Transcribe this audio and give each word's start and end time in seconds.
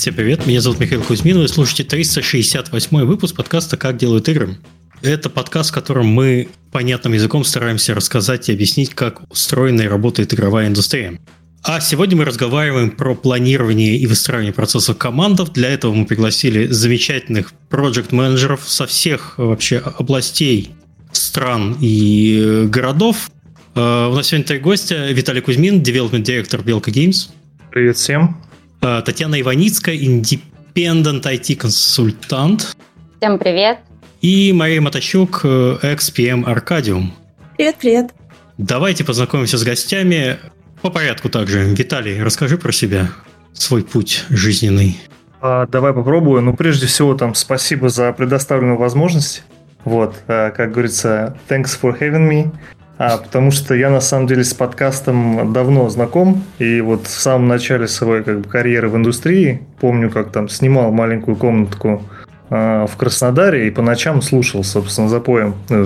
Всем 0.00 0.14
привет, 0.14 0.46
меня 0.46 0.62
зовут 0.62 0.80
Михаил 0.80 1.02
Кузьмин, 1.02 1.36
вы 1.36 1.46
слушаете 1.46 1.84
368 1.84 3.04
выпуск 3.04 3.36
подкаста 3.36 3.76
«Как 3.76 3.98
делают 3.98 4.30
игры». 4.30 4.56
Это 5.02 5.28
подкаст, 5.28 5.72
в 5.72 5.74
котором 5.74 6.06
мы 6.06 6.48
понятным 6.72 7.12
языком 7.12 7.44
стараемся 7.44 7.94
рассказать 7.94 8.48
и 8.48 8.52
объяснить, 8.54 8.94
как 8.94 9.30
устроена 9.30 9.82
и 9.82 9.86
работает 9.86 10.32
игровая 10.32 10.68
индустрия. 10.68 11.20
А 11.62 11.80
сегодня 11.80 12.16
мы 12.16 12.24
разговариваем 12.24 12.92
про 12.92 13.14
планирование 13.14 13.98
и 13.98 14.06
выстраивание 14.06 14.54
процессов 14.54 14.96
командов. 14.96 15.52
Для 15.52 15.68
этого 15.68 15.92
мы 15.92 16.06
пригласили 16.06 16.68
замечательных 16.68 17.52
проект-менеджеров 17.68 18.62
со 18.66 18.86
всех 18.86 19.34
вообще 19.36 19.76
областей, 19.98 20.70
стран 21.12 21.76
и 21.78 22.40
э, 22.42 22.64
городов. 22.68 23.30
Э, 23.74 24.08
у 24.10 24.14
нас 24.14 24.28
сегодня 24.28 24.46
три 24.46 24.60
гостя. 24.60 25.12
Виталий 25.12 25.42
Кузьмин, 25.42 25.82
девелопмент 25.82 26.24
директор 26.24 26.62
Белка 26.62 26.90
Games. 26.90 27.28
Привет 27.70 27.98
всем. 27.98 28.49
Э, 28.82 29.02
Татьяна 29.04 29.40
Иваницкая, 29.40 29.96
independent 29.96 31.22
IT-консультант. 31.22 32.76
Всем 33.18 33.38
привет. 33.38 33.78
И 34.22 34.52
Мария 34.52 34.80
Матащук, 34.80 35.44
XPM 35.44 36.44
Arcadium. 36.44 37.08
Привет-привет. 37.56 38.12
Давайте 38.56 39.04
познакомимся 39.04 39.58
с 39.58 39.64
гостями. 39.64 40.38
По 40.80 40.90
порядку 40.90 41.28
также. 41.28 41.64
Виталий, 41.74 42.22
расскажи 42.22 42.56
про 42.56 42.72
себя, 42.72 43.10
свой 43.52 43.82
путь 43.82 44.24
жизненный. 44.30 44.98
А, 45.42 45.66
давай 45.66 45.92
попробую. 45.92 46.40
Ну, 46.40 46.54
прежде 46.54 46.86
всего, 46.86 47.14
там, 47.14 47.34
спасибо 47.34 47.90
за 47.90 48.12
предоставленную 48.12 48.78
возможность. 48.78 49.42
Вот, 49.84 50.16
а, 50.26 50.50
как 50.50 50.72
говорится, 50.72 51.36
thanks 51.48 51.78
for 51.80 51.98
having 51.98 52.28
me. 52.30 52.50
А, 53.02 53.16
потому 53.16 53.50
что 53.50 53.74
я, 53.74 53.88
на 53.88 54.02
самом 54.02 54.26
деле, 54.26 54.44
с 54.44 54.52
подкастом 54.52 55.54
давно 55.54 55.88
знаком. 55.88 56.44
И 56.58 56.82
вот 56.82 57.06
в 57.06 57.18
самом 57.18 57.48
начале 57.48 57.88
своей 57.88 58.22
как 58.22 58.40
бы, 58.40 58.48
карьеры 58.48 58.90
в 58.90 58.96
индустрии, 58.96 59.62
помню, 59.80 60.10
как 60.10 60.30
там 60.32 60.50
снимал 60.50 60.92
маленькую 60.92 61.38
комнатку 61.38 62.02
а, 62.50 62.86
в 62.86 62.98
Краснодаре 62.98 63.68
и 63.68 63.70
по 63.70 63.80
ночам 63.80 64.20
слушал, 64.20 64.64
собственно, 64.64 65.08
запоем. 65.08 65.54
Э, 65.70 65.82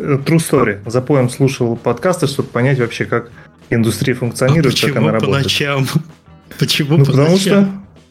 э, 0.00 0.18
true 0.26 0.38
story. 0.38 0.78
Запоем 0.84 1.30
слушал 1.30 1.76
подкасты, 1.76 2.26
чтобы 2.26 2.48
понять 2.48 2.80
вообще, 2.80 3.04
как 3.04 3.30
индустрия 3.70 4.16
функционирует, 4.16 4.74
а 4.82 4.86
как 4.88 4.96
она 4.96 5.12
работает. 5.12 5.36
по 5.36 5.42
ночам? 5.44 5.86
Почему 6.58 6.96
ну, 6.96 7.04
по 7.04 7.12
потому 7.12 7.30
ночам? 7.30 7.38
что, 7.38 7.68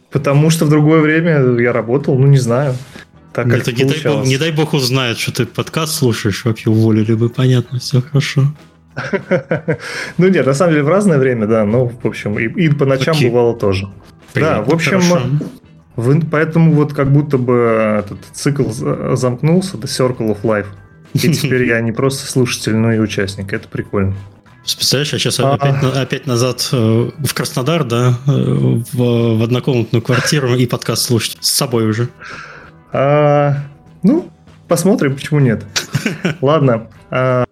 потому 0.09 0.49
что 0.51 0.63
в 0.63 0.69
другое 0.69 1.01
время 1.01 1.59
я 1.59 1.73
работал, 1.73 2.17
ну 2.17 2.27
не 2.27 2.37
знаю. 2.37 2.75
Так 3.33 3.49
как 3.49 3.59
Это 3.59 3.71
не, 3.71 3.83
дай 3.83 4.01
бог, 4.03 4.25
не 4.25 4.37
дай 4.37 4.51
бог 4.51 4.73
узнает, 4.73 5.17
что 5.17 5.31
ты 5.31 5.45
подкаст 5.45 5.93
слушаешь, 5.93 6.43
вообще 6.45 6.69
уволили 6.69 7.13
бы, 7.13 7.29
понятно, 7.29 7.79
все 7.79 8.01
хорошо. 8.01 8.53
ну 10.17 10.27
нет, 10.27 10.45
на 10.45 10.53
самом 10.53 10.71
деле 10.73 10.83
в 10.83 10.89
разное 10.89 11.17
время, 11.19 11.45
да, 11.45 11.65
но 11.65 11.85
в 11.87 12.05
общем, 12.05 12.39
и, 12.39 12.45
и 12.45 12.69
по 12.69 12.85
ночам 12.85 13.15
Окей. 13.15 13.29
бывало 13.29 13.55
тоже. 13.55 13.87
Да, 14.33 14.63
в 14.63 14.73
общем, 14.73 15.01
в- 15.95 16.29
поэтому 16.29 16.73
вот 16.73 16.93
как 16.93 17.11
будто 17.11 17.37
бы 17.37 17.99
этот 17.99 18.19
цикл 18.33 18.69
за- 18.71 19.15
замкнулся, 19.15 19.77
The 19.77 19.85
Circle 19.85 20.35
of 20.35 20.41
Life. 20.41 20.67
И 21.13 21.19
теперь 21.33 21.65
я 21.65 21.79
не 21.81 21.91
просто 21.91 22.29
слушатель, 22.29 22.75
но 22.75 22.93
и 22.93 22.99
участник. 22.99 23.51
Это 23.53 23.67
прикольно. 23.67 24.15
Представляешь, 24.63 25.13
я 25.13 25.19
сейчас 25.19 25.39
А. 25.39 25.53
опять, 25.53 25.81
на- 25.81 26.01
опять 26.01 26.27
назад 26.27 26.67
э, 26.73 27.09
в 27.17 27.33
Краснодар, 27.33 27.83
да, 27.85 28.19
э, 28.27 28.31
в, 28.31 29.37
в 29.37 29.43
однокомнатную 29.43 30.01
квартиру 30.01 30.55
и 30.55 30.65
подкаст 30.67 31.03
слушать 31.05 31.37
с 31.39 31.49
собой 31.51 31.87
уже. 31.89 32.09
А, 32.91 33.55
ну, 34.03 34.29
посмотрим, 34.67 35.15
почему 35.15 35.39
нет. 35.39 35.65
Ладно. 36.41 36.87
а, 37.09 37.45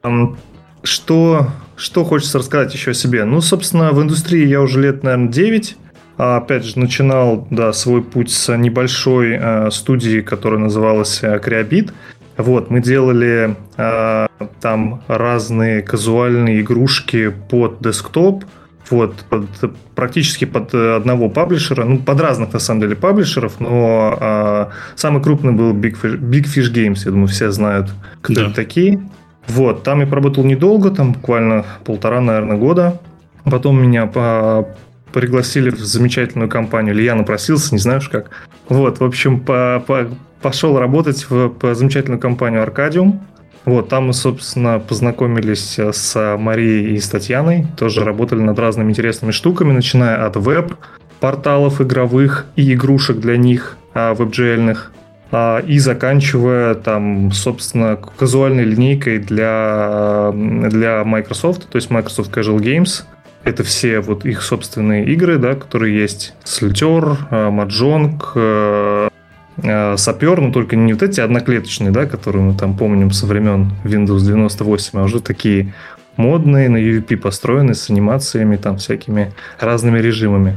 что, 0.83 1.47
что 1.75 2.03
хочется 2.03 2.39
рассказать 2.39 2.73
еще 2.73 2.91
о 2.91 2.94
себе? 2.94 3.25
Ну, 3.25 3.41
собственно, 3.41 3.91
в 3.91 4.02
индустрии 4.02 4.45
я 4.45 4.61
уже 4.61 4.81
лет, 4.81 5.03
наверное, 5.03 5.30
9. 5.30 5.78
А, 6.18 6.38
опять 6.38 6.63
же, 6.63 6.79
начинал 6.79 7.47
да, 7.50 7.74
свой 7.74 8.01
путь 8.01 8.31
с 8.31 8.56
небольшой 8.56 9.38
а, 9.38 9.69
студии, 9.72 10.22
которая 10.22 10.59
называлась 10.59 11.24
а, 11.24 11.38
Creabit. 11.38 11.91
Вот, 12.38 12.69
мы 12.69 12.81
делали 12.81 13.56
а, 13.78 14.28
там 14.62 15.03
разные 15.07 15.81
казуальные 15.81 16.62
игрушки 16.62 17.29
под 17.29 17.81
десктоп, 17.81 18.45
вот, 18.90 19.25
под- 19.29 19.47
практически 19.96 20.46
под 20.46 20.73
э, 20.73 20.96
одного 20.96 21.29
паблишера, 21.29 21.85
ну, 21.85 21.97
под 22.00 22.19
разных, 22.22 22.53
на 22.53 22.59
самом 22.59 22.81
деле, 22.81 22.96
паблишеров, 22.96 23.59
но 23.59 24.18
а, 24.19 24.69
самый 24.96 25.22
крупный 25.23 25.53
был 25.53 25.73
Big 25.73 25.96
Fish, 26.01 26.19
Big 26.19 26.46
Fish 26.46 26.72
Games, 26.73 27.00
я 27.06 27.12
думаю, 27.12 27.28
все 27.28 27.51
знают, 27.51 27.90
кто 28.22 28.34
Да. 28.34 28.41
это 28.45 28.53
такие. 28.53 29.00
Вот, 29.47 29.84
там 29.84 30.00
я 30.01 30.07
поработал 30.07 30.44
недолго, 30.44 30.90
там 30.91 31.13
буквально 31.13 31.66
полтора, 31.84 32.19
наверное, 32.22 32.57
года. 32.57 33.00
Потом 33.44 33.81
меня 33.81 34.06
по- 34.07 34.68
пригласили 35.13 35.69
в 35.69 35.79
замечательную 35.79 36.50
компанию, 36.50 36.94
или 36.95 37.03
я 37.03 37.16
напросился, 37.16 37.74
не 37.74 37.79
знаю 37.79 38.00
уж 38.00 38.09
как. 38.09 38.31
Вот, 38.69 39.00
в 39.00 39.03
общем, 39.03 39.40
по- 39.40 39.84
по- 39.85 40.07
пошел 40.41 40.78
работать 40.78 41.25
в 41.29 41.50
по 41.50 41.74
замечательную 41.75 42.19
компанию 42.19 42.63
Arcadium. 42.66 43.19
Вот, 43.65 43.89
там 43.89 44.07
мы, 44.07 44.13
собственно, 44.13 44.79
познакомились 44.79 45.79
э, 45.79 45.91
с 45.91 46.37
Марией 46.37 46.95
и 46.95 46.99
с 46.99 47.09
Татьяной. 47.09 47.65
Тоже 47.77 48.03
работали 48.03 48.39
над 48.39 48.59
разными 48.59 48.91
интересными 48.91 49.31
штуками, 49.31 49.71
начиная 49.71 50.25
от 50.25 50.35
веб-порталов 50.35 51.81
игровых 51.81 52.45
и 52.55 52.73
игрушек 52.73 53.17
для 53.17 53.37
них, 53.37 53.77
а, 53.95 54.13
веб-джельных, 54.13 54.91
а, 55.31 55.59
и 55.59 55.79
заканчивая 55.79 56.75
там, 56.75 57.31
собственно, 57.31 57.97
казуальной 58.17 58.65
линейкой 58.65 59.17
для, 59.17 60.31
для 60.33 61.03
Microsoft, 61.03 61.67
то 61.67 61.77
есть 61.77 61.89
Microsoft 61.89 62.31
Casual 62.31 62.59
Games. 62.59 63.03
Это 63.43 63.63
все 63.63 63.99
вот 63.99 64.25
их 64.25 64.43
собственные 64.43 65.05
игры, 65.05 65.37
да, 65.37 65.55
которые 65.55 65.99
есть. 65.99 66.33
Слетер, 66.43 67.17
Маджонг, 67.31 68.31
э, 68.35 69.09
Сапер, 69.57 70.41
но 70.41 70.51
только 70.51 70.75
не 70.75 70.93
вот 70.93 71.03
эти 71.03 71.21
одноклеточные, 71.21 71.91
да, 71.91 72.05
которые 72.05 72.43
мы 72.43 72.57
там 72.57 72.77
помним 72.77 73.11
со 73.11 73.25
времен 73.25 73.71
Windows 73.83 74.19
98, 74.19 74.99
а 74.99 75.03
уже 75.03 75.21
такие 75.21 75.73
модные, 76.17 76.69
на 76.69 76.77
UVP 76.77 77.17
построенные, 77.17 77.75
с 77.75 77.89
анимациями, 77.89 78.57
там 78.57 78.77
всякими 78.77 79.33
разными 79.59 79.99
режимами. 79.99 80.55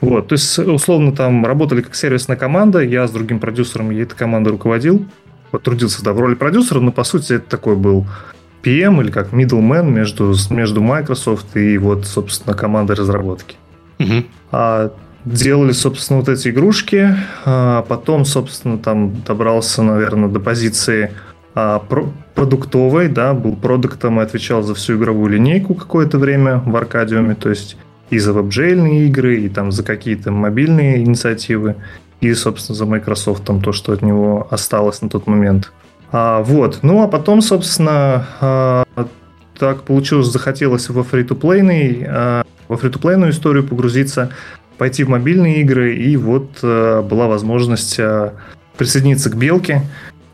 Вот, 0.00 0.28
то 0.28 0.34
есть, 0.34 0.58
условно, 0.58 1.12
там 1.12 1.44
работали 1.44 1.82
как 1.82 1.94
сервисная 1.94 2.36
команда, 2.36 2.80
я 2.80 3.06
с 3.06 3.10
другим 3.10 3.40
продюсером 3.40 3.90
и 3.90 3.98
этой 3.98 4.16
командой 4.16 4.50
руководил, 4.50 5.04
вот 5.50 5.62
трудился 5.62 6.04
да, 6.04 6.12
в 6.12 6.20
роли 6.20 6.34
продюсера, 6.34 6.80
но 6.80 6.92
по 6.92 7.04
сути 7.04 7.34
это 7.34 7.48
такой 7.48 7.76
был 7.76 8.06
PM 8.62 9.00
или 9.02 9.10
как 9.10 9.32
middleman 9.32 9.90
между, 9.90 10.34
между 10.50 10.82
Microsoft 10.82 11.56
и 11.56 11.78
вот, 11.78 12.06
собственно, 12.06 12.56
командой 12.56 12.96
разработки. 12.96 13.56
Мгм. 13.98 14.26
А, 14.52 14.92
делали, 15.24 15.72
собственно, 15.72 16.20
вот 16.20 16.28
эти 16.28 16.48
игрушки. 16.48 17.14
А, 17.44 17.82
потом, 17.82 18.24
собственно, 18.24 18.78
там 18.78 19.22
добрался, 19.22 19.82
наверное, 19.82 20.28
до 20.28 20.40
позиции 20.40 21.12
а, 21.54 21.80
про- 21.80 22.12
продуктовой, 22.34 23.08
да, 23.08 23.34
был 23.34 23.56
продуктом 23.56 24.20
и 24.20 24.22
отвечал 24.22 24.62
за 24.62 24.74
всю 24.74 24.96
игровую 24.96 25.32
линейку 25.32 25.74
какое-то 25.74 26.18
время 26.18 26.62
в 26.64 26.76
Аркадиуме, 26.76 27.34
то 27.34 27.50
есть 27.50 27.76
и 28.10 28.18
за 28.18 28.32
веб-джейльные 28.32 29.06
игры, 29.06 29.40
и 29.40 29.48
там 29.48 29.70
за 29.72 29.82
какие-то 29.82 30.30
мобильные 30.30 31.02
инициативы, 31.02 31.76
и, 32.20 32.32
собственно, 32.34 32.76
за 32.76 32.86
Microsoft, 32.86 33.44
там 33.44 33.60
то, 33.60 33.72
что 33.72 33.92
от 33.92 34.02
него 34.02 34.46
осталось 34.50 35.02
на 35.02 35.08
тот 35.08 35.26
момент. 35.26 35.72
А, 36.10 36.42
вот. 36.42 36.80
Ну, 36.82 37.02
а 37.02 37.08
потом, 37.08 37.42
собственно, 37.42 38.26
а, 38.40 38.84
так 39.58 39.82
получилось, 39.82 40.28
захотелось 40.28 40.88
во 40.88 41.02
фри-то-плейный, 41.02 42.06
а, 42.08 42.44
во 42.68 42.76
фри-то-плейную 42.76 43.30
историю 43.32 43.64
погрузиться, 43.64 44.30
пойти 44.78 45.04
в 45.04 45.08
мобильные 45.08 45.60
игры, 45.60 45.96
и 45.96 46.16
вот 46.16 46.60
а, 46.62 47.02
была 47.02 47.26
возможность 47.26 47.98
а, 47.98 48.34
присоединиться 48.76 49.28
к 49.28 49.36
Белке, 49.36 49.82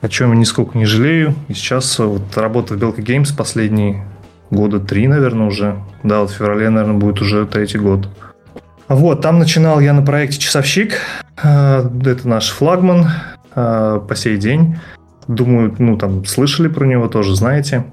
о 0.03 0.09
чем 0.09 0.33
я 0.33 0.39
нисколько 0.39 0.77
не 0.77 0.85
жалею. 0.85 1.35
И 1.49 1.55
сейчас 1.55 1.99
а, 1.99 2.05
вот 2.05 2.37
работаю 2.37 2.79
в 2.79 2.81
Белка 2.81 3.01
Games 3.01 3.35
последние 3.37 4.05
года 4.51 4.79
три, 4.79 5.09
наверное, 5.09 5.47
уже. 5.47 5.77
Да, 6.03 6.21
вот 6.21 6.31
в 6.31 6.35
феврале, 6.35 6.69
наверное, 6.69 6.99
будет 6.99 7.21
уже 7.23 7.47
третий 7.47 7.79
год. 7.79 8.09
Вот, 8.87 9.23
там 9.23 9.39
начинал 9.39 9.81
я 9.81 9.95
на 9.95 10.03
проекте 10.03 10.39
«Часовщик». 10.39 10.99
Это 11.37 12.21
наш 12.25 12.51
флагман 12.51 13.07
по 13.55 14.15
сей 14.15 14.37
день. 14.37 14.77
Думаю, 15.27 15.75
ну, 15.79 15.97
там, 15.97 16.27
слышали 16.27 16.69
про 16.69 16.85
него, 16.85 17.09
тоже 17.09 17.35
знаете. 17.35 17.87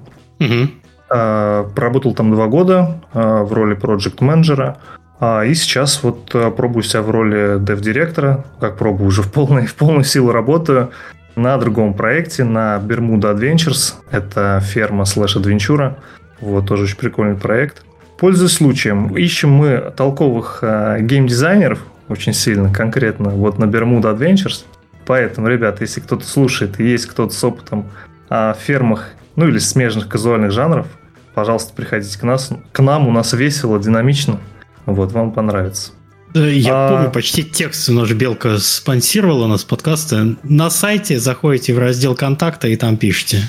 А, 1.08 1.64
Проработал 1.74 2.14
там 2.14 2.30
два 2.30 2.46
года 2.46 3.00
в 3.14 3.52
роли 3.52 3.74
проект-менеджера. 3.74 4.76
А, 5.24 5.44
И 5.44 5.54
сейчас 5.54 6.02
вот 6.02 6.32
а, 6.34 6.50
пробую 6.50 6.82
себя 6.82 7.00
в 7.00 7.10
роли 7.10 7.56
дев-директора. 7.60 8.44
Как 8.58 8.76
пробую, 8.76 9.06
уже 9.06 9.22
в 9.22 9.30
полной, 9.30 9.66
в 9.68 9.76
полную 9.76 10.02
силу 10.02 10.32
работаю 10.32 10.90
на 11.36 11.56
другом 11.58 11.94
проекте, 11.94 12.42
на 12.42 12.82
Bermuda 12.84 13.32
Adventures. 13.32 13.94
Это 14.10 14.60
ферма 14.60 15.04
слэш 15.04 15.36
адвенчура. 15.36 15.96
Вот, 16.40 16.66
тоже 16.66 16.84
очень 16.84 16.96
прикольный 16.96 17.36
проект. 17.36 17.84
Пользуясь 18.18 18.54
случаем, 18.54 19.16
ищем 19.16 19.50
мы 19.50 19.92
толковых 19.96 20.58
а, 20.62 20.98
геймдизайнеров 20.98 21.78
очень 22.08 22.32
сильно, 22.32 22.74
конкретно, 22.74 23.30
вот 23.30 23.60
на 23.60 23.66
Bermuda 23.66 24.18
Adventures. 24.18 24.64
Поэтому, 25.06 25.46
ребята, 25.46 25.84
если 25.84 26.00
кто-то 26.00 26.26
слушает 26.26 26.80
и 26.80 26.84
есть 26.84 27.06
кто-то 27.06 27.32
с 27.32 27.44
опытом 27.44 27.86
а, 28.28 28.54
в 28.54 28.58
фермах, 28.58 29.10
ну 29.36 29.46
или 29.46 29.58
смежных 29.58 30.08
казуальных 30.08 30.50
жанров, 30.50 30.88
пожалуйста, 31.34 31.72
приходите 31.74 32.18
к, 32.18 32.24
нас, 32.24 32.50
к 32.72 32.80
нам, 32.80 33.06
у 33.06 33.12
нас 33.12 33.32
весело, 33.34 33.78
динамично. 33.78 34.40
Вот, 34.86 35.12
вам 35.12 35.32
понравится. 35.32 35.92
Я 36.34 36.72
а... 36.72 36.88
помню 36.88 37.10
почти 37.10 37.44
текст, 37.44 37.88
нож 37.88 38.12
Белка 38.12 38.58
спонсировала 38.58 39.46
нас 39.46 39.64
подкасты. 39.64 40.36
На 40.42 40.70
сайте 40.70 41.18
заходите 41.18 41.74
в 41.74 41.78
раздел 41.78 42.14
контакта 42.14 42.68
и 42.68 42.76
там 42.76 42.96
пишите. 42.96 43.42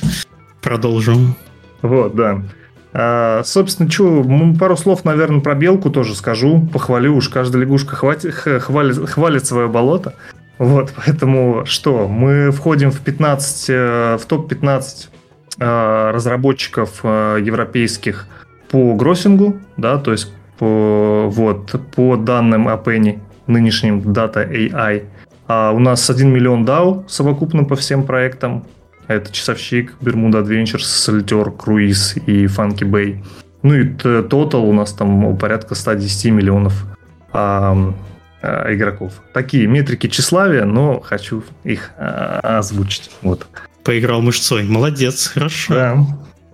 Продолжим. 0.62 1.36
Вот, 1.82 2.16
да. 2.16 2.44
А, 2.94 3.42
собственно, 3.44 3.90
что, 3.90 4.26
пару 4.60 4.78
слов, 4.78 5.06
наверное, 5.06 5.40
про 5.40 5.56
белку 5.56 5.90
тоже 5.90 6.16
скажу. 6.16 6.68
Похвалю, 6.72 7.16
уж 7.16 7.30
каждая 7.30 7.64
лягушка 7.64 7.96
хватит, 7.96 8.34
хвалит, 8.34 9.10
хвалит 9.10 9.46
свое 9.46 9.68
болото. 9.68 10.14
Вот, 10.60 10.94
поэтому 10.96 11.64
что, 11.66 12.08
мы 12.08 12.52
входим 12.52 12.92
в 12.92 13.00
15, 13.00 13.66
э, 13.70 14.18
в 14.22 14.26
топ-15 14.26 14.84
э, 15.60 16.12
разработчиков 16.12 17.00
э, 17.04 17.40
европейских 17.42 18.28
по 18.70 18.94
гроссингу, 18.94 19.58
да, 19.78 19.98
то 19.98 20.12
есть 20.12 20.32
вот, 20.64 21.76
по 21.96 22.16
данным 22.16 22.68
Апенни, 22.68 23.20
нынешним 23.48 24.00
Data 24.00 24.50
AI. 24.50 25.06
А 25.48 25.72
у 25.72 25.80
нас 25.80 26.10
1 26.10 26.32
миллион 26.32 26.66
DAO 26.66 27.04
совокупно 27.08 27.64
по 27.64 27.76
всем 27.76 28.04
проектам. 28.06 28.66
Это 29.08 29.32
Часовщик, 29.32 29.96
Бермуда 30.02 30.40
Adventures, 30.40 30.84
Солитер, 30.84 31.52
Круиз 31.52 32.16
и 32.16 32.46
Funky 32.46 32.90
Bay. 32.90 33.24
Ну 33.62 33.74
и 33.76 33.86
тотал 33.86 34.66
у 34.66 34.74
нас 34.74 34.94
там 34.94 35.38
порядка 35.38 35.76
110 35.76 36.32
миллионов 36.32 36.86
а, 37.32 37.94
а, 38.42 38.74
игроков. 38.74 39.14
Такие 39.34 39.68
метрики 39.68 40.08
тщеславия, 40.08 40.66
но 40.66 41.00
хочу 41.00 41.44
их 41.64 41.92
а, 41.98 42.60
озвучить. 42.60 43.12
Вот. 43.22 43.48
Поиграл 43.84 44.22
мышцой. 44.22 44.64
Молодец, 44.64 45.28
хорошо. 45.28 45.74
Да, 45.74 45.98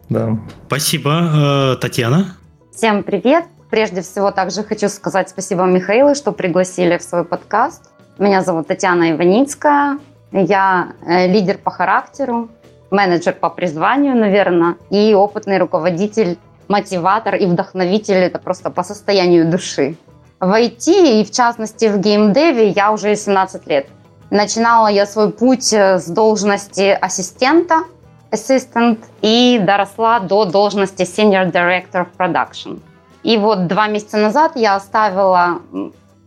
да. 0.10 0.40
Спасибо. 0.68 1.76
Э, 1.76 1.82
Татьяна? 1.82 2.36
Всем 2.72 3.04
привет. 3.04 3.46
Прежде 3.70 4.02
всего, 4.02 4.32
также 4.32 4.64
хочу 4.64 4.90
сказать 4.90 5.30
спасибо 5.30 5.64
Михаилу, 5.66 6.16
что 6.16 6.32
пригласили 6.32 6.98
в 6.98 7.04
свой 7.04 7.24
подкаст. 7.24 7.92
Меня 8.18 8.42
зовут 8.42 8.68
Татьяна 8.68 9.12
Иваницкая. 9.12 10.00
Я 10.32 10.94
э, 11.06 11.28
лидер 11.28 11.60
по 11.60 11.70
характеру, 11.70 12.50
менеджер 12.90 13.34
по 13.34 13.50
призванию, 13.50 14.16
наверное, 14.16 14.76
и 14.90 15.14
опытный 15.14 15.60
руководитель, 15.60 16.40
мотиватор 16.68 17.36
и 17.36 17.46
вдохновитель. 17.46 18.16
Это 18.16 18.40
просто 18.40 18.72
по 18.72 18.84
состоянию 18.84 19.50
души. 19.50 19.96
В 20.40 20.52
IT 20.52 21.22
и, 21.22 21.24
в 21.24 21.32
частности, 21.32 21.86
в 21.86 22.00
геймдеве 22.00 22.70
я 22.70 22.92
уже 22.92 23.16
17 23.16 23.68
лет. 23.68 23.88
Начинала 24.32 24.88
я 24.88 25.06
свой 25.06 25.32
путь 25.32 25.72
э, 25.74 26.00
с 26.00 26.08
должности 26.08 26.98
ассистента, 27.00 27.84
assistant, 28.32 28.98
и 29.22 29.60
доросла 29.62 30.20
до 30.20 30.46
должности 30.46 31.04
senior 31.04 31.52
director 31.52 32.06
of 32.06 32.08
production. 32.18 32.80
И 33.24 33.38
вот 33.38 33.68
два 33.68 33.88
месяца 33.88 34.18
назад 34.18 34.54
я 34.56 34.76
оставила 34.76 35.60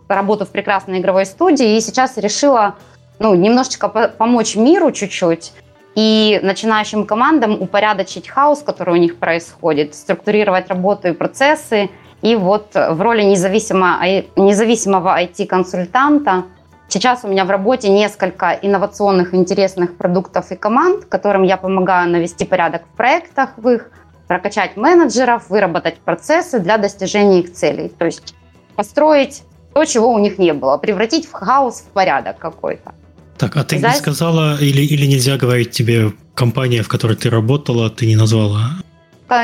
работу 0.09 0.45
в 0.45 0.51
прекрасной 0.51 1.01
игровой 1.01 1.27
студии 1.27 1.77
и 1.77 1.81
сейчас 1.81 2.17
решила 2.19 2.75
ну, 3.19 3.35
немножечко 3.35 3.89
помочь 3.89 4.57
миру 4.57 4.93
чуть-чуть 4.93 5.53
и 5.95 6.41
начинающим 6.43 7.07
командам 7.07 7.61
упорядочить 7.61 8.29
хаос, 8.29 8.63
который 8.63 8.95
у 8.95 8.97
них 8.97 9.19
происходит, 9.19 9.95
структурировать 9.95 10.69
работу 10.69 11.09
и 11.09 11.13
процессы. 11.13 11.91
И 12.23 12.37
вот 12.37 12.75
в 12.75 13.01
роли 13.01 13.23
независимого, 13.23 13.99
независимого 14.37 15.21
IT-консультанта 15.23 16.45
сейчас 16.89 17.25
у 17.25 17.29
меня 17.29 17.45
в 17.45 17.51
работе 17.51 17.89
несколько 17.89 18.53
инновационных, 18.63 19.35
интересных 19.35 19.97
продуктов 19.97 20.53
и 20.53 20.57
команд, 20.57 21.05
которым 21.07 21.43
я 21.43 21.57
помогаю 21.57 22.11
навести 22.11 22.45
порядок 22.45 22.83
в 22.85 22.97
проектах 22.97 23.51
в 23.57 23.69
их, 23.69 23.91
прокачать 24.33 24.77
менеджеров, 24.77 25.51
выработать 25.51 25.99
процессы 25.99 26.59
для 26.59 26.79
достижения 26.79 27.41
их 27.41 27.53
целей. 27.53 27.89
То 27.99 28.07
есть 28.07 28.35
построить 28.77 29.43
то, 29.75 29.85
чего 29.85 30.09
у 30.09 30.19
них 30.19 30.39
не 30.39 30.55
было, 30.55 30.79
превратить 30.79 31.27
в 31.27 31.33
хаос 31.33 31.81
в 31.81 31.93
порядок 31.93 32.39
какой-то. 32.39 32.93
Так, 33.37 33.57
а 33.57 33.65
ты 33.65 33.79
Знаешь, 33.79 33.97
не 33.97 34.01
сказала, 34.01 34.57
или, 34.59 34.81
или 34.81 35.07
нельзя 35.07 35.37
говорить 35.37 35.71
тебе 35.71 36.13
компания, 36.35 36.83
в 36.83 36.89
которой 36.89 37.17
ты 37.17 37.29
работала, 37.29 37.91
ты 37.91 38.07
не 38.07 38.17
назвала? 38.17 38.71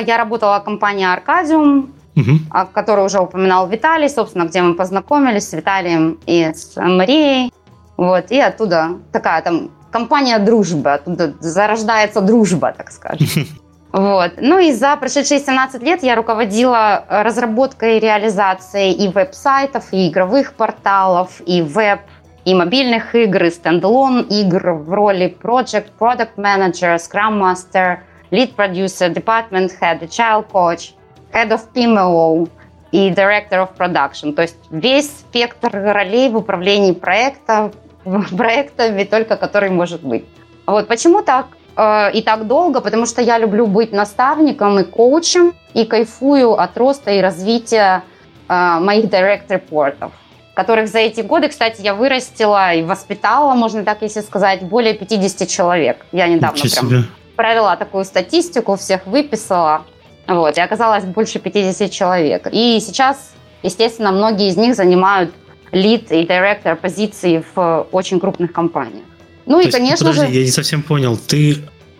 Я 0.06 0.16
работала 0.16 0.58
в 0.60 0.64
компании 0.64 1.06
Аркадиум, 1.06 1.92
угу. 2.16 2.30
о 2.50 2.64
которой 2.64 3.04
уже 3.04 3.18
упоминал 3.18 3.68
Виталий, 3.68 4.08
собственно, 4.08 4.44
где 4.44 4.62
мы 4.62 4.74
познакомились 4.74 5.48
с 5.48 5.52
Виталием 5.52 6.18
и 6.26 6.44
с 6.54 6.76
Марией. 6.76 7.52
Вот, 7.98 8.30
и 8.30 8.40
оттуда 8.40 8.96
такая 9.12 9.42
там 9.42 9.70
компания 9.90 10.38
дружбы, 10.38 10.94
оттуда 10.94 11.34
зарождается 11.40 12.22
дружба, 12.22 12.72
так 12.72 12.90
скажем. 12.90 13.26
Вот. 13.92 14.32
Ну 14.36 14.58
и 14.58 14.72
за 14.72 14.96
прошедшие 14.96 15.40
17 15.40 15.82
лет 15.82 16.02
я 16.02 16.14
руководила 16.14 17.04
разработкой 17.08 17.96
и 17.96 18.00
реализацией 18.00 18.92
и 18.92 19.08
веб-сайтов, 19.08 19.92
и 19.92 20.08
игровых 20.08 20.54
порталов, 20.54 21.40
и 21.46 21.62
веб 21.62 22.00
и 22.44 22.54
мобильных 22.54 23.14
игр, 23.14 23.44
и 23.44 23.50
стендалон 23.50 24.22
игр 24.22 24.72
в 24.72 24.90
роли 24.92 25.36
Project, 25.42 25.88
Product 25.98 26.36
Manager, 26.36 26.96
Scrum 26.96 27.38
Master, 27.38 27.98
Lead 28.30 28.54
Producer, 28.56 29.12
Department 29.12 29.70
Head, 29.80 30.00
Agile 30.00 30.46
Coach, 30.50 30.92
Head 31.32 31.50
of 31.50 31.60
PMO 31.74 32.48
и 32.92 33.10
Director 33.10 33.66
of 33.66 33.76
Production. 33.76 34.32
То 34.32 34.42
есть 34.42 34.56
весь 34.70 35.10
спектр 35.10 35.70
ролей 35.72 36.30
в 36.30 36.36
управлении 36.36 36.92
проекта, 36.92 37.72
проектами, 38.36 39.04
только 39.04 39.36
который 39.36 39.70
может 39.70 40.02
быть. 40.02 40.24
Вот 40.66 40.88
почему 40.88 41.22
так 41.22 41.46
э, 41.78 42.10
и 42.12 42.22
так 42.22 42.46
долго? 42.46 42.80
Потому 42.80 43.06
что 43.06 43.22
я 43.22 43.38
люблю 43.38 43.66
быть 43.66 43.92
наставником 43.92 44.78
и 44.78 44.84
коучем 44.84 45.54
и 45.72 45.84
кайфую 45.84 46.52
от 46.52 46.76
роста 46.76 47.10
и 47.12 47.20
развития 47.20 48.02
э, 48.48 48.78
моих 48.80 49.08
директ-репортов 49.08 50.12
которых 50.54 50.88
за 50.88 50.98
эти 50.98 51.20
годы, 51.20 51.48
кстати, 51.48 51.82
я 51.82 51.94
вырастила 51.94 52.74
и 52.74 52.82
воспитала, 52.82 53.54
можно 53.54 53.84
так 53.84 54.02
если 54.02 54.22
сказать, 54.22 54.62
более 54.62 54.92
50 54.92 55.48
человек. 55.48 56.04
Я 56.10 56.26
недавно 56.26 56.56
Ничего 56.56 56.88
прям 56.88 57.04
провела 57.36 57.76
такую 57.76 58.04
статистику, 58.04 58.74
всех 58.74 59.06
выписала. 59.06 59.82
Вот, 60.26 60.58
и 60.58 60.60
оказалось 60.60 61.04
больше 61.04 61.38
50 61.38 61.92
человек. 61.92 62.48
И 62.50 62.80
сейчас, 62.80 63.32
естественно, 63.62 64.10
многие 64.10 64.48
из 64.48 64.56
них 64.56 64.74
занимают 64.74 65.32
лид 65.70 66.10
и 66.10 66.24
директор 66.24 66.74
позиции 66.74 67.44
в 67.54 67.86
очень 67.92 68.18
крупных 68.18 68.52
компаниях. 68.52 69.04
Ну 69.48 69.54
То 69.54 69.60
и, 69.60 69.64
есть, 69.64 69.76
конечно 69.76 70.06
подожди, 70.06 70.32
же... 70.32 70.38
я 70.38 70.44
не 70.44 70.50
совсем 70.50 70.82
понял. 70.82 71.16
Ты 71.16 71.56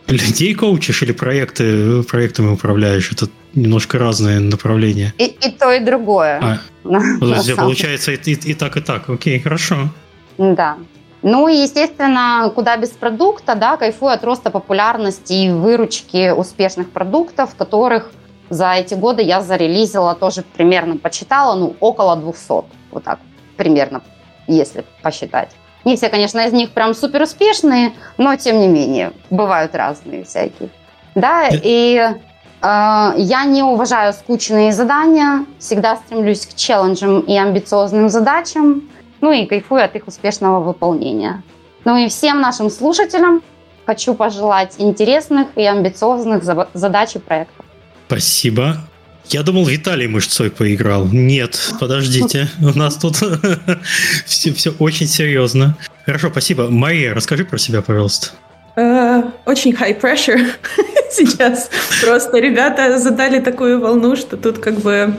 людей 0.07 0.55
коучишь 0.55 1.03
или 1.03 1.13
проекты, 1.13 2.03
проектами 2.03 2.53
управляешь? 2.53 3.11
Это 3.11 3.29
немножко 3.55 3.99
разные 3.99 4.39
направления. 4.39 5.15
И, 5.17 5.25
и 5.25 5.51
то, 5.51 5.73
и 5.73 5.81
другое. 5.81 6.41
А, 6.43 6.59
подожди, 7.21 7.55
получается 7.55 8.13
и, 8.13 8.17
и, 8.17 8.51
и 8.51 8.55
так, 8.55 8.77
и 8.77 8.81
так. 8.81 9.09
Окей, 9.09 9.41
хорошо. 9.41 9.89
Да. 10.37 10.77
Ну 11.23 11.49
и, 11.49 11.57
естественно, 11.57 12.53
куда 12.55 12.77
без 12.77 12.91
продукта, 12.91 13.55
да, 13.55 13.79
кайфую 13.79 14.13
от 14.13 14.23
роста 14.25 14.51
популярности 14.51 15.33
и 15.33 15.51
выручки 15.51 16.31
успешных 16.31 16.91
продуктов, 16.91 17.55
которых 17.55 18.13
за 18.51 18.75
эти 18.75 18.93
годы 18.93 19.23
я 19.23 19.41
зарелизила 19.41 20.15
тоже 20.15 20.45
примерно, 20.55 20.99
почитала, 20.99 21.59
ну, 21.59 21.77
около 21.81 22.15
200, 22.15 22.49
вот 22.91 23.05
так 23.05 23.21
примерно, 23.57 24.03
если 24.47 24.85
посчитать. 25.03 25.49
Не 25.85 25.97
все, 25.97 26.09
конечно, 26.09 26.41
из 26.41 26.53
них 26.53 26.71
прям 26.71 26.95
супер 26.95 27.23
успешные, 27.23 27.93
но 28.17 28.37
тем 28.37 28.61
не 28.61 28.69
менее, 28.69 29.13
бывают 29.31 29.75
разные 29.75 30.25
всякие. 30.25 30.69
Да, 31.15 31.49
и 31.51 31.97
э, 31.97 32.15
я 32.61 33.45
не 33.45 33.63
уважаю 33.63 34.13
скучные 34.13 34.73
задания, 34.73 35.47
всегда 35.59 35.97
стремлюсь 35.97 36.47
к 36.47 36.55
челленджам 36.55 37.21
и 37.21 37.37
амбициозным 37.37 38.09
задачам, 38.09 38.89
ну 39.21 39.33
и 39.33 39.47
кайфую 39.47 39.85
от 39.85 39.95
их 39.97 40.07
успешного 40.07 40.61
выполнения. 40.61 41.43
Ну 41.85 41.97
и 41.97 42.09
всем 42.09 42.41
нашим 42.41 42.71
слушателям 42.71 43.43
хочу 43.87 44.15
пожелать 44.15 44.75
интересных 44.79 45.49
и 45.57 45.65
амбициозных 45.65 46.45
задач 46.75 47.17
и 47.17 47.19
проектов. 47.19 47.65
Спасибо. 48.07 48.88
Я 49.31 49.43
думал, 49.43 49.67
Виталий 49.67 50.07
мышцой 50.07 50.51
поиграл. 50.51 51.07
Нет, 51.07 51.75
подождите. 51.79 52.49
У 52.61 52.79
нас 52.79 52.97
тут 52.97 53.17
все, 54.25 54.55
все 54.55 54.71
очень 54.79 55.07
серьезно. 55.07 55.77
Хорошо, 56.07 56.31
спасибо. 56.31 56.69
Мария, 56.71 57.15
расскажи 57.15 57.45
про 57.45 57.59
себя, 57.59 57.83
пожалуйста. 57.83 58.29
Uh, 58.77 59.31
очень 59.45 59.73
high 59.73 60.01
pressure 60.01 60.41
сейчас. 61.11 61.69
Просто 62.01 62.39
ребята 62.39 62.99
задали 62.99 63.41
такую 63.41 63.81
волну, 63.81 64.17
что 64.17 64.37
тут 64.37 64.61
как 64.61 64.79
бы 64.79 65.15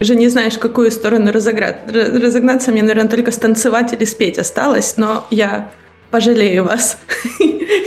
уже 0.00 0.14
не 0.14 0.28
знаешь, 0.28 0.54
в 0.54 0.58
какую 0.58 0.90
сторону 0.90 1.30
разогнаться. 1.30 2.72
Мне, 2.72 2.82
наверное, 2.82 3.10
только 3.10 3.30
станцевать 3.30 3.92
или 3.92 4.06
спеть 4.06 4.38
осталось, 4.38 4.94
но 4.96 5.26
я 5.30 5.70
пожалею 6.10 6.64
вас. 6.64 6.96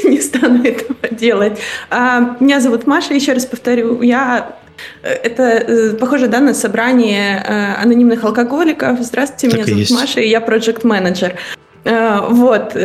не 0.03 0.21
стану 0.21 0.63
этого 0.63 1.09
делать. 1.09 1.57
А, 1.89 2.37
меня 2.39 2.59
зовут 2.59 2.85
Маша, 2.85 3.15
еще 3.15 3.33
раз 3.33 3.45
повторю. 3.45 4.01
Я 4.03 4.55
это 5.01 5.43
э, 5.43 5.93
похоже 5.93 6.27
да, 6.27 6.39
на 6.39 6.53
собрание 6.53 7.43
э, 7.45 7.81
анонимных 7.81 8.23
алкоголиков. 8.23 8.99
Здравствуйте, 9.01 9.49
так 9.49 9.55
меня 9.55 9.65
зовут 9.65 9.79
есть. 9.79 9.91
Маша, 9.91 10.21
и 10.21 10.29
я 10.29 10.41
проект 10.41 10.83
менеджер 10.83 11.35
э, 11.83 12.19
Вот, 12.29 12.77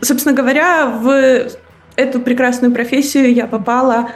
собственно 0.00 0.34
говоря, 0.34 0.86
в 0.86 1.48
эту 1.96 2.20
прекрасную 2.20 2.72
профессию 2.72 3.32
я 3.32 3.46
попала 3.46 4.10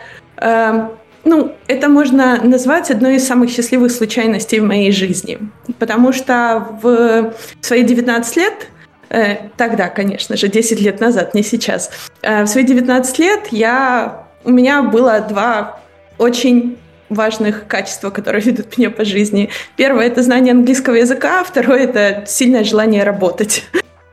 ну, 1.24 1.52
это 1.66 1.88
можно 1.88 2.42
назвать 2.42 2.90
одной 2.90 3.16
из 3.16 3.26
самых 3.26 3.50
счастливых 3.50 3.92
случайностей 3.92 4.60
в 4.60 4.64
моей 4.64 4.92
жизни. 4.92 5.38
Потому 5.78 6.12
что 6.12 6.78
в 6.82 7.34
свои 7.60 7.82
19 7.82 8.36
лет 8.36 8.68
э, 9.10 9.48
Тогда, 9.56 9.88
конечно 9.88 10.36
же, 10.36 10.48
10 10.48 10.80
лет 10.80 11.00
назад, 11.00 11.34
не 11.34 11.42
сейчас. 11.42 11.90
Э, 12.22 12.44
в 12.44 12.46
свои 12.46 12.64
19 12.64 13.18
лет 13.18 13.48
я, 13.50 14.26
у 14.44 14.50
меня 14.50 14.82
было 14.82 15.20
два 15.20 15.80
очень 16.18 16.78
важных 17.08 17.66
качества, 17.66 18.10
которые 18.10 18.42
ведут 18.42 18.76
меня 18.78 18.90
по 18.90 19.04
жизни. 19.04 19.50
Первое— 19.76 20.06
это 20.08 20.22
знание 20.22 20.52
английского 20.52 20.94
языка, 20.94 21.44
второе— 21.44 21.80
это 21.84 22.24
сильное 22.26 22.64
желание 22.64 23.04
работать. 23.04 23.64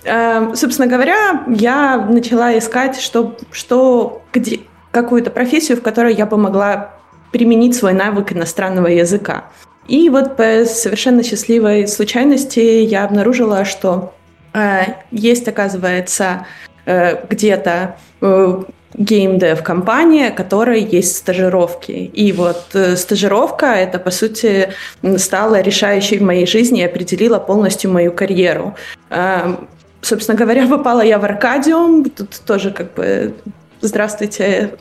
Э, 0.03 0.53
собственно 0.55 0.87
говоря, 0.87 1.43
я 1.47 1.97
начала 1.97 2.57
искать, 2.57 2.99
что, 2.99 3.37
что 3.51 4.23
где, 4.33 4.61
какую-то 4.91 5.31
профессию, 5.31 5.77
в 5.77 5.81
которой 5.81 6.13
я 6.13 6.25
бы 6.25 6.37
могла 6.37 6.91
применить 7.31 7.75
свой 7.75 7.93
навык 7.93 8.31
иностранного 8.31 8.87
языка. 8.87 9.45
И 9.87 10.09
вот 10.09 10.37
по 10.37 10.65
совершенно 10.65 11.21
счастливой 11.23 11.87
случайности 11.87 12.59
я 12.59 13.03
обнаружила, 13.03 13.65
что 13.65 14.13
э, 14.53 14.83
есть, 15.11 15.47
оказывается, 15.47 16.47
э, 16.85 17.25
где-то 17.27 17.97
э, 18.21 18.63
геймдев 18.97 19.63
компания, 19.63 20.31
которой 20.31 20.81
есть 20.81 21.17
стажировки. 21.17 21.91
И 21.91 22.31
вот 22.31 22.65
э, 22.73 22.95
стажировка 22.95 23.65
это 23.65 23.99
по 23.99 24.11
сути 24.11 24.69
стала 25.17 25.61
решающей 25.61 26.17
в 26.17 26.21
моей 26.21 26.47
жизни 26.47 26.81
и 26.81 26.85
определила 26.85 27.39
полностью 27.39 27.91
мою 27.91 28.11
карьеру. 28.11 28.75
Э, 29.09 29.55
собственно 30.01 30.37
говоря, 30.37 30.67
попала 30.69 31.01
я 31.01 31.19
в 31.19 31.25
Аркадиум, 31.25 32.09
тут 32.09 32.41
тоже 32.45 32.71
как 32.71 32.93
бы 32.93 33.33
здравствуйте, 33.81 34.71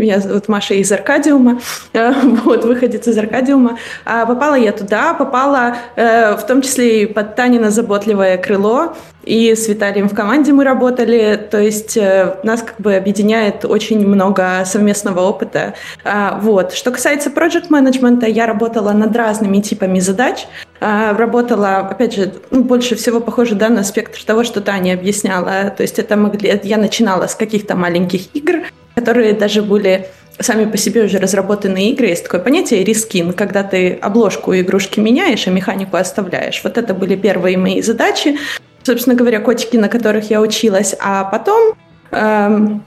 меня 0.00 0.20
зовут 0.20 0.48
Маша 0.48 0.74
из 0.74 0.90
Аркадиума, 0.92 1.60
э, 1.92 2.12
вот, 2.44 2.64
выходец 2.64 3.06
из 3.06 3.16
Аркадиума. 3.18 3.78
А 4.04 4.26
попала 4.26 4.54
я 4.54 4.72
туда, 4.72 5.14
попала 5.14 5.76
э, 5.96 6.36
в 6.36 6.46
том 6.46 6.62
числе 6.62 7.02
и 7.02 7.06
под 7.06 7.36
Танина 7.36 7.70
заботливое 7.70 8.38
крыло, 8.38 8.94
и 9.24 9.54
с 9.54 9.68
Виталием 9.68 10.08
в 10.08 10.14
команде 10.14 10.52
мы 10.52 10.64
работали, 10.64 11.36
то 11.50 11.58
есть 11.58 11.96
э, 11.96 12.36
нас 12.42 12.62
как 12.62 12.80
бы 12.80 12.94
объединяет 12.94 13.64
очень 13.64 14.06
много 14.06 14.62
совместного 14.66 15.20
опыта. 15.20 15.74
А, 16.04 16.38
вот. 16.42 16.72
Что 16.72 16.90
касается 16.90 17.30
проект 17.30 17.70
менеджмента 17.70 18.26
я 18.26 18.46
работала 18.46 18.92
над 18.92 19.14
разными 19.16 19.60
типами 19.60 20.00
задач, 20.00 20.46
а, 20.80 21.16
работала, 21.16 21.78
опять 21.78 22.14
же, 22.14 22.34
ну, 22.50 22.62
больше 22.62 22.96
всего 22.96 23.20
похоже 23.20 23.54
да, 23.54 23.68
на 23.68 23.84
спектр 23.84 24.22
того, 24.24 24.44
что 24.44 24.60
Таня 24.60 24.94
объясняла, 24.94 25.70
то 25.70 25.82
есть 25.82 25.98
это 25.98 26.16
могли, 26.16 26.60
я 26.62 26.76
начинала 26.76 27.26
с 27.26 27.34
каких-то 27.34 27.76
маленьких 27.76 28.34
игр, 28.34 28.64
которые 28.94 29.32
даже 29.34 29.62
были 29.62 30.08
сами 30.40 30.64
по 30.64 30.76
себе 30.76 31.04
уже 31.04 31.18
разработанные 31.18 31.90
игры. 31.90 32.06
Есть 32.06 32.24
такое 32.24 32.40
понятие 32.40 32.84
рискин, 32.84 33.32
когда 33.32 33.62
ты 33.62 33.92
обложку 33.92 34.54
игрушки 34.54 35.00
меняешь, 35.00 35.46
а 35.46 35.50
механику 35.50 35.96
оставляешь. 35.96 36.60
Вот 36.64 36.78
это 36.78 36.94
были 36.94 37.16
первые 37.16 37.56
мои 37.56 37.82
задачи. 37.82 38.38
Собственно 38.82 39.16
говоря, 39.16 39.40
котики, 39.40 39.76
на 39.76 39.88
которых 39.88 40.30
я 40.30 40.40
училась. 40.40 40.94
А 41.00 41.24
потом 41.24 41.74
эм, 42.10 42.84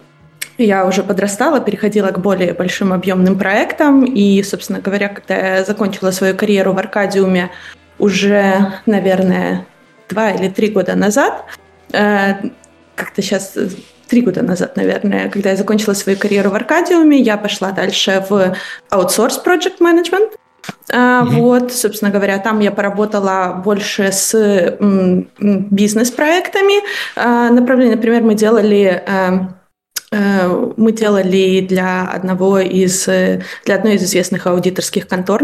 я 0.57 0.85
уже 0.85 1.03
подрастала, 1.03 1.59
переходила 1.59 2.09
к 2.09 2.19
более 2.19 2.53
большим 2.53 2.93
объемным 2.93 3.37
проектам. 3.37 4.03
И, 4.05 4.43
собственно 4.43 4.79
говоря, 4.79 5.07
когда 5.09 5.57
я 5.57 5.63
закончила 5.63 6.11
свою 6.11 6.35
карьеру 6.35 6.73
в 6.73 6.77
Аркадиуме 6.77 7.51
уже, 7.97 8.73
наверное, 8.85 9.65
два 10.09 10.31
или 10.31 10.49
три 10.49 10.69
года 10.69 10.95
назад, 10.95 11.45
э, 11.93 12.35
как-то 12.95 13.21
сейчас 13.21 13.57
три 14.07 14.21
года 14.21 14.41
назад, 14.41 14.75
наверное, 14.77 15.29
когда 15.29 15.51
я 15.51 15.55
закончила 15.55 15.93
свою 15.93 16.17
карьеру 16.17 16.49
в 16.49 16.55
Аркадиуме, 16.55 17.19
я 17.19 17.37
пошла 17.37 17.71
дальше 17.71 18.25
в 18.29 18.55
аутсорс 18.89 19.41
project 19.45 19.79
management. 19.79 20.31
Mm-hmm. 20.91 21.25
Вот, 21.41 21.73
собственно 21.73 22.11
говоря, 22.11 22.39
там 22.39 22.59
я 22.59 22.71
поработала 22.71 23.61
больше 23.63 24.11
с 24.11 24.77
бизнес-проектами. 25.39 26.83
А, 27.15 27.49
направление, 27.49 27.95
например, 27.95 28.23
мы 28.23 28.35
делали 28.35 29.03
э, 29.05 29.39
э, 30.11 30.71
мы 30.77 30.91
делали 30.91 31.61
для 31.61 32.03
одного 32.03 32.59
из 32.59 33.05
для 33.05 33.75
одной 33.75 33.95
из 33.95 34.03
известных 34.03 34.47
аудиторских 34.47 35.07
контор 35.07 35.43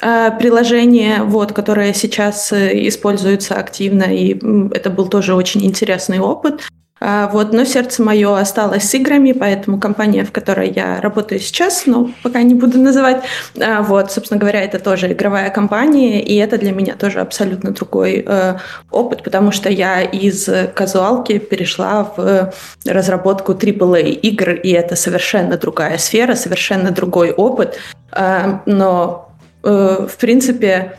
э, 0.00 0.30
приложение, 0.38 1.22
вот, 1.22 1.52
которое 1.52 1.92
сейчас 1.92 2.52
используется 2.52 3.56
активно, 3.56 4.04
и 4.04 4.38
это 4.74 4.90
был 4.90 5.08
тоже 5.08 5.34
очень 5.34 5.64
интересный 5.64 6.20
опыт. 6.20 6.62
А, 7.00 7.28
вот, 7.28 7.52
но 7.52 7.64
сердце 7.64 8.02
мое 8.02 8.38
осталось 8.38 8.88
с 8.88 8.94
играми, 8.94 9.32
поэтому 9.32 9.80
компания, 9.80 10.24
в 10.24 10.30
которой 10.30 10.70
я 10.70 11.00
работаю 11.00 11.40
сейчас, 11.40 11.86
ну, 11.86 12.12
пока 12.22 12.42
не 12.42 12.54
буду 12.54 12.78
называть, 12.78 13.24
а, 13.60 13.82
вот, 13.82 14.12
собственно 14.12 14.38
говоря, 14.38 14.62
это 14.62 14.78
тоже 14.78 15.12
игровая 15.12 15.50
компания, 15.50 16.22
и 16.22 16.36
это 16.36 16.56
для 16.56 16.72
меня 16.72 16.94
тоже 16.94 17.20
абсолютно 17.20 17.72
другой 17.72 18.24
э, 18.26 18.58
опыт, 18.90 19.24
потому 19.24 19.50
что 19.50 19.68
я 19.68 20.02
из 20.02 20.48
казуалки 20.74 21.38
перешла 21.38 22.04
в 22.16 22.52
разработку 22.86 23.52
AAA 23.52 24.10
игр, 24.10 24.50
и 24.50 24.70
это 24.70 24.94
совершенно 24.94 25.56
другая 25.56 25.98
сфера, 25.98 26.36
совершенно 26.36 26.92
другой 26.92 27.32
опыт, 27.32 27.76
э, 28.12 28.58
но, 28.66 29.30
э, 29.64 30.06
в 30.08 30.16
принципе, 30.16 30.96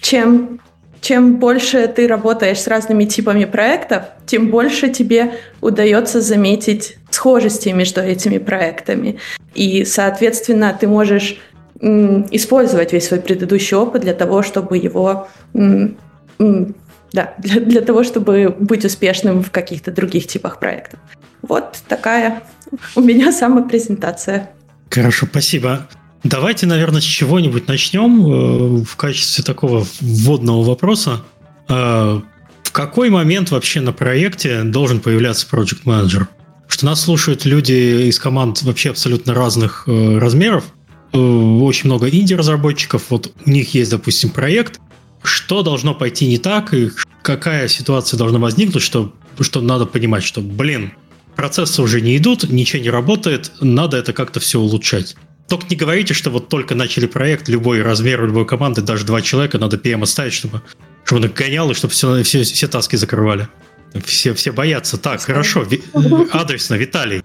чем 0.00 0.60
чем 1.06 1.36
больше 1.36 1.86
ты 1.86 2.08
работаешь 2.08 2.58
с 2.58 2.66
разными 2.66 3.04
типами 3.04 3.44
проектов, 3.44 4.06
тем 4.26 4.50
больше 4.50 4.88
тебе 4.88 5.34
удается 5.60 6.20
заметить 6.20 6.96
схожести 7.10 7.68
между 7.68 8.00
этими 8.00 8.38
проектами. 8.38 9.20
И, 9.54 9.84
соответственно, 9.84 10.76
ты 10.78 10.88
можешь 10.88 11.38
использовать 11.80 12.92
весь 12.92 13.06
свой 13.06 13.20
предыдущий 13.20 13.76
опыт 13.76 14.02
для 14.02 14.14
того, 14.14 14.42
чтобы 14.42 14.78
его 14.78 15.28
да, 15.52 15.94
для, 17.38 17.60
для 17.60 17.80
того, 17.82 18.02
чтобы 18.02 18.56
быть 18.58 18.84
успешным 18.84 19.44
в 19.44 19.52
каких-то 19.52 19.92
других 19.92 20.26
типах 20.26 20.58
проектов. 20.58 20.98
Вот 21.40 21.78
такая 21.86 22.42
у 22.96 23.00
меня 23.00 23.30
самопрезентация. 23.30 24.50
Хорошо, 24.90 25.26
спасибо. 25.30 25.86
Давайте, 26.24 26.66
наверное, 26.66 27.00
с 27.00 27.04
чего-нибудь 27.04 27.68
начнем 27.68 28.26
э, 28.26 28.84
в 28.84 28.96
качестве 28.96 29.44
такого 29.44 29.86
вводного 30.00 30.62
вопроса. 30.64 31.22
Э, 31.68 32.20
в 32.62 32.72
какой 32.72 33.10
момент 33.10 33.50
вообще 33.50 33.80
на 33.80 33.92
проекте 33.92 34.62
должен 34.62 35.00
появляться 35.00 35.46
Project 35.50 35.84
Manager? 35.84 36.26
Что 36.68 36.86
нас 36.86 37.00
слушают 37.00 37.44
люди 37.44 38.08
из 38.08 38.18
команд 38.18 38.62
вообще 38.62 38.90
абсолютно 38.90 39.34
разных 39.34 39.84
э, 39.86 40.18
размеров. 40.18 40.64
Очень 41.12 41.86
много 41.86 42.08
инди-разработчиков. 42.10 43.04
Вот 43.08 43.32
у 43.46 43.50
них 43.50 43.72
есть, 43.74 43.90
допустим, 43.90 44.30
проект. 44.30 44.80
Что 45.22 45.62
должно 45.62 45.94
пойти 45.94 46.26
не 46.26 46.38
так 46.38 46.74
и 46.74 46.90
какая 47.22 47.68
ситуация 47.68 48.18
должна 48.18 48.38
возникнуть, 48.38 48.82
что, 48.82 49.12
что 49.40 49.60
надо 49.60 49.86
понимать, 49.86 50.24
что, 50.24 50.40
блин, 50.40 50.92
процессы 51.34 51.82
уже 51.82 52.00
не 52.00 52.16
идут, 52.16 52.48
ничего 52.50 52.82
не 52.82 52.90
работает, 52.90 53.52
надо 53.60 53.96
это 53.96 54.12
как-то 54.12 54.40
все 54.40 54.60
улучшать. 54.60 55.16
Только 55.48 55.66
не 55.70 55.76
говорите, 55.76 56.12
что 56.12 56.30
вот 56.30 56.48
только 56.48 56.74
начали 56.74 57.06
проект, 57.06 57.48
любой 57.48 57.82
размер 57.82 58.24
любой 58.24 58.46
команды, 58.46 58.82
даже 58.82 59.04
два 59.04 59.22
человека, 59.22 59.58
надо 59.58 59.76
PM 59.76 60.02
оставить, 60.02 60.32
чтобы, 60.32 60.62
чтобы 61.04 61.22
он 61.22 61.30
гонял 61.30 61.70
и 61.70 61.74
чтобы 61.74 61.92
все, 61.92 62.22
все, 62.22 62.42
все 62.42 62.66
таски 62.66 62.96
закрывали. 62.96 63.48
Все, 64.04 64.34
все 64.34 64.52
боятся. 64.52 64.98
Так, 64.98 65.20
хорошо. 65.20 65.62
Ви, 65.62 65.82
адресно, 66.32 66.74
Виталий. 66.74 67.22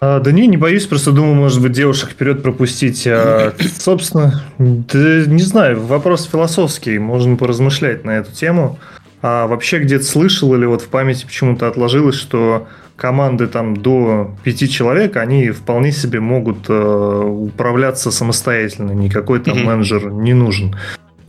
А, 0.00 0.20
да 0.20 0.30
не, 0.30 0.46
не 0.46 0.56
боюсь, 0.56 0.86
просто 0.86 1.10
думаю, 1.10 1.34
может 1.34 1.60
быть, 1.60 1.72
девушек 1.72 2.10
вперед 2.10 2.42
пропустить. 2.42 3.04
А, 3.06 3.52
собственно, 3.78 4.44
да, 4.58 5.24
не 5.26 5.42
знаю, 5.42 5.84
вопрос 5.84 6.28
философский, 6.30 6.98
можно 6.98 7.36
поразмышлять 7.36 8.04
на 8.04 8.12
эту 8.18 8.32
тему. 8.32 8.78
А 9.20 9.48
вообще 9.48 9.80
где-то 9.80 10.04
слышал 10.04 10.54
или 10.54 10.64
вот 10.64 10.82
в 10.82 10.88
памяти 10.88 11.26
почему-то 11.26 11.66
отложилось, 11.66 12.14
что 12.14 12.68
команды 12.98 13.46
там 13.46 13.76
до 13.76 14.36
пяти 14.42 14.68
человек, 14.68 15.16
они 15.16 15.50
вполне 15.50 15.92
себе 15.92 16.18
могут 16.18 16.68
э, 16.68 17.22
управляться 17.24 18.10
самостоятельно, 18.10 18.90
никакой 18.90 19.38
там 19.38 19.56
mm-hmm. 19.56 19.64
менеджер 19.64 20.10
не 20.10 20.34
нужен. 20.34 20.74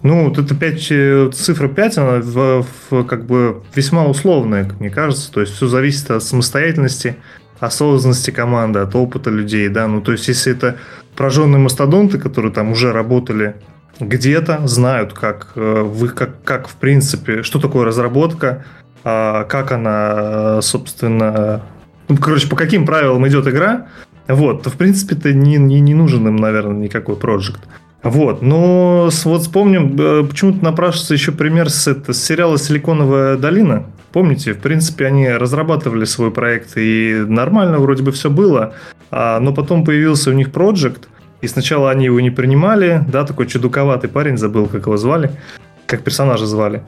Ну, 0.01 0.29
вот 0.29 0.39
эта 0.39 0.55
5, 0.55 0.87
э, 0.89 1.29
цифра 1.31 1.67
5, 1.67 1.97
она 1.99 2.19
в, 2.21 2.65
в, 2.89 3.03
как 3.03 3.25
бы 3.25 3.61
весьма 3.75 4.07
условная, 4.07 4.65
как 4.65 4.79
мне 4.79 4.89
кажется. 4.89 5.31
То 5.31 5.41
есть 5.41 5.53
все 5.53 5.67
зависит 5.67 6.09
от 6.09 6.23
самостоятельности, 6.23 7.17
осознанности 7.59 8.31
команды, 8.31 8.79
от 8.79 8.95
опыта 8.95 9.29
людей, 9.29 9.69
да. 9.69 9.87
Ну, 9.87 10.01
то 10.01 10.11
есть 10.13 10.27
если 10.27 10.53
это 10.53 10.77
прожженные 11.15 11.59
мастодонты, 11.59 12.17
которые 12.17 12.51
там 12.51 12.71
уже 12.71 12.91
работали 12.91 13.55
где-то, 13.99 14.65
знают, 14.65 15.13
как, 15.13 15.51
э, 15.55 15.81
вы, 15.83 16.09
как, 16.09 16.43
как 16.43 16.67
в 16.67 16.75
принципе, 16.77 17.43
что 17.43 17.59
такое 17.59 17.85
разработка, 17.85 18.65
как 19.03 19.71
она, 19.71 20.61
собственно, 20.61 21.61
ну, 22.07 22.17
короче, 22.17 22.47
по 22.47 22.55
каким 22.55 22.85
правилам 22.85 23.27
идет 23.27 23.47
игра, 23.47 23.87
вот, 24.27 24.63
то, 24.63 24.69
в 24.69 24.75
принципе-то 24.75 25.33
не, 25.33 25.57
не, 25.57 25.79
не 25.79 25.93
нужен 25.93 26.27
им, 26.27 26.35
наверное, 26.35 26.77
никакой 26.77 27.15
проект. 27.15 27.61
Вот, 28.01 28.41
но 28.41 29.09
вот 29.25 29.41
вспомним, 29.41 29.95
э, 29.99 30.23
почему-то 30.23 30.63
напрашивается 30.63 31.13
еще 31.13 31.33
пример 31.33 31.69
с, 31.69 31.87
это, 31.87 32.13
с 32.13 32.23
сериала 32.23 32.57
«Силиконовая 32.57 33.35
долина». 33.35 33.87
Помните, 34.13 34.53
в 34.53 34.59
принципе, 34.59 35.07
они 35.07 35.29
разрабатывали 35.29 36.05
свой 36.05 36.31
проект, 36.31 36.77
и 36.77 37.25
нормально 37.27 37.77
вроде 37.79 38.03
бы 38.03 38.11
все 38.11 38.29
было, 38.29 38.73
а, 39.11 39.39
но 39.39 39.53
потом 39.53 39.83
появился 39.83 40.29
у 40.29 40.33
них 40.33 40.51
проект, 40.51 41.09
И 41.41 41.47
сначала 41.47 41.91
они 41.91 42.05
его 42.05 42.19
не 42.19 42.31
принимали, 42.31 43.03
да, 43.07 43.25
такой 43.25 43.47
чудуковатый 43.47 44.09
парень, 44.09 44.37
забыл, 44.37 44.67
как 44.67 44.85
его 44.85 44.97
звали, 44.97 45.31
как 45.85 46.01
персонажа 46.03 46.45
звали. 46.45 46.83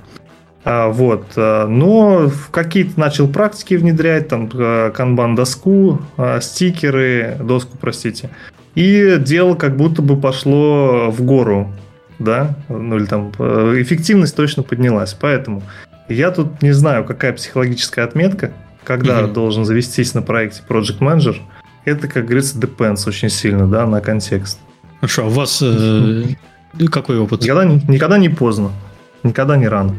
А, 0.64 0.90
вот, 0.90 1.26
а, 1.36 1.68
но 1.68 2.30
в 2.30 2.50
какие-то 2.52 3.00
начал 3.00 3.28
практики 3.28 3.76
внедрять, 3.76 4.28
там, 4.28 4.50
канбан-доску, 4.50 6.02
а, 6.18 6.40
стикеры, 6.42 7.38
доску, 7.40 7.78
простите. 7.80 8.30
И 8.76 9.18
дело 9.20 9.56
как 9.56 9.76
будто 9.76 10.02
бы 10.02 10.20
пошло 10.20 11.10
в 11.12 11.22
гору, 11.24 11.74
да, 12.20 12.56
ну 12.70 12.98
или 12.98 13.06
там 13.06 13.32
эффективность 13.32 14.36
точно 14.36 14.64
поднялась. 14.64 15.14
Поэтому 15.14 15.64
я 16.08 16.32
тут 16.32 16.62
не 16.62 16.72
знаю, 16.72 17.04
какая 17.04 17.34
психологическая 17.34 18.06
отметка, 18.06 18.54
когда 18.84 19.22
mm-hmm. 19.22 19.34
должен 19.34 19.66
завестись 19.66 20.14
на 20.14 20.22
проекте 20.22 20.62
Project 20.68 21.00
Manager– 21.00 21.38
это, 21.86 22.08
как 22.08 22.26
говорится, 22.26 22.58
depends 22.58 23.08
очень 23.08 23.30
сильно, 23.30 23.68
да, 23.68 23.88
на 23.88 24.02
контекст. 24.02 24.60
Хорошо, 25.00 25.24
а 25.24 25.28
у 25.28 25.30
вас 25.30 25.62
э, 25.64 26.24
какой 26.92 27.18
опыт? 27.18 27.42
Никогда, 27.42 27.66
никогда 27.66 28.18
не 28.20 28.30
поздно, 28.30 28.72
никогда 29.24 29.58
не 29.58 29.68
рано. 29.68 29.96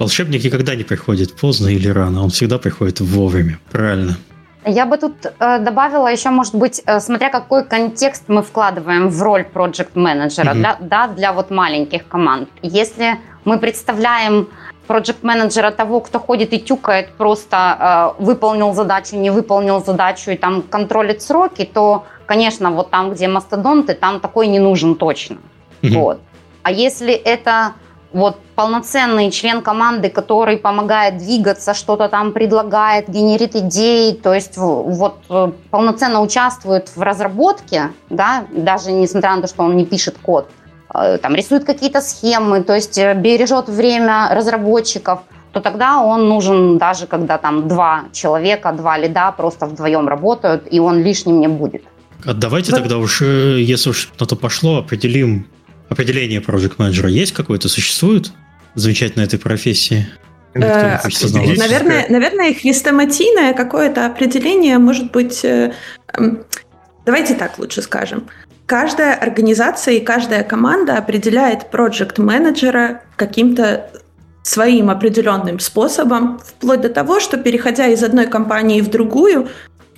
Волшебник 0.00 0.42
никогда 0.44 0.74
не 0.74 0.82
приходит 0.82 1.36
поздно 1.36 1.68
или 1.68 1.88
рано, 1.88 2.22
он 2.22 2.30
всегда 2.30 2.58
приходит 2.58 3.00
вовремя, 3.00 3.58
правильно. 3.70 4.16
Я 4.64 4.86
бы 4.86 4.96
тут 4.96 5.12
э, 5.26 5.58
добавила 5.58 6.08
еще, 6.08 6.30
может 6.30 6.54
быть, 6.54 6.82
э, 6.86 7.00
смотря 7.00 7.28
какой 7.28 7.64
контекст 7.64 8.24
мы 8.28 8.42
вкладываем 8.42 9.10
в 9.10 9.22
роль 9.22 9.44
проект 9.44 9.96
менеджера, 9.96 10.52
mm-hmm. 10.52 10.54
для, 10.54 10.76
да, 10.80 11.08
для 11.08 11.32
вот 11.34 11.50
маленьких 11.50 12.08
команд. 12.08 12.48
Если 12.62 13.18
мы 13.44 13.58
представляем 13.58 14.48
проект-менеджера 14.86 15.70
того, 15.70 16.00
кто 16.00 16.18
ходит 16.18 16.54
и 16.54 16.58
тюкает, 16.58 17.12
просто 17.18 18.14
э, 18.18 18.22
выполнил 18.24 18.72
задачу, 18.72 19.16
не 19.16 19.30
выполнил 19.30 19.84
задачу 19.84 20.30
и 20.30 20.36
там 20.36 20.62
контролит 20.62 21.20
сроки, 21.20 21.68
то, 21.74 22.06
конечно, 22.24 22.70
вот 22.70 22.90
там, 22.90 23.12
где 23.12 23.28
мастодонты, 23.28 23.92
там 23.92 24.20
такой 24.20 24.46
не 24.46 24.60
нужен 24.60 24.94
точно. 24.94 25.36
Mm-hmm. 25.82 25.98
Вот. 25.98 26.20
А 26.62 26.72
если 26.72 27.12
это 27.12 27.74
вот 28.12 28.38
полноценный 28.54 29.30
член 29.30 29.62
команды, 29.62 30.10
который 30.10 30.56
помогает 30.56 31.18
двигаться, 31.18 31.74
что-то 31.74 32.08
там 32.08 32.32
предлагает, 32.32 33.08
генерит 33.08 33.56
идеи, 33.56 34.12
то 34.12 34.34
есть 34.34 34.56
вот 34.56 35.18
э, 35.28 35.52
полноценно 35.70 36.20
участвует 36.20 36.90
в 36.94 37.00
разработке, 37.02 37.90
да, 38.08 38.44
даже 38.50 38.92
несмотря 38.92 39.36
на 39.36 39.42
то, 39.42 39.48
что 39.48 39.62
он 39.62 39.76
не 39.76 39.84
пишет 39.84 40.16
код, 40.18 40.48
Э, 40.92 41.18
там, 41.18 41.34
рисует 41.34 41.64
какие-то 41.64 42.00
схемы, 42.00 42.62
то 42.62 42.74
есть 42.74 42.98
э, 42.98 43.14
бережет 43.14 43.68
время 43.68 44.28
разработчиков, 44.32 45.20
то 45.52 45.60
тогда 45.60 46.02
он 46.02 46.28
нужен 46.28 46.78
даже 46.78 47.06
когда 47.06 47.38
там 47.38 47.68
два 47.68 48.04
человека, 48.12 48.72
два 48.72 48.98
лида 48.98 49.32
просто 49.36 49.66
вдвоем 49.66 50.08
работают, 50.08 50.66
и 50.70 50.80
он 50.80 51.02
лишним 51.02 51.40
не 51.40 51.48
будет. 51.48 51.82
А 52.24 52.34
давайте 52.34 52.72
вот. 52.72 52.78
тогда 52.78 52.98
уж, 52.98 53.22
если 53.22 53.90
уж 53.90 54.10
на 54.18 54.26
то 54.26 54.36
пошло, 54.36 54.78
определим 54.78 55.46
определение 55.90 56.40
project 56.40 56.74
менеджера. 56.78 57.10
Есть 57.10 57.32
какое-то, 57.32 57.68
существует 57.68 58.32
замечательно 58.74 59.22
этой 59.22 59.38
профессии? 59.38 60.06
Наверное, 60.54 62.06
наверное, 62.08 62.54
хрестоматийное 62.54 63.52
какое-то 63.52 64.06
определение 64.06 64.78
может 64.78 65.12
быть... 65.12 65.44
Давайте 67.04 67.34
так 67.34 67.58
лучше 67.58 67.82
скажем. 67.82 68.28
Каждая 68.66 69.14
организация 69.14 69.94
и 69.94 70.00
каждая 70.00 70.44
команда 70.44 70.96
определяет 70.96 71.70
проект-менеджера 71.70 73.02
каким-то 73.16 73.90
своим 74.42 74.90
определенным 74.90 75.58
способом, 75.58 76.38
вплоть 76.38 76.80
до 76.80 76.88
того, 76.88 77.20
что 77.20 77.36
переходя 77.36 77.88
из 77.88 78.02
одной 78.02 78.26
компании 78.26 78.80
в 78.80 78.88
другую, 78.88 79.48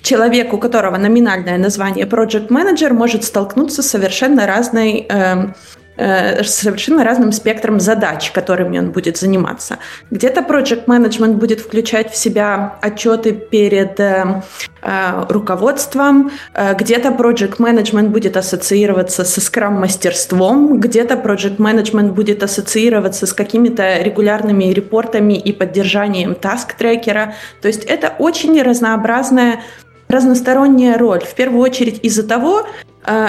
человек, 0.01 0.53
у 0.53 0.57
которого 0.57 0.97
номинальное 0.97 1.57
название 1.57 2.05
Project 2.05 2.49
Manager, 2.49 2.93
может 2.93 3.23
столкнуться 3.23 3.81
с 3.81 3.89
совершенно 3.89 4.45
разной 4.45 5.05
э, 5.07 5.53
Э, 5.95 6.43
совершенно 6.43 7.03
разным 7.03 7.31
спектром 7.31 7.79
задач, 7.79 8.31
которыми 8.31 8.79
он 8.79 8.91
будет 8.91 9.17
заниматься. 9.17 9.77
Где-то 10.09 10.41
project 10.41 10.85
management 10.85 11.33
будет 11.33 11.59
включать 11.59 12.11
в 12.11 12.17
себя 12.17 12.79
отчеты 12.81 13.33
перед 13.33 13.99
э, 13.99 14.41
э, 14.81 15.25
руководством, 15.29 16.31
э, 16.55 16.73
где-то 16.75 17.09
project 17.09 17.57
management 17.57 18.07
будет 18.07 18.37
ассоциироваться 18.37 19.23
со 19.23 19.39
скрам-мастерством, 19.39 20.79
где-то 20.79 21.13
project 21.13 21.57
management 21.57 22.13
будет 22.13 22.41
ассоциироваться 22.41 23.27
с 23.27 23.33
какими-то 23.33 24.01
регулярными 24.01 24.63
репортами 24.65 25.35
и 25.35 25.51
поддержанием 25.51 26.33
таск-трекера. 26.33 27.35
То 27.61 27.67
есть 27.67 27.83
это 27.83 28.15
очень 28.17 28.59
разнообразная, 28.63 29.59
разносторонняя 30.07 30.97
роль. 30.97 31.23
В 31.23 31.35
первую 31.35 31.61
очередь 31.61 31.99
из-за 32.01 32.27
того, 32.27 32.65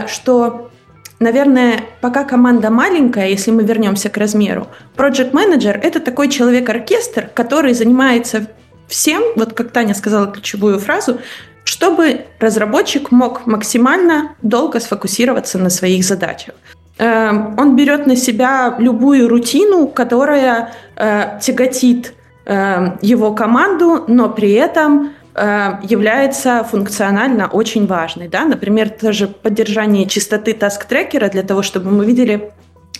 что 0.06 0.70
Наверное, 1.20 1.80
пока 2.00 2.24
команда 2.24 2.70
маленькая, 2.70 3.28
если 3.28 3.50
мы 3.50 3.62
вернемся 3.62 4.08
к 4.08 4.16
размеру, 4.16 4.66
project 4.96 5.32
менеджер 5.32 5.78
это 5.82 6.00
такой 6.00 6.28
человек-оркестр, 6.28 7.30
который 7.32 7.72
занимается 7.72 8.48
всем, 8.88 9.22
вот 9.36 9.52
как 9.52 9.70
Таня 9.70 9.94
сказала 9.94 10.26
ключевую 10.26 10.78
фразу, 10.78 11.18
чтобы 11.64 12.26
разработчик 12.40 13.10
мог 13.10 13.46
максимально 13.46 14.34
долго 14.42 14.80
сфокусироваться 14.80 15.58
на 15.58 15.70
своих 15.70 16.04
задачах. 16.04 16.54
Эм, 16.98 17.58
он 17.58 17.74
берет 17.74 18.06
на 18.06 18.16
себя 18.16 18.76
любую 18.78 19.28
рутину, 19.28 19.86
которая 19.88 20.72
э, 20.96 21.38
тяготит 21.40 22.12
э, 22.44 22.96
его 23.02 23.32
команду, 23.32 24.04
но 24.06 24.28
при 24.28 24.52
этом 24.52 25.12
является 25.36 26.62
функционально 26.62 27.48
очень 27.48 27.86
важной. 27.86 28.28
Да? 28.28 28.44
Например, 28.44 28.88
тоже 28.88 29.26
поддержание 29.26 30.06
чистоты 30.06 30.52
таск-трекера 30.52 31.28
для 31.28 31.42
того, 31.42 31.62
чтобы 31.62 31.90
мы 31.90 32.06
видели 32.06 32.52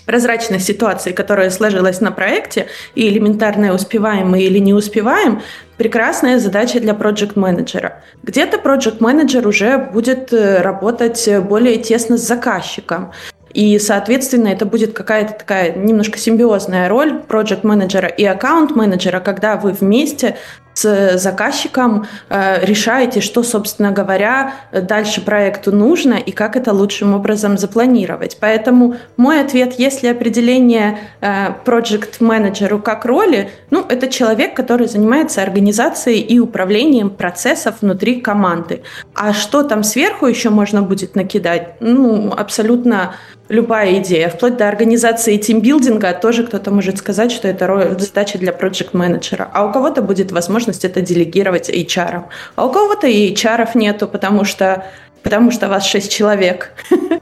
прозрачность 0.06 0.66
ситуации, 0.66 1.12
которая 1.12 1.50
сложилась 1.50 2.00
на 2.00 2.10
проекте, 2.10 2.66
и 2.94 3.08
элементарное 3.08 3.72
успеваем 3.72 4.30
мы 4.30 4.42
или 4.42 4.58
не 4.58 4.74
успеваем, 4.74 5.42
прекрасная 5.76 6.38
задача 6.38 6.80
для 6.80 6.94
проект 6.94 7.36
менеджера 7.36 8.02
Где-то 8.22 8.58
проект 8.58 9.00
менеджер 9.00 9.46
уже 9.46 9.78
будет 9.78 10.32
э, 10.32 10.60
работать 10.60 11.28
более 11.48 11.78
тесно 11.78 12.18
с 12.18 12.26
заказчиком. 12.26 13.12
И, 13.52 13.78
соответственно, 13.78 14.48
это 14.48 14.66
будет 14.66 14.92
какая-то 14.92 15.34
такая 15.34 15.74
немножко 15.74 16.18
симбиозная 16.18 16.88
роль 16.88 17.20
проект 17.20 17.62
менеджера 17.62 18.08
и 18.08 18.24
аккаунт 18.24 18.74
менеджера 18.74 19.20
когда 19.20 19.56
вы 19.56 19.70
вместе 19.70 20.36
с 20.74 21.18
заказчиком 21.18 22.06
э, 22.28 22.64
решаете, 22.64 23.20
что, 23.20 23.42
собственно 23.42 23.92
говоря, 23.92 24.54
дальше 24.72 25.20
проекту 25.20 25.72
нужно 25.72 26.14
и 26.14 26.32
как 26.32 26.56
это 26.56 26.72
лучшим 26.72 27.14
образом 27.14 27.56
запланировать. 27.56 28.36
Поэтому 28.40 28.96
мой 29.16 29.40
ответ, 29.40 29.74
если 29.78 30.08
определение 30.08 30.98
э, 31.20 31.54
project 31.64 32.16
менеджеру 32.20 32.80
как 32.80 33.04
роли, 33.04 33.50
ну, 33.70 33.84
это 33.88 34.08
человек, 34.08 34.54
который 34.54 34.88
занимается 34.88 35.42
организацией 35.42 36.20
и 36.20 36.38
управлением 36.38 37.10
процессов 37.10 37.76
внутри 37.80 38.20
команды. 38.20 38.82
А 39.14 39.32
что 39.32 39.62
там 39.62 39.84
сверху 39.84 40.26
еще 40.26 40.50
можно 40.50 40.82
будет 40.82 41.14
накидать? 41.14 41.76
Ну, 41.80 42.32
абсолютно 42.36 43.14
любая 43.48 43.98
идея, 43.98 44.28
вплоть 44.28 44.56
до 44.56 44.68
организации 44.68 45.36
тимбилдинга, 45.36 46.12
тоже 46.12 46.44
кто-то 46.44 46.70
может 46.70 46.98
сказать, 46.98 47.32
что 47.32 47.48
это 47.48 47.96
задача 47.98 48.38
для 48.38 48.52
проект 48.52 48.94
менеджера 48.94 49.48
А 49.52 49.66
у 49.66 49.72
кого-то 49.72 50.02
будет 50.02 50.32
возможность 50.32 50.84
это 50.84 51.00
делегировать 51.00 51.68
HR. 51.68 52.24
А 52.56 52.66
у 52.66 52.72
кого-то 52.72 53.06
и 53.06 53.32
HR 53.32 53.70
нету, 53.74 54.08
потому 54.08 54.44
что, 54.44 54.86
потому 55.22 55.50
что 55.50 55.68
вас 55.68 55.84
шесть 55.84 56.12
человек. 56.12 56.72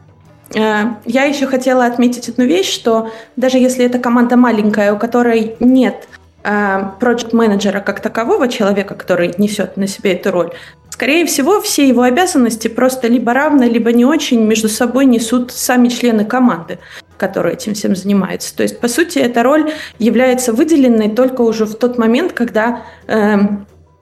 Э, 0.54 0.96
я 1.06 1.24
еще 1.24 1.46
хотела 1.46 1.86
отметить 1.86 2.28
одну 2.28 2.44
вещь, 2.44 2.70
что 2.70 3.10
даже 3.36 3.56
если 3.56 3.86
эта 3.86 3.98
команда 3.98 4.36
маленькая, 4.36 4.92
у 4.92 4.98
которой 4.98 5.56
нет 5.60 6.06
проект 6.42 7.32
менеджера 7.32 7.80
как 7.80 8.00
такового 8.00 8.48
человека, 8.48 8.94
который 8.94 9.34
несет 9.38 9.76
на 9.76 9.86
себе 9.86 10.14
эту 10.14 10.30
роль, 10.30 10.52
Скорее 10.90 11.24
всего, 11.24 11.60
все 11.62 11.88
его 11.88 12.02
обязанности 12.02 12.68
просто 12.68 13.08
либо 13.08 13.32
равно, 13.32 13.64
либо 13.64 13.92
не 13.92 14.04
очень 14.04 14.44
между 14.44 14.68
собой 14.68 15.06
несут 15.06 15.50
сами 15.50 15.88
члены 15.88 16.24
команды 16.24 16.78
которые 17.22 17.54
этим 17.54 17.74
всем 17.74 17.94
занимаются. 17.94 18.56
То 18.56 18.64
есть, 18.64 18.80
по 18.80 18.88
сути, 18.88 19.20
эта 19.20 19.44
роль 19.44 19.70
является 20.00 20.52
выделенной 20.52 21.08
только 21.08 21.42
уже 21.42 21.66
в 21.66 21.76
тот 21.76 21.96
момент, 21.96 22.32
когда 22.32 22.82
э, 23.06 23.38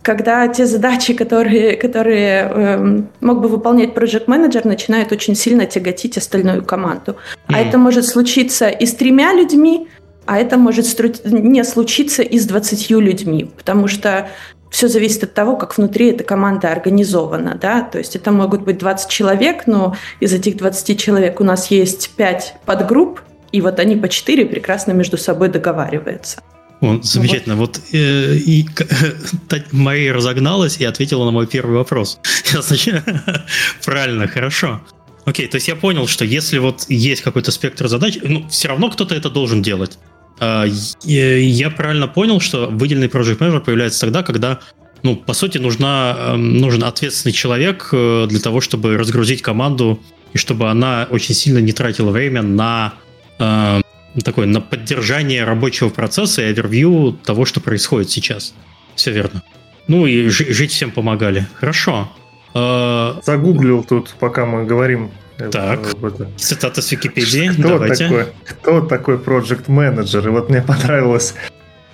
когда 0.03 0.48
те 0.48 0.64
задачи, 0.64 1.12
которые, 1.12 1.76
которые 1.76 2.50
э, 2.50 3.03
мог 3.20 3.42
бы 3.42 3.48
выполнять 3.48 3.90
project 3.90 4.24
менеджер 4.26 4.64
начинают 4.64 5.12
очень 5.12 5.35
сильно 5.35 5.66
тяготить 5.66 6.16
остальную 6.16 6.64
команду. 6.64 7.12
Mm. 7.12 7.55
А 7.55 7.61
это 7.61 7.76
может 7.76 8.07
случиться 8.07 8.68
и 8.68 8.87
с 8.87 8.94
тремя 8.94 9.35
людьми, 9.35 9.88
а 10.31 10.38
это 10.38 10.59
может 10.59 10.87
не 11.25 11.64
случиться 11.64 12.23
и 12.23 12.38
с 12.38 12.47
20 12.47 12.88
людьми, 12.90 13.51
потому 13.57 13.88
что 13.88 14.31
все 14.71 14.87
зависит 14.87 15.25
от 15.25 15.35
того, 15.35 15.57
как 15.57 15.77
внутри 15.77 16.11
эта 16.11 16.23
команда 16.23 16.71
организована, 16.71 17.59
да, 17.61 17.83
то 17.83 17.99
есть 17.99 18.14
это 18.14 18.31
могут 18.31 18.62
быть 18.62 18.79
20 18.79 19.11
человек, 19.11 19.66
но 19.66 19.97
из 20.21 20.33
этих 20.33 20.57
20 20.57 21.01
человек 21.01 21.40
у 21.40 21.45
нас 21.45 21.73
есть 21.73 22.11
5 22.11 22.55
подгрупп, 22.64 23.23
и 23.51 23.61
вот 23.61 23.81
они 23.81 23.97
по 23.97 24.09
4 24.09 24.47
прекрасно 24.47 24.93
между 24.93 25.19
собой 25.19 25.49
договариваются. 25.49 26.40
О, 26.81 27.01
замечательно. 27.03 27.57
Вот, 27.57 27.79
вот 27.79 27.93
э, 27.93 28.37
и 28.37 28.69
э, 29.51 30.12
разогналась 30.12 30.79
и 30.79 30.85
ответила 30.85 31.25
на 31.25 31.33
мой 31.33 31.49
первый 31.49 31.77
вопрос. 31.77 32.21
Правильно, 33.85 34.29
хорошо. 34.29 34.81
Окей, 35.25 35.49
то 35.49 35.57
есть 35.57 35.69
я 35.69 35.77
понял, 35.77 36.07
что 36.07 36.25
если 36.25 36.59
вот 36.59 36.87
есть 36.88 37.23
какой-то 37.23 37.51
спектр 37.51 37.88
задач, 37.88 38.19
ну, 38.23 38.49
все 38.49 38.69
равно 38.69 38.90
кто-то 38.90 39.14
это 39.14 39.29
должен 39.29 39.61
делать. 39.61 39.99
А, 40.40 40.64
я 41.05 41.70
правильно 41.70 42.09
понял, 42.09 42.40
что 42.40 42.66
выделенный 42.66 43.09
Project 43.09 43.38
Manager 43.38 43.61
появляется 43.61 44.00
тогда, 44.00 44.22
когда, 44.22 44.61
ну, 45.03 45.14
по 45.14 45.35
сути, 45.35 45.59
нужна, 45.59 46.16
эм, 46.18 46.57
нужен 46.59 46.83
ответственный 46.83 47.33
человек 47.33 47.90
э, 47.92 48.26
для 48.26 48.40
того, 48.40 48.62
чтобы 48.62 48.96
разгрузить 48.96 49.42
команду 49.42 50.00
и 50.33 50.38
чтобы 50.38 50.70
она 50.70 51.07
очень 51.11 51.35
сильно 51.35 51.59
не 51.59 51.72
тратила 51.72 52.11
время 52.11 52.40
на 52.40 52.94
э, 53.38 53.83
такое, 54.24 54.46
на 54.46 54.62
поддержание 54.62 55.44
рабочего 55.44 55.90
процесса 55.90 56.40
и 56.40 56.46
овервью 56.46 57.18
того, 57.22 57.44
что 57.44 57.61
происходит 57.61 58.11
сейчас. 58.11 58.55
Все 58.94 59.12
верно. 59.12 59.42
Ну 59.88 60.07
и 60.07 60.29
жить 60.29 60.72
всем 60.72 60.90
помогали. 60.90 61.46
Хорошо. 61.55 62.11
Э, 62.55 63.14
Загуглил 63.22 63.85
тут, 63.85 64.14
пока 64.18 64.46
мы 64.46 64.64
говорим. 64.64 65.11
Э, 65.40 65.50
так, 65.50 65.94
это. 66.03 66.29
цитата 66.37 66.83
с 66.83 66.92
Википедии. 66.92 67.48
Кто 67.53 67.68
Давайте. 67.68 68.05
Такой, 68.05 68.26
кто 68.44 68.81
такой 68.81 69.16
Project 69.16 69.66
Manager? 69.66 70.26
И 70.26 70.29
вот 70.29 70.50
мне 70.50 70.62
понравилось. 70.66 71.35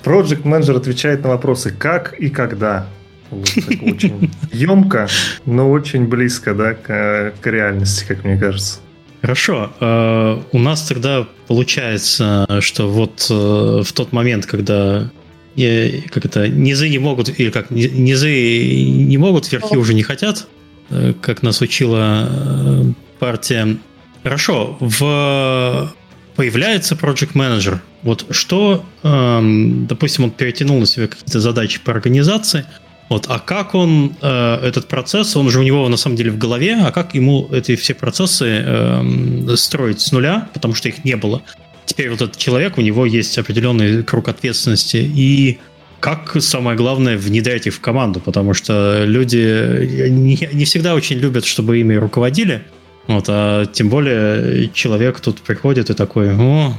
Project 0.04 0.42
Manager 0.42 0.76
отвечает 0.76 1.22
на 1.22 1.30
вопросы 1.30 1.70
как 1.70 2.14
и 2.14 2.28
когда. 2.28 2.86
Вот, 3.30 3.48
очень 3.82 4.30
емко, 4.52 5.08
но 5.46 5.70
очень 5.70 6.06
близко 6.06 6.54
да, 6.54 6.74
к, 6.74 7.34
к 7.40 7.46
реальности, 7.46 8.04
как 8.06 8.24
мне 8.24 8.36
кажется. 8.36 8.78
Хорошо. 9.20 9.72
Э, 9.80 10.40
у 10.52 10.58
нас 10.58 10.82
тогда 10.82 11.26
получается, 11.48 12.46
что 12.60 12.88
вот 12.88 13.28
в 13.28 13.92
тот 13.92 14.12
момент, 14.12 14.46
когда 14.46 15.10
как 15.56 16.26
это, 16.26 16.48
низы 16.48 16.88
не 16.88 16.98
могут, 16.98 17.40
или 17.40 17.50
как, 17.50 17.70
низы 17.70 18.28
не 18.28 19.16
могут, 19.16 19.50
верхи 19.50 19.76
уже 19.76 19.94
не 19.94 20.02
хотят, 20.02 20.46
э, 20.90 21.14
как 21.20 21.42
нас 21.42 21.62
учила 21.62 22.28
э, 22.28 22.82
партия. 23.18 23.76
Хорошо, 24.22 24.76
в 24.80 25.92
появляется 26.34 26.94
Project 26.94 27.32
Manager. 27.32 27.78
Вот 28.02 28.26
что, 28.30 28.84
эм, 29.02 29.86
допустим, 29.86 30.24
он 30.24 30.30
перетянул 30.30 30.78
на 30.80 30.86
себя 30.86 31.06
какие-то 31.06 31.40
задачи 31.40 31.80
по 31.82 31.92
организации, 31.92 32.66
вот, 33.08 33.26
а 33.28 33.38
как 33.38 33.74
он, 33.74 34.16
э, 34.20 34.58
этот 34.62 34.88
процесс, 34.88 35.36
он 35.36 35.48
же 35.50 35.60
у 35.60 35.62
него 35.62 35.88
на 35.88 35.96
самом 35.96 36.16
деле 36.16 36.32
в 36.32 36.38
голове, 36.38 36.76
а 36.84 36.90
как 36.90 37.14
ему 37.14 37.48
эти 37.52 37.76
все 37.76 37.94
процессы 37.94 38.62
э, 38.64 39.56
строить 39.56 40.00
с 40.00 40.12
нуля, 40.12 40.48
потому 40.52 40.74
что 40.74 40.88
их 40.88 41.04
не 41.04 41.16
было 41.16 41.42
теперь 41.86 42.10
вот 42.10 42.20
этот 42.20 42.36
человек, 42.36 42.76
у 42.76 42.82
него 42.82 43.06
есть 43.06 43.38
определенный 43.38 44.02
круг 44.02 44.28
ответственности, 44.28 44.98
и 44.98 45.58
как 46.00 46.36
самое 46.40 46.76
главное 46.76 47.16
внедрять 47.16 47.66
их 47.66 47.74
в 47.74 47.80
команду, 47.80 48.20
потому 48.20 48.52
что 48.52 49.04
люди 49.04 50.08
не, 50.10 50.38
не 50.52 50.64
всегда 50.66 50.94
очень 50.94 51.16
любят, 51.16 51.46
чтобы 51.46 51.78
ими 51.78 51.94
руководили, 51.94 52.64
вот, 53.06 53.26
а 53.28 53.66
тем 53.66 53.88
более 53.88 54.68
человек 54.70 55.20
тут 55.20 55.40
приходит 55.42 55.90
и 55.90 55.94
такой, 55.94 56.34
о, 56.34 56.72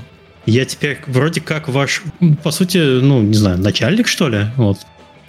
я 0.46 0.66
теперь 0.66 1.00
вроде 1.08 1.42
как 1.42 1.68
ваш, 1.68 2.04
по 2.44 2.52
сути, 2.52 2.78
ну, 2.78 3.22
не 3.22 3.36
знаю, 3.36 3.58
начальник, 3.58 4.08
что 4.08 4.30
ли, 4.30 4.46
вот, 4.56 4.78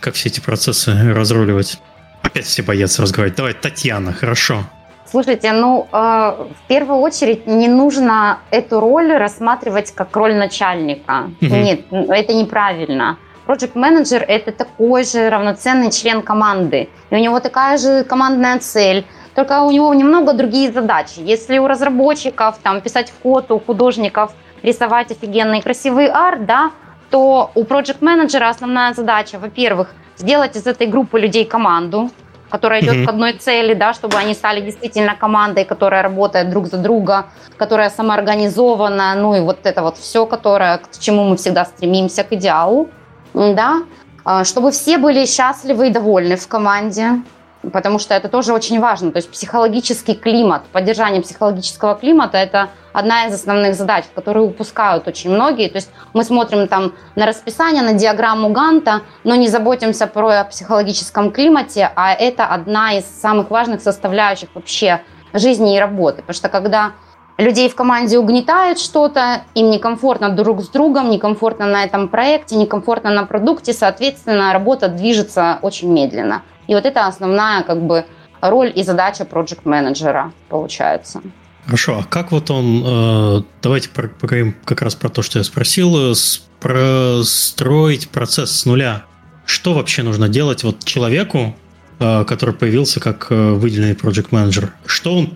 как 0.00 0.14
все 0.14 0.28
эти 0.28 0.40
процессы 0.40 0.92
разруливать. 1.12 1.78
Опять 2.22 2.44
все 2.44 2.62
боятся 2.62 3.02
разговаривать. 3.02 3.37
Давай, 3.37 3.54
Татьяна, 3.54 4.12
хорошо. 4.12 4.64
Слушайте, 5.11 5.52
ну, 5.52 5.88
э, 5.90 5.96
в 5.96 6.68
первую 6.68 6.98
очередь 6.98 7.46
не 7.46 7.68
нужно 7.68 8.40
эту 8.50 8.80
роль 8.80 9.12
рассматривать 9.12 9.92
как 9.94 10.14
роль 10.16 10.34
начальника. 10.34 11.30
Угу. 11.40 11.54
Нет, 11.54 11.80
это 11.90 12.34
неправильно. 12.34 13.16
Project 13.46 13.70
менеджер 13.74 14.22
это 14.28 14.52
такой 14.52 15.04
же 15.04 15.30
равноценный 15.30 15.90
член 15.90 16.20
команды. 16.20 16.90
И 17.11 17.14
у 17.14 17.18
него 17.18 17.40
такая 17.40 17.78
же 17.78 18.04
командная 18.04 18.58
цель. 18.58 19.06
Только 19.38 19.62
у 19.62 19.70
него 19.70 19.94
немного 19.94 20.33
другие 20.33 20.72
задачи. 20.72 21.20
Если 21.20 21.59
у 21.59 21.68
разработчиков 21.68 22.59
там, 22.61 22.81
писать 22.81 23.12
код, 23.22 23.53
у 23.53 23.61
художников 23.61 24.33
рисовать 24.64 25.12
офигенный 25.12 25.62
красивый 25.62 26.09
арт, 26.09 26.44
да, 26.44 26.72
то 27.11 27.53
у 27.55 27.62
project 27.62 27.98
менеджера 28.01 28.48
основная 28.48 28.94
задача, 28.94 29.38
во-первых, 29.38 29.94
сделать 30.16 30.57
из 30.57 30.66
этой 30.66 30.88
группы 30.88 31.20
людей 31.20 31.44
команду, 31.44 32.11
которая 32.51 32.81
идет 32.81 32.96
mm-hmm. 32.96 33.05
к 33.05 33.09
одной 33.11 33.33
цели, 33.35 33.74
да, 33.74 33.94
чтобы 33.94 34.16
они 34.16 34.35
стали 34.35 34.61
действительно 34.61 35.14
командой, 35.14 35.64
которая 35.64 36.03
работает 36.03 36.51
друг 36.51 36.66
за 36.66 36.79
друга, 36.79 37.27
которая 37.57 37.90
самоорганизована, 37.90 39.14
ну 39.14 39.37
и 39.37 39.40
вот 39.40 39.59
это 39.62 39.83
вот 39.83 39.98
все, 39.98 40.27
которое, 40.27 40.79
к 40.79 40.98
чему 40.98 41.22
мы 41.22 41.37
всегда 41.37 41.64
стремимся, 41.64 42.24
к 42.24 42.33
идеалу, 42.33 42.88
да, 43.35 43.83
а, 44.24 44.42
чтобы 44.42 44.72
все 44.72 44.98
были 44.98 45.27
счастливы 45.27 45.87
и 45.87 45.90
довольны 45.90 46.35
в 46.35 46.48
команде, 46.48 47.22
потому 47.70 47.98
что 47.98 48.14
это 48.14 48.28
тоже 48.28 48.52
очень 48.52 48.81
важно. 48.81 49.12
То 49.12 49.18
есть 49.18 49.31
психологический 49.31 50.14
климат, 50.14 50.62
поддержание 50.72 51.22
психологического 51.22 51.94
климата– 51.94 52.38
это 52.38 52.68
одна 52.92 53.26
из 53.26 53.35
основных 53.35 53.74
задач, 53.74 54.04
которые 54.14 54.44
упускают 54.44 55.07
очень 55.07 55.31
многие. 55.31 55.68
То 55.68 55.76
есть 55.76 55.90
мы 56.14 56.24
смотрим 56.24 56.68
там 56.68 56.94
на 57.14 57.26
расписание, 57.26 57.83
на 57.83 57.92
диаграмму 57.92 58.50
Ганта, 58.50 59.02
но 59.24 59.35
не 59.35 59.48
заботимся 59.48 60.07
про 60.07 60.44
психологическом 60.44 61.31
климате, 61.31 61.90
а 61.94 62.12
это 62.12 62.46
одна 62.46 62.94
из 62.98 63.04
самых 63.04 63.50
важных 63.50 63.83
составляющих 63.83 64.48
вообще 64.54 65.02
жизни 65.33 65.76
и 65.76 65.81
работы. 65.81 66.22
Потому 66.22 66.35
что 66.35 66.48
когда 66.48 66.92
людей 67.38 67.68
в 67.68 67.76
команде 67.76 68.18
угнетает 68.18 68.78
что-то, 68.78 69.42
им 69.54 69.70
некомфортно 69.70 70.31
друг 70.31 70.61
с 70.61 70.68
другом, 70.68 71.11
некомфортно 71.11 71.66
на 71.66 71.85
этом 71.85 72.09
проекте, 72.09 72.57
некомфортно 72.57 73.11
на 73.11 73.24
продукте, 73.24 73.72
соответственно, 73.72 74.52
работа 74.52 74.88
движется 74.88 75.59
очень 75.62 75.90
медленно. 75.92 76.42
И 76.68 76.74
вот 76.74 76.85
это 76.87 77.07
основная 77.07 77.62
как 77.64 77.83
бы 77.83 78.04
роль 78.40 78.72
и 78.74 78.85
задача 78.85 79.24
проект 79.24 79.64
менеджера 79.64 80.33
получается. 80.48 81.20
Хорошо, 81.64 81.98
а 81.98 82.04
как 82.04 82.31
вот 82.31 82.50
он, 82.50 82.83
э, 82.85 83.42
давайте 83.62 83.90
поговорим 83.90 84.54
как 84.64 84.81
раз 84.83 84.94
про 84.94 85.09
то, 85.09 85.22
что 85.22 85.38
я 85.38 85.44
спросил, 85.44 86.14
простроить 86.61 88.09
процесс 88.09 88.52
с 88.52 88.64
нуля. 88.64 89.04
Что 89.44 89.74
вообще 89.74 90.02
нужно 90.02 90.28
делать 90.28 90.62
вот 90.62 90.85
человеку, 90.85 91.57
э, 91.98 92.24
который 92.24 92.54
появился 92.54 93.00
как 93.00 93.26
э, 93.31 93.52
выделенный 93.52 93.94
project 93.94 94.28
менеджер? 94.31 94.72
Что 94.87 95.16
он 95.16 95.31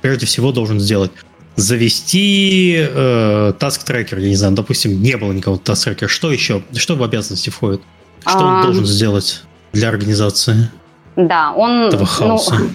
прежде 0.00 0.26
всего 0.26 0.52
должен 0.52 0.80
сделать? 0.80 1.12
Завести 1.56 2.76
э, 2.78 3.52
task 3.58 3.86
tracker, 3.86 4.20
я 4.20 4.28
не 4.28 4.36
знаю, 4.36 4.54
допустим, 4.54 5.02
не 5.02 5.16
было 5.16 5.32
никого 5.32 5.56
task 5.56 5.88
tracker. 5.88 6.08
Что 6.08 6.30
еще? 6.30 6.62
Что 6.74 6.94
в 6.96 7.02
обязанности 7.02 7.50
входит? 7.50 7.82
Что 8.20 8.38
он 8.38 8.62
должен 8.62 8.86
сделать? 8.86 9.42
Для 9.72 9.88
организации 9.88 10.70
да, 11.18 11.52
он, 11.52 11.88
этого 11.88 12.02
ну, 12.02 12.06
хаоса? 12.06 12.54
Ну, 12.54 12.68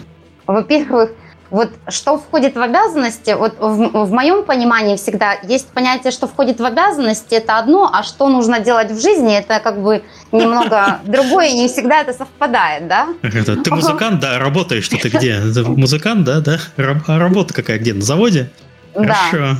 во-первых, 0.54 1.12
вот 1.50 1.70
что 1.88 2.18
входит 2.18 2.56
в 2.56 2.62
обязанности, 2.62 3.32
вот 3.38 3.58
в, 3.58 4.06
в 4.06 4.12
моем 4.12 4.44
понимании 4.44 4.98
всегда 4.98 5.36
есть 5.44 5.70
понятие, 5.70 6.12
что 6.12 6.28
входит 6.28 6.60
в 6.60 6.66
обязанности, 6.66 7.36
это 7.36 7.58
одно, 7.58 7.90
а 7.94 8.04
что 8.04 8.28
нужно 8.28 8.60
делать 8.60 8.92
в 8.92 9.02
жизни, 9.02 9.38
это 9.38 9.62
как 9.62 9.82
бы 9.82 10.04
немного 10.34 11.00
другое, 11.06 11.48
и 11.50 11.54
не 11.54 11.68
всегда 11.70 12.02
это 12.02 12.12
совпадает, 12.12 12.88
да? 12.90 13.08
Это, 13.22 13.56
ты 13.56 13.74
музыкант, 13.74 14.20
да, 14.20 14.40
работаешь 14.40 14.84
что 14.86 14.98
ты 14.98 15.08
где? 15.08 15.40
музыкант, 15.66 16.26
да, 16.26 16.42
да? 16.42 16.58
А 16.76 17.20
работа 17.20 17.54
какая, 17.54 17.80
где, 17.80 17.94
на 17.94 18.02
заводе? 18.02 18.50
Хорошо. 18.94 19.14
Да. 19.32 19.58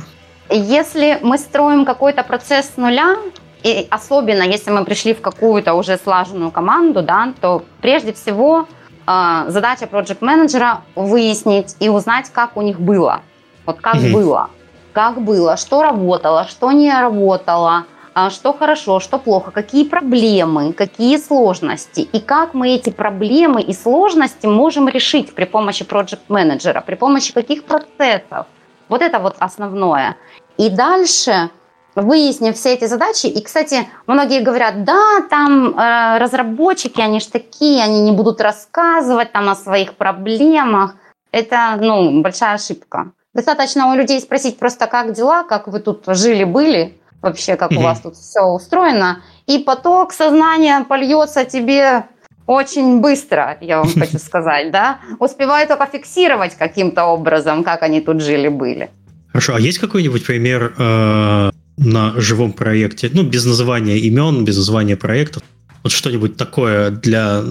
Если 0.50 1.18
мы 1.22 1.38
строим 1.38 1.86
какой-то 1.86 2.22
процесс 2.22 2.72
с 2.74 2.76
нуля, 2.76 3.16
и 3.64 3.86
особенно, 3.90 4.42
если 4.42 4.70
мы 4.70 4.84
пришли 4.84 5.14
в 5.14 5.22
какую-то 5.22 5.72
уже 5.74 5.96
слаженную 5.96 6.50
команду, 6.50 7.02
да, 7.02 7.32
то 7.40 7.64
прежде 7.80 8.12
всего 8.12 8.68
э, 9.06 9.44
задача 9.48 9.86
проект 9.86 10.20
менеджера 10.20 10.82
выяснить 10.94 11.74
и 11.80 11.88
узнать, 11.88 12.30
как 12.30 12.56
у 12.58 12.62
них 12.62 12.78
было. 12.78 13.22
Вот 13.64 13.80
как 13.80 13.96
mm-hmm. 13.96 14.12
было. 14.12 14.50
Как 14.92 15.20
было, 15.20 15.56
что 15.56 15.82
работало, 15.82 16.44
что 16.44 16.70
не 16.72 16.92
работало, 16.92 17.86
а, 18.14 18.30
что 18.30 18.52
хорошо, 18.52 19.00
что 19.00 19.18
плохо, 19.18 19.50
какие 19.50 19.88
проблемы, 19.88 20.72
какие 20.72 21.16
сложности, 21.16 22.00
и 22.00 22.20
как 22.20 22.54
мы 22.54 22.74
эти 22.74 22.90
проблемы 22.90 23.60
и 23.60 23.72
сложности 23.72 24.46
можем 24.46 24.88
решить 24.88 25.34
при 25.34 25.46
помощи 25.46 25.84
проект 25.84 26.28
менеджера, 26.28 26.80
при 26.80 26.94
помощи 26.94 27.32
каких 27.32 27.64
процессов. 27.64 28.46
Вот 28.88 29.02
это 29.02 29.18
вот 29.18 29.36
основное. 29.40 30.16
И 30.58 30.68
дальше 30.68 31.50
выяснив 31.94 32.54
все 32.56 32.74
эти 32.74 32.86
задачи. 32.86 33.26
И, 33.26 33.42
кстати, 33.42 33.88
многие 34.06 34.40
говорят, 34.40 34.84
да, 34.84 35.22
там 35.30 35.78
э, 35.78 36.18
разработчики, 36.18 37.00
они 37.00 37.20
же 37.20 37.28
такие, 37.28 37.82
они 37.82 38.02
не 38.02 38.12
будут 38.12 38.40
рассказывать 38.40 39.32
там 39.32 39.48
о 39.48 39.56
своих 39.56 39.94
проблемах. 39.94 40.94
Это, 41.32 41.78
ну, 41.80 42.22
большая 42.22 42.54
ошибка. 42.54 43.12
Достаточно 43.32 43.90
у 43.92 43.96
людей 43.96 44.20
спросить 44.20 44.58
просто, 44.58 44.86
как 44.86 45.12
дела, 45.12 45.42
как 45.42 45.66
вы 45.66 45.80
тут 45.80 46.04
жили-были, 46.06 46.96
вообще, 47.20 47.56
как 47.56 47.72
mm-hmm. 47.72 47.78
у 47.78 47.82
вас 47.82 48.00
тут 48.00 48.16
все 48.16 48.42
устроено. 48.42 49.22
И 49.46 49.58
поток 49.58 50.12
сознания 50.12 50.84
польется 50.88 51.44
тебе 51.44 52.04
очень 52.46 53.00
быстро, 53.00 53.56
я 53.60 53.78
вам 53.78 53.88
хочу 53.92 54.18
сказать, 54.24 54.70
да. 54.70 54.98
Успеваю 55.18 55.66
только 55.66 55.86
фиксировать 55.86 56.54
каким-то 56.54 57.06
образом, 57.06 57.64
как 57.64 57.82
они 57.82 58.00
тут 58.00 58.20
жили-были. 58.20 58.90
Хорошо, 59.32 59.56
а 59.56 59.60
есть 59.60 59.78
какой-нибудь 59.78 60.24
пример 60.24 60.74
э, 60.78 61.50
на 61.76 62.18
живом 62.20 62.52
проекте, 62.52 63.10
ну, 63.12 63.22
без 63.22 63.44
называния 63.44 63.98
имен, 63.98 64.44
без 64.44 64.56
названия 64.56 64.96
проектов, 64.96 65.42
вот 65.82 65.92
что-нибудь 65.92 66.36
такое 66.36 66.90
для 66.90 67.42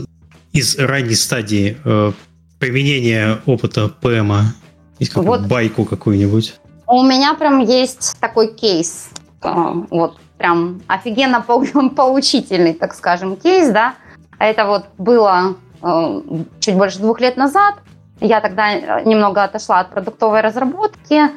из 0.53 0.77
ранней 0.77 1.15
стадии 1.15 1.77
э, 1.83 2.11
применения 2.59 3.41
опыта 3.45 3.89
ПМа 3.89 4.53
Есть 4.99 5.11
какую 5.11 5.39
вот. 5.39 5.47
байку 5.47 5.83
какую-нибудь? 5.83 6.55
У 6.87 7.03
меня 7.03 7.33
прям 7.33 7.59
есть 7.59 8.15
такой 8.19 8.53
кейс. 8.53 9.09
А, 9.41 9.73
вот 9.89 10.17
прям 10.37 10.81
офигенно 10.87 11.41
поучительный, 11.95 12.73
так 12.73 12.93
скажем, 12.93 13.35
кейс, 13.35 13.69
да. 13.69 13.95
Это 14.39 14.65
вот 14.65 14.85
было 14.97 15.55
э, 15.81 16.21
чуть 16.59 16.75
больше 16.75 16.99
двух 16.99 17.19
лет 17.19 17.37
назад. 17.37 17.75
Я 18.19 18.41
тогда 18.41 18.73
э, 18.73 19.03
немного 19.05 19.43
отошла 19.43 19.79
от 19.79 19.91
продуктовой 19.91 20.41
разработки, 20.41 21.13
э, 21.13 21.29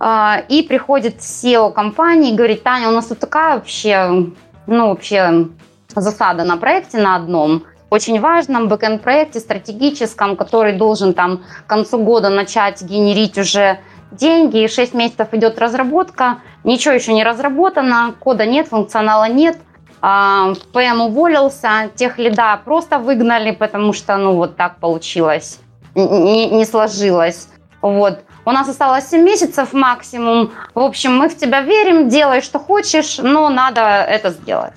и 0.00 0.62
приходит 0.68 1.18
CEO 1.18 1.72
компании 1.72 2.32
и 2.32 2.36
говорит, 2.36 2.62
Таня, 2.62 2.88
у 2.88 2.92
нас 2.92 3.06
тут 3.06 3.20
такая 3.20 3.54
вообще, 3.54 4.26
ну, 4.66 4.88
вообще 4.88 5.48
засада 5.94 6.44
на 6.44 6.56
проекте 6.56 6.98
на 6.98 7.16
одном, 7.16 7.64
очень 7.90 8.20
важном 8.20 8.68
бэкенд 8.68 9.02
проекте 9.02 9.40
стратегическом, 9.40 10.36
который 10.36 10.72
должен 10.72 11.14
там 11.14 11.42
к 11.64 11.68
концу 11.68 11.98
года 11.98 12.28
начать 12.28 12.82
генерить 12.82 13.38
уже 13.38 13.78
деньги, 14.10 14.64
и 14.64 14.68
6 14.68 14.94
месяцев 14.94 15.28
идет 15.32 15.58
разработка, 15.58 16.38
ничего 16.64 16.94
еще 16.94 17.12
не 17.12 17.24
разработано, 17.24 18.14
кода 18.18 18.46
нет, 18.46 18.68
функционала 18.68 19.28
нет, 19.28 19.58
а, 20.00 20.54
PM 20.72 21.02
уволился, 21.02 21.90
техлида 21.94 22.60
просто 22.64 22.98
выгнали, 22.98 23.52
потому 23.52 23.92
что, 23.92 24.16
ну, 24.16 24.34
вот 24.34 24.56
так 24.56 24.78
получилось, 24.78 25.60
не, 25.94 26.50
не 26.50 26.64
сложилось. 26.64 27.48
Вот. 27.80 28.20
У 28.46 28.52
нас 28.52 28.68
осталось 28.68 29.08
7 29.08 29.22
месяцев 29.22 29.72
максимум. 29.72 30.52
В 30.74 30.80
общем, 30.80 31.16
мы 31.16 31.28
в 31.28 31.36
тебя 31.36 31.62
верим, 31.62 32.08
делай, 32.08 32.42
что 32.42 32.58
хочешь, 32.58 33.18
но 33.18 33.48
надо 33.48 33.80
это 33.80 34.30
сделать. 34.30 34.74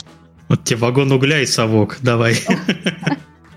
Вот 0.49 0.63
тебе 0.63 0.79
вагон 0.79 1.11
угля 1.11 1.41
и 1.41 1.45
совок, 1.45 1.97
давай. 2.01 2.35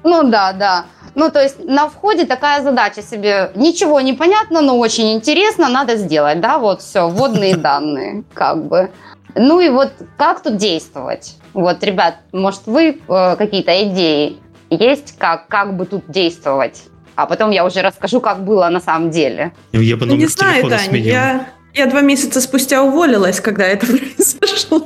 Ну 0.02 0.22
да, 0.30 0.54
да. 0.54 0.86
Ну, 1.14 1.30
то 1.30 1.42
есть 1.42 1.62
на 1.62 1.88
входе 1.88 2.24
такая 2.24 2.62
задача 2.62 3.02
себе. 3.02 3.52
Ничего 3.54 4.00
не 4.00 4.14
понятно, 4.14 4.62
но 4.62 4.78
очень 4.78 5.12
интересно, 5.12 5.68
надо 5.68 5.96
сделать, 5.96 6.40
да, 6.40 6.58
вот 6.58 6.80
все, 6.80 7.08
вводные 7.08 7.56
данные, 7.68 8.24
как 8.32 8.64
бы. 8.64 8.90
Ну 9.34 9.60
и 9.60 9.68
вот 9.68 9.92
как 10.16 10.42
тут 10.42 10.56
действовать? 10.56 11.36
Вот, 11.52 11.84
ребят, 11.84 12.16
может, 12.32 12.62
вы 12.66 12.98
э, 13.06 13.36
какие-то 13.36 13.72
идеи 13.88 14.38
есть, 14.70 15.18
как, 15.18 15.48
как 15.48 15.76
бы 15.76 15.84
тут 15.84 16.04
действовать? 16.08 16.84
А 17.22 17.26
потом 17.26 17.50
я 17.50 17.64
уже 17.64 17.82
расскажу, 17.82 18.20
как 18.20 18.44
было 18.44 18.68
на 18.68 18.80
самом 18.80 19.10
деле. 19.10 19.52
Я 19.72 19.96
бы 19.96 20.06
ну, 20.06 20.16
не 20.16 20.26
знаю, 20.26 20.68
Таня, 20.68 20.98
я, 20.98 21.46
я 21.74 21.86
два 21.86 22.00
месяца 22.00 22.40
спустя 22.40 22.82
уволилась, 22.82 23.40
когда 23.40 23.64
это 23.64 23.86
произошло. 24.16 24.80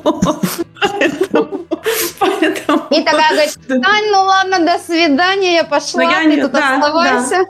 Поэтому... 2.18 2.86
И 2.90 3.02
такая 3.02 3.30
говорит, 3.32 3.58
Тань, 3.68 4.10
ну 4.10 4.22
ладно, 4.22 4.58
до 4.60 4.78
свидания, 4.78 5.54
я 5.54 5.64
пошла, 5.64 6.02
я 6.02 6.22
ты 6.22 6.36
не... 6.36 6.42
тут 6.42 6.52
да, 6.52 6.76
оставайся. 6.76 7.44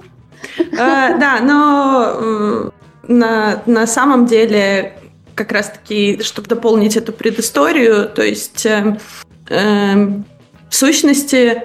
Да, 0.72 1.16
да 1.16 1.40
но 1.40 2.16
uh, 2.20 2.72
на, 3.08 3.62
на 3.66 3.86
самом 3.86 4.26
деле, 4.26 4.94
как 5.34 5.52
раз-таки, 5.52 6.22
чтобы 6.22 6.48
дополнить 6.48 6.96
эту 6.96 7.12
предысторию, 7.12 8.08
то 8.08 8.22
есть 8.22 8.66
uh, 8.66 9.00
uh, 9.48 10.22
в 10.68 10.74
сущности 10.74 11.62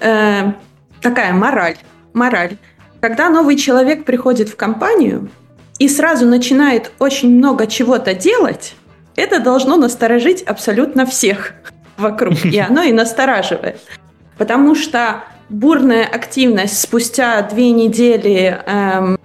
uh, 0.00 0.54
такая 1.00 1.32
мораль. 1.32 1.76
Мораль. 2.12 2.56
Когда 3.00 3.28
новый 3.28 3.56
человек 3.56 4.04
приходит 4.04 4.48
в 4.48 4.56
компанию 4.56 5.30
и 5.78 5.88
сразу 5.88 6.26
начинает 6.26 6.92
очень 6.98 7.36
много 7.36 7.66
чего-то 7.66 8.14
делать, 8.14 8.74
это 9.16 9.40
должно 9.40 9.76
насторожить 9.76 10.42
абсолютно 10.42 11.06
всех 11.06 11.54
вокруг, 11.96 12.44
и 12.44 12.58
оно 12.58 12.82
и 12.82 12.92
настораживает. 12.92 13.80
Потому 14.38 14.74
что 14.74 15.24
бурная 15.48 16.04
активность 16.04 16.80
спустя 16.80 17.42
две 17.42 17.72
недели, 17.72 18.58
эм, 18.66 19.18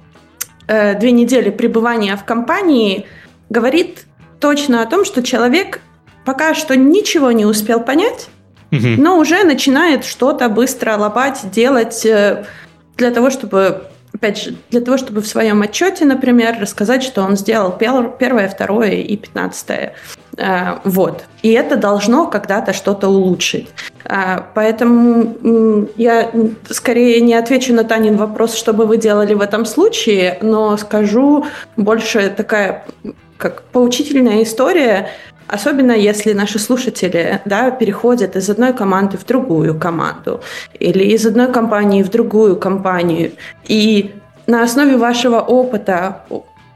э, 0.68 1.00
две 1.00 1.12
недели 1.12 1.50
пребывания 1.50 2.16
в 2.18 2.26
компании 2.26 3.06
говорит 3.50 4.06
точно 4.40 4.82
о 4.82 4.86
том, 4.86 5.06
что 5.06 5.24
человек 5.24 5.82
пока 6.26 6.54
что 6.54 6.76
ничего 6.76 7.32
не 7.32 7.46
успел 7.46 7.80
понять, 7.80 8.28
но 8.70 9.18
уже 9.18 9.46
начинает 9.46 10.04
что-то 10.04 10.50
быстро 10.50 10.98
лопать, 10.98 11.50
делать 11.52 12.06
э, 12.06 12.46
для 12.98 13.12
того, 13.12 13.30
чтобы 13.30 13.84
опять 14.14 14.42
же, 14.42 14.56
для 14.72 14.82
того, 14.82 14.98
чтобы 14.98 15.22
в 15.22 15.28
своем 15.28 15.62
отчете, 15.62 16.06
например, 16.06 16.58
рассказать, 16.60 17.04
что 17.04 17.22
он 17.22 17.38
сделал 17.38 17.72
первое, 17.72 18.50
второе 18.50 18.92
и 18.92 19.16
пятнадцатое. 19.16 19.94
Э, 20.38 20.80
вот. 20.84 21.24
И 21.44 21.52
это 21.52 21.76
должно 21.76 22.28
когда-то 22.28 22.74
что-то 22.74 23.10
улучшить. 23.10 23.70
Э, 24.06 24.42
поэтому 24.54 25.88
я 25.98 26.32
скорее 26.70 27.22
не 27.22 27.36
отвечу 27.36 27.74
на 27.74 27.84
Танин 27.84 28.18
вопрос, 28.18 28.56
что 28.56 28.74
бы 28.74 28.86
вы 28.86 28.98
делали 28.98 29.34
в 29.34 29.42
этом 29.42 29.66
случае, 29.66 30.38
но 30.42 30.78
скажу 30.78 31.46
больше 31.76 32.34
такая 32.36 32.86
как 33.38 33.62
поучительная 33.72 34.42
история, 34.42 35.10
Особенно 35.48 35.94
если 35.94 36.34
наши 36.34 36.60
слушатели 36.60 37.42
да, 37.46 37.72
переходят 37.72 38.36
из 38.36 38.50
одной 38.50 38.74
команды 38.74 39.18
в 39.18 39.26
другую 39.26 39.80
команду 39.80 40.42
или 40.78 41.04
из 41.06 41.26
одной 41.26 41.52
компании 41.52 42.04
в 42.04 42.10
другую 42.10 42.58
компанию. 42.58 43.32
И 43.66 44.14
на 44.46 44.64
основе 44.64 44.98
вашего 44.98 45.40
опыта 45.40 46.24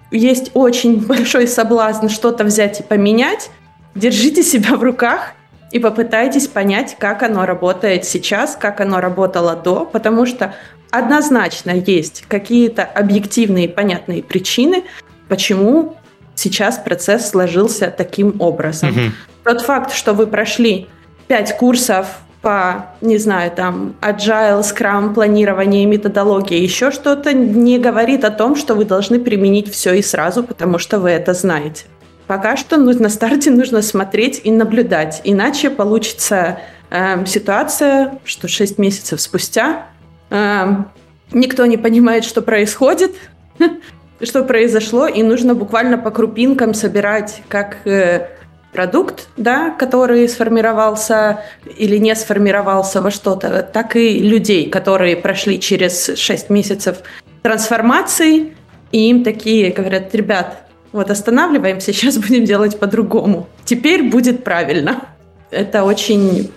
есть 0.10 0.52
очень 0.54 1.02
большой 1.06 1.48
соблазн 1.48 2.08
что-то 2.08 2.44
взять 2.44 2.80
и 2.80 2.84
поменять. 2.84 3.50
Держите 3.94 4.42
себя 4.42 4.78
в 4.78 4.84
руках 4.84 5.34
и 5.72 5.80
попытайтесь 5.80 6.48
понять, 6.48 6.96
как 6.98 7.24
оно 7.24 7.46
работает 7.46 8.06
сейчас, 8.06 8.56
как 8.56 8.80
оно 8.80 9.02
работало 9.02 9.56
до, 9.56 9.86
потому 9.86 10.26
что 10.26 10.54
однозначно 10.92 11.72
есть 11.72 12.26
какие-то 12.28 12.84
объективные 12.84 13.68
понятные 13.68 14.24
причины, 14.24 14.84
почему 15.28 15.96
сейчас 16.42 16.78
процесс 16.78 17.30
сложился 17.30 17.94
таким 17.96 18.36
образом. 18.40 18.90
Угу. 18.90 19.00
Тот 19.44 19.62
факт, 19.62 19.94
что 19.94 20.14
вы 20.14 20.28
прошли 20.28 20.88
пять 21.28 21.56
курсов 21.58 22.08
по, 22.42 22.88
не 23.02 23.18
знаю, 23.18 23.52
там, 23.52 23.96
agile, 24.02 24.62
scrum, 24.62 25.14
планирование, 25.14 25.86
методология, 25.86 26.58
еще 26.58 26.90
что-то, 26.92 27.34
не 27.34 27.78
говорит 27.78 28.24
о 28.26 28.32
том, 28.32 28.56
что 28.56 28.74
вы 28.74 28.86
должны 28.86 29.20
применить 29.20 29.72
все 29.72 29.94
и 29.94 30.02
сразу, 30.02 30.44
потому 30.44 30.80
что 30.80 31.00
вы 31.00 31.12
это 31.12 31.34
знаете. 31.34 31.86
Пока 32.26 32.58
что 32.58 32.78
ну, 32.78 32.92
на 32.98 33.10
старте 33.10 33.52
нужно 33.52 33.82
смотреть 33.82 34.42
и 34.44 34.52
наблюдать, 34.52 35.22
иначе 35.24 35.70
получится 35.70 36.60
э, 36.90 37.26
ситуация, 37.26 38.18
что 38.24 38.48
6 38.48 38.80
месяцев 38.80 39.22
спустя 39.22 39.86
э, 40.32 40.76
никто 41.32 41.66
не 41.68 41.78
понимает, 41.78 42.24
что 42.24 42.42
происходит, 42.42 43.14
что 44.24 44.44
произошло, 44.44 45.08
и 45.08 45.24
нужно 45.24 45.56
буквально 45.56 45.98
по 45.98 46.12
крупинкам 46.12 46.74
собирать 46.74 47.42
как 47.48 47.78
э, 47.86 48.28
продукт, 48.72 49.28
да, 49.38 49.70
который 49.72 50.28
сформировался 50.28 51.42
или 51.78 51.98
не 51.98 52.16
сформировался 52.16 53.02
во 53.02 53.12
что-то, 53.12 53.62
так 53.64 53.96
и 53.96 54.20
людей, 54.20 54.70
которые 54.70 55.16
прошли 55.16 55.60
через 55.60 56.18
6 56.18 56.50
месяцев 56.50 56.98
трансформации, 57.42 58.56
и 58.92 59.10
им 59.10 59.24
такие 59.24 59.72
говорят, 59.72 60.14
ребят, 60.16 60.64
вот 60.92 61.10
останавливаемся, 61.10 61.94
сейчас 61.94 62.18
будем 62.18 62.46
делать 62.46 62.80
по-другому. 62.80 63.48
Теперь 63.66 64.04
будет 64.04 64.44
правильно. 64.44 65.06
Это 65.50 65.84
очень 65.84 66.52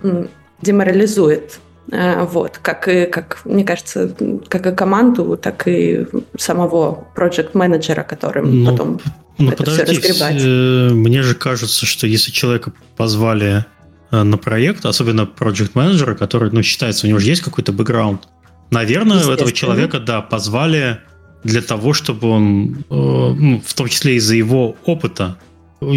деморализует 0.62 1.58
вот, 1.90 2.58
как 2.62 2.88
и, 2.88 3.06
как, 3.06 3.42
мне 3.44 3.64
кажется, 3.64 4.14
как 4.48 4.66
и 4.66 4.74
команду, 4.74 5.36
так 5.36 5.68
и 5.68 6.06
самого 6.38 7.06
проект-менеджера, 7.14 8.02
которым 8.02 8.64
ну, 8.64 8.70
потом 8.70 9.00
ну, 9.38 9.48
это 9.50 9.64
подожди, 9.64 9.82
все 9.82 9.92
разгребать. 9.92 10.42
Э, 10.42 10.88
мне 10.94 11.22
же 11.22 11.34
кажется, 11.34 11.86
что 11.86 12.06
если 12.06 12.30
человека 12.30 12.72
позвали 12.96 13.64
э, 14.10 14.22
на 14.22 14.38
проект, 14.38 14.86
особенно 14.86 15.26
проект-менеджера, 15.26 16.14
который, 16.14 16.50
ну, 16.50 16.62
считается, 16.62 17.06
у 17.06 17.08
него 17.10 17.18
же 17.18 17.26
есть 17.26 17.42
какой-то 17.42 17.72
бэкграунд, 17.72 18.28
наверное, 18.70 19.20
этого 19.30 19.52
человека, 19.52 20.00
да, 20.00 20.22
позвали 20.22 21.00
для 21.42 21.60
того, 21.60 21.92
чтобы 21.92 22.28
он, 22.28 22.84
ну, 22.88 23.62
в 23.64 23.74
том 23.74 23.88
числе 23.88 24.16
из-за 24.16 24.34
его 24.34 24.76
опыта, 24.86 25.36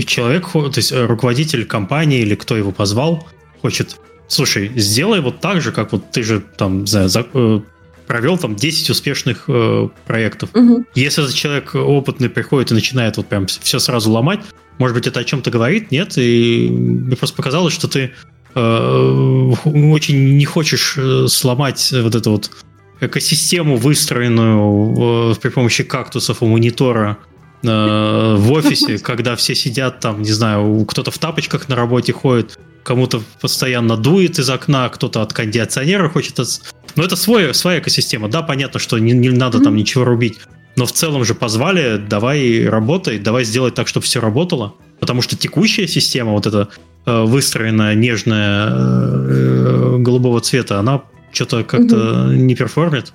человек, 0.06 0.50
то 0.52 0.71
есть 0.76 0.91
руководитель 0.91 1.65
компании 1.65 2.19
или 2.19 2.36
кто 2.36 2.58
его 2.58 2.73
позвал, 2.73 3.26
хочет 3.62 3.97
слушай, 4.28 4.72
сделай 4.76 5.22
вот 5.22 5.40
так 5.40 5.62
же, 5.62 5.72
как 5.72 5.92
вот 5.92 6.12
ты 6.12 6.24
же 6.24 6.42
там, 6.58 6.82
не 6.82 6.88
знаю, 6.88 7.10
за, 7.10 7.26
э, 7.34 7.60
провел 8.08 8.38
там 8.38 8.56
10 8.56 8.90
успешных 8.90 9.46
э, 9.48 9.90
проектов. 10.06 10.50
Угу. 10.54 10.86
Если 10.96 11.24
этот 11.24 11.36
человек 11.36 11.76
опытный 11.76 12.30
приходит 12.30 12.72
и 12.72 12.74
начинает 12.74 13.18
вот 13.18 13.28
прям 13.28 13.46
все 13.48 13.80
сразу 13.80 14.12
ломать, 14.12 14.40
может 14.78 14.96
быть, 14.96 15.08
это 15.08 15.20
о 15.20 15.24
чем-то 15.24 15.50
говорит, 15.50 15.92
нет? 15.92 16.18
И 16.18 16.70
мне 16.70 17.16
просто 17.16 17.36
показалось, 17.36 17.74
что 17.74 17.88
ты 17.88 18.12
э, 18.56 19.54
очень 19.66 20.38
не 20.38 20.46
хочешь 20.46 20.96
э, 20.98 21.28
сломать 21.28 21.92
вот 21.92 22.16
эту 22.16 22.32
вот 22.32 22.52
экосистему, 23.00 23.76
выстроенную 23.76 25.32
э, 25.32 25.36
при 25.42 25.50
помощи 25.50 25.84
кактусов 25.84 26.42
у 26.42 26.48
монитора 26.48 27.18
э, 27.63 28.36
в 28.38 28.52
офисе, 28.52 28.98
когда 29.04 29.36
все 29.36 29.56
сидят 29.56 30.00
там, 30.00 30.22
не 30.22 30.32
знаю, 30.32 30.86
кто-то 30.86 31.12
в 31.12 31.18
тапочках 31.18 31.70
на 31.70 31.76
работе 31.76 32.13
ходит, 32.13 32.60
кому-то 32.88 33.21
постоянно 33.41 33.97
дует 33.97 34.39
из 34.39 34.50
окна, 34.50 34.88
кто-то 34.88 35.21
от 35.21 35.34
кондиционера 35.34 36.08
хочет... 36.08 36.39
От... 36.39 36.47
Но 36.95 37.04
это 37.04 37.17
свой, 37.17 37.54
своя 37.54 37.80
экосистема. 37.80 38.30
Да, 38.30 38.41
понятно, 38.41 38.80
что 38.80 38.97
не, 38.97 39.12
не 39.12 39.30
надо 39.30 39.58
mm-hmm. 39.58 39.63
там 39.63 39.76
ничего 39.76 40.06
рубить. 40.06 40.39
Но 40.78 40.86
в 40.86 40.93
целом 40.93 41.26
же 41.26 41.36
позвали, 41.36 41.97
давай 41.97 42.65
работай, 42.65 43.19
давай 43.19 43.43
сделать 43.43 43.76
так, 43.76 43.89
чтобы 43.89 44.06
все 44.06 44.21
работало. 44.21 44.73
Потому 45.02 45.21
что 45.21 45.36
текущая 45.36 45.86
система, 45.86 46.32
вот 46.32 46.47
эта 46.47 46.69
э, 47.06 47.23
выстроенная, 47.23 47.93
нежная, 47.93 48.69
э, 48.69 49.97
голубого 50.00 50.39
цвета, 50.39 50.80
она 50.80 51.02
что-то 51.34 51.65
как-то 51.65 51.95
угу. 51.95 52.32
не 52.32 52.56
перформит. 52.56 53.12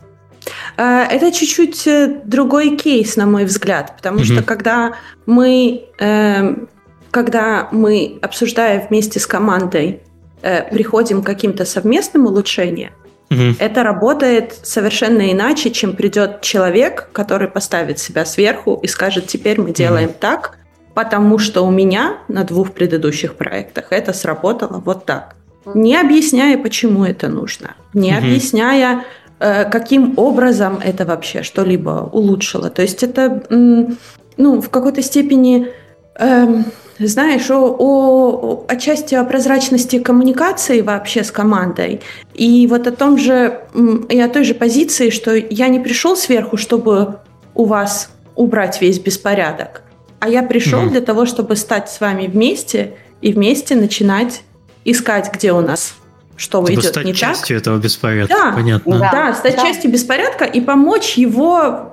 А, 0.76 1.04
это 1.04 1.32
чуть-чуть 1.32 1.86
э, 1.86 2.20
другой 2.26 2.76
кейс, 2.76 3.16
на 3.16 3.24
мой 3.24 3.46
взгляд, 3.46 3.96
потому 3.96 4.18
угу. 4.18 4.24
что 4.24 4.42
когда 4.42 4.96
мы, 5.24 5.84
э, 5.98 6.54
когда 7.12 7.68
мы, 7.72 8.18
обсуждая 8.22 8.86
вместе 8.88 9.20
с 9.20 9.26
командой, 9.26 10.00
э, 10.40 10.62
приходим 10.72 11.22
к 11.22 11.26
каким-то 11.26 11.64
совместным 11.66 12.26
улучшениям, 12.26 12.92
угу. 13.30 13.54
это 13.58 13.82
работает 13.82 14.54
совершенно 14.62 15.30
иначе, 15.30 15.70
чем 15.70 15.94
придет 15.94 16.40
человек, 16.40 17.10
который 17.12 17.48
поставит 17.48 17.98
себя 17.98 18.24
сверху 18.24 18.80
и 18.82 18.86
скажет, 18.86 19.26
теперь 19.26 19.60
мы 19.60 19.72
делаем 19.72 20.08
угу. 20.08 20.16
так, 20.18 20.58
потому 20.94 21.38
что 21.38 21.66
у 21.66 21.70
меня 21.70 22.16
на 22.28 22.44
двух 22.44 22.72
предыдущих 22.72 23.34
проектах 23.34 23.92
это 23.92 24.14
сработало 24.14 24.82
вот 24.84 25.04
так. 25.04 25.36
Не 25.74 26.00
объясняя, 26.00 26.56
почему 26.56 27.04
это 27.04 27.28
нужно, 27.28 27.74
не 27.92 28.12
угу. 28.12 28.18
объясняя, 28.18 29.04
э, 29.38 29.70
каким 29.70 30.14
образом 30.16 30.80
это 30.82 31.04
вообще 31.04 31.42
что-либо 31.42 32.08
улучшило. 32.10 32.70
То 32.70 32.80
есть 32.80 33.02
это, 33.02 33.42
ну, 33.50 34.60
в 34.62 34.70
какой-то 34.70 35.02
степени, 35.02 35.68
э, 36.18 36.62
знаешь, 37.06 37.50
о, 37.50 37.76
о, 37.78 38.64
отчасти 38.68 39.14
о 39.14 39.24
прозрачности 39.24 39.98
коммуникации 39.98 40.80
вообще 40.80 41.24
с 41.24 41.30
командой. 41.30 42.00
И 42.34 42.66
вот 42.66 42.86
о 42.86 42.92
том 42.92 43.18
же, 43.18 43.60
и 44.08 44.20
о 44.20 44.28
той 44.28 44.44
же 44.44 44.54
позиции, 44.54 45.10
что 45.10 45.34
я 45.34 45.68
не 45.68 45.80
пришел 45.80 46.16
сверху, 46.16 46.56
чтобы 46.56 47.18
у 47.54 47.64
вас 47.64 48.10
убрать 48.34 48.80
весь 48.80 48.98
беспорядок 48.98 49.82
а 50.22 50.28
я 50.28 50.44
пришел 50.44 50.82
mm 50.82 50.90
для 50.90 51.00
того, 51.00 51.26
чтобы 51.26 51.56
стать 51.56 51.90
с 51.90 52.00
вами 52.00 52.28
вместе 52.28 52.94
и 53.22 53.32
вместе 53.32 53.74
начинать 53.74 54.42
искать, 54.84 55.32
где 55.34 55.52
у 55.52 55.60
нас 55.60 55.96
что 56.36 56.60
чтобы 56.60 56.74
идет 56.74 56.84
стать 56.84 57.06
не 57.06 57.12
частью 57.12 57.56
так. 57.56 57.62
этого 57.62 57.78
беспорядка, 57.78 58.32
да, 58.32 58.52
понятно. 58.52 58.98
Да, 59.00 59.10
да 59.10 59.34
стать 59.34 59.56
да. 59.56 59.62
частью 59.62 59.90
беспорядка 59.90 60.44
и 60.44 60.60
помочь 60.60 61.14
его 61.14 61.92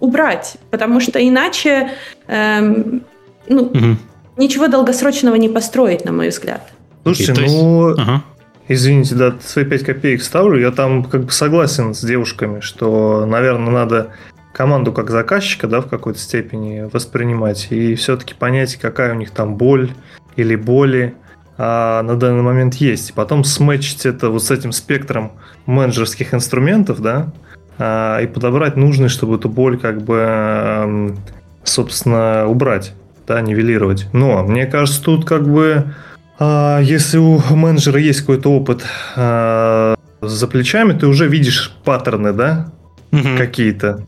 убрать, 0.00 0.56
потому 0.70 1.00
что 1.00 1.26
иначе 1.26 1.92
эм, 2.26 3.04
ну, 3.48 3.62
угу. 3.62 3.96
Ничего 4.36 4.68
долгосрочного 4.68 5.36
не 5.36 5.48
построить, 5.48 6.04
на 6.04 6.12
мой 6.12 6.28
взгляд. 6.28 6.72
Слушайте, 7.04 7.42
ну, 7.46 7.92
ага. 7.92 8.22
извините, 8.68 9.14
да, 9.14 9.34
свои 9.44 9.64
5 9.64 9.84
копеек 9.84 10.22
ставлю, 10.22 10.60
я 10.60 10.70
там 10.70 11.04
как 11.04 11.24
бы 11.24 11.32
согласен 11.32 11.94
с 11.94 12.00
девушками, 12.04 12.60
что, 12.60 13.26
наверное, 13.26 13.72
надо 13.72 14.12
команду 14.52 14.92
как 14.92 15.10
заказчика, 15.10 15.66
да, 15.66 15.80
в 15.80 15.88
какой-то 15.88 16.18
степени 16.18 16.88
воспринимать 16.92 17.68
и 17.70 17.94
все-таки 17.94 18.34
понять, 18.34 18.76
какая 18.76 19.14
у 19.14 19.16
них 19.16 19.30
там 19.30 19.56
боль 19.56 19.90
или 20.36 20.56
боли 20.56 21.14
а, 21.58 22.02
на 22.02 22.16
данный 22.16 22.42
момент 22.42 22.74
есть. 22.74 23.10
И 23.10 23.12
потом 23.12 23.44
сметчить 23.44 24.06
это 24.06 24.30
вот 24.30 24.44
с 24.44 24.50
этим 24.50 24.72
спектром 24.72 25.32
менеджерских 25.66 26.34
инструментов, 26.34 27.00
да, 27.00 27.32
а, 27.78 28.20
и 28.20 28.26
подобрать 28.26 28.76
нужный, 28.76 29.08
чтобы 29.08 29.36
эту 29.36 29.48
боль 29.48 29.78
как 29.78 30.02
бы, 30.02 31.16
собственно, 31.64 32.46
убрать, 32.46 32.92
да, 33.26 33.40
нивелировать. 33.40 34.08
Но 34.12 34.42
мне 34.44 34.66
кажется, 34.66 35.02
тут 35.02 35.24
как 35.24 35.48
бы 35.48 35.94
а, 36.38 36.80
если 36.80 37.18
у 37.18 37.38
менеджера 37.50 38.00
есть 38.00 38.20
какой-то 38.20 38.50
опыт 38.50 38.84
а, 39.16 39.94
за 40.20 40.48
плечами, 40.48 40.92
ты 40.92 41.06
уже 41.06 41.28
видишь 41.28 41.72
паттерны, 41.84 42.32
да, 42.32 42.72
угу. 43.12 43.36
какие-то 43.36 44.04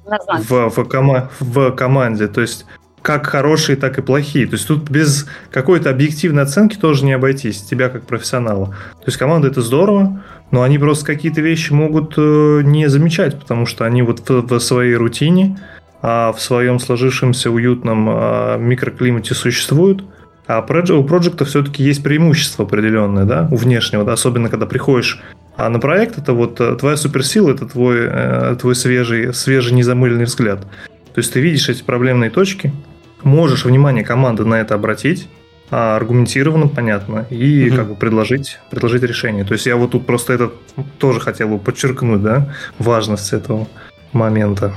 в, 0.49 0.71
в, 0.71 0.79
кома- 0.85 1.31
в 1.39 1.71
команде. 1.73 2.27
То 2.27 2.41
есть 2.41 2.67
как 3.03 3.27
хорошие, 3.27 3.77
так 3.77 3.99
и 3.99 4.03
плохие. 4.03 4.47
То 4.47 4.55
есть 4.55 4.67
тут 4.67 4.89
без 4.91 5.29
какой-то 5.51 5.91
объективной 5.91 6.43
оценки 6.43 6.77
тоже 6.77 7.05
не 7.05 7.13
обойтись, 7.13 7.63
тебя 7.63 7.91
как 7.91 8.07
профессионала. 8.07 8.69
То 8.69 9.05
есть 9.07 9.19
команда 9.19 9.49
это 9.49 9.61
здорово, 9.61 10.23
но 10.51 10.63
они 10.63 10.79
просто 10.79 11.05
какие-то 11.05 11.43
вещи 11.43 11.71
могут 11.73 12.15
э, 12.17 12.63
не 12.65 12.89
замечать, 12.89 13.39
потому 13.39 13.67
что 13.67 13.85
они 13.85 14.01
вот 14.01 14.29
в, 14.29 14.49
в 14.49 14.59
своей 14.59 14.95
рутине, 14.95 15.59
в 16.33 16.37
своем 16.39 16.79
сложившемся 16.79 17.51
уютном 17.51 18.09
а, 18.11 18.57
микроклимате 18.59 19.35
существуют. 19.35 20.05
А 20.47 20.61
у 20.61 21.05
проекта 21.05 21.45
все-таки 21.47 21.83
есть 21.83 22.03
преимущество 22.03 22.67
определенное, 22.67 23.25
да, 23.25 23.49
у 23.51 23.57
внешнего, 23.57 24.05
да, 24.05 24.13
особенно 24.13 24.51
когда 24.51 24.67
приходишь 24.67 25.23
а 25.57 25.69
на 25.69 25.79
проект 25.79 26.19
это 26.19 26.33
вот 26.33 26.61
э, 26.61 26.75
твоя 26.77 26.97
суперсила, 26.97 27.53
это 27.53 27.67
твой, 27.67 28.09
э, 28.11 28.57
твой 28.61 28.75
свежий, 28.75 29.33
свежий 29.33 29.73
незамыленный 29.73 30.25
взгляд. 30.25 30.63
То 30.63 31.19
есть 31.19 31.33
ты 31.33 31.41
видишь 31.41 31.69
эти 31.69 31.83
проблемные 31.83 32.31
точки, 32.31 32.73
можешь 33.23 33.65
внимание 33.65 34.05
команды 34.05 34.45
на 34.45 34.61
это 34.61 34.75
обратить, 34.75 35.29
а, 35.71 35.97
аргументированно, 35.97 36.67
понятно, 36.67 37.27
и 37.31 37.69
угу. 37.69 37.77
как 37.77 37.89
бы 37.89 37.95
предложить, 37.95 38.59
предложить 38.71 39.03
решение. 39.05 39.45
То 39.45 39.53
есть 39.53 39.67
я 39.67 39.77
вот 39.77 39.93
тут 39.93 40.07
просто 40.07 40.33
это 40.33 40.51
тоже 40.99 41.21
хотел 41.21 41.49
бы 41.49 41.59
подчеркнуть, 41.59 42.23
да, 42.23 42.53
важность 42.79 43.33
этого 43.33 43.69
момента. 44.13 44.75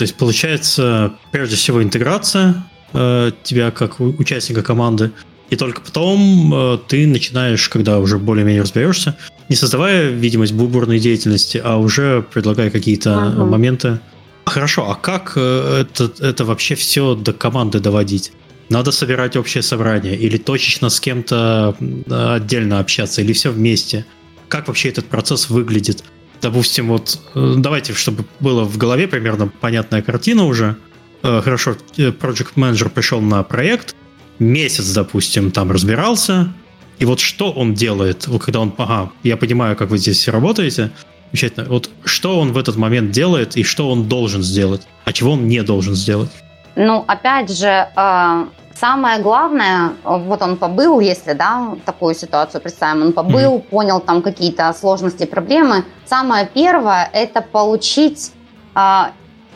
То 0.00 0.04
есть 0.04 0.14
получается, 0.14 1.12
прежде 1.30 1.56
всего, 1.56 1.82
интеграция 1.82 2.64
э, 2.94 3.32
тебя 3.42 3.70
как 3.70 4.00
участника 4.00 4.62
команды, 4.62 5.10
и 5.50 5.56
только 5.56 5.82
потом 5.82 6.54
э, 6.54 6.78
ты 6.88 7.06
начинаешь, 7.06 7.68
когда 7.68 7.98
уже 7.98 8.16
более-менее 8.16 8.62
разберешься, 8.62 9.18
не 9.50 9.56
создавая 9.56 10.08
видимость 10.08 10.54
бурной 10.54 10.98
деятельности, 11.00 11.60
а 11.62 11.76
уже 11.76 12.24
предлагая 12.32 12.70
какие-то 12.70 13.26
ага. 13.26 13.44
моменты. 13.44 14.00
Хорошо, 14.46 14.90
а 14.90 14.94
как 14.94 15.34
э, 15.36 15.82
это, 15.82 16.10
это 16.24 16.46
вообще 16.46 16.76
все 16.76 17.14
до 17.14 17.34
команды 17.34 17.78
доводить? 17.78 18.32
Надо 18.70 18.92
собирать 18.92 19.36
общее 19.36 19.62
собрание 19.62 20.16
или 20.16 20.38
точечно 20.38 20.88
с 20.88 20.98
кем-то 20.98 21.76
отдельно 22.08 22.78
общаться, 22.78 23.20
или 23.20 23.34
все 23.34 23.50
вместе? 23.50 24.06
Как 24.48 24.68
вообще 24.68 24.88
этот 24.88 25.04
процесс 25.08 25.50
выглядит? 25.50 26.04
Допустим, 26.40 26.88
вот 26.88 27.18
э, 27.34 27.54
давайте, 27.58 27.92
чтобы 27.92 28.24
было 28.40 28.64
в 28.64 28.78
голове 28.78 29.06
примерно 29.06 29.48
понятная 29.48 30.02
картина 30.02 30.44
уже. 30.44 30.76
Э, 31.22 31.40
хорошо, 31.42 31.76
project 31.96 32.52
менеджер 32.56 32.88
пришел 32.88 33.20
на 33.20 33.42
проект, 33.42 33.94
месяц, 34.38 34.92
допустим, 34.92 35.50
там 35.50 35.70
разбирался, 35.70 36.52
и 36.98 37.04
вот 37.04 37.20
что 37.20 37.50
он 37.52 37.74
делает, 37.74 38.28
когда 38.40 38.60
он, 38.60 38.74
ага, 38.78 39.10
я 39.22 39.36
понимаю, 39.36 39.76
как 39.76 39.90
вы 39.90 39.98
здесь 39.98 40.28
работаете, 40.28 40.90
замечательно, 41.32 41.66
вот 41.68 41.90
что 42.04 42.38
он 42.38 42.52
в 42.52 42.58
этот 42.58 42.76
момент 42.76 43.10
делает 43.10 43.56
и 43.56 43.62
что 43.62 43.90
он 43.90 44.08
должен 44.08 44.42
сделать, 44.42 44.86
а 45.04 45.12
чего 45.12 45.32
он 45.32 45.46
не 45.46 45.62
должен 45.62 45.94
сделать? 45.94 46.30
Ну, 46.76 47.04
опять 47.06 47.50
же, 47.50 47.66
э, 47.94 48.46
самое 48.80 49.20
главное, 49.20 49.92
вот 50.04 50.42
он 50.42 50.56
побыл, 50.56 51.00
если, 51.00 51.34
да, 51.34 51.74
такую 51.84 52.14
ситуацию 52.14 52.60
представим, 52.60 53.02
он 53.02 53.12
побыл, 53.12 53.56
mm-hmm. 53.56 53.68
понял 53.68 54.00
там 54.00 54.22
какие-то 54.22 54.72
сложности, 54.72 55.26
проблемы. 55.26 55.84
Самое 56.06 56.46
первое– 56.46 57.08
это 57.12 57.42
получить, 57.42 58.32
э, 58.74 59.02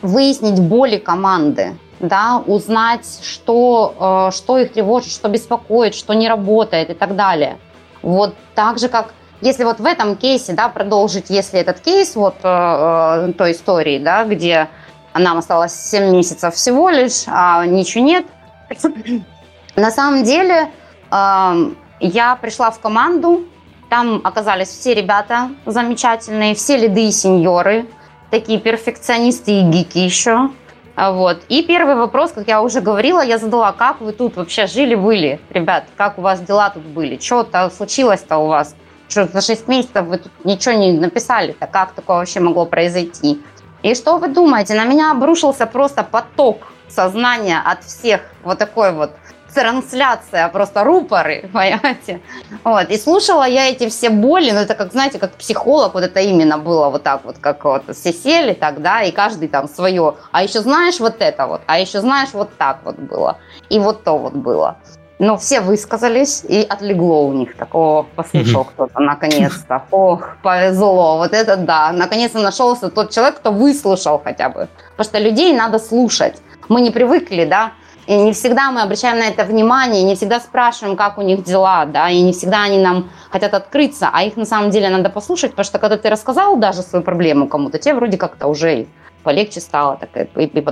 выяснить 0.01 0.59
боли 0.59 0.97
команды 0.97 1.75
да, 1.99 2.43
узнать, 2.45 3.05
что, 3.23 4.29
э, 4.29 4.35
что 4.35 4.59
их 4.59 4.73
тревожит, 4.73 5.11
что 5.11 5.27
беспокоит, 5.27 5.95
что 5.95 6.13
не 6.13 6.29
работает 6.29 6.91
и 6.91 6.93
так 6.93 7.15
далее. 7.15 7.57
Вот 8.03 8.35
так 8.53 8.77
же, 8.77 8.89
как 8.89 9.13
если 9.41 9.63
вот 9.63 9.79
в 9.79 9.85
этом 9.85 10.15
кейсе, 10.15 10.53
да, 10.53 10.69
продолжить, 10.69 11.29
если 11.29 11.59
этот 11.59 11.79
кейс 11.79 12.15
вот 12.15 12.35
э 12.43 13.33
той 13.37 13.51
истории, 13.51 13.99
да, 13.99 14.23
где 14.23 14.69
нам 15.13 15.37
осталось 15.37 15.73
7 15.73 16.11
месяцев 16.11 16.53
всего 16.53 16.89
лишь, 16.89 17.23
а 17.27 17.65
ничего 17.65 18.03
нет. 18.03 18.25
На 19.75 19.91
самом 19.91 20.23
деле 20.23 20.71
я 21.11 22.35
пришла 22.41 22.71
в 22.71 22.79
команду, 22.79 23.43
там 23.89 24.21
оказались 24.23 24.69
все 24.69 24.93
ребята 24.93 25.51
замечательные, 25.65 26.55
все 26.55 26.77
лиды 26.77 27.07
и 27.07 27.11
сеньоры, 27.11 27.85
такие 28.31 28.59
перфекционисты 28.59 29.59
и 29.59 29.61
гики 29.61 29.99
еще. 29.99 30.49
А 30.95 31.11
вот. 31.11 31.43
И 31.49 31.61
первый 31.61 31.95
вопрос, 31.95 32.31
как 32.31 32.47
я 32.47 32.61
уже 32.61 32.79
говорила, 32.79 33.21
я 33.21 33.37
задала, 33.37 33.73
как 33.73 33.99
вы 33.99 34.13
тут 34.13 34.37
вообще 34.37 34.65
жили-были, 34.65 35.41
ребят, 35.49 35.85
как 35.97 36.17
у 36.17 36.21
вас 36.21 36.39
дела 36.39 36.69
тут 36.69 36.83
были, 36.83 37.19
что-то 37.19 37.69
случилось-то 37.69 38.37
у 38.37 38.47
вас, 38.47 38.75
что 39.09 39.25
за 39.25 39.41
6 39.41 39.67
месяцев 39.67 40.05
вы 40.05 40.19
тут 40.19 40.31
ничего 40.45 40.73
не 40.75 40.93
написали-то, 40.93 41.67
как 41.67 41.91
такое 41.91 42.17
вообще 42.17 42.39
могло 42.39 42.65
произойти. 42.65 43.41
И 43.83 43.93
что 43.93 44.17
вы 44.17 44.29
думаете, 44.29 44.73
на 44.73 44.85
меня 44.85 45.11
обрушился 45.11 45.65
просто 45.65 46.03
поток 46.03 46.71
сознания 46.89 47.61
от 47.63 47.83
всех, 47.83 48.21
вот 48.43 48.57
такой 48.57 48.91
вот 48.91 49.11
трансляция, 49.55 50.49
просто 50.49 50.83
рупоры, 50.83 51.49
понимаете? 51.53 52.21
Вот. 52.63 52.89
И 52.89 52.97
слушала 52.97 53.47
я 53.47 53.69
эти 53.69 53.89
все 53.89 54.09
боли, 54.09 54.51
ну 54.51 54.59
это 54.59 54.75
как, 54.75 54.91
знаете, 54.91 55.17
как 55.17 55.31
психолог, 55.31 55.93
вот 55.93 56.03
это 56.03 56.19
именно 56.19 56.57
было 56.57 56.89
вот 56.89 57.03
так 57.03 57.21
вот, 57.23 57.37
как 57.39 57.63
вот 57.63 57.83
все 57.95 58.13
сели 58.13 58.53
так, 58.53 58.81
да, 58.81 59.01
и 59.01 59.11
каждый 59.11 59.47
там 59.47 59.67
свое. 59.67 60.15
А 60.31 60.43
еще 60.43 60.59
знаешь 60.61 60.99
вот 60.99 61.15
это 61.19 61.47
вот, 61.47 61.61
а 61.65 61.79
еще 61.79 62.01
знаешь 62.01 62.29
вот 62.33 62.55
так 62.57 62.79
вот 62.83 62.97
было, 62.97 63.37
и 63.69 63.79
вот 63.79 64.03
то 64.03 64.17
вот 64.17 64.33
было. 64.33 64.77
но 65.17 65.37
все 65.37 65.61
высказались, 65.61 66.43
и 66.43 66.61
отлегло 66.69 67.21
у 67.21 67.33
них. 67.33 67.55
Такого 67.55 68.03
послушал 68.15 68.63
mm-hmm. 68.63 68.69
кто-то, 68.73 68.99
наконец-то. 68.99 69.81
Ох, 69.91 70.35
повезло, 70.43 71.17
вот 71.17 71.31
это 71.31 71.55
да. 71.55 71.93
Наконец-то 71.93 72.39
нашелся 72.39 72.89
тот 72.89 73.11
человек, 73.11 73.37
кто 73.37 73.51
выслушал 73.51 74.19
хотя 74.21 74.49
бы. 74.49 74.67
Потому 74.97 75.09
что 75.09 75.19
людей 75.19 75.53
надо 75.53 75.79
слушать. 75.79 76.35
Мы 76.69 76.81
не 76.81 76.91
привыкли, 76.91 77.45
да, 77.45 77.71
и 78.07 78.15
не 78.15 78.33
всегда 78.33 78.71
мы 78.71 78.81
обращаем 78.81 79.17
на 79.17 79.27
это 79.27 79.45
внимание, 79.45 80.03
не 80.03 80.15
всегда 80.15 80.39
спрашиваем, 80.39 80.95
как 80.95 81.17
у 81.17 81.21
них 81.21 81.43
дела, 81.43 81.85
да, 81.85 82.09
и 82.09 82.21
не 82.21 82.33
всегда 82.33 82.63
они 82.63 82.77
нам 82.77 83.09
хотят 83.31 83.53
открыться, 83.53 84.09
а 84.13 84.23
их 84.23 84.37
на 84.37 84.45
самом 84.45 84.69
деле 84.69 84.89
надо 84.89 85.09
послушать, 85.09 85.51
потому 85.51 85.65
что 85.65 85.79
когда 85.79 85.97
ты 85.97 86.09
рассказал 86.09 86.57
даже 86.57 86.81
свою 86.81 87.03
проблему 87.03 87.47
кому-то, 87.47 87.79
тебе 87.79 87.95
вроде 87.95 88.17
как-то 88.17 88.47
уже 88.47 88.85
полегче 89.23 89.59
стало, 89.59 89.97
так 89.97 90.27
и 90.37 90.63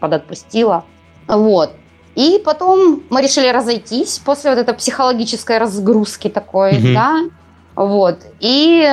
подотпустило. 0.00 0.84
Вот. 1.28 1.70
И 2.16 2.42
потом 2.44 3.04
мы 3.08 3.22
решили 3.22 3.48
разойтись 3.48 4.18
после 4.18 4.50
вот 4.50 4.58
этой 4.58 4.74
психологической 4.74 5.58
разгрузки 5.58 6.28
такой, 6.28 6.72
угу. 6.72 6.88
да. 6.92 7.20
Вот. 7.80 8.18
И 8.40 8.86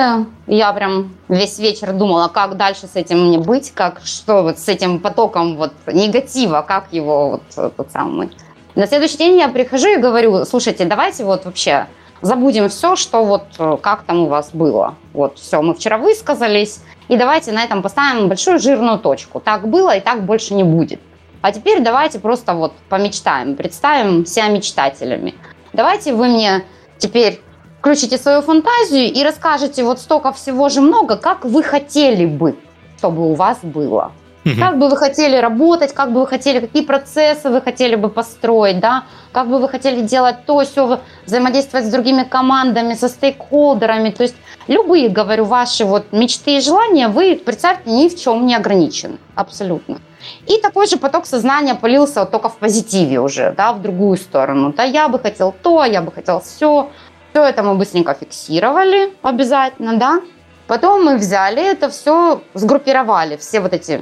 я 0.46 0.72
прям 0.72 1.14
весь 1.28 1.58
вечер 1.58 1.92
думала, 1.92 2.28
как 2.28 2.56
дальше 2.56 2.86
с 2.86 2.96
этим 2.96 3.26
мне 3.26 3.38
быть, 3.38 3.70
как 3.74 4.00
что 4.02 4.42
вот 4.42 4.58
с 4.58 4.66
этим 4.66 4.98
потоком 4.98 5.58
вот 5.58 5.74
негатива, 5.86 6.64
как 6.66 6.90
его 6.90 7.32
вот 7.32 7.74
тот 7.76 7.90
самый. 7.92 8.30
На 8.76 8.86
следующий 8.86 9.18
день 9.18 9.38
я 9.38 9.48
прихожу 9.48 9.88
и 9.88 9.96
говорю, 9.96 10.46
слушайте, 10.46 10.86
давайте 10.86 11.24
вот 11.24 11.44
вообще 11.44 11.86
забудем 12.22 12.70
все, 12.70 12.96
что 12.96 13.24
вот 13.26 13.44
как 13.82 14.04
там 14.04 14.20
у 14.20 14.26
вас 14.28 14.52
было. 14.54 14.94
Вот 15.12 15.38
все, 15.38 15.60
мы 15.60 15.74
вчера 15.74 15.98
высказались, 15.98 16.80
и 17.08 17.18
давайте 17.18 17.52
на 17.52 17.64
этом 17.64 17.82
поставим 17.82 18.28
большую 18.28 18.58
жирную 18.58 18.98
точку. 18.98 19.38
Так 19.38 19.68
было 19.68 19.98
и 19.98 20.00
так 20.00 20.22
больше 20.22 20.54
не 20.54 20.64
будет. 20.64 21.00
А 21.42 21.52
теперь 21.52 21.80
давайте 21.80 22.20
просто 22.20 22.54
вот 22.54 22.72
помечтаем, 22.88 23.54
представим 23.54 24.24
себя 24.24 24.48
мечтателями. 24.48 25.34
Давайте 25.74 26.14
вы 26.14 26.28
мне 26.28 26.64
теперь 26.96 27.42
включите 27.80 28.18
свою 28.18 28.42
фантазию 28.42 29.12
и 29.12 29.22
расскажете 29.22 29.84
вот 29.84 29.98
столько 29.98 30.32
всего 30.32 30.68
же 30.68 30.80
много, 30.80 31.16
как 31.16 31.44
вы 31.44 31.62
хотели 31.62 32.26
бы, 32.26 32.56
чтобы 32.98 33.30
у 33.30 33.34
вас 33.34 33.58
было. 33.62 34.12
Угу. 34.44 34.54
Как 34.58 34.78
бы 34.78 34.88
вы 34.88 34.96
хотели 34.96 35.36
работать, 35.36 35.92
как 35.92 36.12
бы 36.12 36.20
вы 36.20 36.26
хотели, 36.26 36.60
какие 36.60 36.84
процессы 36.84 37.50
вы 37.50 37.60
хотели 37.60 37.96
бы 37.96 38.08
построить, 38.08 38.80
да, 38.80 39.04
как 39.32 39.48
бы 39.48 39.58
вы 39.58 39.68
хотели 39.68 40.00
делать 40.00 40.46
то, 40.46 40.60
все, 40.60 41.00
взаимодействовать 41.26 41.86
с 41.86 41.90
другими 41.90 42.22
командами, 42.22 42.94
со 42.94 43.08
стейкхолдерами. 43.08 44.10
То 44.10 44.22
есть 44.22 44.36
любые, 44.68 45.08
говорю, 45.08 45.44
ваши 45.44 45.84
вот 45.84 46.12
мечты 46.12 46.56
и 46.56 46.60
желания, 46.60 47.08
вы, 47.08 47.40
представьте, 47.44 47.90
ни 47.90 48.08
в 48.08 48.18
чем 48.18 48.46
не 48.46 48.54
ограничены. 48.54 49.18
Абсолютно. 49.34 49.98
И 50.46 50.60
такой 50.60 50.86
же 50.86 50.96
поток 50.96 51.26
сознания 51.26 51.74
полился 51.74 52.20
вот 52.20 52.30
только 52.30 52.48
в 52.48 52.56
позитиве 52.56 53.20
уже, 53.20 53.52
да, 53.56 53.72
в 53.72 53.82
другую 53.82 54.16
сторону. 54.16 54.72
Да, 54.76 54.84
я 54.84 55.08
бы 55.08 55.18
хотел 55.18 55.54
то, 55.62 55.84
я 55.84 56.02
бы 56.02 56.12
хотел 56.12 56.40
все. 56.40 56.90
Все 57.38 57.44
это 57.44 57.62
мы 57.62 57.76
быстренько 57.76 58.14
фиксировали 58.14 59.12
обязательно, 59.22 59.96
да. 59.96 60.20
Потом 60.66 61.04
мы 61.04 61.16
взяли 61.16 61.62
это 61.62 61.88
все, 61.88 62.42
сгруппировали, 62.54 63.36
все 63.36 63.60
вот 63.60 63.72
эти 63.72 64.00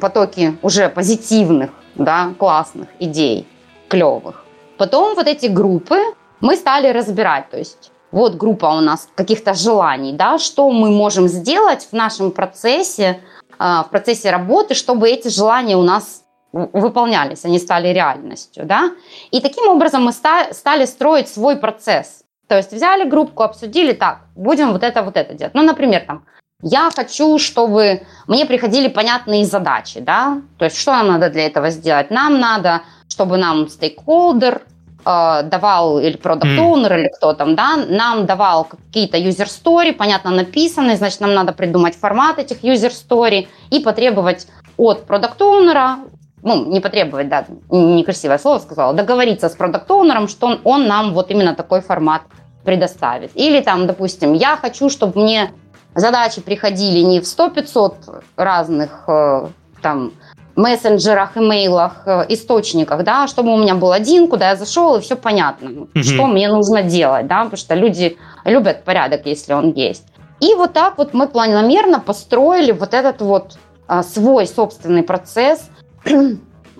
потоки 0.00 0.56
уже 0.62 0.88
позитивных, 0.88 1.70
да, 1.96 2.32
классных 2.38 2.86
идей, 3.00 3.48
клевых. 3.88 4.44
Потом 4.78 5.16
вот 5.16 5.26
эти 5.26 5.46
группы 5.46 5.96
мы 6.40 6.54
стали 6.54 6.92
разбирать, 6.92 7.50
то 7.50 7.58
есть 7.58 7.90
вот 8.12 8.36
группа 8.36 8.66
у 8.66 8.80
нас 8.80 9.08
каких-то 9.16 9.52
желаний, 9.52 10.12
да, 10.12 10.38
что 10.38 10.70
мы 10.70 10.90
можем 10.90 11.26
сделать 11.26 11.88
в 11.90 11.92
нашем 11.92 12.30
процессе, 12.30 13.18
а, 13.58 13.82
в 13.82 13.90
процессе 13.90 14.30
работы, 14.30 14.74
чтобы 14.74 15.08
эти 15.08 15.26
желания 15.26 15.76
у 15.76 15.82
нас 15.82 16.22
выполнялись, 16.52 17.44
они 17.44 17.58
стали 17.58 17.88
реальностью, 17.88 18.64
да. 18.64 18.92
И 19.32 19.40
таким 19.40 19.66
образом 19.66 20.04
мы 20.04 20.12
стали 20.12 20.84
строить 20.84 21.28
свой 21.28 21.56
процесс. 21.56 22.20
То 22.50 22.56
есть 22.56 22.72
взяли 22.72 23.08
группку, 23.08 23.44
обсудили, 23.44 23.92
так, 23.92 24.22
будем 24.34 24.72
вот 24.72 24.82
это, 24.82 25.04
вот 25.04 25.16
это 25.16 25.34
делать. 25.34 25.54
Ну, 25.54 25.62
например, 25.62 26.02
там, 26.04 26.24
я 26.62 26.90
хочу, 26.90 27.38
чтобы 27.38 28.02
мне 28.26 28.44
приходили 28.44 28.88
понятные 28.88 29.44
задачи, 29.44 30.00
да, 30.00 30.42
то 30.58 30.64
есть 30.64 30.76
что 30.76 30.90
нам 30.90 31.06
надо 31.06 31.30
для 31.30 31.46
этого 31.46 31.70
сделать? 31.70 32.10
Нам 32.10 32.40
надо, 32.40 32.82
чтобы 33.08 33.36
нам 33.36 33.68
стейкхолдер 33.68 34.62
э, 35.06 35.42
давал, 35.44 36.00
или 36.00 36.16
продукт 36.16 36.58
оунер 36.58 36.92
mm. 36.92 36.98
или 36.98 37.08
кто 37.16 37.34
там, 37.34 37.54
да, 37.54 37.76
нам 37.88 38.26
давал 38.26 38.64
какие-то 38.64 39.16
user 39.16 39.46
story, 39.46 39.92
понятно 39.92 40.32
написанные, 40.32 40.96
значит, 40.96 41.20
нам 41.20 41.34
надо 41.34 41.52
придумать 41.52 41.94
формат 41.94 42.40
этих 42.40 42.64
user 42.64 42.90
story 42.90 43.46
и 43.70 43.78
потребовать 43.78 44.48
от 44.76 45.06
продукт 45.06 45.40
оунера 45.40 45.98
ну, 46.42 46.64
не 46.66 46.80
потребовать, 46.80 47.28
да, 47.28 47.44
некрасивое 47.70 48.38
слово 48.38 48.58
сказала, 48.58 48.92
договориться 48.94 49.48
с 49.48 49.54
продукт 49.54 49.90
оунером 49.90 50.28
что 50.28 50.46
он, 50.46 50.60
он 50.64 50.86
нам 50.86 51.12
вот 51.12 51.30
именно 51.30 51.54
такой 51.54 51.80
формат 51.80 52.22
предоставит. 52.64 53.30
Или 53.34 53.60
там, 53.60 53.86
допустим, 53.86 54.32
я 54.32 54.56
хочу, 54.56 54.90
чтобы 54.90 55.20
мне 55.20 55.52
задачи 55.94 56.40
приходили 56.40 57.00
не 57.00 57.20
в 57.20 57.24
100-500 57.24 58.22
разных 58.36 59.04
э, 59.08 59.48
там 59.82 60.12
мессенджерах, 60.56 61.36
имейлах, 61.36 62.02
э, 62.06 62.26
источниках, 62.28 63.02
да, 63.04 63.26
чтобы 63.26 63.52
у 63.52 63.56
меня 63.56 63.74
был 63.74 63.92
один, 63.92 64.28
куда 64.28 64.50
я 64.50 64.56
зашел, 64.56 64.96
и 64.96 65.00
все 65.00 65.16
понятно, 65.16 65.70
угу. 65.70 66.02
что 66.02 66.26
мне 66.26 66.48
нужно 66.48 66.82
делать, 66.82 67.26
да, 67.26 67.44
потому 67.44 67.56
что 67.56 67.74
люди 67.74 68.18
любят 68.44 68.84
порядок, 68.84 69.26
если 69.26 69.52
он 69.54 69.72
есть. 69.72 70.04
И 70.40 70.54
вот 70.54 70.72
так 70.72 70.98
вот 70.98 71.12
мы 71.14 71.28
планомерно 71.28 72.00
построили 72.00 72.72
вот 72.72 72.94
этот 72.94 73.20
вот 73.20 73.58
а, 73.86 74.02
свой 74.02 74.46
собственный 74.46 75.02
процесс 75.02 75.68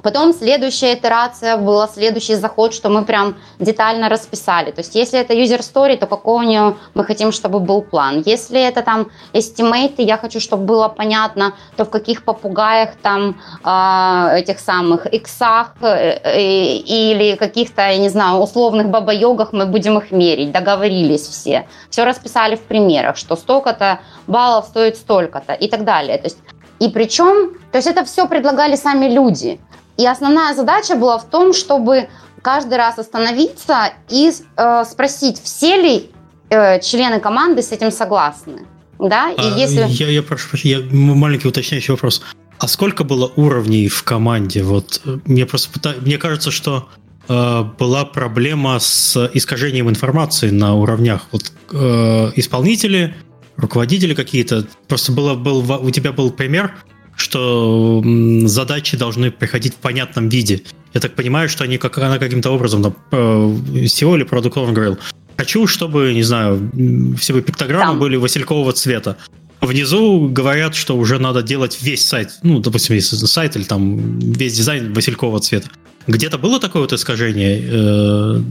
Потом 0.03 0.33
следующая 0.33 0.95
итерация 0.95 1.57
была, 1.57 1.89
следующий 1.89 2.35
заход, 2.35 2.75
что 2.75 2.89
мы 2.89 3.05
прям 3.05 3.37
детально 3.59 4.09
расписали. 4.09 4.71
То 4.71 4.81
есть 4.81 4.95
если 4.95 5.19
это 5.21 5.35
user 5.35 5.61
story, 5.61 5.97
то 5.97 6.07
какой 6.07 6.45
у 6.45 6.49
нее 6.49 6.77
мы 6.95 7.05
хотим, 7.05 7.33
чтобы 7.33 7.61
был 7.61 7.83
план. 7.83 8.23
Если 8.27 8.61
это 8.61 8.83
там 8.83 9.09
estimate, 9.33 9.95
я 9.99 10.17
хочу, 10.17 10.41
чтобы 10.41 10.65
было 10.65 10.89
понятно, 10.89 11.55
то 11.77 11.85
в 11.85 11.91
каких 11.91 12.25
попугаях 12.25 12.91
там 13.03 13.41
э, 13.65 14.39
этих 14.39 14.61
самых 14.61 15.07
иксах 15.07 15.75
э, 15.83 16.21
э, 16.25 16.41
или 16.41 17.37
каких-то, 17.37 17.83
я 17.83 17.99
не 17.99 18.09
знаю, 18.09 18.39
условных 18.41 18.89
баба-йогах 18.89 19.53
мы 19.53 19.67
будем 19.67 19.99
их 19.99 20.11
мерить. 20.11 20.53
Договорились 20.53 21.27
все. 21.27 21.67
Все 21.91 22.05
расписали 22.05 22.57
в 22.57 22.63
примерах, 22.63 23.17
что 23.17 23.37
столько-то 23.37 24.01
баллов 24.27 24.67
стоит 24.67 24.97
столько-то 24.97 25.53
и 25.53 25.69
так 25.69 25.85
далее. 25.85 26.19
То 26.19 26.25
есть 26.25 26.39
и 26.81 26.89
причем, 26.89 27.59
то 27.71 27.79
есть 27.79 27.89
это 27.89 28.05
все 28.05 28.27
предлагали 28.27 28.75
сами 28.75 29.07
люди. 29.07 29.61
И 30.01 30.07
основная 30.07 30.55
задача 30.55 30.97
была 30.97 31.19
в 31.19 31.29
том, 31.29 31.53
чтобы 31.53 32.09
каждый 32.41 32.79
раз 32.79 32.99
остановиться 32.99 33.93
и 34.09 34.31
э, 34.57 34.85
спросить, 34.91 35.39
все 35.43 35.77
ли 35.77 36.11
э, 36.49 36.81
члены 36.81 37.21
команды 37.21 37.63
с 37.63 37.71
этим 37.71 37.91
согласны. 37.91 38.67
Да? 38.99 39.31
И 39.31 39.37
а, 39.37 39.59
если... 39.59 39.85
я, 39.89 40.09
я 40.09 40.23
прошу 40.23 40.49
прощения, 40.49 40.79
я, 40.79 41.15
маленький 41.15 41.49
уточняющий 41.49 41.93
вопрос. 41.93 42.23
А 42.59 42.67
сколько 42.67 43.05
было 43.05 43.31
уровней 43.37 43.89
в 43.89 44.03
команде? 44.03 44.63
Вот 44.63 45.03
э, 45.05 45.19
мне 45.27 45.45
просто 45.45 45.95
мне 46.01 46.17
кажется, 46.17 46.51
что 46.51 46.89
э, 47.29 47.65
была 47.79 48.07
проблема 48.07 48.79
с 48.79 49.31
искажением 49.35 49.91
информации 49.91 50.49
на 50.49 50.77
уровнях. 50.77 51.27
Вот 51.31 51.53
э, 51.73 52.33
исполнители, 52.37 53.15
руководители 53.59 54.15
какие-то. 54.15 54.67
Просто 54.89 55.13
было, 55.13 55.35
был, 55.35 55.63
у 55.85 55.91
тебя 55.91 56.13
был 56.13 56.31
пример, 56.31 56.73
что 57.21 58.03
задачи 58.45 58.97
должны 58.97 59.31
приходить 59.31 59.75
в 59.75 59.77
понятном 59.77 60.29
виде. 60.29 60.63
Я 60.95 61.01
так 61.01 61.15
понимаю, 61.15 61.49
что 61.49 61.65
они 61.65 61.79
как, 61.79 61.99
она 61.99 62.19
каким-то 62.19 62.51
образом, 62.51 62.83
там, 62.83 62.97
SEO 63.13 64.17
или 64.17 64.25
продукт 64.25 64.57
говорил, 64.57 64.99
хочу, 65.37 65.67
чтобы, 65.67 66.13
не 66.15 66.23
знаю, 66.23 66.71
все 67.19 67.33
бы 67.33 67.43
пиктограммы 67.43 67.93
там. 67.93 67.99
были 67.99 68.17
василькового 68.17 68.73
цвета. 68.73 69.17
Внизу 69.61 70.29
говорят, 70.29 70.75
что 70.75 70.97
уже 70.97 71.19
надо 71.19 71.43
делать 71.43 71.79
весь 71.83 72.05
сайт, 72.05 72.39
ну, 72.43 72.61
допустим, 72.61 73.01
сайт 73.01 73.57
или 73.57 73.65
там 73.65 74.19
весь 74.19 74.57
дизайн 74.57 74.93
василькового 74.93 75.41
цвета. 75.41 75.69
Где-то 76.07 76.39
было 76.39 76.59
такое 76.59 76.83
вот 76.83 76.93
искажение? 76.93 78.43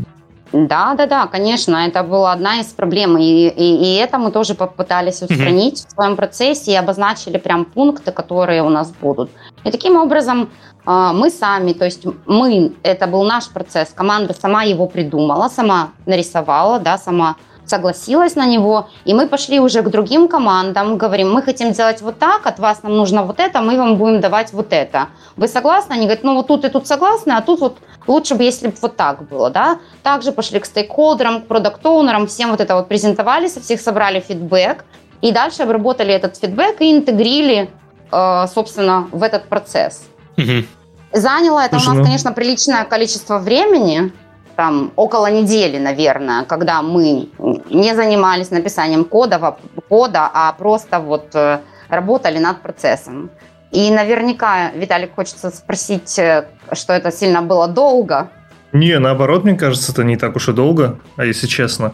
Да, 0.52 0.96
да, 0.96 1.06
да, 1.06 1.28
конечно, 1.28 1.76
это 1.76 2.04
была 2.04 2.32
одна 2.32 2.60
из 2.60 2.68
проблем, 2.68 3.18
и, 3.18 3.24
и, 3.24 3.76
и 3.84 3.96
это 3.96 4.18
мы 4.18 4.32
тоже 4.32 4.56
попытались 4.56 5.22
устранить 5.22 5.82
mm-hmm. 5.82 5.88
в 5.88 5.92
своем 5.92 6.16
процессе 6.16 6.72
и 6.72 6.76
обозначили 6.76 7.38
прям 7.38 7.66
пункты, 7.66 8.12
которые 8.12 8.64
у 8.64 8.70
нас 8.70 8.92
будут. 8.92 9.30
И 9.64 9.72
таким 9.72 9.96
образом 9.96 10.50
а, 10.86 11.14
мы 11.14 11.30
сами, 11.30 11.74
то 11.74 11.86
есть 11.86 12.06
мы, 12.26 12.74
это 12.82 13.06
был 13.06 13.24
наш 13.24 13.50
процесс, 13.50 13.90
команда 13.94 14.34
сама 14.34 14.64
его 14.64 14.88
придумала, 14.88 15.50
сама 15.50 15.92
нарисовала, 16.08 16.80
да, 16.80 16.98
сама 16.98 17.36
согласилась 17.70 18.36
на 18.36 18.46
него, 18.48 18.90
и 19.06 19.14
мы 19.14 19.28
пошли 19.28 19.60
уже 19.60 19.84
к 19.84 19.90
другим 19.90 20.28
командам, 20.28 20.98
говорим, 20.98 21.32
мы 21.32 21.44
хотим 21.44 21.72
делать 21.72 22.02
вот 22.02 22.18
так, 22.18 22.48
от 22.48 22.60
вас 22.60 22.84
нам 22.84 22.98
нужно 22.98 23.24
вот 23.24 23.40
это, 23.40 23.62
мы 23.62 23.78
вам 23.78 23.98
будем 23.98 24.20
давать 24.20 24.52
вот 24.54 24.74
это. 24.74 25.10
Вы 25.38 25.48
согласны? 25.48 25.94
Они 25.94 26.06
говорят, 26.06 26.24
ну 26.24 26.34
вот 26.34 26.48
тут 26.48 26.66
и 26.66 26.70
тут 26.70 26.88
согласны, 26.88 27.34
а 27.34 27.42
тут 27.42 27.60
вот 27.60 27.78
лучше 28.08 28.36
бы, 28.36 28.44
если 28.44 28.68
бы 28.68 28.76
вот 28.82 28.96
так 28.96 29.28
было, 29.28 29.50
да. 29.50 29.80
Также 30.04 30.32
пошли 30.32 30.60
к 30.60 30.66
стейкхолдерам, 30.66 31.42
к 31.42 31.48
продукт-оунерам, 31.48 32.28
всем 32.28 32.52
вот 32.52 32.62
это 32.62 32.76
вот 32.76 32.88
презентовали, 32.88 33.48
со 33.48 33.60
всех 33.60 33.82
собрали 33.82 34.20
фидбэк, 34.20 34.86
и 35.22 35.32
дальше 35.32 35.64
обработали 35.64 36.14
этот 36.14 36.38
фидбэк 36.38 36.82
и 36.82 36.92
интегрили, 36.92 37.70
э, 38.12 38.46
собственно, 38.54 39.08
в 39.12 39.24
этот 39.24 39.48
процесс. 39.50 40.04
Угу. 40.38 40.66
Заняло 41.14 41.60
это 41.60 41.80
Слушай, 41.80 41.86
у 41.86 41.90
нас, 41.90 41.98
ну... 41.98 42.04
конечно, 42.06 42.32
приличное 42.32 42.86
количество 42.86 43.40
времени, 43.40 44.12
там 44.56 44.92
около 44.96 45.32
недели, 45.32 45.78
наверное, 45.78 46.44
когда 46.44 46.82
мы 46.82 47.30
не 47.70 47.96
занимались 47.96 48.52
написанием 48.52 49.06
кода, 49.06 49.58
кода 49.88 50.30
а 50.34 50.52
просто 50.54 51.00
вот 51.00 51.34
э, 51.34 51.60
работали 51.88 52.40
над 52.40 52.62
процессом. 52.62 53.30
И 53.72 53.92
наверняка, 53.92 54.72
Виталик, 54.72 55.14
хочется 55.16 55.52
спросить, 55.52 56.18
э, 56.18 56.46
что 56.74 56.94
это 56.94 57.12
сильно 57.12 57.42
было 57.42 57.68
долго. 57.68 58.30
Не, 58.74 59.00
наоборот, 59.00 59.44
мне 59.44 59.56
кажется, 59.56 59.92
это 59.92 60.04
не 60.04 60.18
так 60.18 60.36
уж 60.36 60.50
и 60.50 60.54
долго, 60.54 61.00
а 61.18 61.26
если 61.26 61.48
честно. 61.48 61.94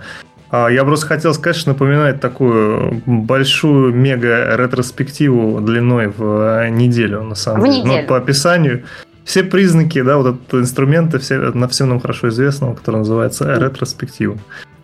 А, 0.52 0.70
я 0.70 0.84
просто 0.84 1.08
хотел 1.08 1.34
сказать, 1.34 1.56
что 1.56 1.70
напоминает 1.70 2.22
такую 2.22 3.02
большую 3.06 3.94
мега-ретроспективу 3.94 5.60
длиной 5.62 6.08
в 6.08 6.24
э, 6.64 6.70
неделю, 6.70 7.24
на 7.24 7.36
самом 7.36 7.62
в 7.62 7.66
деле. 7.66 7.84
Неделю. 7.84 8.02
Но 8.02 8.08
по 8.08 8.18
описанию 8.18 8.84
все 9.26 9.44
признаки, 9.44 10.02
да, 10.02 10.18
вот 10.18 10.36
этот 10.36 10.54
инструменты, 10.54 11.20
все, 11.20 11.38
на 11.38 11.68
всем 11.68 11.90
нам 11.90 12.00
хорошо 12.00 12.30
известного, 12.30 12.76
который 12.76 12.98
называется 12.98 13.54
ретроспектива. 13.60 14.38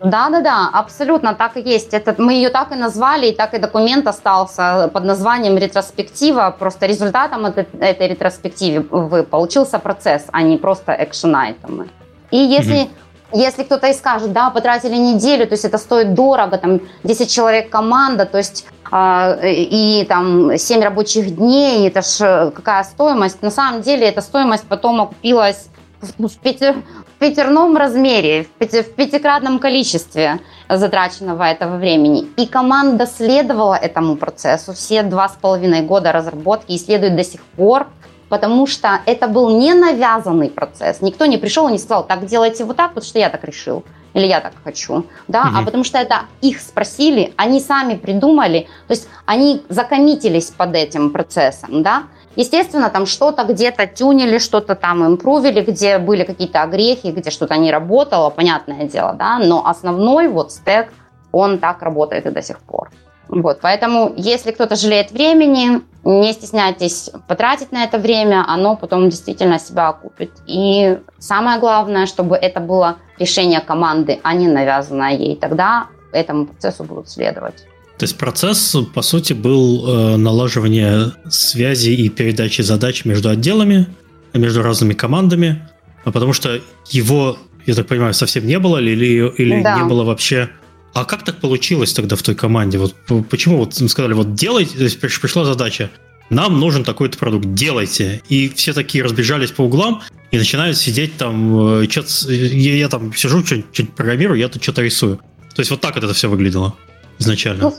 Да, 0.04 0.30
да, 0.30 0.40
да, 0.40 0.70
абсолютно 0.72 1.34
так 1.34 1.56
и 1.56 1.60
есть. 1.60 1.94
Это, 1.94 2.14
мы 2.18 2.34
ее 2.34 2.50
так 2.50 2.72
и 2.72 2.74
назвали, 2.74 3.28
и 3.28 3.32
так 3.32 3.54
и 3.54 3.58
документ 3.58 4.06
остался 4.06 4.90
под 4.92 5.04
названием 5.04 5.56
ретроспектива. 5.56 6.54
Просто 6.58 6.86
результатом 6.86 7.46
этой, 7.46 7.66
этой 7.80 8.08
ретроспективы 8.08 9.22
получился 9.22 9.78
процесс, 9.78 10.24
а 10.32 10.42
не 10.42 10.56
просто 10.56 10.92
экшен-айтемы. 10.92 11.88
И 12.30 12.38
если 12.38 12.74
mm-hmm 12.74 12.90
если 13.34 13.62
кто-то 13.62 13.88
и 13.88 13.94
скажет, 13.94 14.32
да, 14.32 14.50
потратили 14.50 14.96
неделю, 14.96 15.46
то 15.46 15.54
есть 15.54 15.64
это 15.64 15.78
стоит 15.78 16.14
дорого, 16.14 16.58
там 16.58 16.80
10 17.02 17.30
человек 17.30 17.70
команда, 17.70 18.26
то 18.26 18.38
есть 18.38 18.66
э, 18.90 19.52
и 19.52 20.04
там 20.06 20.56
7 20.56 20.82
рабочих 20.82 21.36
дней, 21.36 21.88
это 21.88 22.02
ж 22.02 22.50
какая 22.54 22.84
стоимость. 22.84 23.42
На 23.42 23.50
самом 23.50 23.80
деле 23.80 24.06
эта 24.06 24.20
стоимость 24.20 24.64
потом 24.68 25.00
окупилась 25.00 25.68
в, 26.02 26.26
в, 26.26 26.38
пяти, 26.38 26.72
в 26.72 27.18
пятерном 27.18 27.76
размере, 27.76 28.44
в, 28.44 28.48
пяти, 28.48 28.82
в 28.82 28.94
пятикратном 28.94 29.58
количестве 29.58 30.40
затраченного 30.68 31.44
этого 31.44 31.76
времени. 31.76 32.26
И 32.36 32.46
команда 32.46 33.06
следовала 33.06 33.74
этому 33.74 34.16
процессу 34.16 34.72
все 34.72 35.02
два 35.02 35.28
с 35.28 35.32
половиной 35.32 35.82
года 35.82 36.12
разработки 36.12 36.72
и 36.72 36.78
следует 36.78 37.16
до 37.16 37.24
сих 37.24 37.42
пор 37.42 37.86
потому 38.28 38.66
что 38.66 39.00
это 39.04 39.28
был 39.28 39.50
не 39.58 39.74
навязанный 39.74 40.48
процесс. 40.48 41.02
Никто 41.02 41.26
не 41.26 41.36
пришел 41.36 41.68
и 41.68 41.72
не 41.72 41.78
сказал, 41.78 42.06
так 42.06 42.24
делайте 42.24 42.64
вот 42.64 42.78
так, 42.78 42.94
потому 42.94 43.04
что 43.04 43.18
я 43.18 43.28
так 43.28 43.44
решил 43.44 43.84
или 44.14 44.26
я 44.26 44.40
так 44.40 44.54
хочу, 44.64 45.04
да, 45.28 45.42
угу. 45.42 45.58
а 45.58 45.62
потому 45.64 45.84
что 45.84 45.98
это 45.98 46.22
их 46.40 46.60
спросили, 46.60 47.34
они 47.36 47.60
сами 47.60 47.94
придумали, 47.94 48.68
то 48.86 48.94
есть 48.94 49.08
они 49.26 49.62
закоммитились 49.68 50.46
под 50.46 50.74
этим 50.74 51.10
процессом, 51.10 51.82
да. 51.82 52.04
Естественно, 52.36 52.88
там 52.88 53.06
что-то 53.06 53.44
где-то 53.44 53.86
тюнили, 53.86 54.38
что-то 54.38 54.74
там 54.74 55.04
импровили, 55.06 55.60
где 55.60 55.98
были 55.98 56.24
какие-то 56.24 56.62
огрехи, 56.62 57.10
где 57.10 57.30
что-то 57.30 57.56
не 57.56 57.70
работало, 57.70 58.30
понятное 58.30 58.84
дело, 58.86 59.12
да, 59.12 59.38
но 59.38 59.66
основной 59.66 60.28
вот 60.28 60.52
стек, 60.52 60.92
он 61.30 61.58
так 61.58 61.82
работает 61.82 62.26
и 62.26 62.30
до 62.30 62.42
сих 62.42 62.58
пор. 62.60 62.90
Вот, 63.28 63.60
поэтому, 63.62 64.12
если 64.16 64.50
кто-то 64.50 64.76
жалеет 64.76 65.10
времени, 65.10 65.80
не 66.04 66.32
стесняйтесь 66.32 67.10
потратить 67.28 67.72
на 67.72 67.84
это 67.84 67.98
время, 67.98 68.44
оно 68.46 68.76
потом 68.76 69.08
действительно 69.08 69.58
себя 69.58 69.88
окупит. 69.88 70.32
И 70.46 70.98
самое 71.18 71.58
главное, 71.58 72.06
чтобы 72.06 72.36
это 72.36 72.60
было 72.60 72.96
решение 73.18 73.60
команды, 73.60 74.20
а 74.22 74.34
не 74.34 74.48
навязанное 74.48 75.12
ей. 75.12 75.36
Тогда 75.36 75.86
этому 76.12 76.46
процессу 76.46 76.84
будут 76.84 77.08
следовать. 77.08 77.64
То 78.02 78.04
есть 78.04 78.16
процесс, 78.16 78.76
по 78.94 79.00
сути, 79.00 79.32
был 79.32 79.86
э, 79.86 80.16
налаживание 80.16 81.12
связи 81.30 81.90
и 81.90 82.08
передачи 82.08 82.60
задач 82.60 83.04
между 83.04 83.28
отделами, 83.28 83.86
между 84.34 84.60
разными 84.60 84.92
командами, 84.92 85.68
а 86.04 86.10
потому 86.10 86.32
что 86.32 86.60
его, 86.90 87.38
я 87.64 87.76
так 87.76 87.86
понимаю, 87.86 88.12
совсем 88.12 88.44
не 88.44 88.58
было 88.58 88.78
или, 88.78 89.32
или 89.38 89.62
да. 89.62 89.78
не 89.78 89.84
было 89.88 90.02
вообще 90.02 90.50
а 90.94 91.04
как 91.04 91.24
так 91.24 91.38
получилось 91.38 91.92
тогда 91.92 92.16
в 92.16 92.22
той 92.24 92.34
команде? 92.34 92.78
Вот 92.78 92.96
почему 93.30 93.58
вот 93.58 93.76
сказали, 93.76 94.14
вот 94.14 94.34
делайте, 94.34 94.78
то 94.78 94.82
есть 94.82 94.98
пришла 94.98 95.44
задача, 95.44 95.88
нам 96.28 96.58
нужен 96.58 96.82
такой-то 96.82 97.16
продукт, 97.18 97.54
делайте. 97.54 98.20
И 98.28 98.48
все 98.48 98.72
такие 98.72 99.04
разбежались 99.04 99.52
по 99.52 99.62
углам 99.62 100.02
и 100.32 100.38
начинают 100.38 100.76
сидеть 100.76 101.16
там, 101.18 101.82
э, 101.82 101.86
я, 101.86 102.74
я 102.78 102.88
там 102.88 103.14
сижу, 103.14 103.46
что-нибудь 103.46 103.94
программирую, 103.94 104.40
я 104.40 104.48
тут 104.48 104.60
что-то 104.60 104.82
рисую. 104.82 105.18
То 105.54 105.60
есть 105.60 105.70
вот 105.70 105.80
так 105.80 105.94
вот 105.94 106.02
это 106.02 106.14
все 106.14 106.28
выглядело 106.28 106.74
изначально. 107.20 107.62
Ну, 107.62 107.76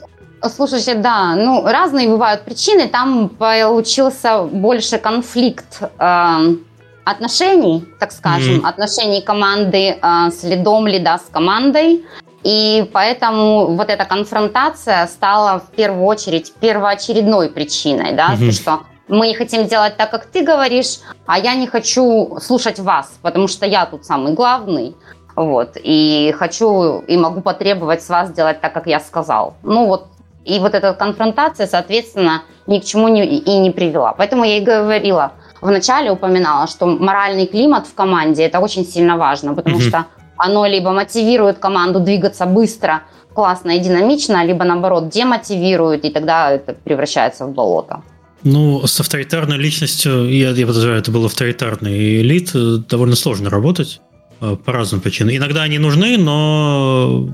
слушайте, 0.49 0.95
да, 0.95 1.35
ну 1.35 1.63
разные 1.65 2.09
бывают 2.09 2.43
причины. 2.43 2.87
Там 2.87 3.29
получился 3.29 4.43
больше 4.43 4.97
конфликт 4.97 5.81
э, 5.81 6.55
отношений, 7.03 7.85
так 7.99 8.11
скажем, 8.11 8.59
mm-hmm. 8.59 8.69
отношений 8.69 9.21
команды 9.21 9.97
э, 10.01 10.31
с 10.31 10.43
лидом, 10.43 10.87
лида 10.87 11.17
с 11.17 11.29
командой. 11.31 12.05
И 12.43 12.89
поэтому 12.91 13.67
вот 13.67 13.89
эта 13.89 14.05
конфронтация 14.05 15.07
стала 15.07 15.59
в 15.59 15.75
первую 15.75 16.05
очередь 16.05 16.53
первоочередной 16.59 17.49
причиной, 17.49 18.13
да, 18.13 18.33
угу. 18.33 18.51
что 18.51 18.81
мы 19.07 19.27
не 19.27 19.33
хотим 19.33 19.65
делать 19.65 19.95
так, 19.95 20.11
как 20.11 20.25
ты 20.25 20.43
говоришь, 20.43 20.99
а 21.25 21.39
я 21.39 21.55
не 21.55 21.67
хочу 21.67 22.37
слушать 22.41 22.79
вас, 22.79 23.13
потому 23.21 23.47
что 23.47 23.65
я 23.65 23.85
тут 23.85 24.05
самый 24.05 24.33
главный. 24.33 24.95
Вот, 25.35 25.77
и 25.81 26.31
хочу 26.37 26.99
и 27.07 27.17
могу 27.17 27.41
потребовать 27.41 28.03
с 28.03 28.09
вас 28.09 28.31
делать 28.31 28.61
так, 28.61 28.71
как 28.71 28.85
я 28.85 28.99
сказал. 28.99 29.55
Ну 29.63 29.87
вот, 29.87 30.07
и 30.45 30.59
вот 30.59 30.73
эта 30.73 30.93
конфронтация, 30.93 31.67
соответственно, 31.67 32.43
ни 32.67 32.79
к 32.79 32.85
чему 32.85 33.07
не, 33.07 33.25
и 33.25 33.59
не 33.59 33.71
привела. 33.71 34.13
Поэтому 34.13 34.43
я 34.43 34.57
и 34.57 34.61
говорила, 34.61 35.33
вначале 35.61 36.11
упоминала, 36.11 36.67
что 36.67 36.85
моральный 36.85 37.47
климат 37.47 37.87
в 37.87 37.93
команде 37.93 38.43
это 38.43 38.59
очень 38.59 38.85
сильно 38.85 39.17
важно, 39.17 39.53
потому 39.53 39.77
mm 39.77 39.87
что 39.87 40.05
оно 40.37 40.65
либо 40.65 40.91
мотивирует 40.91 41.59
команду 41.59 41.99
двигаться 41.99 42.45
быстро, 42.45 43.03
классно 43.33 43.71
и 43.71 43.79
динамично, 43.79 44.45
либо 44.45 44.65
наоборот 44.65 45.09
демотивирует, 45.09 46.05
и 46.05 46.09
тогда 46.09 46.51
это 46.51 46.73
превращается 46.73 47.45
в 47.45 47.53
болото. 47.53 48.01
Ну, 48.43 48.85
с 48.85 48.99
авторитарной 48.99 49.57
личностью, 49.57 50.29
я, 50.29 50.49
я 50.49 50.67
подозреваю, 50.67 50.99
это 50.99 51.11
был 51.11 51.25
авторитарный 51.25 52.21
элит, 52.21 52.51
э, 52.53 52.77
довольно 52.89 53.15
сложно 53.15 53.49
работать 53.49 54.01
э, 54.41 54.57
по 54.65 54.73
разным 54.73 54.99
причинам. 54.99 55.33
Иногда 55.35 55.63
они 55.63 55.79
нужны, 55.79 56.17
но 56.17 57.29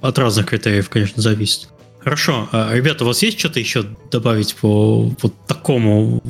от 0.00 0.18
разных 0.18 0.46
критериев, 0.46 0.88
конечно, 0.88 1.20
зависит. 1.20 1.68
Хорошо. 2.04 2.48
А, 2.52 2.74
ребята, 2.74 3.04
у 3.04 3.06
вас 3.06 3.22
есть 3.22 3.38
что-то 3.38 3.60
еще 3.60 3.84
добавить 4.10 4.56
по 4.56 5.10
вот 5.22 5.34
такому 5.46 6.20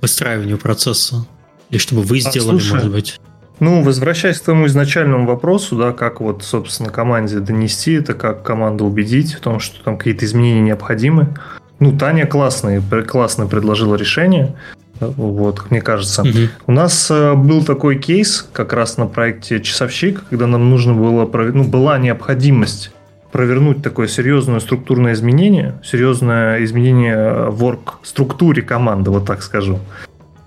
выстраиванию 0.00 0.58
процесса? 0.58 1.26
Или 1.70 1.78
чтобы 1.78 2.02
вы 2.02 2.18
а, 2.18 2.20
сделали, 2.20 2.56
а, 2.56 2.60
слушай, 2.60 2.74
может 2.74 2.92
быть? 2.92 3.20
Ну, 3.60 3.82
возвращаясь 3.82 4.38
к 4.38 4.44
твоему 4.44 4.66
изначальному 4.66 5.26
вопросу, 5.26 5.76
да, 5.76 5.92
как 5.92 6.20
вот, 6.20 6.42
собственно, 6.42 6.90
команде 6.90 7.38
донести 7.38 7.92
это, 7.94 8.14
как 8.14 8.42
команду 8.42 8.84
убедить 8.84 9.34
в 9.34 9.40
том, 9.40 9.60
что 9.60 9.82
там 9.82 9.96
какие-то 9.96 10.24
изменения 10.24 10.60
необходимы. 10.60 11.36
Ну, 11.78 11.96
Таня 11.96 12.26
классный, 12.26 12.82
классно 13.06 13.46
предложила 13.46 13.96
решение. 13.96 14.54
Вот, 15.00 15.70
мне 15.70 15.80
кажется. 15.80 16.22
Угу. 16.22 16.30
У 16.68 16.72
нас 16.72 17.10
э, 17.10 17.34
был 17.34 17.64
такой 17.64 17.98
кейс 17.98 18.46
как 18.52 18.72
раз 18.72 18.96
на 18.96 19.06
проекте 19.06 19.60
«Часовщик», 19.60 20.22
когда 20.30 20.46
нам 20.46 20.70
нужно 20.70 20.94
было, 20.94 21.28
ну, 21.52 21.64
была 21.64 21.98
необходимость 21.98 22.92
провернуть 23.34 23.82
такое 23.82 24.06
серьезное 24.06 24.60
структурное 24.60 25.12
изменение, 25.12 25.74
серьезное 25.82 26.62
изменение 26.62 27.50
в 27.50 27.64
орг-структуре 27.64 28.62
команды, 28.62 29.10
вот 29.10 29.26
так 29.26 29.42
скажу. 29.42 29.80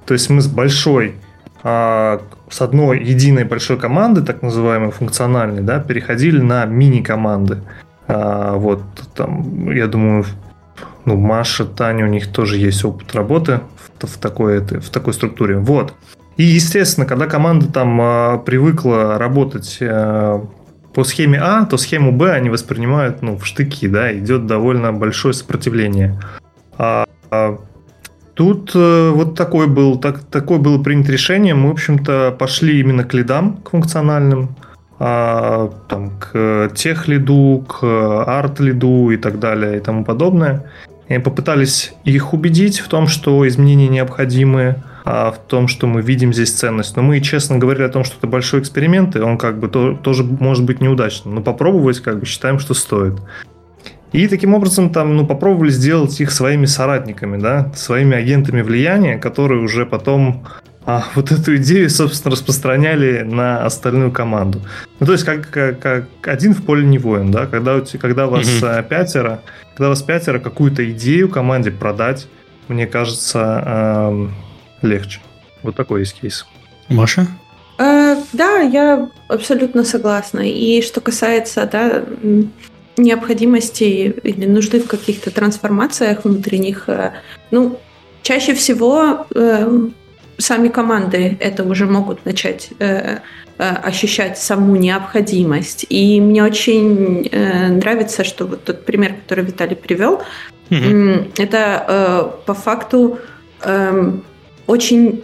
То 0.05 0.13
есть 0.13 0.29
мы 0.29 0.39
с 0.39 0.47
большой 0.47 1.15
а, 1.63 2.21
с 2.49 2.61
одной 2.61 3.03
единой 3.03 3.43
большой 3.43 3.77
команды, 3.77 4.21
так 4.21 4.41
называемой 4.41 4.91
функциональной, 4.91 5.63
да, 5.63 5.79
переходили 5.79 6.39
на 6.39 6.63
мини-команды. 6.63 7.57
А, 8.07 8.55
вот 8.55 8.83
там, 9.13 9.69
я 9.69 9.87
думаю, 9.87 10.23
ну, 11.03 11.17
Маша, 11.17 11.65
Таня, 11.65 12.05
у 12.05 12.09
них 12.09 12.31
тоже 12.31 12.55
есть 12.55 12.85
опыт 12.85 13.13
работы 13.13 13.59
в, 13.99 14.07
в, 14.07 14.17
такой, 14.17 14.61
в 14.61 14.89
такой 14.91 15.13
структуре. 15.13 15.57
Вот. 15.57 15.93
И, 16.37 16.43
естественно, 16.43 17.05
когда 17.05 17.25
команда 17.25 17.69
там 17.69 17.99
а, 17.99 18.37
привыкла 18.37 19.17
работать 19.17 19.77
а, 19.81 20.47
по 20.97 21.03
схеме 21.03 21.39
А, 21.39 21.63
то 21.65 21.77
схему 21.77 22.11
Б 22.11 22.31
они 22.31 22.49
воспринимают 22.49 23.21
ну, 23.21 23.37
в 23.37 23.45
штыки, 23.45 23.87
да, 23.87 24.11
идет 24.17 24.47
довольно 24.47 24.91
большое 24.91 25.31
сопротивление. 25.31 26.19
А, 26.75 27.05
а 27.29 27.59
Тут 28.33 28.71
э, 28.73 29.11
вот 29.13 29.35
такое 29.35 29.67
был, 29.67 29.99
так, 29.99 30.21
такое 30.21 30.57
было 30.57 30.81
принято 30.81 31.11
решение. 31.11 31.53
Мы, 31.53 31.69
в 31.69 31.73
общем-то, 31.73 32.35
пошли 32.39 32.79
именно 32.79 33.03
к 33.03 33.13
лидам, 33.13 33.57
к 33.57 33.69
функциональным, 33.69 34.55
а, 34.97 35.71
там, 35.87 36.13
к 36.19 36.71
тех-лиду, 36.73 37.63
к 37.67 37.83
арт-лиду 38.25 39.11
и 39.11 39.17
так 39.17 39.39
далее 39.39 39.77
и 39.77 39.79
тому 39.79 40.03
подобное. 40.03 40.65
И 41.09 41.19
попытались 41.19 41.93
их 42.05 42.33
убедить 42.33 42.79
в 42.79 42.87
том, 42.87 43.05
что 43.05 43.47
изменения 43.47 43.87
необходимы, 43.87 44.77
а 44.81 44.96
в 45.07 45.37
том, 45.47 45.67
что 45.67 45.87
мы 45.87 46.01
видим 46.01 46.33
здесь 46.33 46.51
ценность. 46.51 46.95
Но 46.95 47.01
мы 47.01 47.19
честно 47.21 47.57
говорили 47.57 47.83
о 47.83 47.89
том, 47.89 48.03
что 48.03 48.15
это 48.17 48.27
большой 48.27 48.61
эксперимент, 48.61 49.15
и 49.15 49.19
он 49.19 49.37
как 49.37 49.59
бы 49.59 49.67
то, 49.67 49.93
тоже 49.93 50.23
может 50.23 50.65
быть 50.65 50.81
неудачным. 50.81 51.35
Но 51.35 51.41
попробовать 51.41 51.99
как 51.99 52.19
бы 52.19 52.25
считаем, 52.25 52.59
что 52.59 52.73
стоит. 52.73 53.13
И 54.11 54.27
таким 54.27 54.53
образом 54.53 54.89
там, 54.89 55.15
ну, 55.15 55.25
попробовали 55.25 55.69
сделать 55.69 56.19
их 56.21 56.31
своими 56.31 56.65
соратниками, 56.65 57.37
да, 57.37 57.71
своими 57.75 58.15
агентами 58.15 58.61
влияния, 58.61 59.17
которые 59.17 59.61
уже 59.61 59.85
потом 59.85 60.45
а 60.85 61.03
вот 61.15 61.31
эту 61.31 61.57
идею, 61.57 61.89
собственно, 61.89 62.31
распространяли 62.31 63.21
на 63.23 63.65
остальную 63.65 64.11
команду. 64.11 64.61
Ну, 64.99 65.05
то 65.05 65.11
есть, 65.11 65.25
как, 65.25 65.49
как, 65.49 65.79
как 65.79 66.05
один 66.23 66.53
в 66.53 66.63
поле 66.63 66.85
не 66.85 66.97
воин, 66.97 67.29
да, 67.29 67.45
когда, 67.45 67.75
у, 67.75 67.83
когда 67.99 68.27
вас 68.27 68.47
mm-hmm. 68.47 68.87
пятеро, 68.87 69.41
когда 69.75 69.89
вас 69.89 70.01
пятеро, 70.01 70.39
какую-то 70.39 70.89
идею 70.91 71.27
команде 71.27 71.71
продать, 71.71 72.27
мне 72.69 72.87
кажется, 72.87 73.63
эм, 73.65 74.31
легче. 74.81 75.19
Вот 75.63 75.75
такой 75.75 76.01
есть 76.01 76.19
кейс. 76.19 76.45
Маша? 76.89 77.27
Э, 77.77 78.15
да, 78.33 78.59
я 78.59 79.09
абсолютно 79.27 79.83
согласна. 79.83 80.39
И 80.39 80.81
что 80.81 81.01
касается 81.01 81.67
да, 81.71 82.03
необходимости 82.97 84.15
или 84.23 84.45
нужды 84.45 84.79
в 84.79 84.87
каких-то 84.87 85.31
трансформациях 85.31 86.25
внутренних, 86.25 86.89
э, 86.89 87.13
ну, 87.51 87.79
чаще 88.23 88.53
всего 88.53 89.25
э, 89.33 89.89
сами 90.37 90.67
команды 90.67 91.37
это 91.39 91.63
уже 91.63 91.85
могут 91.85 92.25
начать 92.25 92.69
э, 92.79 93.19
э, 93.57 93.69
ощущать 93.83 94.37
саму 94.37 94.75
необходимость. 94.75 95.85
И 95.89 96.19
мне 96.21 96.43
очень 96.43 97.27
э, 97.31 97.67
нравится, 97.69 98.23
что 98.23 98.45
вот 98.45 98.63
тот 98.63 98.85
пример, 98.85 99.13
который 99.13 99.45
Виталий 99.45 99.75
привел, 99.75 100.21
mm-hmm. 100.69 101.33
это 101.37 101.85
э, 101.87 102.45
по 102.45 102.53
факту 102.53 103.19
э, 103.61 104.11
очень 104.67 105.23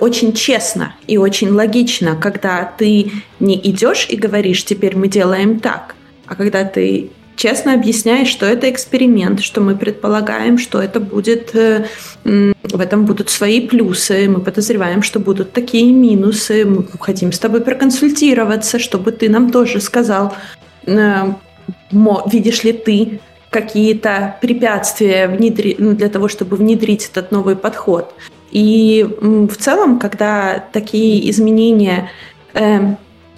очень 0.00 0.32
честно 0.32 0.94
и 1.06 1.18
очень 1.18 1.50
логично, 1.50 2.16
когда 2.16 2.64
ты 2.64 3.12
не 3.38 3.54
идешь 3.56 4.06
и 4.08 4.16
говоришь, 4.16 4.64
теперь 4.64 4.96
мы 4.96 5.08
делаем 5.08 5.60
так, 5.60 5.94
а 6.26 6.34
когда 6.34 6.64
ты 6.64 7.10
честно 7.36 7.74
объясняешь, 7.74 8.28
что 8.28 8.46
это 8.46 8.70
эксперимент, 8.70 9.40
что 9.40 9.60
мы 9.60 9.76
предполагаем, 9.76 10.58
что 10.58 10.82
это 10.82 11.00
будет, 11.00 11.54
э, 11.54 11.86
в 12.24 12.80
этом 12.80 13.04
будут 13.04 13.30
свои 13.30 13.66
плюсы, 13.66 14.28
мы 14.28 14.40
подозреваем, 14.40 15.02
что 15.02 15.20
будут 15.20 15.52
такие 15.52 15.92
минусы, 15.92 16.64
мы 16.64 16.86
хотим 16.98 17.32
с 17.32 17.38
тобой 17.38 17.60
проконсультироваться, 17.60 18.78
чтобы 18.78 19.12
ты 19.12 19.28
нам 19.28 19.50
тоже 19.50 19.80
сказал, 19.80 20.34
э, 20.86 21.32
видишь 22.32 22.64
ли 22.64 22.72
ты 22.72 23.20
какие-то 23.50 24.36
препятствия. 24.42 25.26
Ну, 25.78 25.94
для 25.94 26.08
того, 26.08 26.28
чтобы 26.28 26.56
внедрить 26.56 27.08
этот 27.10 27.32
новый 27.32 27.56
подход. 27.56 28.12
И 28.50 29.06
в 29.20 29.54
целом, 29.56 29.98
когда 29.98 30.64
такие 30.72 31.28
изменения 31.30 32.10
э, 32.54 32.94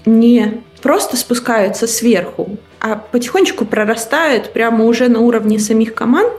не 0.06 0.62
просто 0.82 1.16
спускаются 1.16 1.86
сверху, 1.86 2.56
а 2.80 2.96
потихонечку 2.96 3.64
прорастают 3.64 4.52
прямо 4.52 4.84
уже 4.84 5.08
на 5.08 5.20
уровне 5.20 5.58
самих 5.58 5.94
команд 5.94 6.32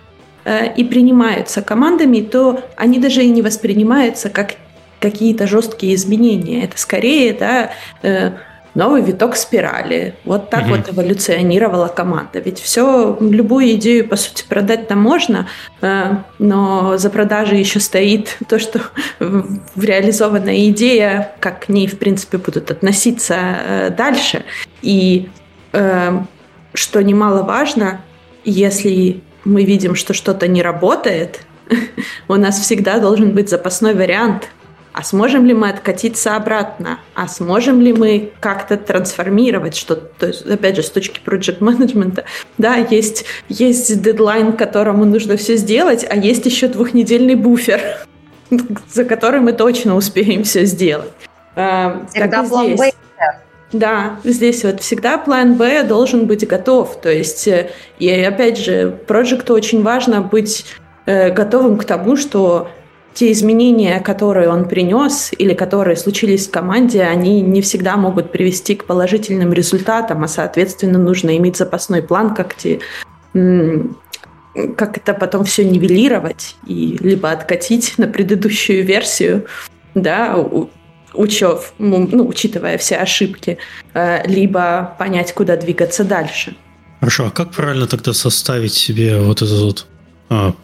э, 0.46 0.74
и 0.74 0.84
принимаются 0.84 1.62
командами, 1.62 2.22
то 2.22 2.64
они 2.76 3.00
даже 3.00 3.24
и 3.24 3.30
не 3.30 3.42
воспринимаются 3.42 4.30
как 4.30 4.56
какие-то 5.00 5.48
жесткие 5.48 5.96
изменения. 5.96 6.64
Это 6.64 6.78
скорее 6.78 7.34
да, 7.34 7.72
э, 8.04 8.32
новый 8.74 9.02
виток 9.02 9.36
спирали. 9.36 10.16
Вот 10.24 10.50
так 10.50 10.64
угу. 10.64 10.76
вот 10.76 10.90
эволюционировала 10.90 11.88
команда. 11.88 12.40
Ведь 12.40 12.60
все, 12.60 13.18
любую 13.20 13.72
идею, 13.72 14.08
по 14.08 14.16
сути, 14.16 14.46
продать-то 14.48 14.96
можно, 14.96 15.48
э, 15.82 16.16
но 16.40 16.98
за 16.98 17.10
продажей 17.10 17.60
еще 17.60 17.80
стоит 17.80 18.38
то, 18.48 18.60
что 18.60 18.82
реализованная 19.76 20.70
идея, 20.70 21.36
как 21.40 21.66
к 21.66 21.70
ней, 21.70 21.88
в 21.88 21.98
принципе, 21.98 22.38
будут 22.38 22.72
относиться 22.72 23.36
э, 23.38 23.90
дальше. 23.90 24.44
И 24.82 25.30
э, 25.74 26.20
что 26.74 27.04
немаловажно, 27.04 28.02
если 28.46 29.22
мы 29.44 29.66
видим, 29.66 29.96
что 29.96 30.14
что-то 30.14 30.48
не 30.48 30.62
работает, 30.62 31.42
у 32.28 32.36
нас 32.36 32.60
всегда 32.60 33.00
должен 33.00 33.32
быть 33.32 33.50
запасной 33.50 33.94
вариант– 33.94 34.50
а 34.94 35.04
сможем 35.04 35.46
ли 35.46 35.54
мы 35.54 35.70
откатиться 35.70 36.36
обратно? 36.36 37.00
А 37.16 37.28
сможем 37.28 37.80
ли 37.82 37.94
мы 37.94 38.32
как-то 38.40 38.78
трансформировать 38.78 39.76
что-то? 39.76 40.08
То 40.20 40.28
есть, 40.28 40.46
опять 40.46 40.76
же, 40.76 40.84
с 40.84 40.90
точки 40.90 41.22
project 41.26 41.58
менеджмента, 41.62 42.26
да, 42.58 42.76
есть, 42.76 43.26
есть 43.48 44.02
дедлайн, 44.02 44.54
которому 44.54 45.06
нужно 45.06 45.38
все 45.38 45.56
сделать, 45.56 46.06
а 46.10 46.16
есть 46.16 46.46
еще 46.46 46.68
двухнедельный 46.68 47.36
буфер, 47.36 47.82
за 48.94 49.06
который 49.06 49.40
мы 49.40 49.54
точно 49.54 49.96
успеем 49.96 50.44
все 50.44 50.66
сделать. 50.66 51.12
А, 51.56 52.06
Всегда 52.10 52.44
план 52.44 52.76
Б. 52.76 52.92
Да, 53.72 54.20
здесь 54.26 54.66
вот 54.66 54.82
всегда 54.82 55.18
план 55.18 55.56
Б 55.56 55.84
должен 55.84 56.26
быть 56.26 56.46
готов. 56.46 57.00
То 57.00 57.10
есть, 57.10 57.48
э, 57.48 57.70
и 58.00 58.10
опять 58.10 58.58
же, 58.58 58.92
проекту 59.08 59.54
очень 59.54 59.82
важно 59.82 60.22
быть 60.22 60.66
э, 61.06 61.32
готовым 61.32 61.78
к 61.78 61.86
тому, 61.86 62.18
что 62.18 62.70
те 63.14 63.32
изменения, 63.32 64.00
которые 64.00 64.50
он 64.50 64.68
принес 64.68 65.32
или 65.38 65.54
которые 65.54 65.98
случились 65.98 66.48
в 66.48 66.52
команде, 66.52 67.04
они 67.04 67.42
не 67.42 67.62
всегда 67.62 67.98
могут 67.98 68.32
привести 68.32 68.76
к 68.76 68.86
положительным 68.86 69.54
результатам, 69.54 70.24
а, 70.24 70.28
соответственно, 70.28 70.98
нужно 70.98 71.38
иметь 71.38 71.58
запасной 71.58 72.02
план, 72.02 72.34
как 72.34 72.56
те 72.56 72.80
как 74.76 74.98
это 74.98 75.14
потом 75.14 75.46
все 75.46 75.64
нивелировать 75.64 76.58
и 76.68 76.98
либо 77.00 77.32
откатить 77.32 77.94
на 77.98 78.08
предыдущую 78.08 78.86
версию, 78.86 79.46
да, 79.96 80.36
учев, 81.14 81.74
ну, 81.78 82.28
учитывая 82.28 82.78
все 82.78 82.98
ошибки, 82.98 83.58
э, 83.94 84.28
либо 84.28 84.96
понять, 85.00 85.34
куда 85.34 85.56
двигаться 85.58 86.04
дальше. 86.04 86.56
Хорошо, 87.00 87.28
а 87.28 87.32
как 87.32 87.52
правильно 87.52 87.88
тогда 87.88 88.14
составить 88.14 88.74
себе 88.74 89.20
вот 89.20 89.42
этот 89.42 89.60
вот 89.60 89.88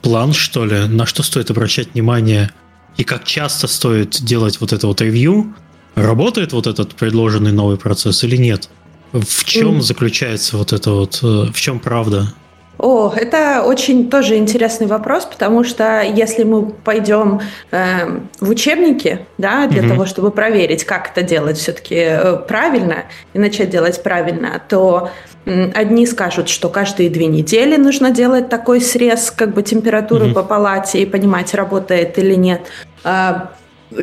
план, 0.02 0.34
что 0.34 0.66
ли, 0.66 0.88
на 0.88 1.06
что 1.06 1.24
стоит 1.24 1.52
обращать 1.52 1.94
внимание 1.94 2.52
и 2.96 3.04
как 3.04 3.26
часто 3.26 3.68
стоит 3.68 4.22
делать 4.24 4.62
вот 4.62 4.72
это 4.72 4.88
вот 4.88 5.02
ревью, 5.02 5.54
работает 5.96 6.54
вот 6.54 6.68
этот 6.68 6.96
предложенный 6.96 7.52
новый 7.52 7.78
процесс 7.78 8.24
или 8.24 8.38
нет? 8.38 8.70
В 9.12 9.44
чем 9.46 9.78
mm. 9.78 9.82
заключается 9.82 10.58
вот 10.58 10.74
это 10.74 10.92
вот, 10.92 11.20
э, 11.22 11.52
в 11.54 11.60
чем 11.60 11.80
правда? 11.80 12.34
О, 12.80 13.12
это 13.16 13.64
очень 13.64 14.10
тоже 14.10 14.38
интересный 14.38 14.88
вопрос, 14.88 15.26
потому 15.26 15.64
что 15.64 16.02
если 16.02 16.44
мы 16.44 16.70
пойдем 16.72 17.42
э, 17.72 18.20
в 18.40 18.50
учебники, 18.50 19.20
да, 19.38 19.68
для 19.68 19.82
mm-hmm. 19.82 19.90
того, 19.90 20.06
чтобы 20.06 20.32
проверить, 20.32 20.84
как 20.84 21.10
это 21.10 21.24
делать 21.24 21.58
все-таки 21.58 21.96
э, 21.96 22.36
правильно 22.48 23.06
и 23.34 23.40
начать 23.40 23.70
делать 23.70 24.02
правильно, 24.04 24.62
то 24.68 25.10
Одни 25.76 26.06
скажут, 26.06 26.50
что 26.50 26.68
каждые 26.68 27.10
две 27.10 27.28
недели 27.28 27.78
нужно 27.78 28.12
делать 28.12 28.50
такой 28.50 28.82
срез 28.82 29.32
как 29.32 29.54
бы 29.54 29.64
температуры 29.64 30.26
mm-hmm. 30.26 30.34
по 30.34 30.44
палате 30.44 31.02
и 31.02 31.06
понимать, 31.06 31.54
работает 31.54 32.20
или 32.20 32.36
нет. 32.36 32.64
А, 33.06 33.52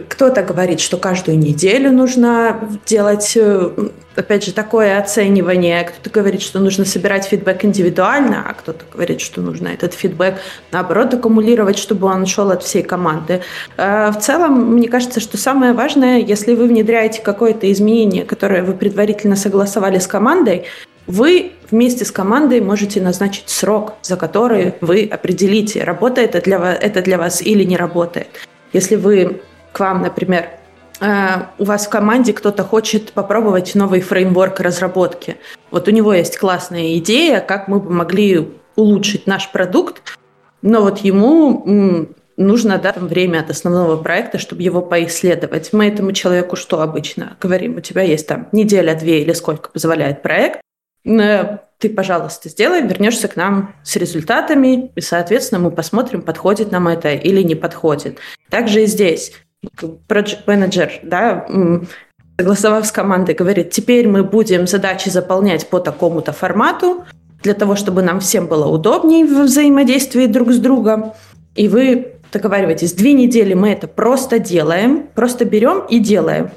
кто-то 0.09 0.43
говорит, 0.43 0.81
что 0.81 0.97
каждую 0.97 1.39
неделю 1.39 1.93
нужно 1.93 2.71
делать, 2.87 3.37
э, 3.37 3.71
опять 4.17 4.45
же, 4.45 4.53
такое 4.53 4.99
оценивание. 4.99 5.85
Кто-то 5.85 6.09
говорит, 6.09 6.41
что 6.41 6.59
нужно 6.59 6.87
собирать 6.87 7.27
фидбэк 7.27 7.65
индивидуально, 7.67 8.45
а 8.49 8.55
кто-то 8.55 8.85
говорит, 8.91 9.21
что 9.21 9.43
нужно 9.43 9.69
этот 9.69 9.93
фидбэк, 9.93 10.37
наоборот, 10.73 11.13
аккумулировать, 11.13 11.79
чтобы 11.79 12.07
он 12.07 12.25
шел 12.25 12.51
от 12.51 12.63
всей 12.63 12.83
команды. 12.83 13.43
А, 13.77 14.11
в 14.11 14.21
целом, 14.21 14.75
мне 14.75 14.89
кажется, 14.89 15.21
что 15.21 15.37
самое 15.37 15.75
важное, 15.75 16.19
если 16.19 16.55
вы 16.55 16.67
внедряете 16.67 17.21
какое-то 17.21 17.71
изменение, 17.71 18.25
которое 18.25 18.63
вы 18.63 18.73
предварительно 18.73 19.37
согласовали 19.37 19.99
с 19.99 20.07
командой, 20.07 20.65
вы 21.07 21.53
вместе 21.71 22.07
с 22.07 22.11
командой 22.11 22.63
можете 22.63 23.03
назначить 23.03 23.51
срок, 23.51 23.95
за 24.01 24.17
который 24.17 24.75
вы 24.81 25.07
определите, 25.11 25.85
работает 25.85 26.35
это 26.35 26.45
для 26.45 26.59
вас, 26.59 26.79
это 26.81 27.03
для 27.03 27.19
вас 27.19 27.43
или 27.43 27.65
не 27.65 27.77
работает. 27.77 28.29
Если 28.73 28.97
вы 28.97 29.43
к 29.75 29.81
вам, 29.81 30.03
например, 30.03 30.51
э, 31.01 31.07
у 31.59 31.65
вас 31.65 31.87
в 31.87 31.91
команде 31.91 32.33
кто-то 32.33 32.63
хочет 32.63 33.13
попробовать 33.13 33.75
новый 33.75 34.01
фреймворк 34.01 34.61
разработки. 34.61 35.37
Вот 35.71 35.89
у 35.89 35.91
него 35.91 36.15
есть 36.15 36.39
классная 36.39 36.97
идея, 36.99 37.41
как 37.41 37.67
мы 37.67 37.81
бы 37.81 37.91
могли 37.91 38.53
улучшить 38.77 39.27
наш 39.27 39.51
продукт, 39.51 40.17
но 40.63 40.81
вот 40.81 40.99
ему 41.01 42.07
нужно 42.37 42.79
да, 42.79 42.93
там, 42.93 43.09
время 43.09 43.41
от 43.41 43.51
основного 43.51 44.01
проекта, 44.01 44.39
чтобы 44.39 44.63
его 44.63 44.81
поисследовать. 44.81 45.73
Мы 45.73 45.89
этому 45.89 46.13
человеку 46.13 46.57
что 46.57 46.81
обычно 46.81 47.37
говорим? 47.41 47.77
У 47.77 47.81
тебя 47.81 48.03
есть 48.03 48.29
там 48.29 48.49
неделя, 48.53 48.95
две 48.95 49.23
или 49.23 49.33
сколько 49.33 49.71
позволяет 49.71 50.23
проект, 50.23 50.61
ты, 51.05 51.91
пожалуйста, 51.95 52.49
сделай, 52.49 52.81
вернешься 52.81 53.29
к 53.29 53.37
нам 53.37 53.75
с 53.83 53.97
результатами, 53.97 54.91
и, 54.97 55.01
соответственно, 55.03 55.61
мы 55.61 55.71
посмотрим, 55.71 56.23
подходит 56.23 56.73
нам 56.73 56.89
это 56.89 57.13
или 57.13 57.43
не 57.43 57.55
подходит. 57.55 58.19
Также 58.49 58.85
и 58.85 58.87
здесь 58.87 59.33
manager, 60.47 60.91
да, 61.03 61.47
согласовав 62.39 62.87
с 62.87 62.93
командой, 62.93 63.35
говорит, 63.35 63.71
теперь 63.71 64.09
мы 64.09 64.25
будем 64.25 64.67
задачи 64.67 65.09
заполнять 65.09 65.69
по 65.69 65.79
такому-то 65.79 66.33
формату, 66.33 67.05
для 67.45 67.55
того, 67.55 67.77
чтобы 67.77 68.03
нам 68.03 68.21
всем 68.21 68.47
было 68.47 68.67
удобнее 68.67 69.25
в 69.27 69.43
взаимодействии 69.43 70.27
друг 70.27 70.51
с 70.51 70.59
другом. 70.59 71.13
И 71.55 71.69
вы 71.69 72.15
договариваетесь, 72.33 72.95
две 72.95 73.13
недели 73.13 73.55
мы 73.55 73.71
это 73.71 73.87
просто 73.87 74.39
делаем, 74.39 75.07
просто 75.15 75.45
берем 75.45 75.85
и 75.89 75.99
делаем. 75.99 76.51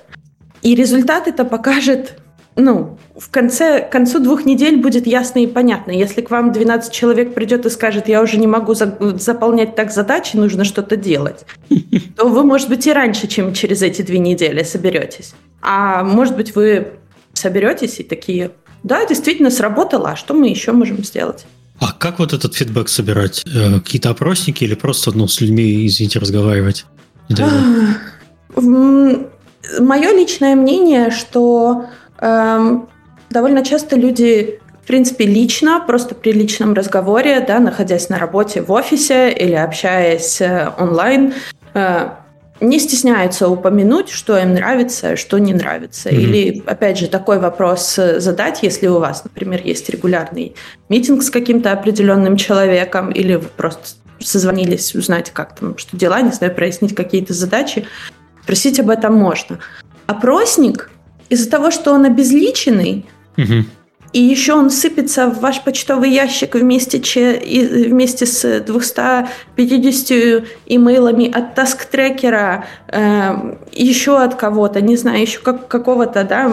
И 0.63 0.73
результат 0.75 1.27
это 1.27 1.45
покажет 1.45 2.17
ну, 2.57 2.97
в 3.15 3.29
конце, 3.29 3.81
к 3.81 3.91
концу 3.91 4.19
двух 4.19 4.43
недель 4.43 4.81
будет 4.81 5.05
ясно 5.05 5.39
и 5.39 5.47
понятно. 5.47 5.91
Если 5.91 6.21
к 6.21 6.31
вам 6.31 6.51
12 6.51 6.91
человек 6.91 7.35
придет 7.35 7.65
и 7.65 7.69
скажет, 7.69 8.07
я 8.07 8.21
уже 8.21 8.37
не 8.37 8.47
могу 8.47 8.73
за, 8.73 8.97
заполнять 9.17 9.75
так 9.75 9.91
задачи, 9.91 10.35
нужно 10.35 10.63
что-то 10.63 10.97
делать, 10.97 11.45
то 12.17 12.27
вы, 12.27 12.43
может 12.43 12.67
быть, 12.67 12.85
и 12.87 12.93
раньше, 12.93 13.27
чем 13.27 13.53
через 13.53 13.83
эти 13.83 14.01
две 14.01 14.17
недели 14.17 14.63
соберетесь. 14.63 15.33
А 15.61 16.03
может 16.03 16.35
быть, 16.35 16.55
вы 16.55 16.93
соберетесь 17.33 17.99
и 17.99 18.03
такие, 18.03 18.51
да, 18.83 19.05
действительно 19.05 19.51
сработало, 19.51 20.09
а 20.11 20.15
что 20.15 20.33
мы 20.33 20.49
еще 20.49 20.71
можем 20.71 21.03
сделать? 21.03 21.45
А 21.79 21.93
как 21.93 22.17
вот 22.17 22.33
этот 22.33 22.55
фидбэк 22.55 22.89
собирать? 22.89 23.43
Э, 23.45 23.79
какие-то 23.79 24.09
опросники 24.09 24.63
или 24.63 24.73
просто 24.73 25.15
ну, 25.15 25.27
с 25.27 25.41
людьми, 25.41 25.85
извините, 25.85 26.17
разговаривать? 26.17 26.85
Мое 28.55 30.11
личное 30.13 30.55
мнение, 30.55 31.11
что 31.11 31.85
эм, 32.19 32.87
довольно 33.29 33.63
часто 33.63 33.95
люди, 33.95 34.59
в 34.83 34.87
принципе, 34.87 35.25
лично, 35.25 35.83
просто 35.85 36.15
при 36.15 36.31
личном 36.31 36.73
разговоре, 36.73 37.39
да, 37.41 37.59
находясь 37.59 38.09
на 38.09 38.17
работе 38.17 38.61
в 38.61 38.71
офисе 38.71 39.31
или 39.31 39.53
общаясь 39.53 40.41
э, 40.41 40.69
онлайн, 40.77 41.33
э, 41.73 42.09
не 42.59 42.79
стесняются 42.79 43.49
упомянуть, 43.49 44.09
что 44.09 44.37
им 44.37 44.53
нравится, 44.53 45.15
что 45.15 45.37
не 45.37 45.53
нравится. 45.53 46.09
Mm-hmm. 46.09 46.15
Или, 46.15 46.63
опять 46.65 46.97
же, 46.97 47.07
такой 47.07 47.39
вопрос 47.39 47.97
э, 47.99 48.19
задать, 48.19 48.63
если 48.63 48.87
у 48.87 48.99
вас, 48.99 49.23
например, 49.23 49.61
есть 49.63 49.89
регулярный 49.89 50.55
митинг 50.89 51.21
с 51.21 51.29
каким-то 51.29 51.71
определенным 51.71 52.37
человеком, 52.37 53.11
или 53.11 53.35
вы 53.35 53.47
просто 53.55 53.97
созвонились 54.19 54.95
узнать, 54.95 55.31
как 55.31 55.55
там, 55.55 55.77
что 55.77 55.95
дела, 55.95 56.21
не 56.21 56.31
знаю, 56.31 56.55
прояснить 56.55 56.95
какие-то 56.95 57.33
задачи, 57.33 57.85
спросить 58.43 58.79
об 58.79 58.89
этом 58.89 59.13
можно. 59.13 59.59
Опросник, 60.07 60.89
из-за 61.29 61.49
того, 61.49 61.71
что 61.71 61.93
он 61.93 62.05
обезличенный, 62.05 63.05
угу. 63.37 63.65
и 64.13 64.19
еще 64.19 64.53
он 64.53 64.69
сыпется 64.69 65.27
в 65.27 65.39
ваш 65.39 65.61
почтовый 65.63 66.11
ящик 66.11 66.55
вместе, 66.55 66.99
че, 66.99 67.41
вместе 67.87 68.25
с 68.25 68.61
250 68.61 70.45
имейлами 70.65 71.31
от 71.31 71.55
таск-трекера, 71.55 72.65
э, 72.87 73.55
еще 73.71 74.21
от 74.21 74.35
кого-то, 74.35 74.81
не 74.81 74.95
знаю, 74.95 75.21
еще 75.21 75.39
как, 75.39 75.67
какого-то, 75.67 76.23
да, 76.23 76.51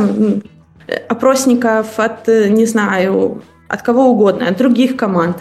опросников 1.08 1.98
от, 1.98 2.26
не 2.28 2.66
знаю, 2.66 3.42
от 3.68 3.82
кого 3.82 4.06
угодно, 4.08 4.48
от 4.48 4.56
других 4.56 4.96
команд 4.96 5.38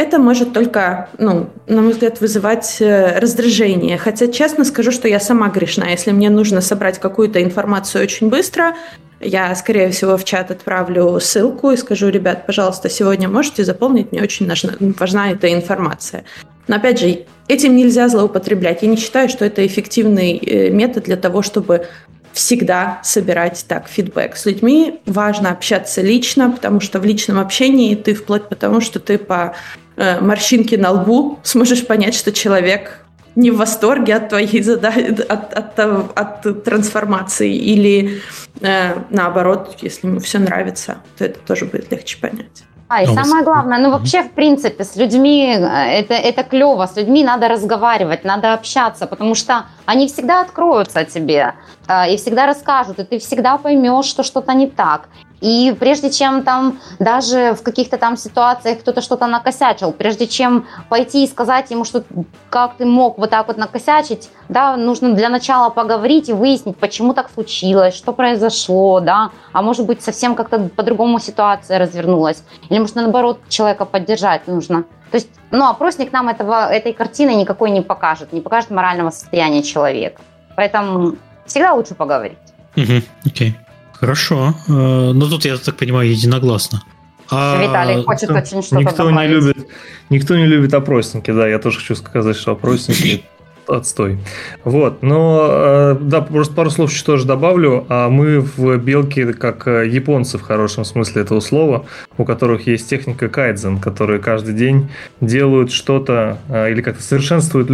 это 0.00 0.18
может 0.18 0.54
только, 0.54 1.10
ну, 1.18 1.50
на 1.66 1.82
мой 1.82 1.92
взгляд, 1.92 2.20
вызывать 2.22 2.78
э, 2.80 3.18
раздражение. 3.18 3.98
Хотя, 3.98 4.28
честно 4.28 4.64
скажу, 4.64 4.92
что 4.92 5.08
я 5.08 5.20
сама 5.20 5.48
грешна. 5.48 5.90
Если 5.90 6.10
мне 6.10 6.30
нужно 6.30 6.62
собрать 6.62 6.98
какую-то 6.98 7.42
информацию 7.42 8.02
очень 8.02 8.30
быстро, 8.30 8.74
я, 9.20 9.54
скорее 9.54 9.90
всего, 9.90 10.16
в 10.16 10.24
чат 10.24 10.50
отправлю 10.50 11.20
ссылку 11.20 11.70
и 11.70 11.76
скажу, 11.76 12.08
ребят, 12.08 12.46
пожалуйста, 12.46 12.88
сегодня 12.88 13.28
можете 13.28 13.62
заполнить, 13.62 14.10
мне 14.10 14.22
очень 14.22 14.50
важна, 14.98 15.32
эта 15.32 15.52
информация. 15.52 16.24
Но, 16.66 16.76
опять 16.76 16.98
же, 16.98 17.26
этим 17.46 17.76
нельзя 17.76 18.08
злоупотреблять. 18.08 18.80
Я 18.80 18.88
не 18.88 18.96
считаю, 18.96 19.28
что 19.28 19.44
это 19.44 19.66
эффективный 19.66 20.38
э, 20.38 20.70
метод 20.70 21.04
для 21.04 21.16
того, 21.16 21.42
чтобы 21.42 21.86
всегда 22.32 23.00
собирать 23.02 23.64
так 23.68 23.88
фидбэк. 23.88 24.36
С 24.36 24.46
людьми 24.46 25.00
важно 25.06 25.50
общаться 25.50 26.00
лично, 26.00 26.50
потому 26.50 26.80
что 26.80 27.00
в 27.00 27.04
личном 27.04 27.38
общении 27.38 27.94
ты 27.94 28.14
вплоть 28.14 28.48
потому, 28.48 28.80
что 28.80 29.00
ты 29.00 29.18
по 29.18 29.54
Э, 29.96 30.20
морщинки 30.20 30.76
на 30.76 30.92
лбу, 30.92 31.38
сможешь 31.42 31.86
понять, 31.86 32.14
что 32.14 32.32
человек 32.32 33.04
не 33.34 33.50
в 33.50 33.56
восторге 33.56 34.16
от 34.16 34.28
твоей 34.28 34.62
задачи, 34.62 35.22
от, 35.28 35.52
от, 35.52 35.78
от, 35.78 36.18
от 36.18 36.64
трансформации, 36.64 37.54
или 37.54 38.20
э, 38.60 38.94
наоборот, 39.10 39.76
если 39.82 40.08
ему 40.08 40.20
все 40.20 40.38
нравится, 40.38 40.98
то 41.18 41.24
это 41.24 41.38
тоже 41.40 41.66
будет 41.66 41.90
легче 41.92 42.18
понять. 42.18 42.64
А, 42.88 43.02
и 43.02 43.06
Но 43.06 43.22
самое 43.22 43.44
главное, 43.44 43.78
ну 43.78 43.90
вообще, 43.90 44.22
в 44.22 44.32
принципе, 44.32 44.82
с 44.82 44.96
людьми 44.96 45.54
э, 45.56 46.00
это, 46.00 46.14
это 46.14 46.42
клево, 46.42 46.86
с 46.86 46.96
людьми 46.96 47.22
надо 47.22 47.48
разговаривать, 47.48 48.24
надо 48.24 48.52
общаться, 48.52 49.06
потому 49.06 49.36
что 49.36 49.66
они 49.86 50.08
всегда 50.08 50.40
откроются 50.40 51.04
тебе 51.04 51.54
э, 51.86 52.12
и 52.12 52.16
всегда 52.16 52.46
расскажут, 52.46 52.98
и 52.98 53.04
ты 53.04 53.18
всегда 53.18 53.58
поймешь, 53.58 54.06
что 54.06 54.24
что-то 54.24 54.54
не 54.54 54.66
так. 54.66 55.08
И 55.40 55.74
прежде 55.78 56.10
чем 56.10 56.42
там 56.42 56.78
даже 56.98 57.54
в 57.54 57.62
каких-то 57.62 57.96
там 57.96 58.16
ситуациях 58.16 58.80
кто-то 58.80 59.00
что-то 59.00 59.26
накосячил, 59.26 59.92
прежде 59.92 60.26
чем 60.26 60.66
пойти 60.88 61.24
и 61.24 61.26
сказать 61.26 61.70
ему, 61.70 61.84
что 61.84 62.04
как 62.50 62.76
ты 62.76 62.84
мог 62.84 63.16
вот 63.18 63.30
так 63.30 63.48
вот 63.48 63.56
накосячить, 63.56 64.28
да, 64.48 64.76
нужно 64.76 65.14
для 65.14 65.28
начала 65.28 65.70
поговорить 65.70 66.28
и 66.28 66.32
выяснить, 66.32 66.76
почему 66.76 67.14
так 67.14 67.30
случилось, 67.30 67.94
что 67.94 68.12
произошло, 68.12 69.00
да, 69.00 69.30
а 69.52 69.62
может 69.62 69.86
быть 69.86 70.02
совсем 70.02 70.34
как-то 70.34 70.68
по-другому 70.68 71.18
ситуация 71.18 71.78
развернулась, 71.78 72.42
или 72.68 72.78
может 72.78 72.96
наоборот 72.96 73.40
человека 73.48 73.86
поддержать 73.86 74.46
нужно. 74.46 74.84
То 75.10 75.16
есть, 75.16 75.30
ну, 75.50 75.66
опросник 75.66 76.12
нам 76.12 76.28
этого, 76.28 76.70
этой 76.70 76.92
картины 76.92 77.34
никакой 77.34 77.70
не 77.70 77.80
покажет, 77.80 78.32
не 78.32 78.40
покажет 78.40 78.70
морального 78.70 79.10
состояния 79.10 79.62
человека. 79.62 80.20
Поэтому 80.54 81.16
всегда 81.46 81.72
лучше 81.72 81.94
поговорить. 81.94 82.38
Угу, 82.76 83.02
окей. 83.26 83.56
Хорошо. 84.00 84.54
Э, 84.66 84.72
Но 84.72 85.12
ну, 85.12 85.28
тут, 85.28 85.44
я 85.44 85.58
так 85.58 85.76
понимаю, 85.76 86.10
единогласно. 86.10 86.82
А... 87.30 87.62
Виталий 87.62 88.02
хочет 88.02 88.30
очень 88.30 88.62
что-то 88.62 88.80
никто 88.80 89.04
добавить. 89.04 89.30
Не 89.30 89.34
любит, 89.34 89.68
никто 90.08 90.36
не 90.36 90.46
любит 90.46 90.74
опросники, 90.74 91.30
да, 91.30 91.46
я 91.46 91.58
тоже 91.58 91.78
хочу 91.78 91.94
сказать, 91.94 92.36
что 92.36 92.52
опросники 92.52 93.22
отстой. 93.68 94.18
Вот, 94.64 95.02
но 95.02 95.48
э, 95.48 95.96
да, 96.00 96.22
просто 96.22 96.54
пару 96.54 96.70
слов 96.70 96.90
еще 96.90 97.04
тоже 97.04 97.26
добавлю. 97.26 97.84
А 97.88 98.08
мы 98.08 98.40
в 98.40 98.78
Белке, 98.78 99.32
как 99.34 99.68
э, 99.68 99.86
японцы 99.86 100.38
в 100.38 100.42
хорошем 100.42 100.84
смысле 100.84 101.22
этого 101.22 101.40
слова, 101.40 101.84
у 102.16 102.24
которых 102.24 102.66
есть 102.66 102.88
техника 102.88 103.28
кайдзен, 103.28 103.78
которые 103.78 104.18
каждый 104.18 104.54
день 104.54 104.88
делают 105.20 105.70
что-то 105.70 106.38
или 106.48 106.80
как-то 106.80 107.02
совершенствуют 107.02 107.68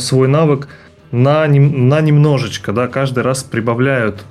свой 0.00 0.28
навык 0.28 0.68
на, 1.10 1.46
на 1.46 2.00
немножечко, 2.00 2.72
да, 2.72 2.86
каждый 2.86 3.24
раз 3.24 3.42
прибавляют 3.42 4.24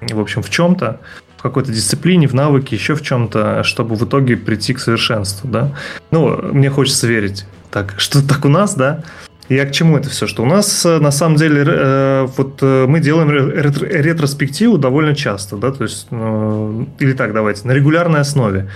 в 0.00 0.20
общем, 0.20 0.42
в 0.42 0.50
чем-то, 0.50 1.00
в 1.36 1.42
какой-то 1.42 1.72
дисциплине, 1.72 2.28
в 2.28 2.34
навыке, 2.34 2.76
еще 2.76 2.94
в 2.94 3.02
чем-то, 3.02 3.62
чтобы 3.64 3.94
в 3.94 4.04
итоге 4.04 4.36
прийти 4.36 4.74
к 4.74 4.80
совершенству, 4.80 5.48
да. 5.48 5.74
Ну, 6.10 6.36
мне 6.52 6.70
хочется 6.70 7.06
верить 7.06 7.46
так, 7.70 7.94
что 7.98 8.26
так 8.26 8.44
у 8.44 8.48
нас, 8.48 8.74
да. 8.74 9.02
Я 9.50 9.66
к 9.66 9.72
чему 9.72 9.98
это 9.98 10.08
все? 10.08 10.28
Что 10.28 10.44
у 10.44 10.46
нас 10.46 10.86
э, 10.86 11.00
на 11.00 11.10
самом 11.10 11.34
деле 11.34 11.64
э, 11.66 12.28
вот 12.36 12.58
э, 12.62 12.86
мы 12.86 13.00
делаем 13.00 13.30
ретроспективу 13.30 14.78
довольно 14.78 15.12
часто, 15.12 15.56
да, 15.56 15.72
то 15.72 15.82
есть 15.82 16.06
или 16.10 17.12
так 17.14 17.32
давайте 17.32 17.66
на 17.66 17.72
регулярной 17.72 18.20
основе. 18.20 18.70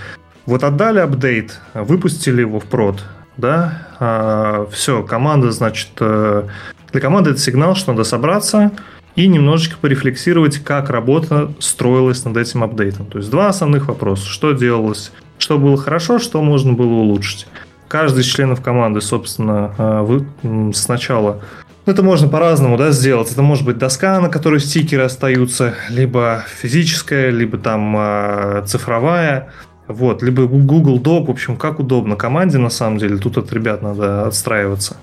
Вот 0.45 0.65
отдали 0.65 0.99
апдейт, 0.99 1.59
выпустили 1.73 2.41
его 2.41 2.59
в 2.59 2.65
прод, 2.65 3.03
да, 3.37 3.87
а, 3.99 4.67
все, 4.71 5.01
команда, 5.01 5.51
значит, 5.51 5.89
для 5.97 7.01
команды 7.01 7.31
это 7.31 7.39
сигнал, 7.39 7.75
что 7.75 7.93
надо 7.93 8.03
собраться, 8.03 8.71
и 9.15 9.27
немножечко 9.27 9.77
порефлексировать, 9.79 10.59
как 10.59 10.89
работа 10.89 11.51
строилась 11.59 12.23
над 12.25 12.37
этим 12.37 12.63
апдейтом. 12.63 13.05
То 13.05 13.19
есть 13.19 13.29
два 13.29 13.47
основных 13.47 13.87
вопроса. 13.87 14.25
Что 14.25 14.51
делалось, 14.51 15.11
что 15.37 15.57
было 15.57 15.77
хорошо, 15.77 16.19
что 16.19 16.41
можно 16.41 16.73
было 16.73 16.93
улучшить. 16.93 17.47
Каждый 17.87 18.21
из 18.21 18.25
членов 18.25 18.61
команды, 18.61 18.99
собственно, 19.01 19.73
э, 19.77 20.71
сначала 20.73 21.41
ну, 21.85 21.93
это 21.93 22.01
можно 22.01 22.27
по-разному 22.27 22.77
да, 22.77 22.89
сделать. 22.91 23.31
Это 23.31 23.43
может 23.43 23.63
быть 23.63 23.77
доска, 23.77 24.19
на 24.19 24.29
которой 24.29 24.59
стикеры 24.59 25.03
остаются, 25.03 25.75
либо 25.89 26.43
физическая, 26.61 27.29
либо 27.29 27.59
там 27.59 27.95
э, 27.95 28.63
цифровая. 28.65 29.51
Вот, 29.87 30.23
либо 30.23 30.47
Google 30.47 30.99
Doc, 30.99 31.27
в 31.27 31.29
общем, 31.29 31.57
как 31.57 31.79
удобно 31.79 32.15
команде, 32.15 32.57
на 32.57 32.71
самом 32.71 32.97
деле, 32.97 33.17
тут 33.17 33.37
от 33.37 33.53
ребят 33.53 33.83
надо 33.83 34.25
отстраиваться. 34.25 34.97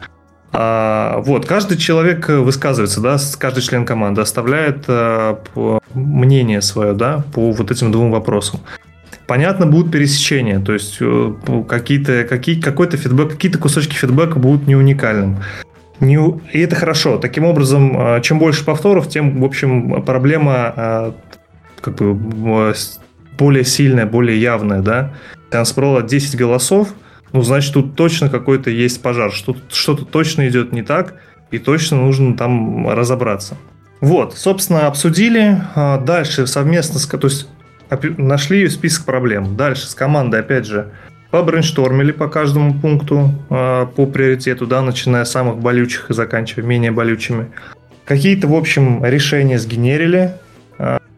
А, 0.53 1.21
вот, 1.25 1.47
каждый 1.47 1.79
человек 1.79 2.29
высказывается, 2.29 3.01
да, 3.01 3.17
каждый 3.39 3.63
член 3.63 3.87
команды 3.87 4.21
оставляет 4.21 4.85
а, 4.87 5.39
мнение 5.95 6.61
свое, 6.61 6.93
да, 6.93 7.25
по 7.33 7.53
вот 7.53 7.71
этим 7.71 7.91
двум 7.91 8.11
вопросам. 8.11 8.61
Понятно, 9.27 9.67
будут 9.67 9.91
пересечения, 9.91 10.61
то 10.61 10.75
есть 10.75 10.99
э, 11.01 11.33
какие-то, 11.67 12.25
какие, 12.25 12.61
какой-то 12.61 12.97
фидбэк, 12.99 13.31
какие-то 13.31 13.59
кусочки 13.59 13.95
фидбэка 13.95 14.39
будут 14.39 14.67
не 14.67 14.77
уникальным. 14.77 15.39
Не, 16.01 16.17
и 16.53 16.61
это 16.61 16.75
хорошо. 16.75 17.17
Таким 17.17 17.45
образом, 17.45 18.21
чем 18.23 18.39
больше 18.41 18.65
повторов, 18.65 19.09
тем, 19.09 19.41
в 19.41 19.45
общем, 19.45 20.03
проблема 20.03 21.15
как 21.81 21.95
бы 21.95 22.75
более 23.39 23.65
сильная, 23.65 24.07
более 24.07 24.41
явная, 24.41 24.81
да. 24.81 25.13
Там 25.51 25.65
спрола 25.65 26.03
10 26.03 26.37
голосов, 26.37 26.89
ну, 27.33 27.43
значит, 27.43 27.75
тут 27.75 27.97
точно 27.97 28.29
какой-то 28.29 28.71
есть 28.71 29.03
пожар, 29.03 29.33
что 29.33 29.57
что-то 29.71 30.05
точно 30.05 30.49
идет 30.49 30.73
не 30.73 30.83
так, 30.83 31.15
и 31.51 31.59
точно 31.59 31.99
нужно 31.99 32.37
там 32.37 32.89
разобраться. 32.89 33.57
Вот, 34.01 34.37
собственно, 34.37 34.87
обсудили. 34.87 35.63
А, 35.75 35.99
дальше 35.99 36.47
совместно, 36.47 36.99
с, 36.99 37.07
то 37.07 37.19
есть 37.23 37.49
нашли 38.19 38.69
список 38.69 39.05
проблем. 39.05 39.57
Дальше 39.57 39.87
с 39.87 39.95
командой, 39.95 40.41
опять 40.41 40.67
же, 40.67 40.91
побрейнштормили 41.31 42.13
по 42.13 42.29
каждому 42.29 42.75
пункту 42.75 43.33
а, 43.49 43.87
по 43.87 44.07
приоритету, 44.07 44.67
да, 44.67 44.83
начиная 44.83 45.25
с 45.25 45.31
самых 45.31 45.59
болючих 45.59 46.11
и 46.11 46.15
заканчивая 46.15 46.65
менее 46.65 46.91
болючими. 46.91 47.51
Какие-то, 48.05 48.49
в 48.49 48.55
общем, 48.55 49.05
решения 49.05 49.59
сгенерили, 49.59 50.35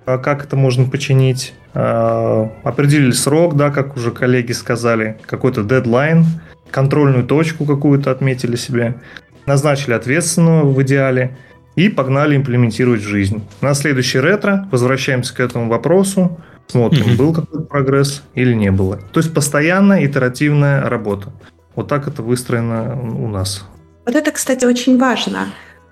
как 0.05 0.44
это 0.44 0.57
можно 0.57 0.88
починить, 0.88 1.55
а, 1.72 2.50
определили 2.62 3.12
срок, 3.12 3.57
да, 3.57 3.70
как 3.70 3.96
уже 3.96 4.11
коллеги 4.11 4.52
сказали, 4.52 5.18
какой-то 5.26 5.62
дедлайн, 5.62 6.24
контрольную 6.70 7.24
точку 7.24 7.64
какую-то 7.64 8.11
отметили 8.11 8.57
себе, 8.57 8.96
назначили 9.46 9.94
ответственного 9.94 10.70
в 10.70 10.82
идеале 10.82 11.36
и 11.76 11.88
погнали 11.88 12.36
имплементировать 12.36 13.00
в 13.00 13.09
жизнь. 13.09 13.42
На 13.61 13.74
следующий 13.74 14.20
ретро 14.20 14.68
возвращаемся 14.70 15.34
к 15.34 15.40
этому 15.40 15.68
вопросу, 15.68 16.38
смотрим, 16.66 17.07
mm-hmm. 17.07 17.16
был 17.16 17.34
какой-то 17.34 17.66
прогресс 17.66 18.22
или 18.34 18.55
не 18.55 18.70
было. 18.70 18.98
То 19.12 19.20
есть 19.20 19.34
постоянная 19.34 20.07
итеративная 20.07 20.88
работа. 20.88 21.32
Вот 21.74 21.88
так 21.88 22.07
это 22.07 22.22
выстроено 22.22 22.98
у 23.00 23.28
нас. 23.28 23.66
Вот 24.07 24.14
это, 24.14 24.30
кстати, 24.30 24.64
очень 24.64 24.98
важно. 24.98 25.48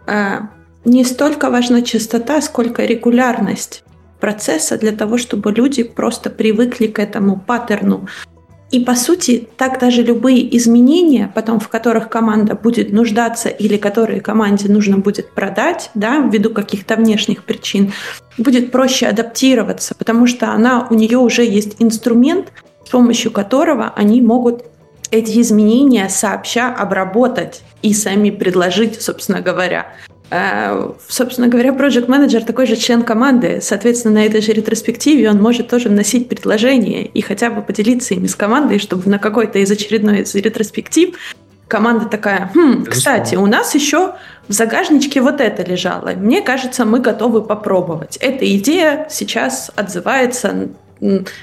А, 0.07 0.49
не 0.85 1.05
столько 1.05 1.51
важна 1.51 1.83
частота, 1.83 2.41
сколько 2.41 2.85
регулярность 2.85 3.85
процесса 4.23 4.79
для 4.79 4.93
того, 4.93 5.19
чтобы 5.19 5.51
люди 5.51 5.83
просто 5.83 6.31
привыкли 6.31 6.87
к 6.87 7.01
этому 7.01 7.41
паттерну. 7.41 8.07
И 8.71 8.79
по 8.81 8.95
сути, 8.95 9.49
так 9.57 9.81
даже 9.81 10.03
любые 10.03 10.57
изменения, 10.57 11.31
потом 11.35 11.59
в 11.59 11.69
которых 11.69 12.09
команда 12.09 12.55
будет 12.55 12.93
нуждаться 12.93 13.49
или 13.49 13.77
которые 13.77 14.21
команде 14.21 14.69
нужно 14.69 14.99
будет 14.99 15.33
продать, 15.33 15.91
да, 15.95 16.19
ввиду 16.21 16.51
каких-то 16.51 16.95
внешних 16.95 17.43
причин, 17.43 17.93
будет 18.39 18.71
проще 18.71 19.09
адаптироваться, 19.09 19.95
потому 19.97 20.29
что 20.29 20.53
она, 20.53 20.87
у 20.89 20.95
нее 20.95 21.19
уже 21.19 21.45
есть 21.45 21.77
инструмент, 21.81 22.53
с 22.87 22.91
помощью 22.91 23.33
которого 23.33 23.93
они 23.97 24.23
могут 24.23 24.65
эти 25.11 25.41
изменения 25.41 26.09
сообща 26.09 26.73
обработать 26.73 27.63
и 27.83 27.93
сами 27.93 28.31
предложить, 28.31 29.03
собственно 29.03 29.41
говоря. 29.41 29.87
Э, 30.35 30.93
собственно 31.09 31.49
говоря, 31.49 31.73
Project 31.73 32.07
Manager 32.07 32.43
такой 32.43 32.67
же 32.67 32.77
член 32.77 33.03
команды. 33.03 33.59
Соответственно, 33.61 34.15
на 34.15 34.25
этой 34.25 34.41
же 34.41 34.53
ретроспективе 34.53 35.29
он 35.29 35.43
может 35.43 35.69
тоже 35.69 35.91
вносить 35.91 36.31
предложения 36.31 37.05
и 37.05 37.21
хотя 37.21 37.51
бы 37.51 37.61
поделиться 37.61 38.15
ими 38.15 38.27
с 38.27 38.35
командой, 38.35 38.79
чтобы 38.79 39.11
на 39.11 39.19
какой-то 39.19 39.59
из 39.59 39.71
очередной 39.71 40.23
из 40.23 40.35
ретроспектив 40.35 41.17
команда 41.69 42.07
такая, 42.07 42.51
хм, 42.55 42.87
кстати, 42.87 43.35
у 43.35 43.45
нас 43.45 43.75
еще 43.75 44.15
в 44.49 44.53
загажничке 44.53 45.21
вот 45.21 45.43
это 45.43 45.63
лежало. 45.65 46.13
Мне 46.17 46.41
кажется, 46.41 46.87
мы 46.87 47.01
готовы 47.01 47.43
попробовать. 47.43 48.17
Эта 48.17 48.51
идея 48.57 49.09
сейчас 49.11 49.71
отзывается 49.77 50.69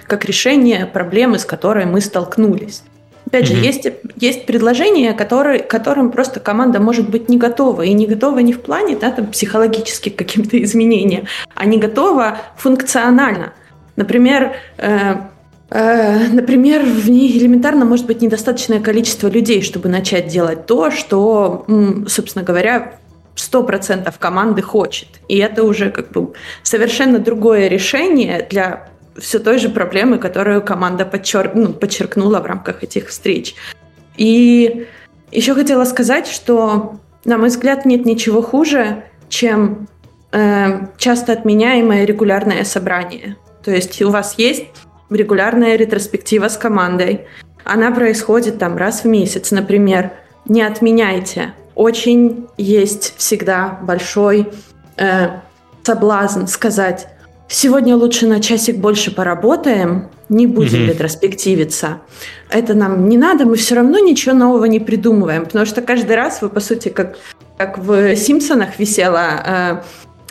как 0.07 0.25
решение 0.25 0.87
проблемы, 0.87 1.37
с 1.37 1.45
которой 1.45 1.85
мы 1.85 2.01
столкнулись. 2.01 2.81
Опять 3.29 3.45
же, 3.45 3.53
mm-hmm. 3.53 3.63
есть, 3.63 3.87
есть 4.15 4.45
предложения, 4.47 5.13
которые, 5.13 5.59
которым 5.59 6.11
просто 6.11 6.39
команда 6.39 6.79
может 6.79 7.11
быть 7.11 7.29
не 7.29 7.37
готова. 7.37 7.83
И 7.83 7.93
не 7.93 8.07
готова 8.07 8.39
не 8.39 8.53
в 8.53 8.61
плане 8.61 8.95
да, 8.95 9.11
там, 9.11 9.27
психологических 9.27 10.15
каким-то 10.15 10.61
изменениям, 10.63 11.27
а 11.53 11.65
не 11.65 11.77
готова 11.77 12.39
функционально. 12.57 13.53
Например, 13.95 14.53
э, 14.77 15.17
э, 15.69 16.27
например, 16.29 16.83
в 16.83 17.07
ней 17.07 17.37
элементарно 17.37 17.85
может 17.85 18.07
быть 18.07 18.23
недостаточное 18.23 18.79
количество 18.79 19.27
людей, 19.27 19.61
чтобы 19.61 19.89
начать 19.89 20.27
делать 20.27 20.65
то, 20.65 20.89
что, 20.89 21.67
собственно 22.07 22.43
говоря, 22.43 22.95
100% 23.35 24.11
команды 24.17 24.63
хочет. 24.63 25.07
И 25.27 25.37
это 25.37 25.63
уже 25.63 25.91
как 25.91 26.11
бы 26.11 26.33
совершенно 26.63 27.19
другое 27.19 27.67
решение 27.67 28.47
для 28.49 28.89
все 29.19 29.39
той 29.39 29.57
же 29.57 29.69
проблемы, 29.69 30.17
которую 30.17 30.61
команда 30.61 31.05
подчер... 31.05 31.51
ну, 31.55 31.73
подчеркнула 31.73 32.39
в 32.39 32.45
рамках 32.45 32.83
этих 32.83 33.09
встреч. 33.09 33.55
И 34.17 34.87
еще 35.31 35.53
хотела 35.53 35.85
сказать, 35.85 36.27
что, 36.27 36.99
на 37.25 37.37
мой 37.37 37.49
взгляд, 37.49 37.85
нет 37.85 38.05
ничего 38.05 38.41
хуже, 38.41 39.03
чем 39.29 39.87
э, 40.31 40.87
часто 40.97 41.33
отменяемое 41.33 42.05
регулярное 42.05 42.63
собрание. 42.63 43.37
То 43.63 43.71
есть 43.71 44.01
у 44.01 44.09
вас 44.09 44.35
есть 44.37 44.65
регулярная 45.09 45.75
ретроспектива 45.75 46.47
с 46.47 46.57
командой. 46.57 47.27
Она 47.63 47.91
происходит 47.91 48.57
там 48.57 48.77
раз 48.77 49.03
в 49.03 49.07
месяц, 49.07 49.51
например. 49.51 50.11
Не 50.45 50.63
отменяйте. 50.63 51.53
Очень 51.75 52.47
есть 52.57 53.13
всегда 53.17 53.79
большой 53.81 54.49
э, 54.97 55.29
соблазн 55.83 56.45
сказать, 56.45 57.07
Сегодня 57.51 57.95
лучше 57.95 58.27
на 58.27 58.41
часик 58.41 58.77
больше 58.77 59.09
поработаем, 59.09 60.09
не 60.29 60.45
будем 60.45 60.83
угу. 60.83 60.91
ретроспективиться. 60.91 62.01
Это 62.51 62.75
нам 62.75 63.09
не 63.09 63.17
надо, 63.17 63.45
мы 63.45 63.55
все 63.55 63.73
равно 63.73 63.97
ничего 63.97 64.35
нового 64.35 64.65
не 64.65 64.79
придумываем, 64.79 65.45
потому 65.45 65.65
что 65.65 65.81
каждый 65.81 66.15
раз 66.15 66.43
вы, 66.43 66.49
по 66.49 66.59
сути, 66.59 66.89
как, 66.89 67.17
как 67.57 67.79
в 67.79 68.15
«Симпсонах» 68.15 68.77
висела 68.77 69.81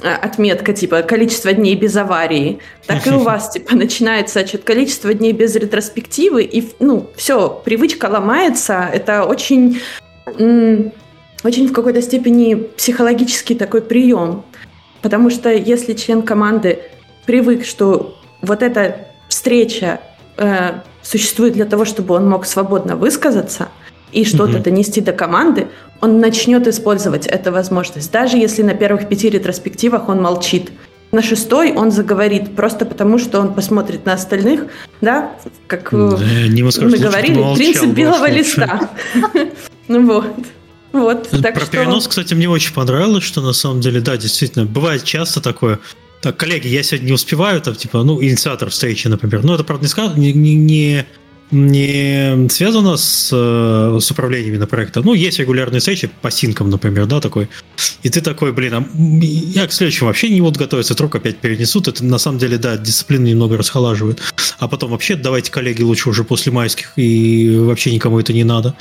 э, 0.01 0.09
отметка, 0.09 0.73
типа, 0.73 1.03
количество 1.03 1.53
дней 1.53 1.75
без 1.75 1.97
аварии, 1.97 2.61
так 2.87 3.05
и 3.05 3.11
у 3.11 3.19
вас, 3.25 3.51
типа, 3.51 3.75
начинается 3.75 4.39
отчет 4.39 4.63
количество 4.63 5.13
дней 5.13 5.33
без 5.33 5.57
ретроспективы, 5.57 6.45
и, 6.45 6.71
ну, 6.79 7.11
все, 7.17 7.61
привычка 7.65 8.07
ломается, 8.07 8.89
это 8.93 9.25
очень, 9.25 9.81
очень 10.29 11.69
в 11.69 11.73
какой-то 11.73 12.01
степени 12.01 12.55
психологический 12.55 13.57
такой 13.57 13.83
прием, 13.83 14.45
потому 15.03 15.31
что 15.31 15.53
если 15.53 15.95
член 15.95 16.23
команды 16.23 16.79
привык, 17.29 17.67
что 17.67 18.19
вот 18.41 18.63
эта 18.63 19.09
встреча 19.29 20.01
э, 20.39 20.81
существует 21.03 21.53
для 21.53 21.67
того, 21.67 21.85
чтобы 21.85 22.15
он 22.15 22.27
мог 22.27 22.47
свободно 22.47 22.97
высказаться 22.97 23.69
и 24.13 24.25
что-то 24.25 24.57
mm-hmm. 24.57 24.63
донести 24.63 25.01
до 25.03 25.13
команды, 25.13 25.67
он 26.01 26.21
начнет 26.21 26.67
использовать 26.67 27.27
эту 27.27 27.53
возможность. 27.53 28.11
Даже 28.11 28.39
если 28.39 28.63
на 28.63 28.73
первых 28.73 29.11
пяти 29.11 29.29
ретроспективах 29.29 30.09
он 30.09 30.23
молчит. 30.23 30.73
На 31.13 31.23
шестой 31.23 31.73
он 31.73 31.91
заговорит, 31.91 32.57
просто 32.57 32.87
потому 32.87 33.19
что 33.19 33.41
он 33.41 33.53
посмотрит 33.53 34.07
на 34.07 34.15
остальных, 34.15 34.65
да, 35.03 35.33
как 35.67 35.91
да, 35.91 36.19
не 36.49 36.63
мы 36.63 36.99
говорили, 36.99 37.55
принцип 37.55 37.91
белого 37.91 38.29
листа. 38.31 38.91
Ну 39.89 40.07
вот. 40.07 40.27
Вот, 40.93 41.29
так 41.31 41.55
Про 41.55 41.63
что... 41.63 41.71
перенос, 41.71 42.09
кстати, 42.09 42.35
мне 42.35 42.49
очень 42.49 42.75
понравилось, 42.75 43.25
что 43.25 43.41
на 43.41 43.55
самом 43.55 43.81
деле, 43.81 44.01
да, 44.01 44.19
действительно, 44.19 44.67
бывает 44.67 45.05
часто 45.05 45.41
такое, 45.41 45.79
так, 46.21 46.37
коллеги, 46.37 46.67
я 46.67 46.83
сегодня 46.83 47.07
не 47.07 47.13
успеваю, 47.13 47.61
там, 47.61 47.75
типа, 47.75 48.03
ну, 48.03 48.23
инициатор 48.23 48.71
встречи, 48.71 49.07
например. 49.07 49.45
Ну, 49.45 49.55
это, 49.55 49.63
правда, 49.63 49.87
не, 50.17 50.33
не, 50.33 50.55
не, 50.57 51.07
не 51.53 52.49
связано 52.49 52.97
с, 52.97 53.31
э, 53.33 53.99
с 54.01 54.11
управлениями 54.11 54.57
на 54.57 54.67
проекте. 54.67 55.01
Ну, 55.01 55.15
есть 55.15 55.39
регулярные 55.39 55.79
встречи 55.79 56.11
по 56.21 56.31
синкам, 56.33 56.71
например, 56.71 57.07
да, 57.07 57.21
такой. 57.21 57.49
И 58.03 58.11
ты 58.11 58.21
такой, 58.21 58.53
блин, 58.53 58.75
а 58.75 58.85
я 58.97 59.69
к 59.69 59.73
следующему 59.73 60.09
вообще 60.09 60.29
не 60.29 60.41
буду 60.41 60.59
готовиться, 60.59 60.95
вдруг 60.95 61.15
опять 61.15 61.39
перенесут. 61.39 61.87
Это 61.87 62.05
на 62.05 62.19
самом 62.19 62.39
деле, 62.39 62.59
да, 62.59 62.77
дисциплину 62.77 63.27
немного 63.27 63.57
расхолаживает. 63.57 64.21
А 64.59 64.67
потом 64.67 64.91
вообще 64.91 65.15
давайте, 65.15 65.53
коллеги, 65.53 65.83
лучше 65.83 66.09
уже 66.09 66.25
после 66.25 66.51
майских, 66.51 66.95
и 66.97 67.57
вообще 67.59 67.93
никому 67.93 68.19
это 68.19 68.33
не 68.33 68.45
надо. 68.45 68.75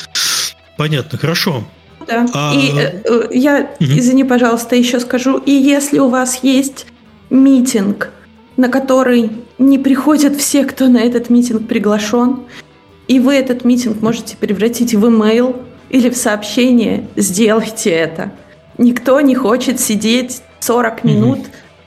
Понятно, 0.76 1.20
хорошо. 1.20 1.68
Да. 2.08 2.26
А... 2.34 2.54
И 2.56 2.72
э, 2.76 3.28
я, 3.32 3.76
угу. 3.80 3.92
извини, 3.92 4.24
пожалуйста, 4.24 4.76
еще 4.76 5.00
скажу. 5.00 5.38
И 5.38 5.52
если 5.52 6.00
у 6.00 6.10
вас 6.10 6.40
есть 6.44 6.88
митинг, 7.30 8.11
на 8.55 8.69
который 8.69 9.32
не 9.57 9.78
приходят 9.78 10.36
все, 10.36 10.65
кто 10.65 10.88
на 10.88 10.97
этот 10.97 11.30
митинг 11.30 11.67
приглашен, 11.67 12.41
и 13.07 13.19
вы 13.19 13.36
этот 13.36 13.63
митинг 13.63 14.01
можете 14.01 14.38
превратить 14.38 14.93
в 14.93 15.07
имейл 15.07 15.55
или 15.89 16.09
в 16.09 16.17
сообщение, 16.17 17.07
сделайте 17.15 17.89
это. 17.89 18.32
Никто 18.78 19.21
не 19.21 19.36
хочет 19.36 19.80
сидеть 19.80 20.41
40 20.59 21.03
минут, 21.03 21.39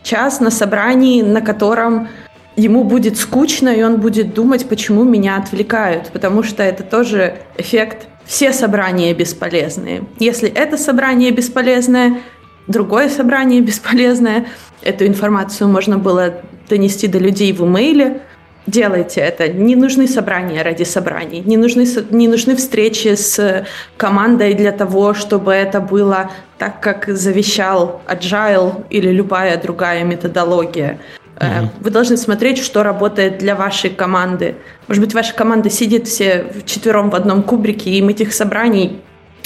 час 0.02 0.40
на 0.40 0.50
собрании, 0.50 1.22
на 1.22 1.40
котором 1.40 2.08
ему 2.56 2.84
будет 2.84 3.16
скучно, 3.16 3.68
и 3.68 3.82
он 3.82 4.00
будет 4.00 4.34
думать, 4.34 4.66
почему 4.68 5.04
меня 5.04 5.36
отвлекают, 5.36 6.08
потому 6.12 6.42
что 6.42 6.62
это 6.62 6.82
тоже 6.82 7.36
эффект 7.56 8.06
все 8.24 8.52
собрания 8.52 9.12
бесполезные. 9.14 10.04
Если 10.18 10.48
это 10.48 10.76
собрание 10.76 11.30
бесполезное, 11.30 12.20
другое 12.66 13.08
собрание 13.08 13.60
бесполезное, 13.60 14.46
эту 14.82 15.06
информацию 15.06 15.68
можно 15.68 15.98
было 15.98 16.34
донести 16.68 17.08
до 17.08 17.18
людей 17.18 17.52
в 17.52 17.64
имейле, 17.64 18.22
делайте 18.66 19.20
это. 19.20 19.48
Не 19.48 19.76
нужны 19.76 20.06
собрания 20.06 20.62
ради 20.62 20.84
собраний, 20.84 21.40
не 21.40 21.56
нужны, 21.56 21.86
не 22.10 22.28
нужны 22.28 22.56
встречи 22.56 23.14
с 23.14 23.66
командой 23.96 24.54
для 24.54 24.72
того, 24.72 25.14
чтобы 25.14 25.52
это 25.52 25.80
было 25.80 26.30
так, 26.58 26.80
как 26.80 27.08
завещал 27.08 28.02
Agile 28.06 28.84
или 28.90 29.10
любая 29.10 29.60
другая 29.60 30.04
методология. 30.04 31.00
Mm-hmm. 31.36 31.68
Вы 31.80 31.90
должны 31.90 32.16
смотреть, 32.18 32.58
что 32.58 32.82
работает 32.82 33.38
для 33.38 33.56
вашей 33.56 33.88
команды. 33.88 34.56
Может 34.88 35.02
быть, 35.02 35.14
ваша 35.14 35.34
команда 35.34 35.70
сидит 35.70 36.06
все 36.06 36.52
четвером 36.66 37.08
в 37.08 37.14
одном 37.14 37.42
кубрике, 37.42 37.90
и 37.90 37.98
им 37.98 38.10
этих 38.10 38.34
собраний 38.34 39.00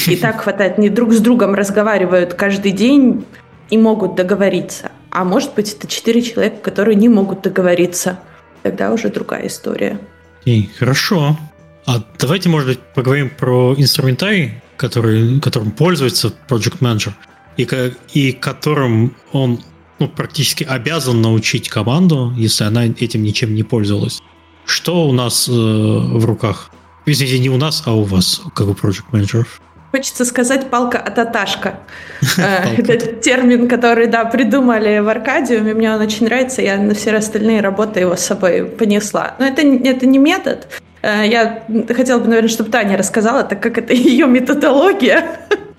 и 0.07 0.17
так 0.17 0.43
хватает, 0.43 0.79
не 0.79 0.89
друг 0.89 1.13
с 1.13 1.21
другом 1.21 1.55
разговаривают 1.55 2.35
каждый 2.35 2.73
день 2.73 3.25
и 3.71 3.79
могут 3.79 4.15
договориться. 4.15 4.93
А 5.11 5.25
может 5.25 5.55
быть, 5.55 5.73
это 5.73 5.87
четыре 5.87 6.23
человека, 6.23 6.57
которые 6.59 6.97
не 6.97 7.09
могут 7.09 7.43
договориться. 7.43 8.19
Тогда 8.63 8.93
уже 8.93 9.09
другая 9.09 9.47
история. 9.47 10.01
И, 10.45 10.69
хорошо. 10.79 11.39
А 11.87 12.03
давайте, 12.19 12.49
может 12.49 12.69
быть, 12.69 12.81
поговорим 12.95 13.31
про 13.31 13.75
инструментарий, 13.77 14.55
который, 14.77 15.41
которым 15.41 15.71
пользуется 15.71 16.33
Project 16.49 16.81
Manager, 16.81 17.13
и, 17.57 17.69
и 18.13 18.33
которым 18.33 19.15
он 19.33 19.61
ну, 19.99 20.09
практически 20.09 20.65
обязан 20.65 21.23
научить 21.23 21.69
команду, 21.69 22.33
если 22.37 22.65
она 22.65 22.87
этим 22.87 23.23
ничем 23.23 23.55
не 23.55 23.63
пользовалась. 23.63 24.21
Что 24.67 25.07
у 25.07 25.13
нас 25.13 25.49
э, 25.49 25.53
в 25.53 26.25
руках? 26.25 26.71
Извините, 27.07 27.39
не 27.39 27.51
у 27.51 27.59
нас, 27.59 27.83
а 27.85 27.93
у 27.93 28.03
вас, 28.03 28.41
как 28.55 28.67
у 28.67 28.73
project 28.73 29.05
менеджеров 29.13 29.61
Хочется 29.95 30.25
сказать 30.25 30.71
палка 30.71 30.99
от 30.99 31.19
аташка. 31.21 31.75
Э, 32.39 32.75
это 32.79 33.07
термин, 33.15 33.69
который, 33.69 34.09
да, 34.09 34.25
придумали 34.25 34.99
в 34.99 35.09
Аркадиуме. 35.09 35.73
Мне 35.73 35.95
он 35.95 36.01
очень 36.01 36.27
нравится. 36.27 36.63
Я 36.63 36.79
на 36.79 36.95
все 36.95 37.15
остальные 37.15 37.61
работы 37.61 38.01
его 38.01 38.17
с 38.17 38.25
собой 38.25 38.65
понесла. 38.65 39.35
Но 39.39 39.47
это, 39.47 39.63
это 39.63 40.07
не 40.07 40.19
метод. 40.19 40.67
Э, 41.03 41.25
я 41.25 41.63
хотела 41.95 42.19
бы, 42.19 42.27
наверное, 42.27 42.49
чтобы 42.49 42.71
Таня 42.71 42.97
рассказала, 42.97 43.45
так 43.45 43.61
как 43.61 43.79
это 43.79 43.95
ее 43.95 44.27
методология. 44.27 45.25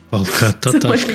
Палка 0.10 0.48
от 0.48 0.66
аташка. 0.76 1.12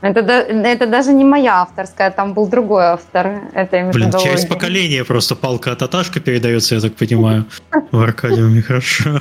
Это, 0.00 0.20
это 0.20 0.86
даже 0.86 1.12
не 1.12 1.24
моя 1.24 1.60
авторская, 1.60 2.10
там 2.10 2.32
был 2.32 2.46
другой 2.46 2.84
автор 2.84 3.42
этой 3.52 3.82
методологии. 3.82 4.10
Блин, 4.10 4.36
через 4.36 4.46
поколение 4.46 5.04
просто 5.04 5.34
палка 5.34 5.72
от 5.72 5.82
аташка 5.82 6.20
передается, 6.20 6.76
я 6.76 6.80
так 6.80 6.94
понимаю, 6.94 7.44
в 7.92 8.00
Аркадиуме, 8.00 8.62
хорошо. 8.62 9.20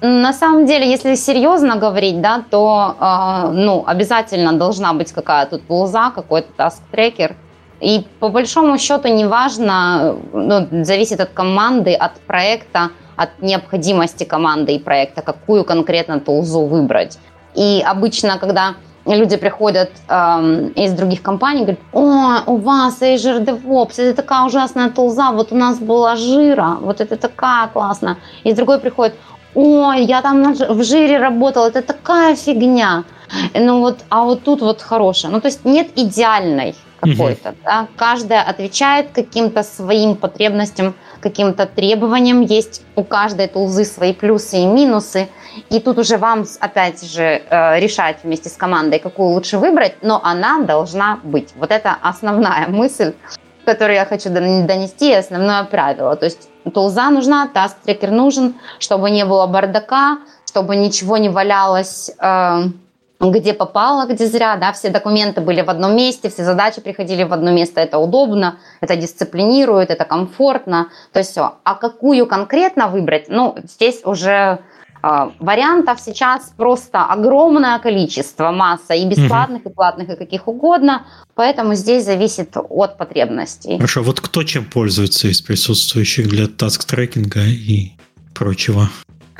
На 0.00 0.32
самом 0.32 0.66
деле, 0.66 0.90
если 0.90 1.14
серьезно 1.14 1.76
говорить, 1.76 2.20
да, 2.20 2.42
то 2.50 2.96
э, 3.00 3.50
ну, 3.52 3.84
обязательно 3.86 4.52
должна 4.52 4.92
быть 4.92 5.12
какая-то 5.12 5.58
тулза, 5.58 6.10
какой-то 6.10 6.48
таск-трекер. 6.56 7.34
И 7.80 8.04
по 8.20 8.28
большому 8.28 8.78
счету 8.78 9.08
неважно, 9.08 10.16
ну, 10.32 10.84
зависит 10.84 11.20
от 11.20 11.30
команды, 11.30 11.94
от 11.94 12.20
проекта, 12.20 12.90
от 13.16 13.40
необходимости 13.40 14.24
команды 14.24 14.74
и 14.74 14.78
проекта, 14.78 15.22
какую 15.22 15.64
конкретно 15.64 16.20
тулзу 16.20 16.66
выбрать. 16.66 17.18
И 17.54 17.82
обычно, 17.86 18.38
когда 18.38 18.74
люди 19.06 19.36
приходят 19.36 19.90
эм, 20.08 20.68
из 20.68 20.92
других 20.92 21.22
компаний, 21.22 21.60
говорят, 21.60 21.80
о, 21.92 22.42
у 22.46 22.56
вас 22.56 23.00
Azure 23.00 23.44
DevOps, 23.44 23.94
это 23.98 24.16
такая 24.16 24.44
ужасная 24.44 24.90
тулза, 24.90 25.32
вот 25.32 25.52
у 25.52 25.56
нас 25.56 25.78
была 25.78 26.16
жира, 26.16 26.76
вот 26.80 27.00
это 27.00 27.16
такая 27.16 27.68
классная. 27.68 28.16
И 28.44 28.52
другой 28.52 28.78
приходит, 28.78 29.14
ой, 29.56 30.04
я 30.04 30.22
там 30.22 30.52
в 30.52 30.84
жире 30.84 31.18
работал, 31.18 31.66
это 31.66 31.82
такая 31.82 32.36
фигня. 32.36 33.04
Ну 33.54 33.80
вот, 33.80 33.98
а 34.08 34.24
вот 34.24 34.44
тут 34.44 34.60
вот 34.60 34.82
хорошая. 34.82 35.32
Ну 35.32 35.40
то 35.40 35.48
есть 35.48 35.64
нет 35.64 35.88
идеальной 35.96 36.74
какой-то. 37.00 37.48
Угу. 37.48 37.58
Да? 37.64 37.86
Каждая 37.96 38.42
отвечает 38.42 39.06
каким-то 39.12 39.62
своим 39.62 40.14
потребностям, 40.14 40.94
каким-то 41.20 41.66
требованиям. 41.66 42.42
Есть 42.42 42.82
у 42.96 43.02
каждой 43.02 43.48
тулзы 43.48 43.84
свои 43.84 44.12
плюсы 44.12 44.58
и 44.58 44.66
минусы. 44.66 45.28
И 45.70 45.80
тут 45.80 45.98
уже 45.98 46.18
вам, 46.18 46.44
опять 46.60 47.02
же, 47.02 47.22
э, 47.22 47.80
решать 47.80 48.18
вместе 48.22 48.48
с 48.48 48.52
командой, 48.52 48.98
какую 48.98 49.30
лучше 49.30 49.58
выбрать, 49.58 49.94
но 50.02 50.20
она 50.22 50.60
должна 50.60 51.18
быть. 51.24 51.54
Вот 51.56 51.70
это 51.70 51.96
основная 52.02 52.68
мысль, 52.68 53.14
которую 53.64 53.96
я 53.96 54.04
хочу 54.04 54.28
донести, 54.30 55.12
основное 55.12 55.64
правило. 55.64 56.14
То 56.14 56.26
есть 56.26 56.48
тулза 56.74 57.10
нужна, 57.10 57.48
таск-трекер 57.52 58.10
нужен, 58.10 58.54
чтобы 58.78 59.10
не 59.10 59.24
было 59.24 59.46
бардака, 59.46 60.18
чтобы 60.46 60.76
ничего 60.76 61.16
не 61.16 61.28
валялось 61.28 62.10
э, 62.18 62.62
где 63.20 63.54
попало, 63.54 64.06
где 64.06 64.26
зря, 64.26 64.56
да, 64.56 64.72
все 64.72 64.90
документы 64.90 65.40
были 65.40 65.62
в 65.62 65.70
одном 65.70 65.96
месте, 65.96 66.28
все 66.28 66.44
задачи 66.44 66.80
приходили 66.80 67.24
в 67.24 67.32
одно 67.32 67.50
место, 67.50 67.80
это 67.80 67.98
удобно, 67.98 68.58
это 68.80 68.96
дисциплинирует, 68.96 69.90
это 69.90 70.04
комфортно, 70.04 70.90
то 71.12 71.20
есть 71.20 71.30
все. 71.30 71.54
А 71.64 71.74
какую 71.74 72.26
конкретно 72.26 72.88
выбрать, 72.88 73.28
ну, 73.28 73.56
здесь 73.64 74.02
уже 74.04 74.60
вариантов 75.02 76.00
сейчас 76.00 76.52
просто 76.56 77.04
огромное 77.04 77.78
количество, 77.78 78.50
масса 78.50 78.94
и 78.94 79.06
бесплатных, 79.06 79.62
угу. 79.64 79.70
и 79.70 79.72
платных, 79.72 80.08
и 80.10 80.16
каких 80.16 80.48
угодно, 80.48 81.06
поэтому 81.34 81.74
здесь 81.74 82.04
зависит 82.04 82.56
от 82.56 82.98
потребностей. 82.98 83.76
Хорошо, 83.76 84.02
вот 84.02 84.20
кто 84.20 84.42
чем 84.42 84.64
пользуется 84.64 85.28
из 85.28 85.40
присутствующих 85.40 86.28
для 86.28 86.46
таск-трекинга 86.46 87.44
и 87.44 87.92
прочего? 88.34 88.88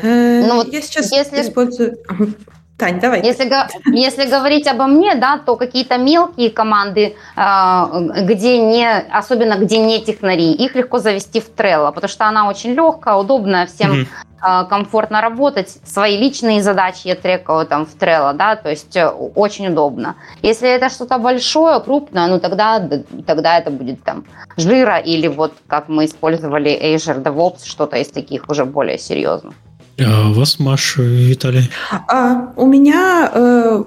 Э, 0.03 0.47
ну, 0.47 0.57
вот 0.57 0.73
я 0.73 0.83
сейчас 0.83 1.13
если... 1.13 1.43
использую... 1.43 1.97
Тань, 2.77 3.01
давай. 3.01 3.23
Если, 3.23 3.51
если 3.91 4.29
говорить 4.29 4.69
обо 4.69 4.87
мне, 4.87 5.15
да, 5.15 5.39
то 5.39 5.57
какие-то 5.57 5.97
мелкие 5.97 6.51
команды, 6.51 7.17
а, 7.35 7.89
где 8.21 8.59
не, 8.59 8.87
особенно 8.87 9.57
где 9.57 9.79
не 9.79 10.05
технари, 10.05 10.53
их 10.53 10.75
легко 10.75 10.99
завести 10.99 11.41
в 11.41 11.49
Trello, 11.57 11.91
потому 11.91 12.11
что 12.11 12.27
она 12.27 12.47
очень 12.47 12.75
легкая, 12.75 13.15
удобная, 13.15 13.65
всем 13.65 14.07
mm-hmm. 14.43 14.69
комфортно 14.69 15.23
работать. 15.23 15.79
Свои 15.85 16.19
личные 16.19 16.63
задачи 16.63 17.09
я 17.09 17.15
трекаю 17.15 17.67
там 17.67 17.87
в 17.87 17.97
Trello, 17.97 18.35
да, 18.35 18.57
то 18.57 18.69
есть 18.69 18.95
э, 18.95 19.09
очень 19.09 19.69
удобно. 19.69 20.17
Если 20.43 20.69
это 20.69 20.91
что-то 20.91 21.17
большое, 21.17 21.81
крупное, 21.81 22.27
ну 22.27 22.39
тогда, 22.41 22.87
тогда 23.27 23.57
это 23.57 23.71
будет 23.71 24.03
там 24.05 24.27
жира 24.59 24.99
или 24.99 25.29
вот 25.29 25.55
как 25.67 25.89
мы 25.89 26.05
использовали 26.05 26.79
Azure 26.95 27.23
DevOps, 27.23 27.65
что-то 27.65 27.97
из 27.97 28.09
таких 28.09 28.51
уже 28.51 28.67
более 28.67 28.99
серьезных. 28.99 29.55
А 29.99 30.31
у 30.31 30.35
вас, 30.35 30.59
Маша, 30.59 31.03
Виталий? 31.03 31.71
А, 32.09 32.53
у 32.57 32.67
меня 32.67 33.31
э, 33.33 33.85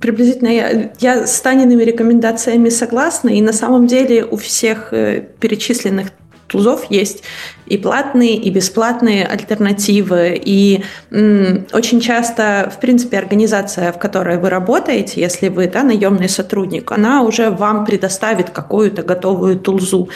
приблизительно 0.00 0.48
я, 0.48 0.90
я 0.98 1.26
с 1.26 1.40
Таниными 1.40 1.82
рекомендациями 1.84 2.68
согласна, 2.70 3.28
и 3.28 3.40
на 3.40 3.52
самом 3.52 3.86
деле 3.86 4.24
у 4.24 4.36
всех 4.36 4.92
э, 4.92 5.28
перечисленных 5.40 6.08
тузов 6.48 6.86
есть 6.90 7.22
и 7.66 7.76
платные, 7.76 8.36
и 8.36 8.50
бесплатные 8.50 9.24
альтернативы. 9.26 10.40
И 10.42 10.82
м, 11.10 11.66
очень 11.72 12.00
часто, 12.00 12.72
в 12.74 12.80
принципе, 12.80 13.18
организация, 13.18 13.92
в 13.92 13.98
которой 13.98 14.38
вы 14.38 14.50
работаете, 14.50 15.20
если 15.20 15.48
вы 15.48 15.68
да, 15.68 15.82
наемный 15.82 16.28
сотрудник, 16.28 16.90
она 16.90 17.22
уже 17.22 17.50
вам 17.50 17.84
предоставит 17.84 18.50
какую-то 18.50 19.02
готовую 19.02 19.58
тулзу. 19.58 20.08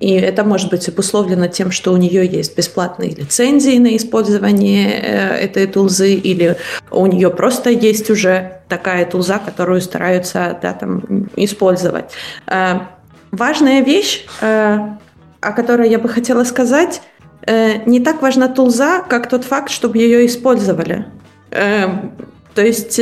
И 0.00 0.14
это 0.14 0.44
может 0.44 0.70
быть 0.70 0.88
обусловлено 0.88 1.46
тем, 1.46 1.70
что 1.70 1.92
у 1.92 1.96
нее 1.98 2.26
есть 2.26 2.56
бесплатные 2.56 3.10
лицензии 3.10 3.78
на 3.78 3.96
использование 3.96 4.88
э, 4.88 5.44
этой 5.44 5.66
тулзы, 5.66 6.14
или 6.14 6.56
у 6.90 7.06
нее 7.06 7.30
просто 7.30 7.68
есть 7.68 8.08
уже 8.10 8.62
такая 8.68 9.04
тулза, 9.04 9.38
которую 9.38 9.82
стараются 9.82 10.58
да, 10.62 10.72
там, 10.72 11.28
использовать. 11.36 12.06
Э, 12.46 12.80
важная 13.30 13.82
вещь, 13.82 14.24
э, 14.40 14.78
о 15.40 15.52
которой 15.52 15.90
я 15.90 15.98
бы 15.98 16.08
хотела 16.08 16.44
сказать, 16.44 17.02
не 17.86 18.00
так 18.00 18.20
важна 18.20 18.48
тулза, 18.48 19.00
как 19.00 19.26
тот 19.26 19.44
факт, 19.44 19.70
чтобы 19.70 19.96
ее 19.96 20.26
использовали. 20.26 21.06
То 21.50 22.62
есть 22.62 23.00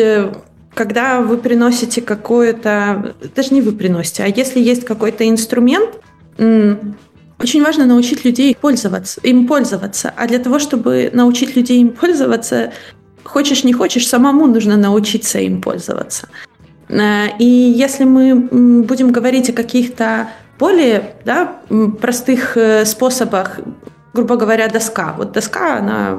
когда 0.74 1.20
вы 1.20 1.38
приносите 1.38 2.01
какое-то, 2.01 3.16
даже 3.34 3.53
не 3.53 3.61
вы 3.61 3.72
приносите, 3.72 4.22
а 4.22 4.28
если 4.28 4.61
есть 4.61 4.84
какой-то 4.84 5.28
инструмент, 5.28 5.90
очень 6.39 7.62
важно 7.62 7.86
научить 7.86 8.24
людей 8.24 8.57
пользоваться, 8.61 9.20
им 9.22 9.47
пользоваться. 9.47 10.12
А 10.16 10.26
для 10.26 10.39
того, 10.39 10.59
чтобы 10.59 11.11
научить 11.12 11.57
людей 11.57 11.80
им 11.80 11.91
пользоваться, 11.91 12.72
хочешь 13.24 13.64
не 13.64 13.72
хочешь, 13.72 14.09
самому 14.09 14.47
нужно 14.47 14.76
научиться 14.76 15.39
им 15.39 15.61
пользоваться. 15.61 16.28
Э, 16.89 17.26
и 17.39 17.45
если 17.45 18.05
мы 18.05 18.82
будем 18.82 19.12
говорить 19.12 19.51
о 19.51 19.53
каких-то 19.53 20.28
более 20.59 21.14
да, 21.24 21.61
простых 22.01 22.57
э, 22.57 22.84
способах, 22.84 23.61
грубо 24.12 24.36
говоря, 24.36 24.68
доска. 24.68 25.14
Вот 25.16 25.32
доска, 25.32 25.78
она 25.78 26.18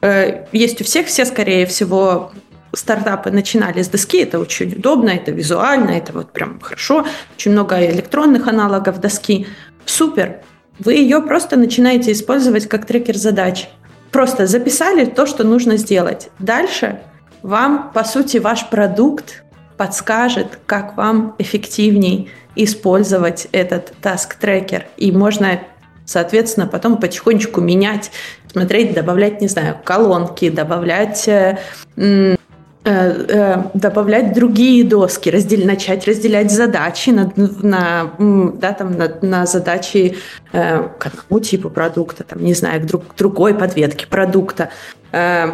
э, 0.00 0.46
есть 0.52 0.80
у 0.80 0.84
всех, 0.84 1.06
все, 1.06 1.24
скорее 1.26 1.66
всего, 1.66 2.32
стартапы 2.74 3.30
начинали 3.30 3.82
с 3.82 3.88
доски, 3.88 4.18
это 4.18 4.38
очень 4.38 4.72
удобно, 4.72 5.10
это 5.10 5.30
визуально, 5.30 5.90
это 5.90 6.12
вот 6.12 6.32
прям 6.32 6.60
хорошо, 6.60 7.06
очень 7.36 7.52
много 7.52 7.84
электронных 7.84 8.48
аналогов 8.48 9.00
доски. 9.00 9.46
Супер! 9.84 10.40
Вы 10.78 10.94
ее 10.94 11.20
просто 11.20 11.56
начинаете 11.56 12.12
использовать 12.12 12.66
как 12.66 12.86
трекер 12.86 13.16
задач. 13.16 13.68
Просто 14.10 14.46
записали 14.46 15.04
то, 15.04 15.26
что 15.26 15.44
нужно 15.44 15.76
сделать. 15.76 16.30
Дальше 16.38 17.00
вам, 17.42 17.90
по 17.92 18.04
сути, 18.04 18.38
ваш 18.38 18.68
продукт 18.68 19.44
подскажет, 19.76 20.58
как 20.66 20.96
вам 20.96 21.34
эффективней 21.38 22.30
использовать 22.54 23.48
этот 23.52 23.94
task-трекер. 24.02 24.86
И 24.96 25.12
можно, 25.12 25.60
соответственно, 26.04 26.66
потом 26.66 26.98
потихонечку 26.98 27.60
менять, 27.60 28.10
смотреть, 28.50 28.94
добавлять, 28.94 29.40
не 29.40 29.48
знаю, 29.48 29.78
колонки, 29.82 30.50
добавлять 30.50 31.26
э, 31.28 31.58
добавлять 32.84 34.32
другие 34.32 34.82
доски, 34.82 35.28
раздел, 35.28 35.64
начать 35.64 36.06
разделять 36.08 36.50
задачи 36.50 37.10
на, 37.10 37.32
на, 37.36 38.10
да, 38.18 38.72
там, 38.72 38.96
на, 38.96 39.12
на 39.22 39.46
задачи 39.46 40.16
э, 40.52 40.88
к 40.98 41.06
одному 41.06 41.40
типу 41.40 41.70
продукта, 41.70 42.24
там, 42.24 42.42
не 42.42 42.54
знаю, 42.54 42.80
к, 42.82 42.86
друг, 42.86 43.06
к 43.06 43.16
другой 43.16 43.54
подветке 43.54 44.08
продукта. 44.08 44.70
Э, 45.12 45.50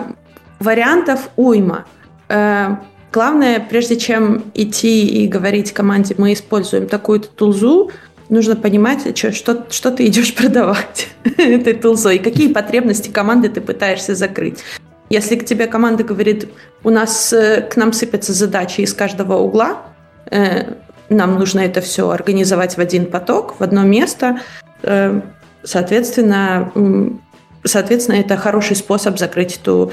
вариантов 0.59 1.29
уйма. 1.37 1.85
Э, 2.31 2.77
главное, 3.13 3.61
прежде 3.61 3.99
чем 3.99 4.45
идти 4.55 5.07
и 5.07 5.29
говорить 5.29 5.73
команде, 5.73 6.15
мы 6.17 6.33
используем 6.33 6.87
такую-то 6.87 7.29
тулзу, 7.29 7.91
нужно 8.31 8.57
понимать, 8.57 9.17
что, 9.17 9.33
что, 9.33 9.67
что 9.69 9.91
ты 9.91 10.07
идешь 10.07 10.35
продавать 10.37 11.09
этой 11.37 11.75
тулзой, 11.75 12.17
и 12.17 12.19
какие 12.21 12.51
потребности 12.53 13.11
команды 13.11 13.51
ты 13.51 13.61
пытаешься 13.61 14.15
закрыть. 14.15 14.65
Если 15.11 15.37
к 15.37 15.45
тебе 15.45 15.67
команда 15.67 16.05
говорит, 16.05 16.49
у 16.85 16.91
нас 16.91 17.33
э, 17.33 17.63
к 17.63 17.77
нам 17.77 17.93
сыпятся 17.93 18.33
задачи 18.33 18.83
из 18.83 18.93
каждого 18.93 19.37
угла, 19.39 19.83
э, 20.31 20.75
нам 21.09 21.39
нужно 21.39 21.61
это 21.61 21.81
все 21.81 22.11
организовать 22.11 22.77
в 22.77 22.81
один 22.81 23.07
поток, 23.07 23.59
в 23.59 23.63
одно 23.63 23.85
место. 23.85 24.41
Э, 24.83 25.21
соответственно, 25.65 26.71
соответственно, 27.65 28.17
это 28.17 28.37
хороший 28.37 28.77
способ 28.77 29.19
закрыть 29.19 29.59
эту 29.63 29.93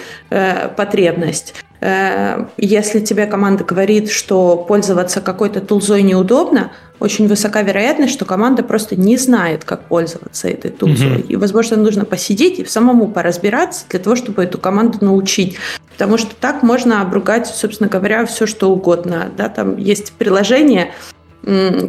потребность. 0.76 1.56
Э, 1.82 2.46
если 2.58 3.00
тебе 3.00 3.26
команда 3.26 3.64
говорит, 3.64 4.10
что 4.10 4.58
пользоваться 4.58 5.22
какой-то 5.22 5.62
тулзой 5.62 6.04
неудобно, 6.04 6.72
очень 7.00 7.28
высока 7.28 7.62
вероятность, 7.62 8.14
что 8.14 8.26
команда 8.26 8.64
просто 8.64 8.96
не 8.96 9.18
знает, 9.18 9.66
как 9.66 9.84
пользоваться 9.84 10.48
этой 10.48 10.72
тулзой. 10.72 11.18
Mm-hmm. 11.18 11.28
И, 11.28 11.36
возможно, 11.36 11.78
нужно 11.78 12.06
посидеть 12.06 12.60
и 12.60 12.66
самому 12.66 13.08
поразбираться 13.08 13.86
для 13.90 14.00
того, 14.00 14.16
чтобы 14.16 14.44
эту 14.44 14.58
команду 14.58 15.00
научить. 15.02 15.58
Потому 15.92 16.18
что 16.18 16.34
так 16.36 16.64
можно 16.64 17.02
обругать, 17.02 17.48
собственно 17.48 17.90
говоря, 17.90 18.26
все, 18.26 18.46
что 18.46 18.72
угодно. 18.72 19.30
Да, 19.38 19.50
там 19.50 19.78
есть 19.78 20.14
приложение, 20.14 20.94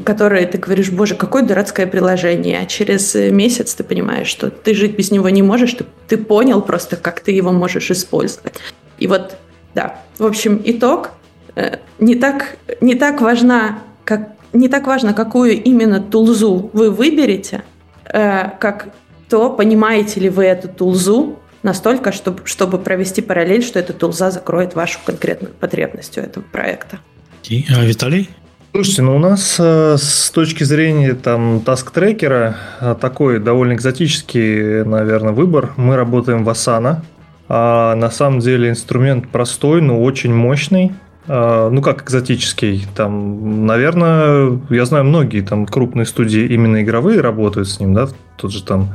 которые 0.04 0.46
ты 0.46 0.58
говоришь, 0.58 0.90
боже, 0.90 1.14
какое 1.14 1.42
дурацкое 1.42 1.86
приложение, 1.86 2.60
а 2.62 2.66
через 2.66 3.14
месяц 3.14 3.74
ты 3.74 3.84
понимаешь, 3.84 4.26
что 4.26 4.50
ты 4.50 4.74
жить 4.74 4.96
без 4.96 5.10
него 5.10 5.28
не 5.30 5.42
можешь, 5.42 5.72
ты, 5.72 5.86
ты 6.08 6.18
понял 6.18 6.60
просто, 6.60 6.96
как 6.96 7.20
ты 7.20 7.32
его 7.32 7.52
можешь 7.52 7.90
использовать. 7.90 8.54
И 8.98 9.06
вот, 9.06 9.36
да, 9.76 10.00
в 10.18 10.24
общем, 10.24 10.60
итог 10.64 11.10
э, 11.54 11.76
не 11.98 12.14
так, 12.14 12.56
не 12.80 12.94
так 12.94 13.20
важна, 13.20 13.80
как, 14.04 14.30
не 14.54 14.68
так 14.68 14.86
важно, 14.86 15.12
какую 15.12 15.62
именно 15.62 16.00
тулзу 16.00 16.70
вы 16.72 16.90
выберете, 16.90 17.62
э, 18.10 18.48
как 18.58 18.88
то, 19.28 19.50
понимаете 19.50 20.20
ли 20.20 20.30
вы 20.30 20.44
эту 20.44 20.68
тулзу 20.68 21.38
настолько, 21.62 22.10
чтобы, 22.10 22.40
чтобы 22.46 22.78
провести 22.78 23.20
параллель, 23.20 23.62
что 23.62 23.78
эта 23.78 23.92
тулза 23.92 24.30
закроет 24.30 24.74
вашу 24.74 24.98
конкретную 25.04 25.52
потребность 25.52 26.16
у 26.16 26.22
этого 26.22 26.42
проекта. 26.42 26.98
А 27.68 27.84
Виталий? 27.84 28.30
Слушайте, 28.72 29.02
ну 29.02 29.16
у 29.16 29.18
нас 29.18 29.56
э, 29.58 29.96
с 29.98 30.30
точки 30.30 30.64
зрения 30.64 31.12
там 31.12 31.60
таск-трекера 31.60 32.56
такой 33.00 33.40
довольно 33.40 33.74
экзотический, 33.74 34.84
наверное, 34.84 35.32
выбор. 35.32 35.72
Мы 35.76 35.96
работаем 35.96 36.44
в 36.44 36.48
Asana. 36.48 37.02
А 37.48 37.94
на 37.94 38.10
самом 38.10 38.40
деле 38.40 38.70
инструмент 38.70 39.28
простой, 39.28 39.80
но 39.80 40.02
очень 40.02 40.34
мощный. 40.34 40.92
А, 41.28 41.70
ну 41.70 41.82
как 41.82 42.04
экзотический, 42.04 42.86
там, 42.94 43.66
наверное, 43.66 44.58
я 44.70 44.84
знаю 44.84 45.04
многие 45.04 45.42
там 45.42 45.66
крупные 45.66 46.06
студии 46.06 46.42
именно 46.42 46.82
игровые 46.82 47.20
работают 47.20 47.68
с 47.68 47.80
ним, 47.80 47.94
да, 47.94 48.08
тот 48.36 48.52
же 48.52 48.62
там 48.62 48.94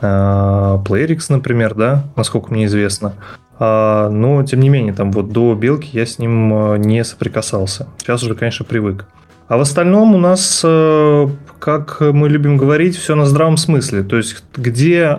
э, 0.00 0.06
PlayerX, 0.06 1.26
например, 1.28 1.74
да, 1.74 2.04
насколько 2.16 2.52
мне 2.52 2.66
известно. 2.66 3.14
А, 3.60 4.08
но, 4.08 4.42
тем 4.44 4.60
не 4.60 4.68
менее, 4.68 4.92
там 4.92 5.10
вот 5.12 5.32
до 5.32 5.54
белки 5.54 5.90
я 5.92 6.06
с 6.06 6.18
ним 6.18 6.80
не 6.80 7.04
соприкасался. 7.04 7.88
Сейчас 7.98 8.22
уже, 8.22 8.34
конечно, 8.34 8.64
привык. 8.64 9.06
А 9.48 9.56
в 9.56 9.60
остальном 9.60 10.14
у 10.14 10.18
нас, 10.18 10.60
э, 10.62 11.28
как 11.58 12.00
мы 12.00 12.28
любим 12.28 12.56
говорить, 12.56 12.96
все 12.96 13.14
на 13.14 13.24
здравом 13.24 13.56
смысле. 13.56 14.02
То 14.02 14.16
есть, 14.16 14.44
где, 14.54 15.16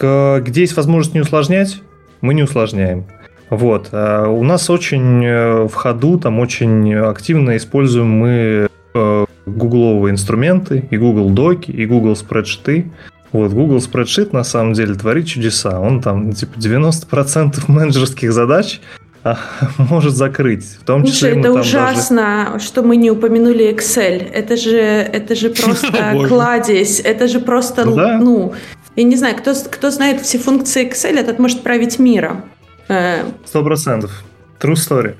где 0.00 0.60
есть 0.62 0.76
возможность 0.76 1.14
не 1.14 1.20
усложнять, 1.20 1.82
мы 2.20 2.34
не 2.34 2.42
усложняем. 2.42 3.06
Вот. 3.50 3.88
А 3.92 4.28
у 4.28 4.42
нас 4.44 4.70
очень 4.70 5.24
э, 5.24 5.64
в 5.66 5.74
ходу, 5.74 6.18
там 6.18 6.38
очень 6.38 6.94
активно 6.94 7.56
используем 7.56 8.08
мы 8.08 8.68
э, 8.94 9.24
гугловые 9.46 10.12
инструменты, 10.12 10.86
и 10.90 10.96
Google 10.96 11.30
Доки, 11.30 11.70
и 11.70 11.84
Google 11.86 12.14
спредшиты. 12.14 12.90
Вот, 13.32 13.52
Google 13.52 13.76
Spreadsheet 13.76 14.30
на 14.32 14.42
самом 14.42 14.72
деле 14.72 14.94
творит 14.94 15.26
чудеса. 15.26 15.78
Он 15.78 16.00
там 16.00 16.32
типа 16.32 16.58
90% 16.58 17.64
менеджерских 17.68 18.32
задач 18.32 18.80
а, 19.22 19.38
может 19.78 20.16
закрыть. 20.16 20.64
В 20.64 20.84
том 20.84 21.04
числе 21.04 21.34
Слушай, 21.34 21.40
это 21.40 21.52
ужасно, 21.52 22.50
даже... 22.52 22.64
что 22.64 22.82
мы 22.82 22.96
не 22.96 23.10
упомянули 23.10 23.72
Excel. 23.72 24.28
Это 24.32 24.56
же, 24.56 24.78
это 24.78 25.34
же 25.36 25.50
просто 25.62 26.26
кладезь, 26.28 27.00
это 27.00 27.28
же 27.28 27.40
просто, 27.40 27.84
ну 27.84 28.18
ну, 28.18 28.54
я 29.00 29.04
не 29.04 29.16
знаю, 29.16 29.36
кто, 29.36 29.54
кто 29.54 29.90
знает 29.90 30.20
все 30.20 30.38
функции 30.38 30.86
Excel, 30.86 31.18
этот 31.18 31.38
может 31.38 31.62
править 31.62 31.98
миром. 31.98 32.44
Э, 32.88 33.24
Сто 33.46 33.64
процентов. 33.64 34.22
True 34.60 34.74
story. 34.74 35.14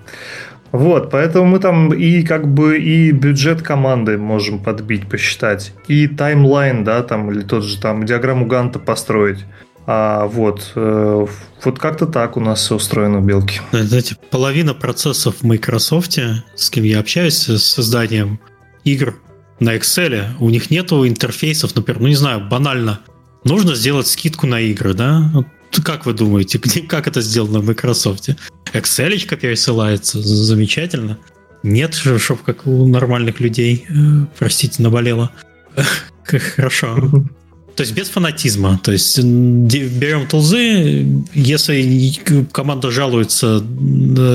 Вот, 0.71 1.11
поэтому 1.11 1.47
мы 1.47 1.59
там 1.59 1.93
и 1.93 2.23
как 2.23 2.47
бы 2.47 2.79
и 2.79 3.11
бюджет 3.11 3.63
команды 3.63 4.19
можем 4.19 4.63
подбить, 4.63 5.09
посчитать, 5.09 5.73
и 5.89 6.07
таймлайн, 6.07 6.85
да, 6.85 7.03
там, 7.03 7.31
или 7.33 7.41
тот 7.41 7.65
же 7.65 7.81
там 7.81 8.05
диаграмму 8.05 8.47
Ганта 8.47 8.79
построить. 8.79 9.45
А 9.87 10.27
вот, 10.27 10.73
э, 10.77 11.27
вот 11.65 11.79
как-то 11.79 12.07
так 12.07 12.37
у 12.37 12.41
нас 12.41 12.61
все 12.61 12.77
устроено 12.77 13.19
в 13.21 13.25
Белке. 13.25 13.63
Знаете, 13.73 14.17
половина 14.31 14.75
процессов 14.75 15.37
в 15.41 15.43
Microsoft, 15.43 16.19
с 16.55 16.71
кем 16.71 16.85
я 16.85 17.01
общаюсь, 17.01 17.49
с 17.49 17.63
созданием 17.63 18.39
игр 18.85 19.17
на 19.59 19.75
Excel, 19.77 20.27
у 20.39 20.51
них 20.51 20.71
нету 20.71 21.09
интерфейсов, 21.09 21.75
например, 21.75 22.03
ну 22.03 22.09
не 22.09 22.15
знаю, 22.15 22.47
банально, 22.49 23.01
нужно 23.45 23.75
сделать 23.75 24.07
скидку 24.07 24.47
на 24.47 24.61
игры, 24.61 24.95
да? 24.95 25.31
Как 25.85 26.07
вы 26.07 26.13
думаете, 26.15 26.59
где, 26.59 26.83
как 26.83 27.07
это 27.07 27.21
сделано 27.21 27.61
в 27.61 27.67
Microsoft? 27.67 28.29
Excel 28.73 29.37
пересылается, 29.37 30.21
замечательно. 30.21 31.19
Нет, 31.63 31.95
чтобы 31.95 32.41
как 32.45 32.67
у 32.67 32.87
нормальных 32.87 33.41
людей, 33.41 33.87
э, 33.89 33.93
простите, 34.39 34.83
наболело. 34.83 35.31
Хорошо. 36.25 37.25
То 37.77 37.83
есть 37.83 37.95
без 37.95 38.09
фанатизма. 38.09 38.79
То 38.83 38.93
есть 38.93 39.23
берем 39.23 40.27
тулзы, 40.27 41.25
если 41.33 42.45
команда 42.53 42.91
жалуется, 42.91 43.65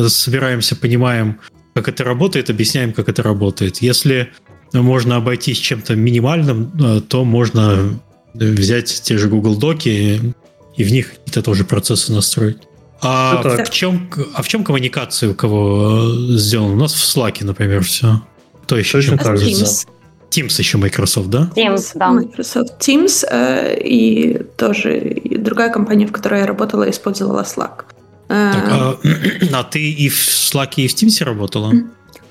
собираемся, 0.10 0.76
понимаем, 0.76 1.40
как 1.76 1.90
это 1.90 2.04
работает, 2.04 2.50
объясняем, 2.50 2.94
как 2.94 3.10
это 3.10 3.22
работает. 3.22 3.84
Если 3.84 4.32
можно 4.74 5.18
обойтись 5.18 5.58
чем-то 5.58 5.96
минимальным, 5.96 6.72
э, 6.82 7.02
то 7.02 7.24
можно 7.24 8.00
взять 8.40 9.02
те 9.04 9.18
же 9.18 9.30
Google 9.30 9.56
Доки 9.56 10.34
и 10.76 10.84
в 10.84 10.92
них 10.92 11.10
какие-то 11.10 11.42
тоже 11.42 11.64
процессы 11.64 12.12
настроить. 12.12 12.58
А 13.02 13.42
в, 13.44 13.70
чем, 13.70 14.10
а 14.34 14.42
в 14.42 14.48
чем 14.48 14.64
коммуникация 14.64 15.30
у 15.30 15.34
кого 15.36 16.12
э, 16.12 16.38
сделана? 16.38 16.74
У 16.74 16.78
нас 16.78 16.94
в 16.94 17.18
Slack, 17.18 17.44
например, 17.44 17.84
все. 17.84 18.22
Кто 18.64 18.78
еще 18.78 18.94
Точно 18.94 19.18
чем 19.18 19.20
так 19.20 19.38
же. 19.38 19.46
Teams. 19.46 19.88
Teams 20.32 20.58
еще 20.58 20.78
Microsoft, 20.78 21.30
да? 21.30 21.52
Teams, 21.56 21.92
да. 21.96 22.12
Microsoft 22.12 22.80
Teams 22.80 23.26
э, 23.30 23.78
и 23.80 24.42
тоже 24.58 24.98
и 24.98 25.38
другая 25.38 25.70
компания, 25.72 26.08
в 26.08 26.12
которой 26.12 26.42
я 26.42 26.48
работала, 26.48 26.90
использовала 26.90 27.42
Slack. 27.42 27.84
Э, 28.30 28.52
так, 28.54 28.66
а, 28.70 29.00
а 29.54 29.64
ты 29.64 29.80
и 29.80 30.10
в 30.10 30.16
Slack, 30.16 30.74
и 30.78 30.88
в 30.88 30.96
Teams 30.96 31.24
работала? 31.24 31.74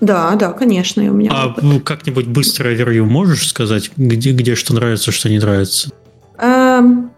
Да, 0.04 0.34
да, 0.34 0.52
конечно, 0.52 1.00
и 1.00 1.08
у 1.08 1.14
меня. 1.14 1.30
А 1.32 1.48
опыт. 1.48 1.82
как-нибудь 1.84 2.26
быстрое 2.26 2.76
ревью 2.76 3.06
можешь 3.06 3.48
сказать, 3.48 3.90
где, 3.96 4.32
где 4.32 4.54
что 4.54 4.74
нравится, 4.74 5.12
что 5.12 5.30
не 5.30 5.38
нравится? 5.38 5.90
Эм, 6.38 7.10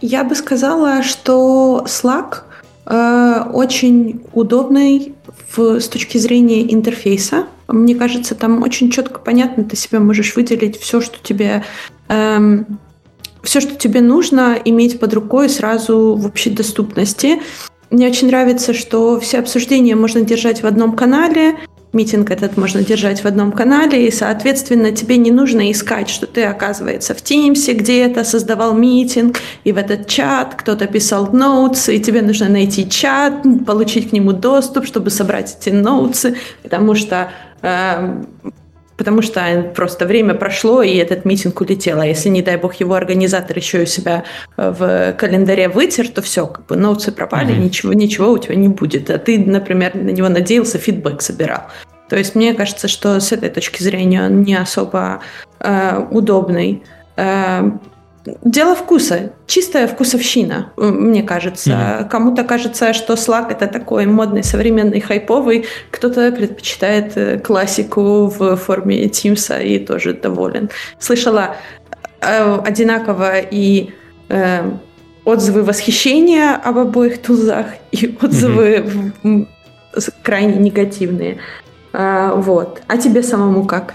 я 0.00 0.22
бы 0.22 0.36
сказала, 0.36 1.02
что 1.02 1.84
Slack 1.88 2.42
э, 2.86 3.50
очень 3.52 4.22
удобный 4.32 5.14
в, 5.56 5.80
с 5.80 5.88
точки 5.88 6.18
зрения 6.18 6.72
интерфейса. 6.72 7.46
Мне 7.66 7.96
кажется, 7.96 8.36
там 8.36 8.62
очень 8.62 8.90
четко 8.90 9.18
понятно, 9.18 9.64
ты 9.64 9.74
себе 9.74 9.98
можешь 9.98 10.36
выделить 10.36 10.78
все, 10.78 11.00
что 11.00 11.16
тебе 11.20 11.64
эм, 12.08 12.78
все, 13.42 13.60
что 13.60 13.74
тебе 13.74 14.00
нужно, 14.00 14.56
иметь 14.64 15.00
под 15.00 15.14
рукой 15.14 15.48
сразу 15.48 16.14
в 16.14 16.26
общей 16.26 16.50
доступности. 16.50 17.40
Мне 17.90 18.08
очень 18.08 18.28
нравится, 18.28 18.72
что 18.72 19.18
все 19.18 19.38
обсуждения 19.40 19.96
можно 19.96 20.20
держать 20.20 20.62
в 20.62 20.66
одном 20.66 20.94
канале, 20.94 21.56
Митинг 21.94 22.30
этот 22.30 22.56
можно 22.56 22.82
держать 22.82 23.22
в 23.22 23.26
одном 23.26 23.52
канале, 23.52 24.06
и, 24.06 24.10
соответственно, 24.10 24.92
тебе 24.92 25.16
не 25.16 25.30
нужно 25.30 25.70
искать, 25.70 26.08
что 26.08 26.26
ты, 26.26 26.44
оказывается, 26.44 27.14
в 27.14 27.18
Teams 27.18 27.72
где-то 27.72 28.24
создавал 28.24 28.74
митинг, 28.74 29.38
и 29.64 29.72
в 29.72 29.78
этот 29.78 30.06
чат 30.06 30.54
кто-то 30.56 30.86
писал 30.86 31.32
ноутсы, 31.32 31.96
и 31.96 32.00
тебе 32.00 32.22
нужно 32.22 32.48
найти 32.48 32.88
чат, 32.88 33.42
получить 33.66 34.10
к 34.10 34.12
нему 34.12 34.32
доступ, 34.32 34.86
чтобы 34.86 35.10
собрать 35.10 35.56
эти 35.60 35.70
ноутсы, 35.70 36.36
потому 36.62 36.94
что 36.94 37.30
э, 37.62 38.24
потому 38.96 39.22
что 39.22 39.72
просто 39.74 40.06
время 40.06 40.34
прошло, 40.34 40.82
и 40.82 40.94
этот 40.96 41.24
митинг 41.24 41.60
улетел. 41.60 42.00
А 42.00 42.06
если, 42.06 42.28
не 42.28 42.42
дай 42.42 42.56
бог, 42.56 42.74
его 42.74 42.94
организатор 42.94 43.56
еще 43.56 43.82
у 43.82 43.86
себя 43.86 44.24
э, 44.56 44.70
в 44.70 45.14
календаре 45.18 45.68
вытер, 45.68 46.08
то 46.08 46.22
все, 46.22 46.46
как 46.46 46.66
бы 46.66 46.76
ноутсы 46.76 47.12
пропали, 47.12 47.54
mm-hmm. 47.54 47.64
ничего, 47.64 47.92
ничего 47.92 48.30
у 48.30 48.38
тебя 48.38 48.54
не 48.54 48.68
будет. 48.68 49.10
А 49.10 49.18
ты, 49.18 49.38
например, 49.38 49.94
на 49.94 50.10
него 50.10 50.28
надеялся, 50.28 50.78
фидбэк 50.78 51.22
собирал. 51.22 51.64
То 52.08 52.16
есть 52.16 52.34
мне 52.34 52.54
кажется, 52.54 52.88
что 52.88 53.18
с 53.20 53.32
этой 53.32 53.50
точки 53.50 53.82
зрения 53.82 54.24
он 54.24 54.42
не 54.42 54.54
особо 54.54 55.20
э, 55.60 56.06
удобный. 56.10 56.82
Э, 57.16 57.70
Дело 58.42 58.74
вкуса, 58.74 59.32
чистая 59.46 59.86
вкусовщина, 59.86 60.72
мне 60.78 61.22
кажется. 61.22 61.70
Mm-hmm. 61.70 62.08
Кому-то 62.08 62.44
кажется, 62.44 62.94
что 62.94 63.14
Slack 63.14 63.52
это 63.52 63.66
такой 63.66 64.06
модный, 64.06 64.42
современный, 64.42 65.00
хайповый, 65.00 65.66
кто-то 65.90 66.32
предпочитает 66.32 67.16
э, 67.16 67.38
классику 67.38 68.26
в 68.28 68.56
форме 68.56 69.04
Teams 69.08 69.62
и 69.62 69.78
тоже 69.78 70.14
доволен. 70.14 70.70
Слышала 70.98 71.56
э, 72.22 72.58
одинаково 72.64 73.40
и 73.40 73.90
э, 74.30 74.70
отзывы 75.26 75.62
восхищения 75.62 76.54
об 76.54 76.78
обоих 76.78 77.20
тулзах 77.20 77.66
и 77.92 78.16
отзывы 78.22 78.86
mm-hmm. 79.22 79.46
крайне 80.22 80.56
негативные. 80.56 81.40
А, 81.96 82.34
вот. 82.34 82.82
А 82.88 82.98
тебе 82.98 83.22
самому 83.22 83.64
как? 83.64 83.94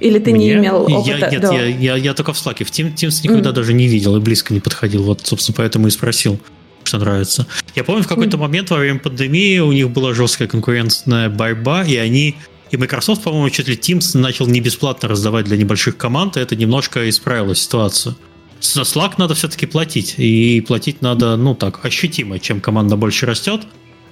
Или 0.00 0.18
ты 0.18 0.32
Мне? 0.32 0.46
не 0.46 0.52
имел 0.54 0.82
опыта? 0.82 1.10
Я, 1.10 1.30
нет, 1.30 1.40
да. 1.42 1.54
я, 1.54 1.66
я, 1.66 1.96
я 1.96 2.14
только 2.14 2.32
в 2.32 2.36
Slack. 2.36 2.64
В 2.64 2.70
Teams 2.70 3.20
никогда 3.22 3.50
mm. 3.50 3.52
даже 3.52 3.74
не 3.74 3.86
видел 3.86 4.16
и 4.16 4.20
близко 4.20 4.54
не 4.54 4.60
подходил. 4.60 5.04
Вот, 5.04 5.20
собственно, 5.24 5.54
поэтому 5.56 5.88
и 5.88 5.90
спросил, 5.90 6.40
что 6.82 6.98
нравится. 6.98 7.46
Я 7.74 7.84
помню, 7.84 8.02
в 8.02 8.08
какой-то 8.08 8.38
mm. 8.38 8.40
момент 8.40 8.70
во 8.70 8.78
время 8.78 8.98
пандемии 8.98 9.58
у 9.58 9.72
них 9.72 9.90
была 9.90 10.14
жесткая 10.14 10.48
конкурентная 10.48 11.28
борьба, 11.28 11.84
и 11.84 11.96
они 11.96 12.34
и 12.70 12.76
Microsoft, 12.76 13.22
по-моему, 13.22 13.50
чуть 13.50 13.68
ли 13.68 13.76
Teams 13.76 14.18
начал 14.18 14.46
не 14.46 14.60
бесплатно 14.60 15.08
раздавать 15.08 15.44
для 15.44 15.58
небольших 15.58 15.96
команд, 15.98 16.38
и 16.38 16.40
это 16.40 16.56
немножко 16.56 17.08
исправило 17.08 17.54
ситуацию. 17.54 18.16
За 18.60 18.82
Slack 18.82 19.12
надо 19.18 19.34
все-таки 19.34 19.66
платить, 19.66 20.14
и 20.16 20.60
платить 20.62 21.02
надо, 21.02 21.36
ну 21.36 21.54
так, 21.54 21.84
ощутимо. 21.84 22.38
Чем 22.38 22.60
команда 22.60 22.96
больше 22.96 23.26
растет, 23.26 23.60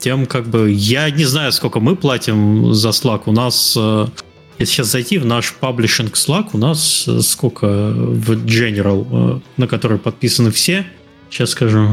тем 0.02 0.26
как 0.26 0.48
бы... 0.48 0.70
Я 0.70 1.08
не 1.10 1.24
знаю, 1.24 1.52
сколько 1.52 1.80
мы 1.80 1.96
платим 1.96 2.74
за 2.74 2.88
Slack. 2.90 3.22
У 3.26 3.32
нас 3.32 3.74
э, 3.78 4.06
если 4.58 4.74
сейчас 4.74 4.88
зайти 4.88 5.18
в 5.18 5.24
наш 5.24 5.54
паблишинг 5.54 6.14
Slack, 6.14 6.50
у 6.52 6.58
нас 6.58 7.06
э, 7.08 7.20
сколько 7.20 7.66
в 7.66 8.44
General, 8.44 9.06
э, 9.36 9.40
на 9.56 9.66
который 9.66 9.98
подписаны 9.98 10.50
все, 10.50 10.86
сейчас 11.30 11.50
скажу, 11.50 11.88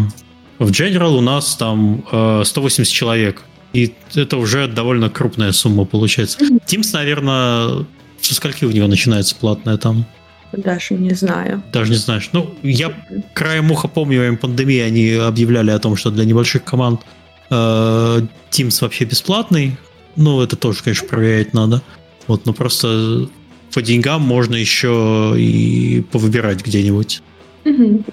в 0.58 0.70
General 0.72 1.18
у 1.18 1.22
нас 1.22 1.56
там 1.56 2.04
180 2.44 2.80
э, 2.80 2.84
человек. 2.86 3.44
И 3.74 3.94
это 4.16 4.38
уже 4.38 4.68
довольно 4.68 5.10
крупная 5.10 5.52
сумма 5.52 5.86
получается. 5.86 6.40
Teams, 6.68 6.90
наверное, 6.94 7.86
со 8.22 8.36
скольки 8.36 8.66
у 8.66 8.72
него 8.72 8.88
начинается 8.88 9.36
платная 9.36 9.78
там? 9.78 10.06
Даже 10.52 10.96
не 10.96 11.14
знаю. 11.14 11.62
Даже 11.72 11.92
не 11.92 11.98
знаешь. 11.98 12.30
Ну, 12.34 12.56
я 12.64 12.92
краем 13.34 13.72
уха 13.72 13.88
помню, 13.88 14.18
во 14.18 14.22
время 14.22 14.38
пандемии 14.38 14.80
они 14.80 15.12
объявляли 15.12 15.70
о 15.70 15.80
том, 15.80 15.96
что 15.96 16.10
для 16.10 16.26
небольших 16.26 16.64
команд 16.64 17.02
Teams 17.50 18.82
вообще 18.82 19.06
бесплатный. 19.06 19.78
Ну, 20.16 20.42
это 20.42 20.56
тоже, 20.56 20.84
конечно, 20.84 21.08
проверять 21.08 21.54
надо. 21.54 21.82
Вот, 22.28 22.46
но 22.46 22.54
просто 22.54 23.28
по 23.74 23.82
деньгам 23.82 24.22
можно 24.22 24.56
еще 24.56 25.34
и 25.38 26.04
повыбирать 26.12 26.66
где-нибудь. 26.66 27.22
Угу. 27.66 28.04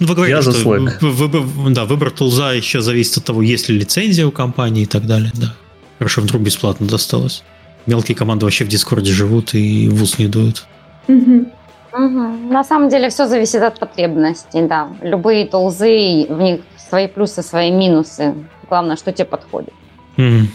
Вы 0.00 0.14
говорите, 0.14 0.36
Я 0.36 0.42
за 0.42 0.52
что 0.52 0.76
Slack. 0.76 0.98
Выбор, 1.00 1.42
да, 1.70 1.84
выбор 1.84 2.10
тулза 2.10 2.52
еще 2.52 2.80
зависит 2.80 3.18
от 3.18 3.24
того, 3.24 3.42
есть 3.42 3.68
ли 3.68 3.78
лицензия 3.78 4.26
у 4.26 4.30
компании 4.30 4.84
и 4.84 4.86
так 4.86 5.06
далее. 5.06 5.30
Да. 5.34 5.54
Хорошо, 5.98 6.22
вдруг 6.22 6.42
бесплатно 6.42 6.86
досталось. 6.86 7.42
Мелкие 7.86 8.16
команды 8.16 8.46
вообще 8.46 8.64
в 8.64 8.68
Дискорде 8.68 9.12
живут 9.12 9.54
и 9.54 9.88
в 9.88 10.02
ус 10.02 10.18
не 10.18 10.28
дуют. 10.28 10.66
Угу. 11.08 11.46
Угу. 11.92 12.52
На 12.52 12.64
самом 12.64 12.88
деле 12.88 13.10
все 13.10 13.26
зависит 13.26 13.62
от 13.62 13.78
потребностей, 13.78 14.66
да. 14.66 14.88
Любые 15.02 15.46
тулзы, 15.46 16.26
в 16.28 16.40
них 16.40 16.60
свои 16.88 17.06
плюсы, 17.06 17.42
свои 17.42 17.70
минусы. 17.70 18.34
Главное, 18.72 18.96
что 18.96 19.12
тебе 19.12 19.26
подходит. 19.26 19.74
Mm. 20.16 20.46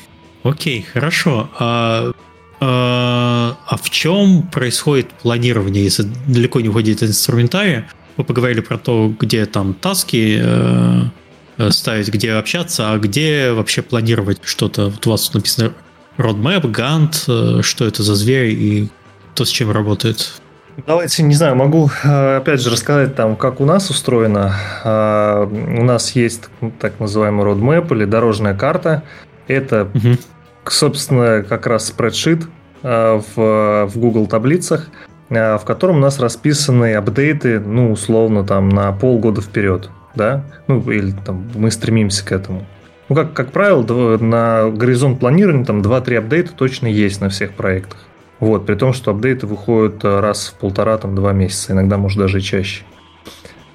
Окей, 0.41 0.81
хорошо. 0.81 1.51
А 1.59 2.11
а, 2.59 3.55
а 3.67 3.77
в 3.77 3.91
чем 3.91 4.41
происходит 4.51 5.11
планирование, 5.21 5.83
если 5.83 6.07
далеко 6.27 6.59
не 6.59 6.69
уходить 6.69 7.03
от 7.03 7.09
инструментария? 7.09 7.87
Мы 8.15 8.23
поговорили 8.23 8.61
про 8.61 8.79
то, 8.79 9.13
где 9.19 9.45
там 9.45 9.75
таски 9.75 10.39
э, 10.41 11.01
э, 11.59 11.69
ставить, 11.69 12.07
где 12.07 12.31
общаться, 12.31 12.91
а 12.91 12.97
где 12.97 13.51
вообще 13.51 13.83
планировать 13.83 14.39
что-то. 14.43 14.89
Вот 14.89 15.05
у 15.05 15.11
вас 15.11 15.31
написано 15.35 15.73
roadmap, 16.17 16.63
Gantt, 16.71 17.25
э, 17.27 17.61
что 17.61 17.85
это 17.85 18.01
за 18.01 18.15
зверь 18.15 18.49
и 18.49 18.89
то, 19.35 19.45
с 19.45 19.49
чем 19.49 19.69
работает. 19.69 20.41
Давайте, 20.85 21.23
не 21.23 21.33
знаю, 21.33 21.55
могу 21.55 21.89
опять 22.03 22.61
же 22.61 22.69
рассказать 22.69 23.15
там, 23.15 23.35
как 23.35 23.59
у 23.61 23.65
нас 23.65 23.89
устроено. 23.89 24.53
У 24.83 25.83
нас 25.83 26.11
есть 26.11 26.49
так 26.79 26.99
называемый 26.99 27.45
roadmap 27.45 27.91
или 27.95 28.05
дорожная 28.05 28.53
карта. 28.53 29.03
Это 29.47 29.87
угу 29.93 30.17
собственно, 30.71 31.43
как 31.43 31.67
раз 31.67 31.87
спредшит 31.87 32.43
э, 32.83 33.21
в, 33.35 33.87
в 33.87 33.97
Google 33.97 34.27
таблицах, 34.27 34.87
э, 35.29 35.57
в 35.57 35.63
котором 35.63 35.97
у 35.97 35.99
нас 35.99 36.19
расписаны 36.19 36.95
апдейты, 36.95 37.59
ну, 37.59 37.91
условно, 37.91 38.43
там, 38.43 38.69
на 38.69 38.91
полгода 38.91 39.41
вперед, 39.41 39.89
да, 40.15 40.43
ну, 40.67 40.79
или 40.91 41.11
там 41.25 41.49
мы 41.55 41.71
стремимся 41.71 42.25
к 42.25 42.31
этому. 42.31 42.65
Ну, 43.09 43.15
как, 43.15 43.33
как 43.33 43.51
правило, 43.51 44.17
на 44.17 44.69
горизонт 44.69 45.19
планирования 45.19 45.65
там 45.65 45.81
2-3 45.81 46.17
апдейта 46.17 46.51
точно 46.53 46.87
есть 46.87 47.21
на 47.21 47.29
всех 47.29 47.53
проектах. 47.53 47.99
Вот, 48.39 48.65
при 48.65 48.75
том, 48.75 48.93
что 48.93 49.11
апдейты 49.11 49.47
выходят 49.47 50.03
э, 50.03 50.19
раз 50.19 50.47
в 50.47 50.59
полтора, 50.59 50.97
там, 50.97 51.15
два 51.15 51.33
месяца, 51.33 51.73
иногда, 51.73 51.97
может, 51.97 52.19
даже 52.19 52.39
и 52.39 52.41
чаще. 52.41 52.83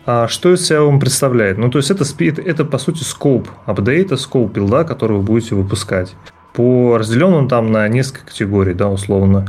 А 0.07 0.29
что 0.29 0.53
из 0.53 0.67
себя 0.67 0.85
он 0.85 1.01
представляет? 1.01 1.59
Ну, 1.59 1.71
то 1.71 1.79
есть 1.79 1.91
это, 1.91 2.05
это 2.41 2.65
по 2.65 2.79
сути, 2.79 3.03
скоп 3.03 3.49
апдейта, 3.67 4.17
скоп 4.17 4.53
билда, 4.53 4.85
который 4.85 5.19
вы 5.19 5.23
будете 5.23 5.55
выпускать 5.55 6.15
по 6.53 6.99
разделен 6.99 7.33
он 7.35 7.49
там 7.49 7.73
на 7.73 7.89
несколько 7.89 8.27
категорий, 8.27 8.75
да, 8.75 8.89
условно. 8.89 9.47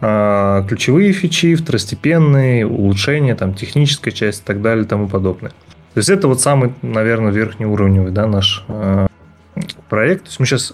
А, 0.00 0.64
ключевые 0.64 1.12
фичи, 1.12 1.54
второстепенные, 1.54 2.66
улучшения, 2.66 3.34
там, 3.34 3.54
техническая 3.54 4.12
часть 4.12 4.42
и 4.42 4.44
так 4.44 4.60
далее 4.60 4.84
и 4.84 4.88
тому 4.88 5.08
подобное. 5.08 5.50
То 5.94 5.98
есть 5.98 6.08
это 6.08 6.28
вот 6.28 6.40
самый, 6.40 6.72
наверное, 6.82 7.32
верхний 7.32 7.66
уровневый, 7.66 8.12
да, 8.12 8.26
наш 8.26 8.64
э, 8.68 9.06
проект. 9.88 10.24
То 10.24 10.28
есть 10.28 10.40
мы 10.40 10.46
сейчас, 10.46 10.72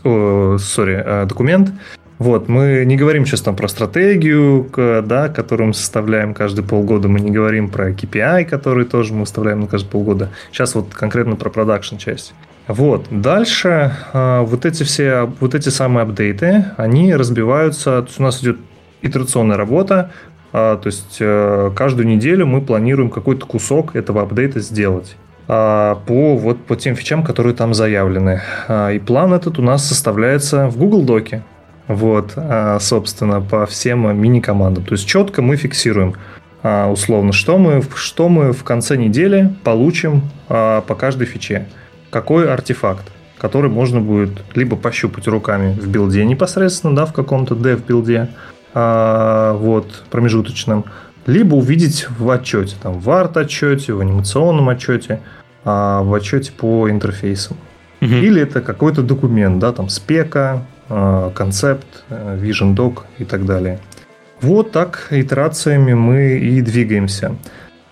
сори, 0.64 1.02
э, 1.04 1.26
документ. 1.26 1.72
Вот, 2.18 2.48
мы 2.48 2.84
не 2.84 2.96
говорим 2.96 3.24
сейчас 3.24 3.42
там 3.42 3.54
про 3.54 3.68
стратегию, 3.68 4.68
да, 4.74 5.28
которую 5.28 5.68
мы 5.68 5.74
составляем 5.74 6.34
каждые 6.34 6.66
полгода, 6.66 7.08
мы 7.08 7.20
не 7.20 7.30
говорим 7.30 7.68
про 7.68 7.90
KPI, 7.92 8.44
который 8.44 8.84
тоже 8.86 9.12
мы 9.14 9.20
выставляем 9.20 9.60
на 9.60 9.66
каждые 9.68 9.90
полгода. 9.90 10.30
Сейчас 10.50 10.74
вот 10.74 10.92
конкретно 10.92 11.36
про 11.36 11.48
продакшн 11.48 11.96
часть. 11.96 12.34
Вот. 12.68 13.06
Дальше 13.10 13.92
э, 14.12 14.40
вот 14.42 14.66
эти 14.66 14.82
все, 14.82 15.32
вот 15.40 15.54
эти 15.54 15.70
самые 15.70 16.02
апдейты, 16.02 16.66
они 16.76 17.14
разбиваются, 17.14 18.02
то 18.02 18.06
есть 18.08 18.20
у 18.20 18.22
нас 18.22 18.42
идет 18.42 18.58
итерационная 19.00 19.56
работа, 19.56 20.10
э, 20.52 20.78
то 20.80 20.86
есть 20.86 21.16
э, 21.18 21.70
каждую 21.74 22.06
неделю 22.06 22.46
мы 22.46 22.60
планируем 22.60 23.08
какой-то 23.08 23.46
кусок 23.46 23.96
этого 23.96 24.22
апдейта 24.22 24.60
сделать 24.60 25.16
по, 25.46 25.96
вот, 26.06 26.66
по 26.66 26.76
тем 26.76 26.94
фичам, 26.94 27.24
которые 27.24 27.54
там 27.54 27.72
заявлены. 27.72 28.42
И 28.68 28.98
план 28.98 29.32
этот 29.32 29.58
у 29.58 29.62
нас 29.62 29.82
составляется 29.82 30.68
в 30.68 30.76
Google 30.76 31.04
Doc 31.04 31.27
е. 31.27 31.42
Вот, 31.88 32.36
собственно, 32.80 33.40
по 33.40 33.66
всем 33.66 34.20
мини-командам. 34.20 34.84
То 34.84 34.92
есть 34.92 35.08
четко 35.08 35.42
мы 35.42 35.56
фиксируем, 35.56 36.14
условно, 36.62 37.32
что 37.32 37.58
мы, 37.58 37.82
что 37.94 38.28
мы 38.28 38.52
в 38.52 38.62
конце 38.62 38.96
недели 38.96 39.54
получим 39.64 40.22
по 40.48 40.96
каждой 40.98 41.26
фиче 41.26 41.66
какой 42.10 42.50
артефакт, 42.52 43.04
который 43.38 43.70
можно 43.70 44.00
будет 44.00 44.30
либо 44.54 44.76
пощупать 44.76 45.26
руками 45.28 45.72
в 45.72 45.88
билде 45.88 46.24
непосредственно, 46.24 46.94
да, 46.94 47.06
в 47.06 47.12
каком-то 47.12 47.54
dev 47.54 47.84
билде, 47.86 48.28
а, 48.74 49.54
вот, 49.54 50.04
промежуточном, 50.10 50.84
либо 51.26 51.54
увидеть 51.54 52.06
в 52.18 52.30
отчете, 52.30 52.76
там, 52.82 52.98
в 53.00 53.10
арт-отчете, 53.10 53.92
в 53.92 54.00
анимационном 54.00 54.68
отчете, 54.68 55.20
а, 55.64 56.02
в 56.02 56.12
отчете 56.14 56.52
по 56.52 56.90
интерфейсам. 56.90 57.56
Угу. 58.00 58.10
Или 58.10 58.42
это 58.42 58.60
какой-то 58.60 59.02
документ, 59.02 59.58
да, 59.58 59.72
там, 59.72 59.88
спека, 59.88 60.50
а, 60.52 60.62
концепт, 61.34 62.04
э, 62.10 62.38
vision 62.40 62.74
doc 62.74 63.02
и 63.18 63.24
так 63.24 63.44
далее. 63.44 63.78
Вот 64.40 64.72
так 64.72 65.08
итерациями 65.10 65.94
мы 65.94 66.38
и 66.38 66.60
двигаемся. 66.60 67.36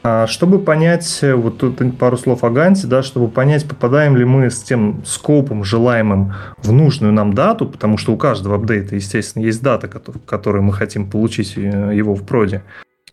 А 0.02 0.28
чтобы 0.28 0.60
понять, 0.60 1.18
э, 1.22 1.34
вот 1.34 1.58
тут 1.58 1.98
пару 1.98 2.16
слов 2.16 2.44
о 2.44 2.50
Ганте, 2.50 2.86
да, 2.86 3.02
чтобы 3.02 3.28
понять, 3.28 3.66
попадаем 3.66 4.16
ли 4.16 4.24
мы 4.24 4.50
с 4.50 4.62
тем 4.62 5.02
скопом 5.04 5.64
желаемым 5.64 6.32
в 6.58 6.70
нужную 6.70 7.12
нам 7.12 7.32
дату, 7.32 7.66
потому 7.66 7.98
что 7.98 8.12
у 8.12 8.16
каждого 8.16 8.54
апдейта, 8.54 8.94
естественно, 8.94 9.42
есть 9.42 9.62
дата, 9.62 9.88
которую 9.88 10.62
мы 10.62 10.72
хотим 10.72 11.10
получить 11.10 11.54
э, 11.56 11.90
его 11.92 12.14
в 12.14 12.24
проде, 12.24 12.62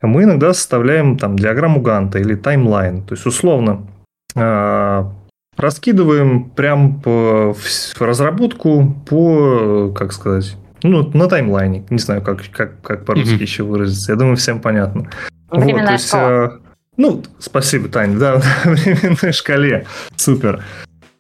мы 0.04 0.24
иногда 0.24 0.54
составляем 0.54 1.18
там 1.18 1.40
диаграмму 1.40 1.82
Ганта 1.82 2.20
или 2.20 2.36
таймлайн. 2.36 3.02
То 3.02 3.16
есть, 3.16 3.26
условно, 3.26 3.88
а, 4.36 5.14
раскидываем 5.58 6.50
прям 6.50 7.00
по, 7.02 7.56
разработку 8.00 8.96
по, 9.08 9.92
как 9.96 10.14
сказать, 10.14 10.56
ну, 10.84 11.10
на 11.14 11.28
таймлайне. 11.28 11.86
Не 11.90 12.00
знаю, 12.00 12.22
как, 12.22 12.42
как, 12.52 12.82
как 12.82 13.06
по-русски 13.06 13.36
mm-hmm. 13.36 13.42
еще 13.42 13.64
выразиться. 13.64 14.12
Я 14.12 14.18
думаю, 14.18 14.36
всем 14.36 14.60
понятно. 14.60 15.10
Временная 15.50 15.82
вот, 15.82 15.88
то 15.88 15.94
есть, 15.94 16.08
шкала. 16.08 16.60
Ну, 16.98 17.24
спасибо, 17.40 17.90
Таня, 17.90 18.20
да, 18.20 18.42
временной 18.66 19.32
шкале. 19.32 19.86
Супер. 20.16 20.64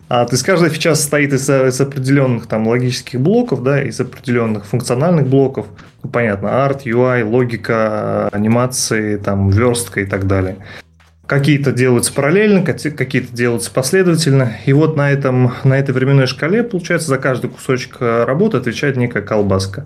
А, 0.10 0.26
то 0.26 0.34
есть 0.34 0.44
каждая 0.44 0.70
фича 0.70 0.94
состоит 0.94 1.34
из, 1.34 1.50
из 1.50 1.82
определенных 1.82 2.46
там 2.46 2.68
логических 2.68 3.20
блоков, 3.20 3.64
да, 3.64 3.82
из 3.82 4.00
определенных 4.00 4.66
функциональных 4.66 5.28
блоков. 5.28 5.66
Ну, 6.04 6.10
понятно, 6.10 6.66
арт, 6.66 6.86
UI, 6.86 7.24
логика, 7.24 8.28
анимации, 8.30 9.18
там, 9.18 9.50
верстка 9.50 10.02
и 10.02 10.06
так 10.06 10.28
далее. 10.28 10.58
Какие-то 11.26 11.72
делаются 11.72 12.14
параллельно, 12.14 12.64
какие-то 12.64 13.34
делаются 13.34 13.72
последовательно. 13.72 14.58
И 14.66 14.74
вот 14.74 14.98
на, 14.98 15.10
этом, 15.10 15.54
на 15.64 15.80
этой 15.80 15.92
временной 15.92 16.28
шкале, 16.28 16.64
получается, 16.64 17.08
за 17.08 17.18
каждый 17.18 17.50
кусочек 17.50 17.98
э, 18.02 18.26
работы 18.26 18.58
отвечает 18.58 18.98
некая 18.98 19.22
колбаска. 19.22 19.86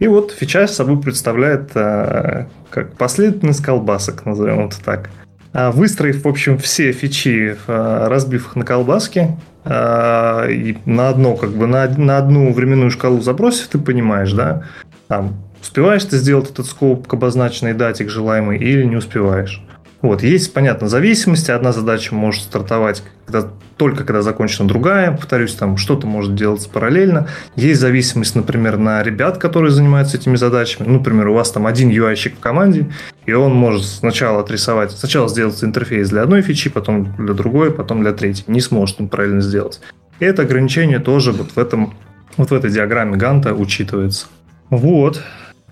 И 0.00 0.08
вот 0.08 0.32
фича 0.32 0.66
собой 0.66 1.00
представляет 1.00 1.70
э, 1.76 2.46
как 2.70 2.96
последовательность 2.96 3.62
колбасок, 3.62 4.26
назовем 4.26 4.66
это 4.66 4.82
так. 4.84 5.10
А 5.52 5.70
выстроив, 5.70 6.24
в 6.24 6.28
общем, 6.28 6.58
все 6.58 6.90
фичи, 6.90 7.56
а, 7.68 8.08
разбив 8.08 8.48
их 8.48 8.56
на 8.56 8.64
колбаски, 8.64 9.36
э, 9.64 10.52
и 10.52 10.78
на 10.86 11.10
одно, 11.10 11.36
как 11.36 11.50
бы, 11.50 11.68
на, 11.68 11.86
на 11.86 12.18
одну 12.18 12.52
временную 12.52 12.90
шкалу 12.90 13.20
забросив, 13.20 13.68
ты 13.68 13.78
понимаешь, 13.78 14.32
да, 14.32 14.64
там, 15.06 15.36
успеваешь 15.60 16.04
ты 16.04 16.16
сделать 16.16 16.50
этот 16.50 16.66
скоп 16.66 17.06
к 17.06 17.14
обозначенной 17.14 17.74
дате, 17.74 18.04
к 18.04 18.08
желаемой, 18.08 18.58
или 18.58 18.82
не 18.82 18.96
успеваешь. 18.96 19.62
Вот, 20.02 20.24
есть, 20.24 20.52
понятно, 20.52 20.88
зависимости. 20.88 21.52
Одна 21.52 21.72
задача 21.72 22.12
может 22.14 22.42
стартовать 22.42 23.04
когда, 23.24 23.48
только 23.76 24.04
когда 24.04 24.20
закончена 24.20 24.66
другая. 24.66 25.12
Повторюсь, 25.12 25.54
там 25.54 25.76
что-то 25.76 26.08
может 26.08 26.34
делаться 26.34 26.68
параллельно. 26.68 27.28
Есть 27.54 27.80
зависимость, 27.80 28.34
например, 28.34 28.78
на 28.78 29.00
ребят, 29.02 29.38
которые 29.38 29.70
занимаются 29.70 30.16
этими 30.16 30.34
задачами. 30.34 30.88
Ну, 30.88 30.94
например, 30.94 31.28
у 31.28 31.34
вас 31.34 31.52
там 31.52 31.66
один 31.68 31.88
UI-щик 31.88 32.36
в 32.36 32.40
команде, 32.40 32.90
и 33.26 33.32
он 33.32 33.54
может 33.54 33.84
сначала 33.84 34.40
отрисовать, 34.40 34.90
сначала 34.90 35.28
сделать 35.28 35.62
интерфейс 35.62 36.10
для 36.10 36.22
одной 36.22 36.42
фичи, 36.42 36.68
потом 36.68 37.14
для 37.16 37.34
другой, 37.34 37.72
потом 37.72 38.02
для 38.02 38.12
третьей. 38.12 38.44
Не 38.48 38.60
сможет 38.60 39.00
он 39.00 39.08
правильно 39.08 39.40
сделать. 39.40 39.80
И 40.18 40.24
это 40.24 40.42
ограничение 40.42 40.98
тоже 40.98 41.30
вот 41.30 41.52
в 41.52 41.58
этом 41.58 41.94
вот 42.36 42.50
в 42.50 42.54
этой 42.54 42.70
диаграмме 42.70 43.16
Ганта 43.16 43.54
учитывается. 43.54 44.26
Вот. 44.70 45.22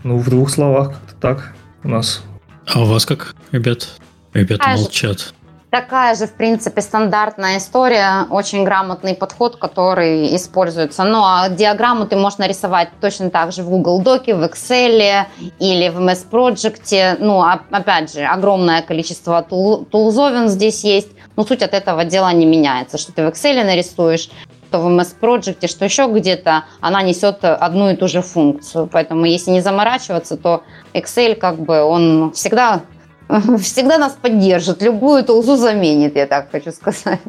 Ну, 0.04 0.18
в 0.18 0.28
двух 0.28 0.50
словах 0.50 0.92
как-то 0.92 1.14
так 1.20 1.52
у 1.82 1.88
нас. 1.88 2.22
А 2.66 2.82
у 2.82 2.84
вас 2.84 3.06
как, 3.06 3.34
ребят? 3.50 3.88
Ребята 4.32 4.58
такая 4.58 4.76
молчат. 4.76 5.18
Же, 5.18 5.24
такая 5.70 6.14
же, 6.14 6.26
в 6.26 6.34
принципе, 6.34 6.80
стандартная 6.82 7.58
история, 7.58 8.26
очень 8.30 8.64
грамотный 8.64 9.14
подход, 9.14 9.56
который 9.56 10.34
используется. 10.36 11.04
Ну, 11.04 11.22
а 11.24 11.48
диаграмму 11.48 12.06
ты 12.06 12.16
можешь 12.16 12.38
нарисовать 12.38 12.90
точно 13.00 13.30
так 13.30 13.52
же 13.52 13.62
в 13.62 13.70
Google 13.70 14.00
Доке, 14.02 14.34
в 14.34 14.42
Excel 14.42 15.26
или 15.58 15.88
в 15.88 15.98
MS 15.98 16.26
Project. 16.30 17.16
Ну, 17.20 17.40
а, 17.40 17.62
опять 17.70 18.12
же, 18.12 18.24
огромное 18.24 18.82
количество 18.82 19.42
тул 19.42 19.84
тулзовин 19.84 20.48
здесь 20.48 20.84
есть. 20.84 21.08
Но 21.36 21.44
суть 21.44 21.62
от 21.62 21.74
этого 21.74 22.04
дела 22.04 22.32
не 22.32 22.46
меняется. 22.46 22.98
Что 22.98 23.12
ты 23.12 23.24
в 23.24 23.28
Excel 23.28 23.64
нарисуешь, 23.64 24.30
что 24.68 24.78
в 24.78 24.86
MS 24.86 25.16
Project, 25.20 25.66
что 25.66 25.84
еще 25.84 26.06
где-то, 26.06 26.64
она 26.80 27.02
несет 27.02 27.44
одну 27.44 27.90
и 27.90 27.96
ту 27.96 28.06
же 28.06 28.22
функцию. 28.22 28.88
Поэтому 28.92 29.24
если 29.24 29.50
не 29.50 29.60
заморачиваться, 29.60 30.36
то 30.36 30.62
Excel 30.94 31.34
как 31.34 31.58
бы 31.58 31.82
он 31.82 32.32
всегда 32.32 32.82
всегда 33.62 33.98
нас 33.98 34.16
поддержит, 34.20 34.82
любую 34.82 35.24
тулзу 35.24 35.56
заменит, 35.56 36.16
я 36.16 36.26
так 36.26 36.50
хочу 36.50 36.72
сказать. 36.72 37.20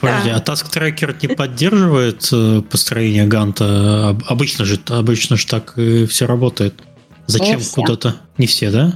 Подожди, 0.00 0.30
да. 0.30 0.36
а 0.36 0.40
Task 0.40 0.66
Tracker 0.70 1.16
не 1.22 1.34
поддерживает 1.34 2.28
э, 2.32 2.60
построение 2.60 3.26
Ганта? 3.26 4.16
Обычно 4.28 4.64
же, 4.64 4.78
обычно 4.88 5.36
же 5.36 5.46
так 5.46 5.74
все 5.74 6.26
работает. 6.26 6.74
Зачем 7.26 7.60
куда-то? 7.74 8.16
Не 8.38 8.46
все, 8.46 8.70
да? 8.70 8.92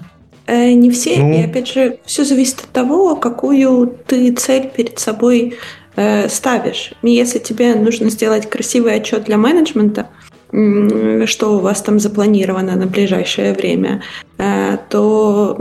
Э, 0.46 0.72
не 0.72 0.90
все. 0.90 1.16
Ну... 1.18 1.32
И 1.32 1.42
опять 1.42 1.68
же, 1.68 1.98
все 2.04 2.24
зависит 2.24 2.60
от 2.60 2.70
того, 2.70 3.16
какую 3.16 3.98
ты 4.06 4.32
цель 4.32 4.68
перед 4.68 4.98
собой 4.98 5.58
э, 5.96 6.28
ставишь. 6.28 6.92
И 7.02 7.10
если 7.10 7.38
тебе 7.38 7.74
нужно 7.74 8.10
сделать 8.10 8.50
красивый 8.50 8.94
отчет 8.94 9.24
для 9.24 9.36
менеджмента, 9.36 10.08
что 11.26 11.56
у 11.56 11.60
вас 11.60 11.80
там 11.82 12.00
запланировано 12.00 12.74
на 12.74 12.86
ближайшее 12.86 13.54
время, 13.54 14.02
э, 14.38 14.78
то 14.88 15.56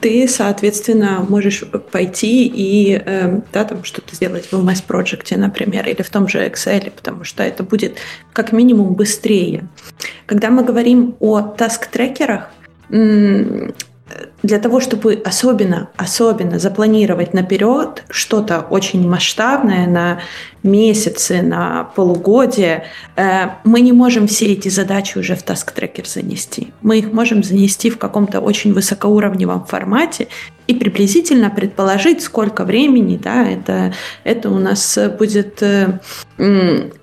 ты, 0.00 0.28
соответственно, 0.28 1.24
можешь 1.28 1.64
пойти 1.90 2.46
и 2.46 3.02
э, 3.04 3.40
да, 3.52 3.64
там 3.64 3.82
что-то 3.84 4.14
сделать 4.14 4.46
в 4.46 4.54
MS 4.54 4.84
Project, 4.86 5.36
например, 5.36 5.88
или 5.88 6.02
в 6.02 6.10
том 6.10 6.28
же 6.28 6.46
Excel, 6.46 6.90
потому 6.90 7.24
что 7.24 7.42
это 7.42 7.62
будет 7.62 7.98
как 8.32 8.52
минимум 8.52 8.94
быстрее. 8.94 9.68
Когда 10.26 10.50
мы 10.50 10.62
говорим 10.62 11.16
о 11.18 11.40
таск-трекерах, 11.40 12.50
для 14.42 14.58
того, 14.58 14.80
чтобы 14.80 15.20
особенно, 15.24 15.88
особенно 15.96 16.58
запланировать 16.58 17.34
наперед 17.34 18.04
что-то 18.08 18.60
очень 18.60 19.08
масштабное 19.08 19.86
на 19.86 20.20
месяцы, 20.62 21.42
на 21.42 21.84
полугодие, 21.96 22.84
э, 23.16 23.48
мы 23.64 23.80
не 23.80 23.92
можем 23.92 24.28
все 24.28 24.46
эти 24.52 24.68
задачи 24.68 25.18
уже 25.18 25.34
в 25.34 25.44
Task 25.44 25.74
Tracker 25.74 26.06
занести. 26.06 26.72
Мы 26.82 26.98
их 26.98 27.12
можем 27.12 27.42
занести 27.42 27.90
в 27.90 27.98
каком-то 27.98 28.40
очень 28.40 28.72
высокоуровневом 28.72 29.64
формате 29.64 30.28
и 30.68 30.74
приблизительно 30.74 31.50
предположить, 31.50 32.22
сколько 32.22 32.64
времени 32.64 33.18
да, 33.22 33.44
это, 33.48 33.92
это 34.22 34.50
у 34.50 34.58
нас 34.58 34.98
будет 35.18 35.62
э, 35.62 35.98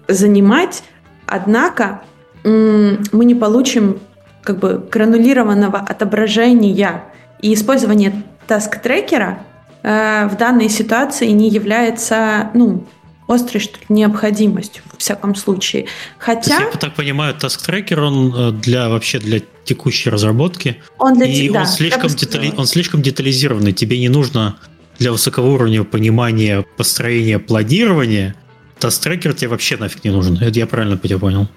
занимать. 0.08 0.84
Однако 1.28 2.02
мы 2.44 3.26
не 3.26 3.36
получим 3.36 4.00
как 4.44 4.60
бы 4.60 4.88
гранулированного 4.92 5.80
отображения 5.80 7.04
и 7.46 7.54
использование 7.54 8.24
таск-трекера 8.48 9.38
э, 9.84 10.28
в 10.28 10.36
данной 10.36 10.68
ситуации 10.68 11.28
не 11.28 11.50
является, 11.50 12.50
ну, 12.56 12.88
острой 13.28 13.62
что 13.62 13.78
ли, 13.78 13.86
необходимостью, 13.90 14.82
в 14.92 14.98
всяком 14.98 15.36
случае. 15.36 15.86
Хотя... 16.18 16.58
я 16.58 16.72
так 16.72 16.96
понимаю, 16.96 17.36
таск-трекер, 17.36 18.02
он 18.02 18.34
э, 18.36 18.52
для 18.52 18.90
вообще 18.90 19.20
для 19.20 19.42
текущей 19.64 20.10
разработки. 20.10 20.82
Он 20.98 21.14
для 21.14 21.28
и 21.28 21.48
тебя. 21.48 21.62
Он, 21.62 21.68
слишком 21.68 22.10
детали... 22.10 22.52
он 22.58 22.66
слишком 22.66 23.04
детализированный. 23.04 23.74
Тебе 23.74 24.00
не 24.00 24.10
нужно 24.10 24.58
для 24.98 25.12
высокого 25.12 25.46
уровня 25.52 25.84
понимания 25.84 26.66
построения 26.78 27.38
планирования. 27.38 28.34
Таст-трекер 28.80 29.36
тебе 29.36 29.50
вообще 29.50 29.78
нафиг 29.78 30.04
не 30.04 30.10
нужен. 30.10 30.38
Это 30.38 30.58
я 30.58 30.66
правильно 30.66 30.98
тебя 30.98 31.20
понял. 31.20 31.48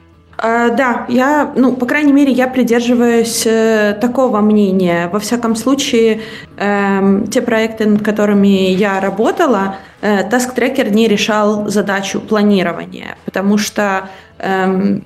Uh, 0.41 0.77
да, 0.77 1.05
я, 1.09 1.53
ну, 1.57 1.75
по 1.75 1.85
крайней 1.85 2.13
мере, 2.13 2.31
я 2.31 2.47
придерживаюсь 2.47 3.43
э, 3.45 3.99
такого 4.01 4.41
мнения. 4.41 5.09
Во 5.13 5.19
всяком 5.19 5.57
случае, 5.57 6.21
э, 6.57 7.25
те 7.29 7.43
проекты, 7.43 7.87
над 7.87 8.05
которыми 8.05 8.71
я 8.71 9.01
работала, 9.01 9.79
э, 10.01 10.29
Task 10.29 10.55
Tracker 10.55 10.91
не 10.91 11.09
решал 11.09 11.69
задачу 11.69 12.21
планирования, 12.21 13.17
потому 13.25 13.59
что, 13.59 14.11
э, 14.39 15.01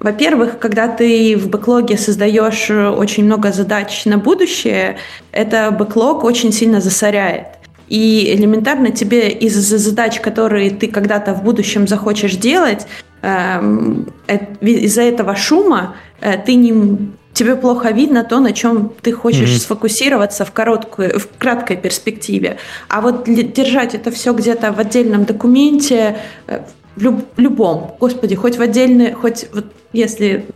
во-первых, 0.00 0.58
когда 0.58 0.88
ты 0.88 1.36
в 1.36 1.48
бэклоге 1.50 1.96
создаешь 1.96 2.68
очень 2.68 3.26
много 3.26 3.52
задач 3.52 4.04
на 4.06 4.18
будущее, 4.18 4.96
это 5.30 5.70
бэклог 5.70 6.24
очень 6.24 6.52
сильно 6.52 6.80
засоряет. 6.80 7.46
И 7.88 8.34
элементарно 8.34 8.90
тебе 8.90 9.28
из-за 9.28 9.78
задач, 9.78 10.18
которые 10.18 10.70
ты 10.70 10.88
когда-то 10.88 11.32
в 11.32 11.44
будущем 11.44 11.86
захочешь 11.86 12.34
делать, 12.34 12.88
Эм, 12.88 13.13
э, 13.13 13.13
из-за 14.60 15.02
этого 15.02 15.36
шума 15.36 15.96
э, 16.20 16.36
ты 16.38 16.54
не 16.54 17.14
тебе 17.32 17.56
плохо 17.56 17.90
видно 17.90 18.24
то, 18.24 18.38
на 18.40 18.52
чем 18.52 18.92
ты 19.02 19.12
хочешь 19.12 19.50
mm-hmm. 19.50 19.60
сфокусироваться 19.60 20.44
в 20.44 20.52
короткую, 20.52 21.18
в 21.18 21.28
краткой 21.36 21.76
перспективе. 21.76 22.58
А 22.88 23.00
вот 23.00 23.24
держать 23.24 23.94
это 23.94 24.10
все 24.10 24.32
где-то 24.32 24.72
в 24.72 24.78
отдельном 24.78 25.24
документе, 25.24 26.18
э, 26.46 26.60
в 26.96 27.02
люб, 27.02 27.24
любом, 27.36 27.96
господи, 27.98 28.36
хоть 28.36 28.56
в 28.56 28.62
отдельной, 28.62 29.12
хоть 29.12 29.46
вот 29.52 29.66
если, 29.92 30.46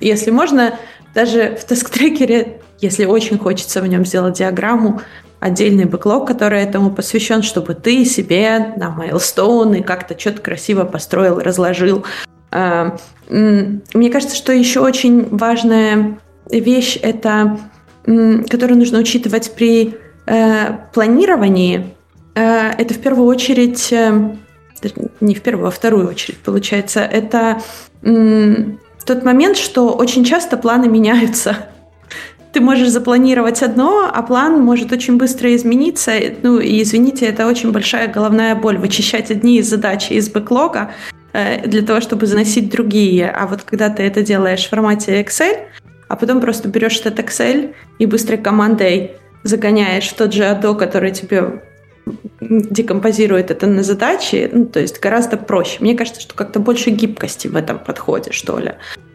если 0.00 0.30
можно, 0.30 0.78
даже 1.14 1.56
в 1.60 1.64
таск-трекере, 1.64 2.60
если 2.80 3.04
очень 3.06 3.38
хочется 3.38 3.82
в 3.82 3.86
нем 3.88 4.06
сделать 4.06 4.38
диаграмму, 4.38 5.00
отдельный 5.40 5.86
бэклог, 5.86 6.26
который 6.26 6.62
этому 6.62 6.90
посвящен, 6.90 7.42
чтобы 7.42 7.74
ты 7.74 8.04
себе 8.04 8.74
на 8.76 8.90
майлстоуны 8.90 9.82
как-то 9.82 10.18
что-то 10.18 10.42
красиво 10.42 10.84
построил, 10.84 11.40
разложил. 11.40 12.04
А, 12.52 12.96
мне 13.28 14.10
кажется, 14.10 14.36
что 14.36 14.52
еще 14.52 14.80
очень 14.80 15.28
важная 15.34 16.18
вещь 16.50 16.98
это, 17.00 17.58
которую 18.04 18.78
нужно 18.78 18.98
учитывать 18.98 19.52
при 19.54 19.96
э, 20.26 20.76
планировании, 20.92 21.94
э, 22.34 22.70
это 22.76 22.94
в 22.94 22.98
первую 22.98 23.26
очередь, 23.26 23.92
э, 23.92 24.34
не 25.20 25.34
в 25.34 25.42
первую, 25.42 25.68
а 25.68 25.70
вторую 25.70 26.08
очередь, 26.08 26.38
получается, 26.38 27.00
это 27.00 27.62
тот 28.02 29.24
момент, 29.24 29.58
что 29.58 29.92
очень 29.92 30.24
часто 30.24 30.56
планы 30.56 30.88
меняются 30.88 31.68
ты 32.52 32.60
можешь 32.60 32.88
запланировать 32.88 33.62
одно, 33.62 34.10
а 34.12 34.22
план 34.22 34.60
может 34.60 34.92
очень 34.92 35.16
быстро 35.16 35.54
измениться. 35.54 36.12
Ну 36.42 36.58
и 36.58 36.82
извините, 36.82 37.26
это 37.26 37.46
очень 37.46 37.70
большая 37.72 38.08
головная 38.08 38.54
боль 38.54 38.78
вычищать 38.78 39.30
одни 39.30 39.58
из 39.58 39.68
задач 39.68 40.10
из 40.10 40.28
бэклога 40.28 40.92
э, 41.32 41.66
для 41.66 41.82
того, 41.82 42.00
чтобы 42.00 42.26
заносить 42.26 42.70
другие. 42.70 43.30
А 43.30 43.46
вот 43.46 43.62
когда 43.62 43.88
ты 43.88 44.02
это 44.02 44.22
делаешь 44.22 44.66
в 44.66 44.70
формате 44.70 45.22
Excel, 45.22 45.58
а 46.08 46.16
потом 46.16 46.40
просто 46.40 46.68
берешь 46.68 46.98
этот 47.00 47.20
Excel 47.20 47.72
и 47.98 48.06
быстрой 48.06 48.38
командой 48.38 49.12
загоняешь 49.44 50.08
тот 50.08 50.32
же 50.32 50.42
ADO, 50.42 50.76
который 50.76 51.12
тебе 51.12 51.62
декомпозирует 52.40 53.50
это 53.50 53.66
на 53.66 53.82
задачи, 53.82 54.50
ну, 54.52 54.66
то 54.66 54.80
есть 54.80 54.98
гораздо 55.00 55.36
проще. 55.36 55.78
Мне 55.80 55.94
кажется, 55.94 56.20
что 56.20 56.34
как-то 56.34 56.58
больше 56.58 56.90
гибкости 56.90 57.46
в 57.46 57.54
этом 57.54 57.78
подходе, 57.78 58.32
что 58.32 58.58
ли, 58.58 58.72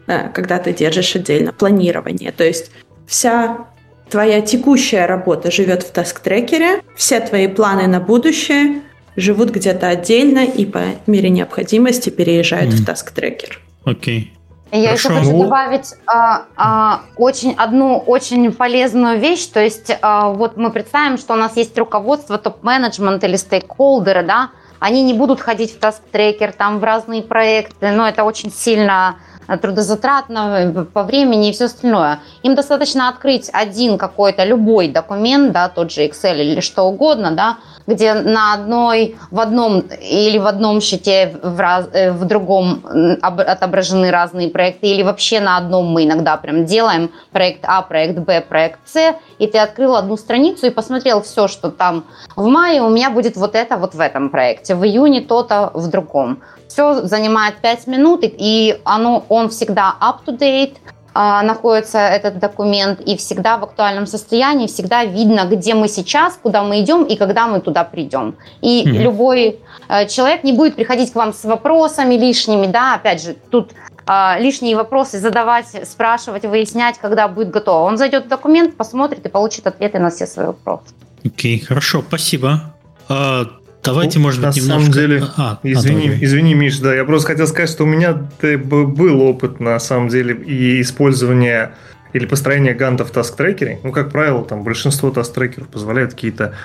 э, 0.07 0.29
когда 0.29 0.59
ты 0.59 0.71
держишь 0.71 1.15
отдельно 1.15 1.51
планирование. 1.51 2.31
То 2.31 2.45
есть 2.45 2.71
вся 3.07 3.67
твоя 4.09 4.41
текущая 4.41 5.05
работа 5.05 5.51
живет 5.51 5.83
в 5.83 5.91
таск-трекере, 5.91 6.81
все 6.95 7.19
твои 7.19 7.47
планы 7.47 7.87
на 7.87 7.99
будущее 7.99 8.81
живут 9.15 9.49
где-то 9.49 9.87
отдельно 9.87 10.45
и 10.45 10.65
по 10.65 10.81
мере 11.07 11.29
необходимости 11.29 12.09
переезжают 12.09 12.73
mm. 12.73 12.77
в 12.77 12.85
таск-трекер. 12.85 13.59
Окей. 13.85 14.31
Okay. 14.31 14.35
Я 14.71 14.89
Хорошо. 14.89 15.09
еще 15.09 15.19
хочу 15.19 15.43
добавить 15.43 15.93
а, 16.05 16.45
а, 16.57 17.01
очень, 17.15 17.53
одну 17.53 17.97
очень 17.97 18.51
полезную 18.51 19.19
вещь. 19.19 19.45
То 19.45 19.63
есть 19.63 19.91
а, 20.01 20.29
вот 20.29 20.57
мы 20.57 20.71
представим, 20.71 21.17
что 21.17 21.33
у 21.33 21.37
нас 21.37 21.55
есть 21.55 21.77
руководство, 21.77 22.37
топ-менеджмент 22.37 23.23
или 23.23 23.37
стейкхолдеры, 23.37 24.23
да, 24.23 24.49
они 24.79 25.03
не 25.03 25.13
будут 25.13 25.39
ходить 25.39 25.73
в 25.73 25.79
таск-трекер, 25.79 26.51
там 26.51 26.79
в 26.79 26.83
разные 26.83 27.21
проекты, 27.21 27.91
но 27.91 28.07
это 28.07 28.23
очень 28.23 28.51
сильно 28.51 29.15
трудозатратно 29.61 30.87
по 30.93 31.03
времени 31.03 31.49
и 31.49 31.51
все 31.51 31.65
остальное. 31.65 32.19
Им 32.43 32.55
достаточно 32.55 33.09
открыть 33.09 33.49
один 33.53 33.97
какой-то 33.97 34.43
любой 34.43 34.87
документ, 34.87 35.51
да, 35.51 35.69
тот 35.69 35.91
же 35.91 36.05
Excel 36.05 36.41
или 36.41 36.61
что 36.61 36.83
угодно, 36.83 37.31
да, 37.31 37.57
где 37.87 38.13
на 38.13 38.53
одной, 38.53 39.15
в 39.31 39.39
одном 39.39 39.81
или 40.01 40.37
в 40.37 40.47
одном 40.47 40.81
счете 40.81 41.37
в, 41.41 41.59
раз, 41.59 41.87
э, 41.93 42.11
в 42.11 42.25
другом 42.25 42.83
отображены 43.21 44.11
разные 44.11 44.49
проекты, 44.49 44.87
или 44.87 45.03
вообще 45.03 45.39
на 45.39 45.57
одном 45.57 45.91
мы 45.91 46.05
иногда 46.05 46.37
прям 46.37 46.65
делаем 46.65 47.11
проект 47.31 47.59
А, 47.63 47.81
проект 47.81 48.17
Б, 48.19 48.41
проект 48.41 48.79
С, 48.85 49.15
и 49.37 49.47
ты 49.47 49.59
открыл 49.59 49.95
одну 49.95 50.17
страницу 50.17 50.65
и 50.65 50.69
посмотрел 50.71 51.21
все, 51.21 51.47
что 51.47 51.69
там 51.69 52.05
в 52.35 52.47
мае 52.47 52.81
у 52.81 52.89
меня 52.89 53.09
будет 53.09 53.37
вот 53.37 53.55
это 53.55 53.77
вот 53.77 53.93
в 53.93 53.99
этом 53.99 54.29
проекте, 54.29 54.75
в 54.75 54.83
июне 54.83 55.21
то-то 55.21 55.71
в 55.73 55.87
другом. 55.89 56.41
Все 56.75 57.07
занимает 57.07 57.55
5 57.61 57.87
минут, 57.87 58.19
и 58.23 58.77
оно, 58.83 59.25
он 59.29 59.47
всегда 59.47 59.95
up-to-date, 60.01 60.75
а, 61.13 61.41
находится 61.41 61.99
этот 61.99 62.39
документ, 62.39 62.99
и 62.99 63.15
всегда 63.15 63.57
в 63.57 63.63
актуальном 63.63 64.05
состоянии, 64.05 64.67
всегда 64.67 65.05
видно, 65.05 65.45
где 65.49 65.73
мы 65.73 65.87
сейчас, 65.87 66.37
куда 66.43 66.63
мы 66.63 66.81
идем 66.81 67.05
и 67.05 67.15
когда 67.15 67.47
мы 67.47 67.61
туда 67.61 67.85
придем. 67.85 68.35
И 68.61 68.83
mm-hmm. 68.83 68.91
любой 68.91 69.59
э, 69.87 70.07
человек 70.09 70.43
не 70.43 70.51
будет 70.51 70.75
приходить 70.75 71.13
к 71.13 71.15
вам 71.15 71.31
с 71.31 71.45
вопросами 71.45 72.15
лишними, 72.15 72.67
да, 72.67 72.95
опять 72.95 73.23
же, 73.23 73.37
тут 73.49 73.71
э, 74.05 74.41
лишние 74.41 74.75
вопросы 74.75 75.19
задавать, 75.19 75.67
спрашивать, 75.89 76.43
выяснять, 76.43 76.97
когда 76.97 77.29
будет 77.29 77.51
готово. 77.51 77.85
Он 77.85 77.97
зайдет 77.97 78.25
в 78.25 78.27
документ, 78.27 78.75
посмотрит 78.75 79.25
и 79.25 79.29
получит 79.29 79.65
ответы 79.65 79.99
на 79.99 80.09
все 80.09 80.27
свои 80.27 80.47
вопросы. 80.47 80.87
Окей, 81.23 81.57
okay, 81.57 81.65
хорошо, 81.65 82.03
спасибо. 82.05 82.75
А, 83.07 83.45
Давайте, 83.85 84.19
ну, 84.19 84.25
может 84.25 84.41
быть, 84.41 84.55
на 84.55 84.59
немножко... 84.59 84.81
самом 84.81 84.91
деле, 84.91 85.23
а, 85.37 85.59
извини, 85.63 86.09
а, 86.09 86.25
извини, 86.25 86.53
Миш, 86.53 86.79
да, 86.79 86.93
я 86.95 87.05
просто 87.05 87.27
хотел 87.27 87.47
сказать, 87.47 87.69
что 87.69 87.83
у 87.83 87.87
меня 87.87 88.13
был 88.41 89.21
опыт, 89.21 89.59
на 89.59 89.79
самом 89.79 90.09
деле, 90.09 90.35
и 90.35 90.81
использование 90.81 91.71
или 92.13 92.25
построение 92.25 92.73
гантов 92.73 93.11
в 93.11 93.13
task 93.13 93.35
трекере. 93.35 93.79
Ну, 93.83 93.91
как 93.91 94.11
правило, 94.11 94.43
там 94.43 94.63
большинство 94.63 95.09
task 95.09 95.33
трекеров 95.33 95.67
позволяют 95.67 96.13
какие-то 96.13 96.55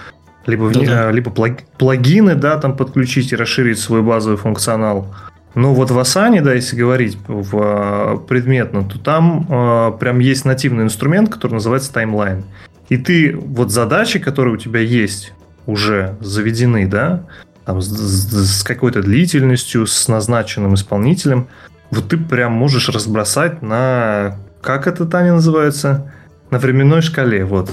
либо, 0.46 0.70
да-да. 0.70 1.10
либо 1.10 1.30
плагины, 1.30 2.34
да, 2.34 2.56
там 2.58 2.76
подключить 2.76 3.32
и 3.32 3.36
расширить 3.36 3.78
свой 3.78 4.02
базовый 4.02 4.38
функционал. 4.38 5.14
Но 5.54 5.74
вот 5.74 5.90
в 5.90 5.98
Asana, 5.98 6.40
да, 6.40 6.54
если 6.54 6.76
говорить 6.76 7.18
в, 7.26 7.56
а, 7.60 8.16
предметно, 8.16 8.84
то 8.84 8.98
там 8.98 9.46
э, 9.48 9.92
прям 9.98 10.20
есть 10.20 10.44
нативный 10.44 10.84
инструмент, 10.84 11.28
который 11.28 11.54
называется 11.54 11.92
таймлайн. 11.92 12.44
И 12.88 12.96
ты 12.96 13.36
вот 13.36 13.72
задачи, 13.72 14.20
которые 14.20 14.54
у 14.54 14.56
тебя 14.56 14.80
есть, 14.80 15.32
уже 15.70 16.16
заведены, 16.20 16.86
да, 16.86 17.24
там, 17.64 17.80
с, 17.80 17.88
с 17.88 18.62
какой-то 18.62 19.02
длительностью, 19.02 19.86
с 19.86 20.08
назначенным 20.08 20.74
исполнителем, 20.74 21.48
вот 21.90 22.08
ты 22.08 22.16
прям 22.16 22.52
можешь 22.52 22.88
разбросать 22.88 23.62
на... 23.62 24.36
Как 24.60 24.86
это, 24.86 25.06
Таня, 25.06 25.34
называется? 25.34 26.12
На 26.50 26.58
временной 26.58 27.00
шкале, 27.02 27.44
вот. 27.44 27.70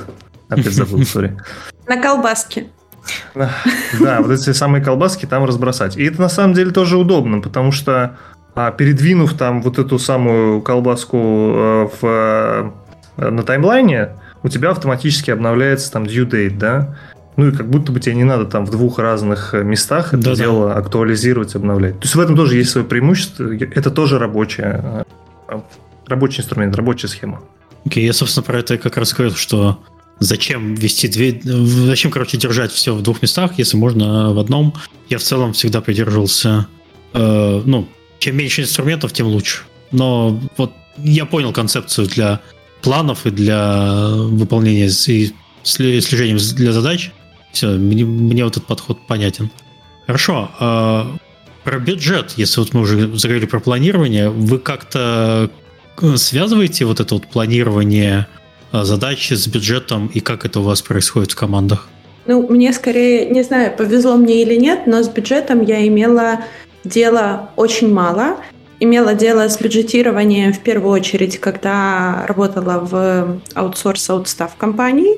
Опять 0.49 0.73
забыл, 0.73 1.03
сори. 1.05 1.37
На 1.87 2.01
колбаске. 2.01 2.67
Да, 3.33 4.21
вот 4.21 4.31
эти 4.31 4.51
самые 4.51 4.83
колбаски 4.83 5.25
там 5.25 5.45
разбросать. 5.45 5.97
И 5.97 6.03
это 6.03 6.21
на 6.21 6.29
самом 6.29 6.53
деле 6.53 6.71
тоже 6.71 6.97
удобно, 6.97 7.39
потому 7.39 7.71
что 7.71 8.17
а, 8.55 8.71
передвинув 8.71 9.33
там 9.33 9.61
вот 9.61 9.77
эту 9.77 9.99
самую 9.99 10.61
колбаску 10.61 11.17
э, 11.17 11.87
в, 12.01 12.73
э, 13.17 13.29
на 13.29 13.43
таймлайне, 13.43 14.09
у 14.43 14.49
тебя 14.49 14.71
автоматически 14.71 15.31
обновляется 15.31 15.91
там 15.91 16.03
due 16.03 16.27
date, 16.27 16.57
да? 16.57 16.97
Ну 17.37 17.49
и 17.49 17.51
как 17.51 17.69
будто 17.69 17.91
бы 17.91 17.99
тебе 17.99 18.15
не 18.15 18.23
надо 18.23 18.45
там 18.45 18.65
в 18.65 18.71
двух 18.71 18.97
разных 18.97 19.53
э, 19.53 19.63
местах 19.63 20.13
это 20.13 20.23
да, 20.23 20.35
дело 20.35 20.69
да. 20.69 20.75
актуализировать, 20.75 21.55
обновлять. 21.55 21.99
То 21.99 22.05
есть 22.05 22.15
в 22.15 22.19
этом 22.19 22.35
тоже 22.35 22.57
есть 22.57 22.71
свое 22.71 22.85
преимущество. 22.85 23.53
Это 23.53 23.91
тоже 23.91 24.17
рабочая, 24.17 25.05
э, 25.47 25.59
рабочий 26.07 26.41
инструмент, 26.41 26.75
рабочая 26.75 27.07
схема. 27.07 27.41
Окей, 27.85 28.03
okay, 28.03 28.07
я, 28.07 28.13
собственно, 28.13 28.43
про 28.43 28.59
это 28.59 28.79
как 28.79 28.97
раз 28.97 29.13
говорил, 29.13 29.35
что 29.35 29.79
зачем 30.19 30.73
вести 30.73 31.07
две... 31.07 31.39
Зачем, 31.43 32.09
короче, 32.09 32.37
держать 32.37 32.71
все 32.71 32.95
в 32.95 33.03
двух 33.03 33.21
местах, 33.21 33.53
если 33.57 33.77
можно 33.77 34.33
в 34.33 34.39
одном. 34.39 34.73
Я 35.07 35.19
в 35.19 35.23
целом 35.23 35.53
всегда 35.53 35.79
придерживался... 35.81 36.67
Э, 37.13 37.61
ну, 37.63 37.87
чем 38.17 38.35
меньше 38.35 38.63
инструментов, 38.63 39.13
тем 39.13 39.27
лучше. 39.27 39.59
Но 39.91 40.39
вот 40.57 40.73
я 40.97 41.25
понял 41.25 41.53
концепцию 41.53 42.07
для 42.07 42.41
планов 42.81 43.25
и 43.25 43.29
для 43.29 44.09
выполнения 44.09 44.87
и 44.87 45.31
слежением 45.63 46.37
для 46.55 46.71
задач. 46.71 47.11
Все, 47.51 47.67
мне, 47.67 48.05
мне 48.05 48.43
вот 48.43 48.57
этот 48.57 48.67
подход 48.67 48.99
понятен. 49.07 49.49
Хорошо. 50.05 50.51
А 50.59 51.15
про 51.63 51.79
бюджет, 51.79 52.33
если 52.37 52.61
вот 52.61 52.73
мы 52.73 52.81
уже 52.81 53.17
заговорили 53.17 53.45
про 53.45 53.59
планирование, 53.59 54.29
вы 54.29 54.59
как-то 54.59 55.49
э, 56.01 56.15
связываете 56.15 56.85
вот 56.85 56.99
это 56.99 57.15
вот 57.15 57.27
планирование 57.27 58.27
а, 58.71 58.83
задачи 58.83 59.33
с 59.33 59.47
бюджетом 59.47 60.07
и 60.13 60.19
как 60.19 60.45
это 60.45 60.59
у 60.59 60.63
вас 60.63 60.81
происходит 60.81 61.31
в 61.31 61.35
командах? 61.35 61.87
Ну, 62.25 62.47
мне 62.47 62.73
скорее, 62.73 63.29
не 63.29 63.43
знаю, 63.43 63.75
повезло 63.75 64.17
мне 64.17 64.43
или 64.43 64.55
нет, 64.55 64.87
но 64.87 65.01
с 65.01 65.09
бюджетом 65.09 65.61
я 65.63 65.87
имела 65.87 66.41
дело 66.83 67.49
очень 67.55 67.93
мало. 67.93 68.37
Имела 68.79 69.15
дело 69.15 69.49
с 69.49 69.59
бюджетированием 69.59 70.53
в 70.53 70.59
первую 70.59 70.91
очередь, 70.91 71.39
когда 71.39 72.25
работала 72.27 72.79
в 72.79 73.41
аутсорс-аутстав 73.55 74.51
компании. 74.57 75.17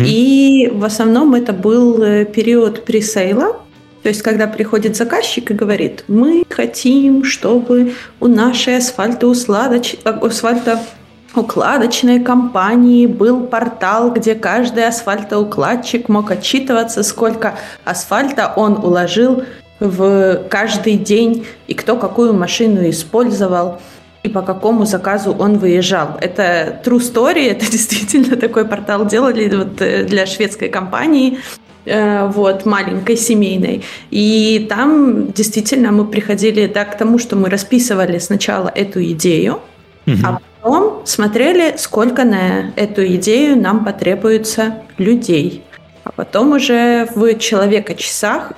И 0.00 0.70
в 0.72 0.84
основном 0.84 1.34
это 1.34 1.52
был 1.52 2.02
э, 2.02 2.24
период 2.24 2.84
пресейла, 2.84 3.56
то 4.02 4.08
есть, 4.08 4.22
когда 4.22 4.46
приходит 4.48 4.96
заказчик 4.96 5.50
и 5.50 5.54
говорит, 5.54 6.04
мы 6.08 6.44
хотим, 6.50 7.24
чтобы 7.24 7.94
у 8.18 8.26
нашей 8.26 8.78
асфальтоусладоч... 8.78 9.94
Э, 10.04 10.10
асфальтоукладочной 10.10 12.18
компании 12.20 13.06
был 13.06 13.46
портал, 13.46 14.10
где 14.10 14.34
каждый 14.34 14.88
асфальтоукладчик 14.88 16.08
мог 16.08 16.32
отчитываться, 16.32 17.04
сколько 17.04 17.54
асфальта 17.84 18.52
он 18.56 18.72
уложил 18.72 19.44
в 19.78 20.48
каждый 20.48 20.96
день 20.96 21.46
и 21.68 21.74
кто 21.74 21.96
какую 21.96 22.34
машину 22.34 22.90
использовал 22.90 23.78
и 24.22 24.28
по 24.28 24.42
какому 24.42 24.84
заказу 24.84 25.34
он 25.38 25.58
выезжал. 25.58 26.16
Это 26.20 26.80
true 26.84 26.98
story, 26.98 27.50
это 27.50 27.66
действительно 27.70 28.36
такой 28.36 28.64
портал 28.64 29.06
делали 29.06 29.54
вот 29.54 29.80
э, 29.80 30.04
для 30.04 30.26
шведской 30.26 30.68
компании, 30.68 31.38
э, 31.84 32.26
вот, 32.28 32.64
маленькой, 32.64 33.16
семейной. 33.16 33.82
И 34.10 34.66
там 34.68 35.32
действительно 35.32 35.90
мы 35.90 36.06
приходили 36.06 36.66
да, 36.66 36.84
к 36.84 36.96
тому, 36.96 37.18
что 37.18 37.36
мы 37.36 37.50
расписывали 37.50 38.18
сначала 38.18 38.68
эту 38.68 39.02
идею, 39.12 39.60
угу. 40.06 40.16
а 40.24 40.38
потом 40.60 41.02
смотрели, 41.04 41.74
сколько 41.76 42.24
на 42.24 42.72
эту 42.76 43.04
идею 43.16 43.60
нам 43.60 43.84
потребуется 43.84 44.82
людей. 44.98 45.64
А 46.04 46.10
потом 46.12 46.52
уже 46.52 47.08
в 47.14 47.34
человека-часах 47.38 48.52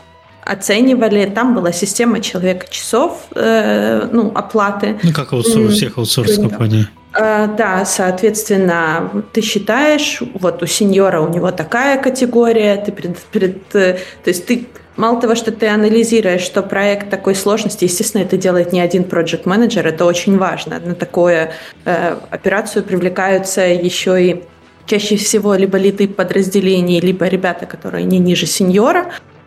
оценивали, 0.44 1.26
там 1.26 1.54
была 1.54 1.72
система 1.72 2.20
человека 2.20 2.66
часов, 2.70 3.26
э, 3.34 4.08
ну, 4.12 4.32
оплаты. 4.34 4.98
Ну, 5.02 5.12
как 5.12 5.32
у 5.32 5.68
всех 5.68 5.98
аутсорс-компаний. 5.98 6.86
Э, 7.16 7.48
да, 7.56 7.84
соответственно, 7.84 9.24
ты 9.32 9.40
считаешь, 9.40 10.22
вот 10.34 10.62
у 10.62 10.66
сеньора 10.66 11.20
у 11.20 11.28
него 11.32 11.50
такая 11.50 12.00
категория, 12.02 12.76
ты 12.76 12.92
пред, 12.92 13.18
пред, 13.18 13.74
э, 13.74 13.98
то 14.22 14.30
есть 14.30 14.46
ты 14.46 14.66
Мало 14.96 15.20
того, 15.20 15.34
что 15.34 15.50
ты 15.50 15.66
анализируешь, 15.66 16.42
что 16.42 16.62
проект 16.62 17.10
такой 17.10 17.34
сложности, 17.34 17.84
естественно, 17.84 18.22
это 18.22 18.36
делает 18.36 18.72
не 18.72 18.80
один 18.80 19.02
проект 19.02 19.44
менеджер 19.44 19.86
это 19.88 20.04
очень 20.04 20.38
важно. 20.38 20.78
На 20.78 20.94
такую 20.94 21.48
э, 21.84 22.16
операцию 22.30 22.84
привлекаются 22.84 23.62
еще 23.62 24.24
и 24.24 24.44
чаще 24.86 25.16
всего 25.16 25.54
либо 25.54 25.78
лиды 25.78 26.06
подразделений, 26.06 27.00
либо 27.00 27.26
ребята, 27.26 27.66
которые 27.66 28.04
не 28.04 28.20
ниже 28.20 28.46
сеньора, 28.46 29.06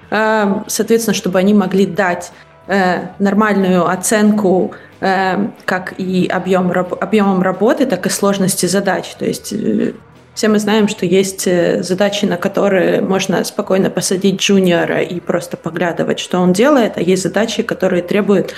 соответственно, 0.10 1.14
чтобы 1.14 1.40
они 1.40 1.54
могли 1.54 1.86
дать 1.86 2.32
э, 2.68 3.08
нормальную 3.20 3.88
оценку 3.88 4.74
э, 5.00 5.48
как 5.66 5.94
и 5.98 6.28
объем, 6.28 6.72
объемом 6.72 7.42
работы, 7.42 7.86
так 7.86 8.06
и 8.06 8.10
сложности 8.10 8.66
задач. 8.66 9.16
То 9.20 9.26
есть 9.26 9.52
э, 9.54 9.94
все 10.34 10.48
мы 10.48 10.60
знаем, 10.60 10.88
что 10.88 11.06
есть 11.06 11.48
задачи, 11.84 12.26
на 12.26 12.38
которые 12.38 13.02
можно 13.02 13.44
спокойно 13.44 13.90
посадить 13.90 14.40
джуниора 14.40 15.02
и 15.02 15.20
просто 15.20 15.58
поглядывать, 15.58 16.20
что 16.20 16.40
он 16.40 16.54
делает, 16.54 16.94
а 16.98 17.02
есть 17.02 17.24
задачи, 17.24 17.64
которые 17.64 18.04
требуют 18.04 18.54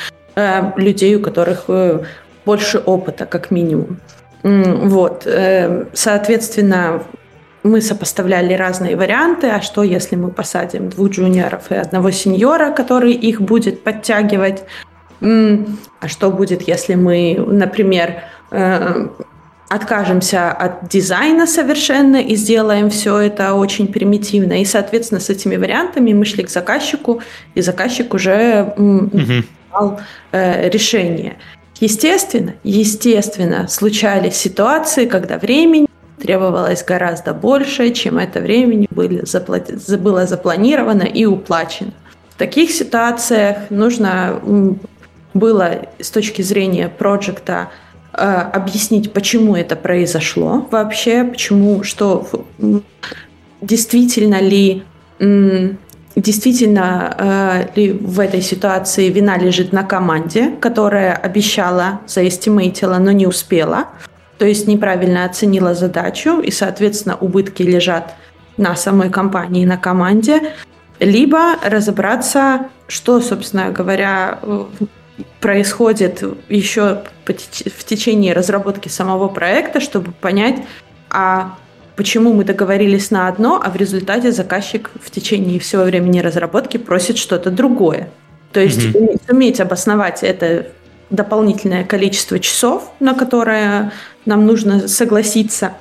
людей, 0.76 1.16
у 1.16 1.22
которых 1.22 1.70
больше 2.46 2.80
опыта, 2.80 3.26
как 3.26 3.50
минимум. 3.50 4.02
Вот, 4.44 5.26
соответственно, 5.94 7.04
мы 7.64 7.81
сопоставляли 7.81 8.53
разные 8.53 8.95
варианты, 8.95 9.48
а 9.48 9.61
что 9.61 9.84
если 9.84 10.15
мы 10.15 10.31
посадим 10.31 10.90
двух 10.90 11.10
джуниоров 11.10 11.72
и 11.72 11.76
одного 11.76 12.11
сеньора, 12.11 12.72
который 12.72 13.14
их 13.14 13.41
будет 13.41 13.84
подтягивать, 13.84 14.64
а 15.22 16.07
что 16.07 16.31
будет, 16.31 16.61
если 16.61 16.95
мы, 16.95 17.36
например, 17.45 18.23
э, 18.52 19.07
откажемся 19.69 20.52
от 20.52 20.88
дизайна 20.88 21.45
совершенно 21.45 22.18
и 22.18 22.36
сделаем 22.36 22.90
все 22.90 23.18
это 23.18 23.53
очень 23.53 23.88
примитивно. 23.88 24.61
И, 24.61 24.65
соответственно, 24.65 25.19
с 25.19 25.30
этими 25.30 25.57
вариантами 25.57 26.14
мы 26.14 26.26
шли 26.26 26.44
к 26.44 26.49
заказчику, 26.49 27.22
и 27.53 27.61
заказчик 27.61 28.14
уже 28.14 28.73
угу. 28.77 29.44
дал 29.72 29.99
э, 30.31 30.69
решение. 30.69 31.38
Естественно, 31.80 32.56
естественно, 32.64 33.68
случались 33.68 34.36
ситуации, 34.36 35.06
когда 35.06 35.38
времени 35.38 35.88
требовалось 36.22 36.84
гораздо 36.84 37.34
больше, 37.34 37.91
чем 37.91 38.18
это 38.18 38.40
времени 38.40 38.88
было 38.90 40.26
запланировано 40.26 41.04
и 41.04 41.26
уплачено. 41.26 41.94
В 42.30 42.36
таких 42.38 42.72
ситуациях 42.72 43.70
нужно 43.70 44.40
было 45.34 45.86
с 46.00 46.10
точки 46.10 46.41
зрения 46.41 46.90
проекта 46.90 47.70
э, 48.14 48.18
объяснить, 48.18 49.14
почему 49.14 49.56
это 49.56 49.76
произошло 49.76 50.68
вообще, 50.72 51.24
почему, 51.24 51.84
что 51.84 52.28
действительно 53.62 54.41
ли 54.41 54.84
действительно 56.16 57.16
э, 57.18 57.68
ли 57.76 57.91
в 57.94 58.20
этой 58.20 58.41
ситуации 58.41 59.10
вина 59.10 59.38
лежит 59.38 59.74
на 59.74 59.84
команде, 59.84 60.52
которая 60.60 61.14
обещала, 61.14 62.02
заэстимейтила, 62.08 62.98
но 62.98 63.12
не 63.12 63.28
успела, 63.28 63.88
то 64.40 64.45
есть 64.45 64.68
неправильно 64.68 65.26
оценила 65.26 65.76
задачу, 65.76 66.40
и, 66.40 66.49
соответственно, 66.49 67.18
убытки 67.18 67.61
лежат 67.61 68.16
на 68.57 68.76
самой 68.76 69.10
компании, 69.10 69.66
на 69.66 69.78
команде, 69.78 70.53
либо 70.99 71.56
разобраться, 71.64 72.70
что, 72.88 73.20
собственно 73.20 73.70
говоря, 73.70 74.40
происходит 75.41 76.24
еще 76.48 77.03
в 77.26 77.84
течение 77.84 78.34
разработки 78.34 78.88
самого 78.88 79.28
проекта, 79.28 79.82
чтобы 79.82 80.14
понять, 80.14 80.64
а 81.10 81.57
почему 81.98 82.34
мы 82.34 82.45
договорились 82.45 83.11
на 83.11 83.28
одно, 83.28 83.61
а 83.61 83.70
в 83.70 83.76
результате 83.76 84.32
заказчик 84.32 84.90
в 85.02 85.11
течение 85.11 85.60
всего 85.60 85.84
времени 85.84 86.20
разработки 86.20 86.78
просит 86.78 87.18
что-то 87.18 87.52
другое. 87.52 88.10
То 88.53 88.61
есть 88.61 88.80
mm-hmm. 88.80 89.22
суметь 89.28 89.60
обосновать 89.60 90.24
это 90.24 90.68
дополнительное 91.10 91.84
количество 91.84 92.40
часов, 92.40 92.91
на 92.99 93.14
которое 93.14 93.91
нам 94.26 94.46
нужно 94.46 94.88
согласиться 94.88 95.74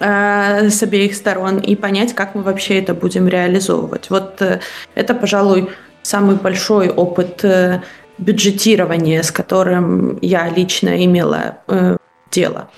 э, 0.00 0.70
с 0.70 0.82
обеих 0.82 1.14
сторон 1.14 1.58
и 1.58 1.76
понять, 1.76 2.14
как 2.14 2.34
мы 2.34 2.42
вообще 2.42 2.78
это 2.78 2.94
будем 2.94 3.28
реализовывать. 3.28 4.10
Вот 4.10 4.42
э, 4.42 4.60
это, 4.94 5.14
пожалуй, 5.14 5.70
самый 6.02 6.36
большой 6.36 6.88
опыт 6.88 7.44
э, 7.44 7.82
бюджетирования, 8.18 9.22
с 9.22 9.30
которым 9.30 10.18
я 10.20 10.48
лично 10.48 11.04
имела 11.04 11.58
э, 11.68 11.96
дело. 12.30 12.68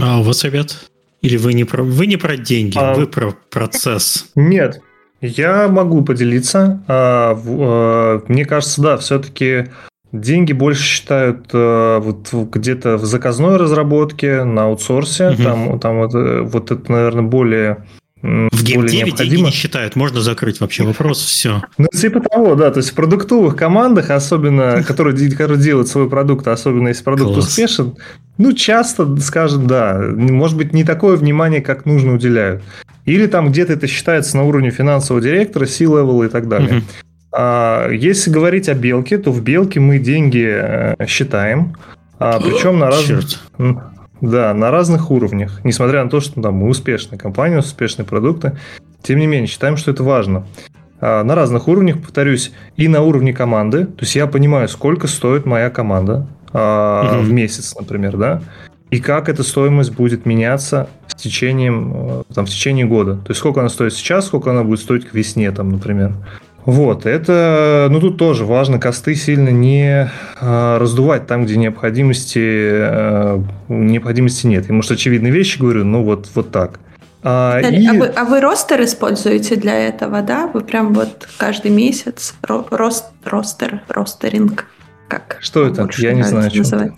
А 0.00 0.20
у 0.20 0.22
вас 0.22 0.38
совет? 0.38 0.90
Или 1.20 1.36
вы 1.36 1.54
не 1.54 1.64
про, 1.64 1.82
вы 1.82 2.06
не 2.06 2.16
про 2.16 2.36
деньги, 2.36 2.76
а, 2.76 2.94
вы 2.94 3.06
про 3.06 3.32
процесс? 3.50 4.26
Нет, 4.34 4.80
я 5.20 5.68
могу 5.68 6.02
поделиться. 6.02 6.82
А, 6.88 7.38
а, 7.44 8.22
мне 8.26 8.44
кажется, 8.44 8.82
да, 8.82 8.96
все-таки 8.96 9.68
деньги 10.12 10.52
больше 10.52 10.82
считают 10.82 11.46
а, 11.52 12.00
вот 12.00 12.28
где-то 12.32 12.96
в 12.96 13.04
заказной 13.04 13.56
разработке, 13.56 14.44
на 14.44 14.64
аутсорсе. 14.64 15.30
Угу. 15.30 15.42
Там, 15.42 15.80
там 15.80 15.96
вот, 15.98 16.12
вот 16.12 16.70
это, 16.70 16.92
наверное, 16.92 17.22
более 17.22 17.84
в 18.22 18.62
Game 18.62 18.86
деньги 18.86 19.40
не 19.40 19.50
считают, 19.50 19.96
можно 19.96 20.20
закрыть 20.20 20.60
вообще 20.60 20.84
вопрос, 20.84 21.20
все. 21.20 21.62
Ну, 21.76 21.88
типа 21.88 22.20
того, 22.20 22.54
да, 22.54 22.70
то 22.70 22.78
есть 22.78 22.90
в 22.90 22.94
продуктовых 22.94 23.56
командах, 23.56 24.10
особенно, 24.10 24.84
которые, 24.86 25.30
которые 25.32 25.60
делают 25.60 25.88
свой 25.88 26.08
продукт, 26.08 26.46
особенно 26.46 26.88
если 26.88 27.02
продукт 27.02 27.34
Класс. 27.34 27.48
успешен, 27.48 27.96
ну, 28.38 28.52
часто 28.52 29.16
скажем, 29.16 29.66
да, 29.66 30.00
может 30.00 30.56
быть, 30.56 30.72
не 30.72 30.84
такое 30.84 31.16
внимание, 31.16 31.60
как 31.60 31.84
нужно 31.84 32.14
уделяют. 32.14 32.62
Или 33.06 33.26
там 33.26 33.50
где-то 33.50 33.72
это 33.72 33.88
считается 33.88 34.36
на 34.36 34.44
уровне 34.44 34.70
финансового 34.70 35.20
директора, 35.20 35.66
C-level 35.66 36.24
и 36.24 36.28
так 36.28 36.46
далее. 36.46 36.78
Угу. 36.78 36.84
А, 37.32 37.88
если 37.90 38.30
говорить 38.30 38.68
о 38.68 38.74
белке, 38.74 39.18
то 39.18 39.32
в 39.32 39.42
белке 39.42 39.80
мы 39.80 39.98
деньги 39.98 40.46
э, 40.46 41.06
считаем, 41.06 41.74
а, 42.18 42.38
причем 42.40 42.78
на 42.78 42.86
разных... 42.86 43.24
Да, 44.20 44.54
на 44.54 44.70
разных 44.70 45.10
уровнях. 45.10 45.60
Несмотря 45.64 46.04
на 46.04 46.08
то, 46.08 46.20
что 46.20 46.40
там, 46.40 46.54
мы 46.54 46.68
успешная 46.68 47.18
компания, 47.18 47.58
успешные 47.58 48.06
продукты, 48.06 48.56
тем 49.02 49.18
не 49.18 49.26
менее, 49.26 49.48
считаем, 49.48 49.76
что 49.76 49.90
это 49.90 50.04
важно. 50.04 50.46
А, 51.00 51.24
на 51.24 51.34
разных 51.34 51.66
уровнях, 51.66 52.00
повторюсь, 52.00 52.52
и 52.76 52.86
на 52.86 53.02
уровне 53.02 53.32
команды. 53.32 53.86
То 53.86 54.02
есть 54.02 54.14
я 54.14 54.28
понимаю, 54.28 54.68
сколько 54.68 55.08
стоит 55.08 55.44
моя 55.44 55.70
команда 55.70 56.28
угу. 56.52 57.24
в 57.24 57.32
месяц, 57.32 57.74
например, 57.74 58.16
да, 58.16 58.42
и 58.92 59.00
как 59.00 59.30
эта 59.30 59.42
стоимость 59.42 59.92
будет 59.92 60.26
меняться 60.26 60.86
с 61.06 61.14
течением, 61.14 61.92
э, 61.94 62.22
там, 62.34 62.44
в 62.44 62.50
течение 62.50 62.84
года. 62.84 63.14
То 63.16 63.30
есть 63.30 63.38
сколько 63.38 63.60
она 63.60 63.70
стоит 63.70 63.94
сейчас, 63.94 64.26
сколько 64.26 64.50
она 64.50 64.64
будет 64.64 64.80
стоить 64.80 65.08
к 65.08 65.14
весне, 65.14 65.50
там, 65.50 65.70
например. 65.70 66.12
Вот, 66.64 67.06
это, 67.06 67.88
ну 67.90 68.00
тут 68.00 68.18
тоже 68.18 68.44
важно 68.44 68.78
косты 68.78 69.16
сильно 69.16 69.48
не 69.48 70.10
э, 70.40 70.76
раздувать 70.78 71.26
там, 71.26 71.44
где 71.44 71.56
необходимости, 71.56 72.38
э, 72.40 73.42
необходимости 73.68 74.46
нет. 74.46 74.68
Я, 74.68 74.74
может, 74.74 74.92
очевидные 74.92 75.32
вещи 75.32 75.58
говорю, 75.58 75.84
но 75.84 76.04
вот, 76.04 76.28
вот 76.34 76.52
так. 76.52 76.78
А, 77.24 77.60
и... 77.60 77.86
а, 77.86 77.92
вы, 77.94 78.06
а 78.06 78.24
вы 78.24 78.40
ростер 78.40 78.82
используете 78.82 79.56
для 79.56 79.76
этого, 79.76 80.22
да? 80.22 80.48
Вы 80.52 80.60
прям 80.60 80.92
вот 80.92 81.28
каждый 81.36 81.70
месяц 81.70 82.34
ро, 82.42 82.64
рост, 82.70 83.06
ростер, 83.24 83.82
ростеринг, 83.88 84.66
как? 85.08 85.38
Что 85.40 85.66
это? 85.66 85.88
Я 85.98 86.14
не 86.14 86.22
знаю, 86.22 86.50
что 86.50 86.76
это. 86.76 86.94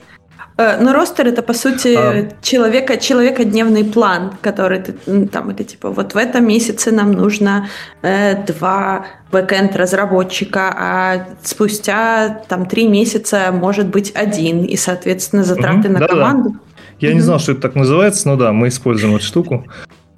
Но 0.56 0.92
ростер 0.92 1.26
это 1.26 1.42
по 1.42 1.52
сути 1.52 1.94
а... 1.96 2.28
человека 2.40 2.96
человекодневный 2.96 3.84
план, 3.84 4.34
который 4.40 4.80
ты 4.80 5.26
там 5.26 5.50
это 5.50 5.64
типа 5.64 5.90
вот 5.90 6.14
в 6.14 6.16
этом 6.16 6.46
месяце 6.46 6.92
нам 6.92 7.10
нужно 7.12 7.68
э, 8.02 8.44
два 8.44 9.06
бэкенд 9.32 9.74
разработчика, 9.74 10.72
а 10.76 11.26
спустя 11.42 12.42
там 12.48 12.66
три 12.66 12.86
месяца 12.86 13.50
может 13.52 13.88
быть 13.88 14.12
один 14.14 14.64
и 14.64 14.76
соответственно 14.76 15.42
затраты 15.42 15.88
угу, 15.88 15.94
на 15.94 15.98
да, 16.00 16.06
команду. 16.06 16.50
Да. 16.50 16.58
Я 17.00 17.08
угу. 17.08 17.16
не 17.16 17.20
знал, 17.22 17.40
что 17.40 17.52
это 17.52 17.62
так 17.62 17.74
называется, 17.74 18.28
но 18.28 18.36
да, 18.36 18.52
мы 18.52 18.68
используем 18.68 19.16
эту 19.16 19.24
штуку. 19.24 19.66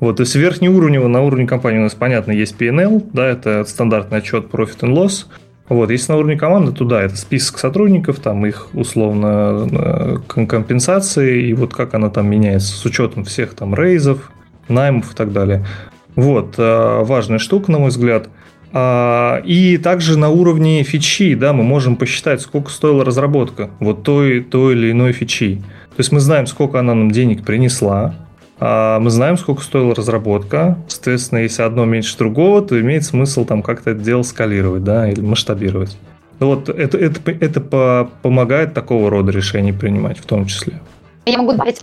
Вот, 0.01 0.17
то 0.17 0.23
есть 0.25 0.35
верхнеуровнево 0.35 1.09
на 1.09 1.23
уровне 1.23 1.47
компании 1.47 1.79
у 1.79 1.83
нас, 1.83 1.95
понятно, 1.95 2.33
есть 2.33 2.57
P&L, 2.57 3.03
да, 3.15 3.27
это 3.27 3.65
стандартный 3.65 4.19
отчет 4.19 4.51
Profit 4.53 4.81
and 4.81 4.93
Loss. 4.93 5.27
Вот, 5.69 5.91
если 5.91 6.13
на 6.13 6.19
уровне 6.19 6.37
команды, 6.37 6.73
то 6.73 6.85
да, 6.85 7.03
это 7.03 7.17
список 7.17 7.59
сотрудников, 7.59 8.21
там 8.21 8.47
их 8.47 8.69
условно 8.73 9.67
э, 9.71 10.47
компенсации, 10.47 11.49
и 11.49 11.55
вот 11.55 11.75
как 11.75 11.95
она 11.95 12.09
там 12.09 12.31
меняется 12.31 12.73
с 12.73 12.85
учетом 12.85 13.25
всех 13.25 13.55
там 13.55 13.75
рейзов, 13.75 14.31
наймов 14.69 15.13
и 15.13 15.17
так 15.17 15.33
далее. 15.33 15.67
Вот, 16.15 16.55
э, 16.57 17.03
важная 17.03 17.39
штука, 17.39 17.73
на 17.73 17.79
мой 17.79 17.89
взгляд. 17.89 18.29
А, 18.73 19.41
и 19.45 19.79
также 19.79 20.19
на 20.19 20.29
уровне 20.29 20.83
фичи, 20.83 21.35
да, 21.35 21.53
мы 21.53 21.63
можем 21.63 21.97
посчитать, 21.97 22.41
сколько 22.41 22.71
стоила 22.71 23.05
разработка 23.05 23.71
вот 23.81 24.03
той, 24.03 24.43
той 24.43 24.75
или 24.75 24.91
иной 24.91 25.13
фичи. 25.13 25.63
То 25.91 26.01
есть 26.01 26.13
мы 26.13 26.21
знаем, 26.21 26.47
сколько 26.47 26.79
она 26.79 26.95
нам 26.95 27.11
денег 27.11 27.45
принесла, 27.45 28.15
мы 28.59 29.11
знаем, 29.11 29.37
сколько 29.37 29.63
стоила 29.63 29.95
разработка. 29.95 30.79
Соответственно, 30.89 31.41
если 31.41 31.63
одно 31.63 31.85
меньше 31.85 32.17
другого, 32.17 32.63
то 32.63 32.81
имеет 32.81 33.05
смысл 33.05 33.45
там 33.45 33.63
как-то 33.63 33.91
это 33.91 34.01
дело 34.01 34.23
скалировать, 34.23 34.83
да, 34.83 35.11
или 35.11 35.21
масштабировать. 35.21 35.99
Ну 36.39 36.49
вот 36.49 36.69
это, 36.69 36.99
это, 36.99 37.31
это 37.31 37.61
по, 37.61 38.11
помогает 38.23 38.75
такого 38.75 39.11
рода 39.11 39.33
решений 39.33 39.73
принимать 39.73 40.19
в 40.19 40.27
том 40.27 40.47
числе. 40.47 40.81
Я 41.25 41.39
могу 41.39 41.53
добавить, 41.53 41.83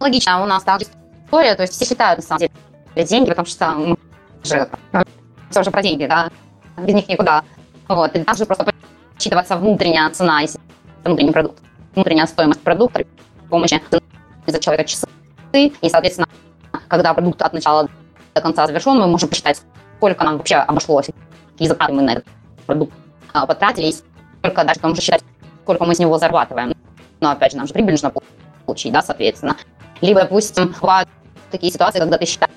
логично, 0.00 0.42
у 0.42 0.46
нас 0.46 0.62
также 0.62 0.86
история, 1.24 1.54
то 1.54 1.62
есть 1.62 1.72
все 1.72 1.84
считают 1.86 2.18
на 2.20 2.22
самом 2.22 2.40
деле 2.40 3.06
деньги, 3.06 3.30
потому 3.30 3.46
что 3.46 3.72
мы 3.72 3.96
же 4.42 4.68
все 5.50 5.62
же 5.62 5.70
про 5.70 5.82
деньги, 5.82 6.06
да, 6.06 6.30
без 6.78 6.94
них 6.94 7.08
никуда. 7.08 7.42
Вот, 7.88 8.14
и 8.14 8.22
также 8.22 8.44
просто 8.46 8.72
подсчитываться 9.12 9.56
внутренняя 9.56 10.08
цена, 10.10 10.40
если 10.40 10.60
внутренний 11.04 11.32
продукт, 11.32 11.58
внутренняя 11.94 12.26
стоимость 12.26 12.60
продукта 12.60 12.98
при 12.98 13.06
помощи 13.48 13.80
за 14.46 14.58
человека 14.60 14.88
часы 15.54 15.72
и, 15.80 15.88
соответственно, 15.88 16.28
когда 16.88 17.14
продукт 17.14 17.40
от 17.42 17.52
начала 17.52 17.88
до 18.34 18.40
конца 18.40 18.66
завершен, 18.66 18.98
мы 18.98 19.06
можем 19.06 19.28
посчитать, 19.28 19.62
сколько 19.96 20.24
нам 20.24 20.38
вообще 20.38 20.56
обошлось, 20.56 21.06
какие 21.52 21.68
затраты 21.68 21.92
мы 21.92 22.02
на 22.02 22.12
этот 22.14 22.26
продукт 22.66 22.92
а, 23.32 23.46
потратили, 23.46 23.86
и 23.86 23.92
сколько 23.92 24.64
дальше 24.64 24.80
что 24.80 25.00
считать, 25.00 25.22
сколько 25.62 25.84
мы 25.84 25.94
с 25.94 25.98
него 25.98 26.18
зарабатываем. 26.18 26.74
Но, 27.20 27.30
опять 27.30 27.52
же, 27.52 27.58
нам 27.58 27.66
же 27.66 27.72
прибыль 27.72 27.92
нужно 27.92 28.12
получить, 28.66 28.92
да, 28.92 29.02
соответственно. 29.02 29.56
Либо, 30.00 30.22
допустим, 30.22 30.74
бывают 30.80 31.08
такие 31.50 31.72
ситуации, 31.72 32.00
когда 32.00 32.18
ты 32.18 32.26
считаешь, 32.26 32.52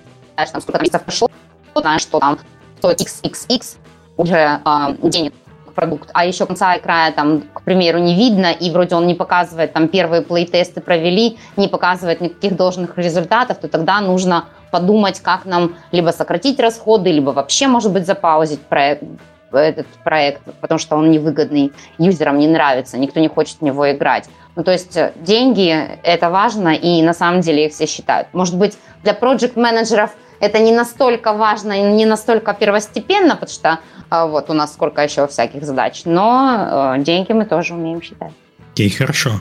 там, 0.52 0.61
сколько 0.61 0.82
месяцев 0.82 1.03
прошло, 1.03 1.30
знаешь, 1.76 2.02
что 2.02 2.19
там 2.19 2.40
стоит 2.80 3.02
XXX 3.02 3.78
уже 4.18 4.36
э, 4.36 5.10
денег 5.10 5.34
продукт, 5.78 6.10
а 6.14 6.26
еще 6.26 6.48
конца 6.48 6.74
и 6.74 6.82
края 6.82 7.12
там, 7.12 7.44
к 7.54 7.62
примеру, 7.62 7.99
не 7.99 8.16
видно, 8.16 8.48
и 8.52 8.72
вроде 8.72 8.95
он 8.95 9.06
не 9.06 9.14
показывает, 9.14 9.74
там 9.74 9.88
первые 9.88 10.24
плей-тесты 10.24 10.82
провели, 10.82 11.38
не 11.56 11.68
показывает 11.68 12.20
никаких 12.20 12.56
должных 12.56 12.98
результатов, 12.98 13.60
то 13.60 13.68
тогда 13.68 14.02
нужно 14.02 14.45
подумать, 14.72 15.20
как 15.20 15.45
нам 15.45 15.76
либо 15.91 16.10
сократить 16.10 16.60
расходы, 16.60 17.12
либо 17.12 17.30
вообще, 17.30 17.68
может 17.68 17.94
быть, 17.94 18.08
запаузить 18.08 18.60
проект, 18.62 19.04
этот 19.52 19.86
проект, 20.04 20.41
потому 20.62 20.80
что 20.80 20.95
он 20.95 21.12
невыгодный, 21.12 21.72
юзерам 21.99 22.40
не 22.40 22.48
нравится, 22.48 22.98
никто 22.98 23.20
не 23.20 23.28
хочет 23.28 23.58
в 23.60 23.62
него 23.62 23.90
играть. 23.91 24.28
Ну, 24.56 24.64
то 24.64 24.72
есть 24.72 24.98
э, 24.98 25.14
деньги– 25.16 25.70
это 26.04 26.32
важно, 26.32 26.70
и 26.70 27.04
на 27.04 27.14
самом 27.14 27.41
деле 27.41 27.68
их 27.68 27.74
все 27.74 27.86
считают. 27.86 28.28
Может 28.34 28.58
быть, 28.58 28.76
для 29.04 29.14
проект-менеджеров 29.14 30.16
это 30.39 30.59
не 30.59 30.72
настолько 30.72 31.34
важно 31.34 31.95
не 31.95 32.05
настолько 32.05 32.53
первостепенно, 32.53 33.35
потому 33.35 33.51
что 33.51 33.80
а, 34.09 34.26
вот 34.26 34.49
у 34.49 34.53
нас 34.53 34.73
сколько 34.73 35.01
еще 35.01 35.27
всяких 35.27 35.64
задач, 35.64 36.01
но 36.05 36.95
э, 36.97 37.03
деньги 37.03 37.34
мы 37.34 37.45
тоже 37.45 37.73
умеем 37.73 38.01
считать. 38.01 38.31
Окей, 38.73 38.88
okay, 38.88 38.97
хорошо. 38.97 39.31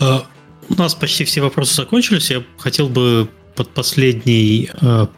Uh, 0.00 0.22
у 0.68 0.74
нас 0.74 0.94
почти 0.94 1.24
все 1.24 1.40
вопросы 1.40 1.74
закончились. 1.74 2.30
Я 2.30 2.42
хотел 2.58 2.88
бы 2.88 3.28
под 3.54 3.70
последний 3.70 4.70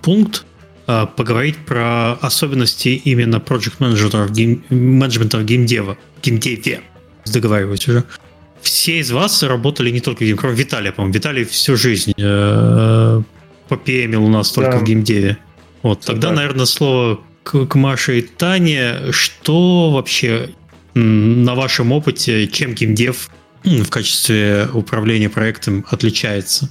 пункт 0.03 0.45
поговорить 0.87 1.57
про 1.65 2.15
особенности 2.15 2.89
именно 2.89 3.37
project 3.37 3.75
менеджера 3.79 4.29
менеджмента 4.71 5.39
в 5.39 5.45
геймдева, 5.45 5.97
геймдеве. 6.23 6.81
Оговариваюсь 7.27 7.87
уже 7.87 8.05
все 8.63 8.99
из 9.01 9.11
вас 9.11 9.43
работали 9.43 9.91
не 9.91 10.01
только 10.01 10.23
в 10.23 10.27
гейм, 10.27 10.37
кроме 10.37 10.57
Виталия, 10.57 10.93
по-моему. 10.93 11.15
Виталий 11.15 11.45
всю 11.45 11.77
жизнь 11.77 12.13
э, 13.73 13.77
попемил 13.77 14.25
у 14.25 14.29
нас 14.29 14.51
только 14.51 14.73
да. 14.73 14.79
в 14.79 14.85
геймдеве. 14.85 15.39
Вот, 15.83 16.01
тогда, 16.01 16.29
да. 16.29 16.37
наверное, 16.37 16.67
слово 16.67 17.21
к, 17.43 17.67
к 17.67 17.75
Маше 17.75 18.21
и 18.21 18.23
Тане. 18.23 19.11
Что 19.11 19.91
вообще 19.91 20.51
на 20.95 21.55
вашем 21.55 21.93
опыте, 21.93 22.47
чем 22.49 22.75
геймдев 22.75 23.31
в 23.65 23.89
качестве 23.89 24.69
управления 24.73 25.29
проектом 25.29 25.85
отличается? 25.91 26.71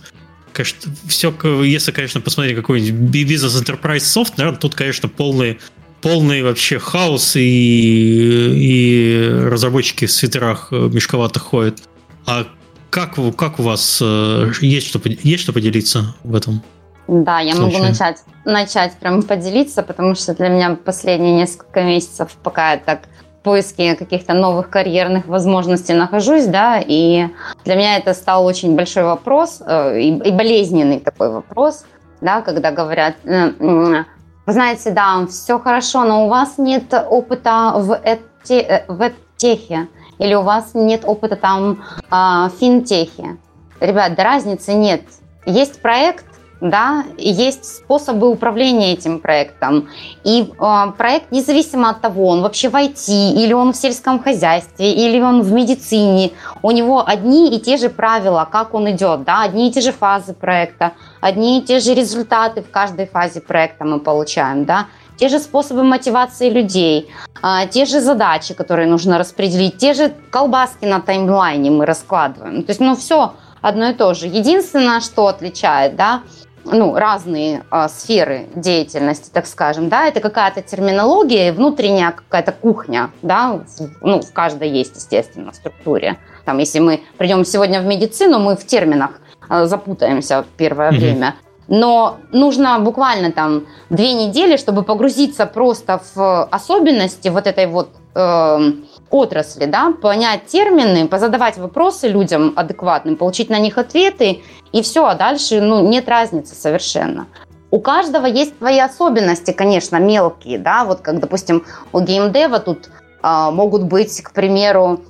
Конечно, 0.53 0.91
все, 1.07 1.33
если, 1.63 1.91
конечно, 1.91 2.19
посмотреть 2.19 2.57
какой-нибудь 2.57 3.09
бизнес 3.09 3.55
enterprise 3.55 3.99
soft, 3.99 4.33
наверное, 4.37 4.59
тут, 4.59 4.75
конечно, 4.75 5.07
полный 5.07 5.59
полный 6.01 6.41
вообще 6.41 6.79
хаос 6.79 7.35
и, 7.35 7.39
и 7.39 9.29
разработчики 9.29 10.05
в 10.05 10.11
свитерах 10.11 10.69
э, 10.71 10.89
мешковато 10.91 11.39
ходят. 11.39 11.83
А 12.25 12.47
как, 12.89 13.17
как 13.37 13.59
у 13.59 13.63
вас 13.63 13.99
э, 14.01 14.51
есть 14.61 14.87
что, 14.87 15.01
есть 15.05 15.43
что 15.43 15.53
поделиться 15.53 16.15
в 16.23 16.35
этом? 16.35 16.63
Да, 17.07 17.39
я 17.39 17.55
могу 17.55 17.77
начать, 17.79 18.23
начать 18.45 18.93
прям 18.93 19.23
поделиться, 19.23 19.83
потому 19.83 20.15
что 20.15 20.33
для 20.33 20.49
меня 20.49 20.77
последние 20.83 21.35
несколько 21.35 21.81
месяцев, 21.81 22.35
пока 22.43 22.73
я 22.73 22.77
так 22.77 23.01
в 23.39 23.43
поиске 23.43 23.95
каких-то 23.95 24.33
новых 24.33 24.69
карьерных 24.69 25.25
возможностей 25.25 25.93
нахожусь, 25.93 26.45
да, 26.45 26.79
и 26.79 27.27
для 27.65 27.75
меня 27.75 27.97
это 27.97 28.13
стал 28.13 28.45
очень 28.45 28.75
большой 28.75 29.03
вопрос 29.03 29.61
э, 29.65 29.99
и, 29.99 30.17
и 30.17 30.31
болезненный 30.31 30.99
такой 30.99 31.31
вопрос, 31.31 31.85
да, 32.21 32.41
когда 32.41 32.71
говорят, 32.71 33.15
вы 33.23 34.53
знаете, 34.53 34.91
да, 34.91 35.25
все 35.27 35.59
хорошо, 35.59 36.03
но 36.03 36.25
у 36.25 36.29
вас 36.29 36.57
нет 36.57 36.93
опыта 36.93 37.73
в, 37.75 37.99
эти, 38.03 38.59
э, 38.61 38.85
в 38.87 39.11
техе 39.37 39.87
или 40.17 40.35
у 40.35 40.41
вас 40.41 40.71
нет 40.73 41.01
опыта 41.03 41.35
там 41.35 41.83
э, 41.91 42.05
в 42.11 42.51
финтехе. 42.59 43.37
Ребят, 43.79 44.15
да 44.15 44.23
разницы 44.23 44.73
нет. 44.73 45.01
Есть 45.45 45.81
проект, 45.81 46.25
да, 46.61 47.05
есть 47.17 47.65
способы 47.65 48.29
управления 48.29 48.93
этим 48.93 49.19
проектом. 49.19 49.89
И 50.23 50.43
э, 50.43 50.91
проект, 50.97 51.31
независимо 51.31 51.89
от 51.89 52.01
того, 52.01 52.27
он 52.27 52.41
вообще 52.41 52.69
в 52.69 52.75
IT, 52.75 53.09
или 53.09 53.51
он 53.51 53.73
в 53.73 53.75
сельском 53.75 54.19
хозяйстве, 54.19 54.93
или 54.93 55.19
он 55.19 55.41
в 55.41 55.51
медицине, 55.51 56.31
у 56.61 56.71
него 56.71 57.03
одни 57.05 57.55
и 57.55 57.59
те 57.59 57.77
же 57.77 57.89
правила, 57.89 58.47
как 58.49 58.75
он 58.75 58.89
идет, 58.91 59.23
да, 59.23 59.41
одни 59.41 59.69
и 59.69 59.71
те 59.71 59.81
же 59.81 59.91
фазы 59.91 60.33
проекта, 60.33 60.93
одни 61.19 61.59
и 61.59 61.61
те 61.63 61.79
же 61.79 61.95
результаты 61.95 62.61
в 62.61 62.69
каждой 62.69 63.07
фазе 63.07 63.41
проекта 63.41 63.83
мы 63.83 63.99
получаем, 63.99 64.65
да, 64.65 64.85
те 65.17 65.29
же 65.29 65.39
способы 65.39 65.83
мотивации 65.83 66.49
людей, 66.49 67.09
э, 67.41 67.67
те 67.71 67.85
же 67.85 68.01
задачи, 68.01 68.53
которые 68.53 68.87
нужно 68.87 69.17
распределить, 69.17 69.77
те 69.77 69.93
же 69.93 70.13
колбаски 70.29 70.85
на 70.85 71.01
таймлайне 71.01 71.71
мы 71.71 71.87
раскладываем. 71.87 72.63
То 72.63 72.69
есть, 72.69 72.79
ну, 72.79 72.95
все 72.95 73.33
одно 73.61 73.89
и 73.89 73.93
то 73.93 74.13
же. 74.13 74.27
Единственное, 74.27 74.99
что 74.99 75.27
отличает, 75.27 75.95
да, 75.95 76.23
ну, 76.65 76.95
разные 76.95 77.63
э, 77.71 77.87
сферы 77.89 78.47
деятельности, 78.55 79.29
так 79.31 79.47
скажем, 79.47 79.89
да, 79.89 80.07
это 80.07 80.19
какая-то 80.19 80.61
терминология, 80.61 81.51
внутренняя 81.51 82.11
какая-то 82.11 82.51
кухня, 82.51 83.11
да, 83.21 83.61
ну, 84.01 84.21
в 84.21 84.31
каждой 84.33 84.69
есть, 84.69 84.95
естественно, 84.95 85.53
структуре. 85.53 86.17
Там, 86.45 86.57
если 86.57 86.79
мы 86.79 87.01
придем 87.17 87.45
сегодня 87.45 87.81
в 87.81 87.85
медицину, 87.85 88.39
мы 88.39 88.55
в 88.55 88.65
терминах 88.65 89.21
э, 89.49 89.65
запутаемся 89.65 90.43
в 90.43 90.47
первое 90.57 90.91
mm-hmm. 90.91 90.99
время. 90.99 91.35
Но 91.67 92.17
нужно 92.33 92.79
буквально 92.79 93.31
там 93.31 93.67
две 93.89 94.13
недели, 94.13 94.57
чтобы 94.57 94.83
погрузиться 94.83 95.45
просто 95.45 96.01
в 96.13 96.43
особенности 96.45 97.29
вот 97.29 97.47
этой 97.47 97.67
вот 97.67 97.89
э, 98.13 98.71
отрасли, 99.11 99.65
да, 99.65 99.93
понять 100.01 100.45
термины, 100.47 101.07
позадавать 101.07 101.57
вопросы 101.57 102.07
людям 102.07 102.53
адекватным, 102.55 103.17
получить 103.17 103.49
на 103.49 103.59
них 103.59 103.77
ответы, 103.77 104.41
и 104.71 104.81
все, 104.81 105.05
а 105.05 105.15
дальше 105.15 105.61
ну, 105.61 105.87
нет 105.87 106.09
разницы 106.09 106.55
совершенно. 106.55 107.27
У 107.69 107.79
каждого 107.79 108.25
есть 108.25 108.57
свои 108.57 108.79
особенности, 108.79 109.51
конечно, 109.51 109.97
мелкие, 109.97 110.57
да, 110.57 110.83
вот 110.85 111.01
как, 111.01 111.19
допустим, 111.19 111.65
у 111.93 112.01
геймдева 112.01 112.59
тут 112.59 112.89
э, 113.21 113.49
могут 113.51 113.83
быть, 113.83 114.21
к 114.21 114.31
примеру, 114.31 115.01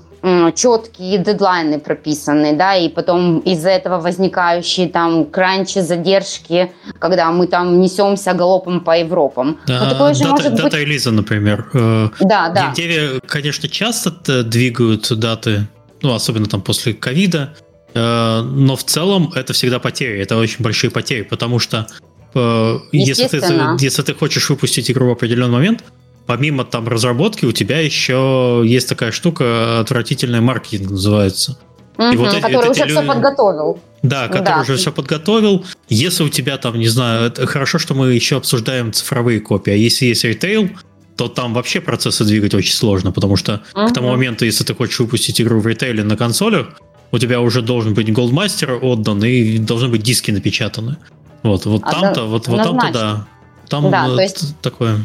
четкие 0.55 1.17
дедлайны 1.17 1.79
прописаны, 1.79 2.55
да, 2.55 2.75
и 2.75 2.89
потом 2.89 3.39
из-за 3.39 3.69
этого 3.69 3.99
возникающие 3.99 4.87
там 4.87 5.25
кранчи, 5.25 5.79
задержки, 5.79 6.71
когда 6.99 7.31
мы 7.31 7.47
там 7.47 7.81
несемся 7.81 8.33
галопом 8.33 8.81
по 8.81 8.97
Европам. 8.97 9.57
Такое 9.65 10.13
же 10.13 10.23
дата, 10.23 10.31
может 10.31 10.51
дата 10.55 10.63
быть... 10.63 10.73
релиза, 10.73 11.11
например. 11.11 11.69
Э, 11.73 12.09
да, 12.19 12.49
да. 12.49 12.73
Деве, 12.75 13.19
конечно, 13.25 13.67
часто 13.67 14.43
двигают 14.43 15.11
даты, 15.17 15.67
ну, 16.01 16.13
особенно 16.13 16.45
там 16.45 16.61
после 16.61 16.93
ковида, 16.93 17.55
э, 17.93 18.41
но 18.41 18.75
в 18.75 18.83
целом 18.83 19.31
это 19.35 19.53
всегда 19.53 19.79
потери, 19.79 20.19
это 20.19 20.37
очень 20.37 20.63
большие 20.63 20.91
потери, 20.91 21.23
потому 21.23 21.57
что 21.57 21.87
э, 22.35 22.77
если 22.91 23.27
ты, 23.27 23.37
если 23.79 24.03
ты 24.03 24.13
хочешь 24.13 24.49
выпустить 24.51 24.91
игру 24.91 25.07
в 25.07 25.11
определенный 25.11 25.53
момент, 25.53 25.83
помимо 26.31 26.63
там 26.63 26.87
разработки, 26.87 27.43
у 27.43 27.51
тебя 27.51 27.81
еще 27.81 28.61
есть 28.63 28.87
такая 28.87 29.11
штука, 29.11 29.81
отвратительный 29.81 30.39
маркетинг 30.39 30.91
называется. 30.91 31.57
Угу, 31.97 32.07
и 32.07 32.15
вот 32.15 32.33
который 32.33 32.55
эти, 32.55 32.69
уже 32.69 32.85
люди... 32.85 32.91
все 32.93 33.03
подготовил. 33.05 33.79
Да, 34.01 34.29
который 34.29 34.45
да. 34.45 34.61
уже 34.61 34.77
все 34.77 34.93
подготовил. 34.93 35.65
Если 35.89 36.23
у 36.23 36.29
тебя 36.29 36.57
там, 36.57 36.79
не 36.79 36.87
знаю, 36.87 37.25
это 37.25 37.45
хорошо, 37.47 37.79
что 37.79 37.95
мы 37.95 38.13
еще 38.13 38.37
обсуждаем 38.37 38.93
цифровые 38.93 39.41
копии, 39.41 39.73
а 39.73 39.75
если 39.75 40.05
есть 40.05 40.23
ритейл, 40.23 40.69
то 41.17 41.27
там 41.27 41.53
вообще 41.53 41.81
процессы 41.81 42.23
двигать 42.23 42.53
очень 42.53 42.75
сложно, 42.75 43.11
потому 43.11 43.35
что 43.35 43.61
угу. 43.75 43.87
к 43.87 43.93
тому 43.93 44.11
моменту, 44.11 44.45
если 44.45 44.63
ты 44.63 44.73
хочешь 44.73 45.01
выпустить 45.01 45.41
игру 45.41 45.59
в 45.59 45.67
ритейле 45.67 46.05
на 46.05 46.15
консолях, 46.15 46.67
у 47.11 47.19
тебя 47.19 47.41
уже 47.41 47.61
должен 47.61 47.93
быть 47.93 48.09
голдмастер 48.13 48.79
отдан 48.81 49.21
и 49.21 49.57
должны 49.57 49.89
быть 49.89 50.01
диски 50.01 50.31
напечатаны. 50.31 50.95
Вот, 51.43 51.65
вот 51.65 51.81
а 51.83 51.91
там-то, 51.91 52.23
вот, 52.23 52.47
вот 52.47 52.63
там-то 52.63 52.89
да. 52.93 53.27
Там 53.67 53.91
да, 53.91 54.07
то 54.07 54.21
есть... 54.21 54.55
такое 54.61 54.99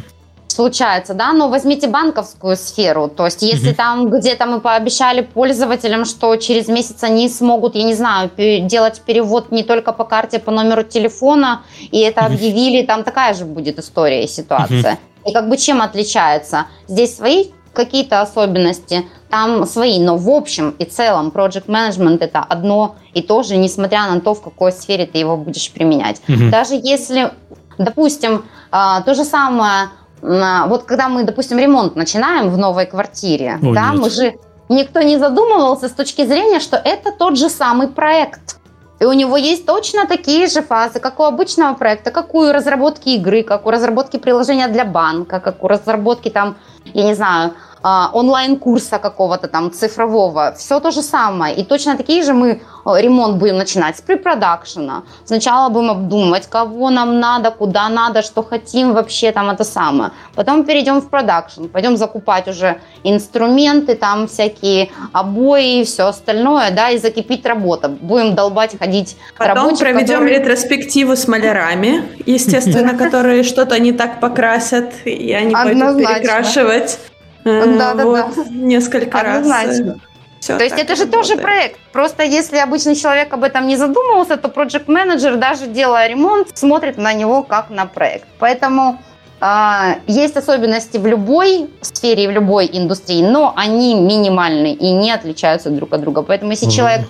случается, 0.57 1.15
да, 1.15 1.33
но 1.33 1.49
возьмите 1.49 1.87
банковскую 1.87 2.57
сферу, 2.57 3.09
то 3.09 3.27
есть 3.27 3.43
если 3.43 3.71
mm 3.71 3.77
там 3.77 4.11
где-то 4.11 4.47
мы 4.47 4.61
пообещали 4.61 5.21
пользователям, 5.21 6.05
что 6.07 6.37
через 6.37 6.69
месяц 6.69 7.05
они 7.05 7.29
смогут, 7.29 7.77
я 7.77 7.85
не 7.85 7.95
знаю, 7.95 8.31
делать 8.37 9.03
перевод 9.07 9.53
не 9.53 9.63
только 9.63 9.93
по 9.93 10.05
карте, 10.05 10.39
по 10.39 10.51
номеру 10.51 10.83
телефона, 10.83 11.61
и 11.93 11.99
это 11.99 12.21
mm 12.23 12.27
объявили, 12.27 12.87
там 12.87 13.05
такая 13.05 13.35
же 13.35 13.45
будет 13.45 13.79
история 13.79 14.25
и 14.25 14.29
ситуация. 14.29 14.93
mm 14.93 15.31
И 15.31 15.33
как 15.33 15.49
бы 15.49 15.57
чем 15.59 15.83
отличается? 15.83 16.67
Здесь 16.89 17.17
свои 17.17 17.45
какие-то 17.75 18.23
особенности, 18.23 19.05
там 19.29 19.67
свои, 19.67 19.99
но 19.99 20.17
в 20.17 20.29
общем 20.31 20.75
и 20.79 20.85
целом 20.85 21.33
project 21.35 21.67
management 21.67 22.19
это 22.21 22.39
одно 22.39 22.97
и 23.15 23.21
то 23.21 23.43
же, 23.43 23.57
несмотря 23.57 24.07
на 24.11 24.21
то, 24.21 24.33
в 24.33 24.41
какой 24.41 24.73
сфере 24.73 25.05
ты 25.05 25.19
его 25.19 25.37
будешь 25.37 25.71
применять. 25.71 26.23
mm 26.29 26.51
Даже 26.51 26.75
если, 26.75 27.31
допустим, 27.79 28.45
а, 28.71 29.03
то 29.03 29.15
же 29.15 29.25
самое 29.25 29.89
вот 30.69 30.85
когда 30.85 31.09
мы, 31.09 31.25
допустим, 31.25 31.59
ремонт 31.59 31.97
начинаем 31.97 32.51
в 32.51 32.59
новой 32.59 32.87
квартире, 32.87 33.59
О, 33.63 33.75
да, 33.75 33.91
нет. 33.91 34.01
мы 34.01 34.11
же 34.11 34.35
никто 34.69 35.03
не 35.03 35.19
задумывался 35.19 35.89
с 35.89 35.93
точки 35.93 36.27
зрения, 36.27 36.61
что 36.61 36.77
это 36.77 37.13
тот 37.13 37.37
же 37.37 37.49
самый 37.49 37.89
проект. 37.89 38.57
И 38.99 39.05
у 39.05 39.13
него 39.13 39.37
есть 39.37 39.67
точно 39.67 40.07
такие 40.07 40.47
же 40.47 40.63
фазы, 40.63 41.01
как 41.01 41.21
у 41.21 41.25
обычного 41.25 41.75
проекта, 41.75 42.11
как 42.11 42.35
у 42.35 42.51
разработки 42.51 43.11
игры, 43.11 43.43
как 43.43 43.67
у 43.67 43.71
разработки 43.71 44.17
приложения 44.17 44.69
для 44.69 44.85
банка, 44.87 45.39
как 45.39 45.63
у 45.63 45.69
разработки 45.69 46.31
там, 46.31 46.57
я 46.95 47.05
не 47.05 47.15
знаю, 47.15 47.53
онлайн-курса 47.87 48.99
какого-то 48.99 49.49
там 49.49 49.71
цифрового. 49.71 50.55
Все 50.59 50.81
то 50.81 50.91
же 50.91 51.03
самое. 51.03 51.55
И 51.55 51.65
точно 51.65 51.97
такие 51.97 52.23
же 52.23 52.33
мы 52.33 52.61
ремонт 52.85 53.37
будем 53.37 53.59
начинать 53.59 53.97
с 53.97 54.01
препродакшена. 54.01 55.03
Сначала 55.25 55.69
будем 55.69 55.91
обдумывать, 55.91 56.49
кого 56.49 56.91
нам 56.91 57.21
надо, 57.21 57.51
куда 57.51 57.89
надо, 57.89 58.23
что 58.23 58.43
хотим 58.43 58.93
вообще 58.93 59.33
там 59.33 59.51
это 59.51 59.65
самое. 59.65 60.11
Потом 60.35 60.65
перейдем 60.65 61.01
в 61.01 61.09
продакшн, 61.09 61.67
пойдем 61.67 61.97
закупать 61.97 62.49
уже 62.49 62.81
инструменты, 63.05 63.95
там 63.95 64.27
всякие 64.27 64.91
обои 65.13 65.81
и 65.81 65.85
все 65.85 66.07
остальное, 66.07 66.71
да, 66.71 66.91
и 66.91 66.99
закипить 66.99 67.47
работа. 67.47 67.89
Будем 67.89 68.35
долбать, 68.35 68.79
ходить 68.79 69.17
Потом 69.39 69.77
проведем 69.77 70.07
которые... 70.07 70.39
ретроспективу 70.39 71.17
с 71.17 71.29
малярами, 71.29 72.03
естественно, 72.27 72.97
которые 72.97 73.43
что-то 73.43 73.79
не 73.79 73.93
так 73.93 74.21
покрасят, 74.21 74.93
и 75.05 75.33
они 75.33 75.55
пойдут 75.55 75.99
перекрашивать. 75.99 76.99
Да, 77.47 77.95
да, 77.95 78.05
вот, 78.05 78.35
да. 78.37 78.45
Несколько 78.51 79.21
Однозначно. 79.21 79.93
раз. 79.93 79.97
Все 80.41 80.59
То 80.59 80.65
есть 80.65 80.77
это 80.77 80.97
же 80.97 81.05
работает. 81.05 81.29
тоже 81.29 81.43
проект. 81.43 81.81
Просто 81.93 82.23
если 82.23 82.59
обычный 82.59 82.95
человек 82.95 83.33
об 83.33 83.43
этом 83.43 83.67
не 83.67 83.77
задумывался, 83.77 84.37
то 84.37 84.49
проект 84.49 84.89
менеджер 84.89 85.37
даже 85.37 85.67
делая 85.67 86.09
ремонт, 86.09 86.49
смотрит 86.55 86.99
на 86.99 87.13
него 87.13 87.43
как 87.43 87.71
на 87.71 87.87
проект. 87.87 88.27
Поэтому 88.39 88.99
э, 89.41 89.95
есть 90.07 90.37
особенности 90.37 90.99
в 90.99 91.07
любой 91.07 91.71
сфере 91.81 92.25
и 92.25 92.27
в 92.27 92.33
любой 92.33 92.69
индустрии, 92.73 93.23
но 93.23 93.55
они 93.57 93.95
минимальны 93.95 94.73
и 94.73 94.93
не 94.93 95.11
отличаются 95.11 95.71
друг 95.71 95.93
от 95.95 96.01
друга. 96.01 96.23
Поэтому 96.23 96.51
если 96.51 96.69
mm-hmm. 96.69 96.77
человек 96.77 97.01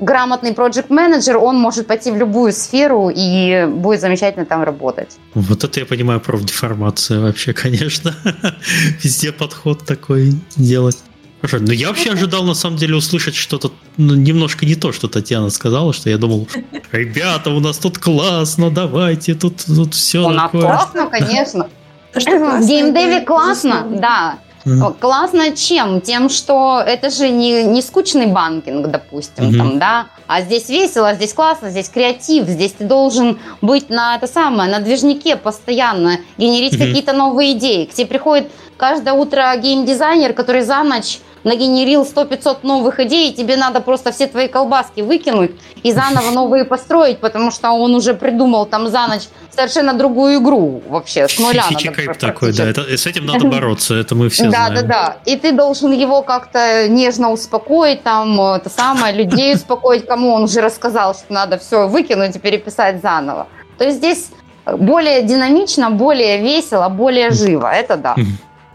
грамотный 0.00 0.52
проект 0.52 0.90
менеджер 0.90 1.36
он 1.36 1.56
может 1.56 1.86
пойти 1.86 2.10
в 2.10 2.16
любую 2.16 2.52
сферу 2.52 3.10
и 3.14 3.66
будет 3.66 4.00
замечательно 4.00 4.46
там 4.46 4.62
работать. 4.62 5.16
Вот 5.34 5.64
это 5.64 5.80
я 5.80 5.86
понимаю 5.86 6.20
профдеформация 6.20 7.20
вообще, 7.20 7.52
конечно. 7.52 8.14
Везде 9.02 9.32
подход 9.32 9.84
такой 9.84 10.32
делать. 10.56 10.98
Хорошо, 11.40 11.58
но 11.66 11.72
я 11.74 11.88
вообще 11.88 12.12
ожидал 12.12 12.44
на 12.44 12.54
самом 12.54 12.78
деле 12.78 12.94
услышать 12.94 13.34
что-то 13.34 13.70
ну, 13.98 14.14
немножко 14.14 14.64
не 14.64 14.76
то, 14.76 14.92
что 14.92 15.08
Татьяна 15.08 15.50
сказала, 15.50 15.92
что 15.92 16.08
я 16.08 16.16
думал, 16.16 16.48
ребята, 16.90 17.50
у 17.50 17.60
нас 17.60 17.76
тут 17.76 17.98
классно, 17.98 18.70
давайте, 18.70 19.34
тут, 19.34 19.62
тут 19.66 19.92
все 19.94 20.24
У 20.24 20.30
нас 20.30 20.50
классно, 20.50 21.06
конечно. 21.10 21.68
В 22.14 22.66
геймдеве 22.66 23.20
классно, 23.20 23.86
да. 23.90 24.38
Mm. 24.64 24.98
Классно 24.98 25.54
чем? 25.54 26.00
Тем, 26.00 26.28
что 26.28 26.82
это 26.84 27.10
же 27.10 27.28
не, 27.28 27.64
не 27.64 27.82
скучный 27.82 28.26
банкинг, 28.26 28.86
допустим, 28.86 29.44
mm-hmm. 29.44 29.58
там, 29.58 29.78
да, 29.78 30.06
а 30.26 30.40
здесь 30.40 30.68
весело, 30.70 31.14
здесь 31.14 31.34
классно, 31.34 31.70
здесь 31.70 31.88
креатив, 31.88 32.46
здесь 32.46 32.72
ты 32.72 32.84
должен 32.84 33.38
быть 33.60 33.90
на 33.90 34.16
это 34.16 34.26
самое, 34.26 34.70
на 34.70 34.80
движнике 34.80 35.36
постоянно, 35.36 36.18
генерить 36.38 36.74
mm-hmm. 36.74 36.86
какие-то 36.86 37.12
новые 37.12 37.52
идеи. 37.52 37.84
К 37.84 37.92
тебе 37.92 38.06
приходит 38.06 38.50
каждое 38.78 39.12
утро 39.12 39.54
геймдизайнер, 39.56 40.32
который 40.32 40.62
за 40.62 40.82
ночь 40.82 41.20
нагенерил 41.44 42.02
100-500 42.02 42.58
новых 42.62 43.00
идей, 43.00 43.30
и 43.30 43.34
тебе 43.34 43.56
надо 43.56 43.80
просто 43.80 44.12
все 44.12 44.26
твои 44.26 44.48
колбаски 44.48 45.02
выкинуть 45.02 45.52
и 45.82 45.92
заново 45.92 46.30
новые 46.30 46.64
построить, 46.64 47.18
потому 47.18 47.50
что 47.50 47.70
он 47.70 47.94
уже 47.94 48.14
придумал 48.14 48.66
там 48.66 48.88
за 48.88 49.06
ночь 49.06 49.28
совершенно 49.54 49.92
другую 49.92 50.40
игру 50.40 50.82
вообще, 50.88 51.28
с 51.28 51.38
нуля. 51.38 51.62
Фичи 51.62 51.92
такой, 52.18 52.52
да, 52.52 52.64
это, 52.64 52.82
с 52.96 53.06
этим 53.06 53.26
надо 53.26 53.46
бороться, 53.46 53.94
это 53.94 54.14
мы 54.14 54.28
все 54.28 54.48
знаем. 54.48 54.74
Да, 54.74 54.82
да, 54.82 54.86
да. 54.88 55.16
И 55.26 55.36
ты 55.36 55.52
должен 55.52 55.92
его 55.92 56.22
как-то 56.22 56.88
нежно 56.88 57.30
успокоить, 57.30 58.02
там, 58.02 58.40
это 58.40 58.70
самое, 58.70 59.14
людей 59.14 59.54
успокоить, 59.54 60.06
кому 60.06 60.32
он 60.32 60.44
уже 60.44 60.60
рассказал, 60.60 61.14
что 61.14 61.32
надо 61.32 61.58
все 61.58 61.86
выкинуть 61.86 62.36
и 62.36 62.38
переписать 62.38 63.00
заново. 63.02 63.46
То 63.78 63.84
есть 63.84 63.98
здесь 63.98 64.28
более 64.66 65.22
динамично, 65.22 65.90
более 65.90 66.38
весело, 66.38 66.88
более 66.88 67.30
живо, 67.30 67.70
это 67.70 67.96
да. 67.96 68.16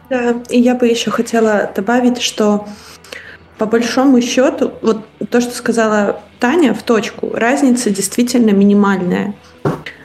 Да, 0.10 0.36
и 0.50 0.60
я 0.60 0.76
бы 0.76 0.88
еще 0.88 1.12
хотела 1.12 1.72
добавить, 1.76 2.22
что 2.22 2.68
по 3.60 3.66
большому 3.66 4.22
счету, 4.22 4.72
вот 4.82 5.06
то, 5.30 5.42
что 5.42 5.54
сказала 5.54 6.22
Таня 6.40 6.74
в 6.74 6.82
точку, 6.82 7.32
разница 7.34 7.90
действительно 7.90 8.52
минимальная. 8.52 9.36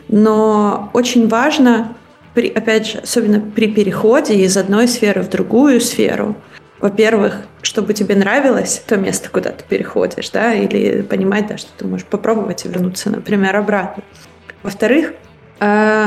Но 0.09 0.91
очень 0.93 1.29
важно, 1.29 1.97
при, 2.35 2.49
опять 2.49 2.87
же, 2.87 2.99
особенно 2.99 3.41
при 3.41 3.69
переходе 3.69 4.35
из 4.35 4.57
одной 4.57 4.89
сферы 4.89 5.23
в 5.23 5.31
другую 5.31 5.81
сферу, 5.81 6.37
во-первых, 6.81 7.43
чтобы 7.63 7.95
тебе 7.95 8.17
нравилось 8.17 8.83
то 8.87 8.97
место, 8.97 9.31
куда 9.31 9.51
ты 9.51 9.65
переходишь, 9.67 10.29
да, 10.31 10.53
или 10.53 11.01
понимать, 11.03 11.47
да, 11.47 11.57
что 11.57 11.71
ты 11.79 11.87
можешь 11.87 12.07
попробовать 12.07 12.65
вернуться, 12.65 13.09
например, 13.09 13.57
обратно. 13.57 14.03
Во-вторых, 14.63 15.15
э, 15.61 16.07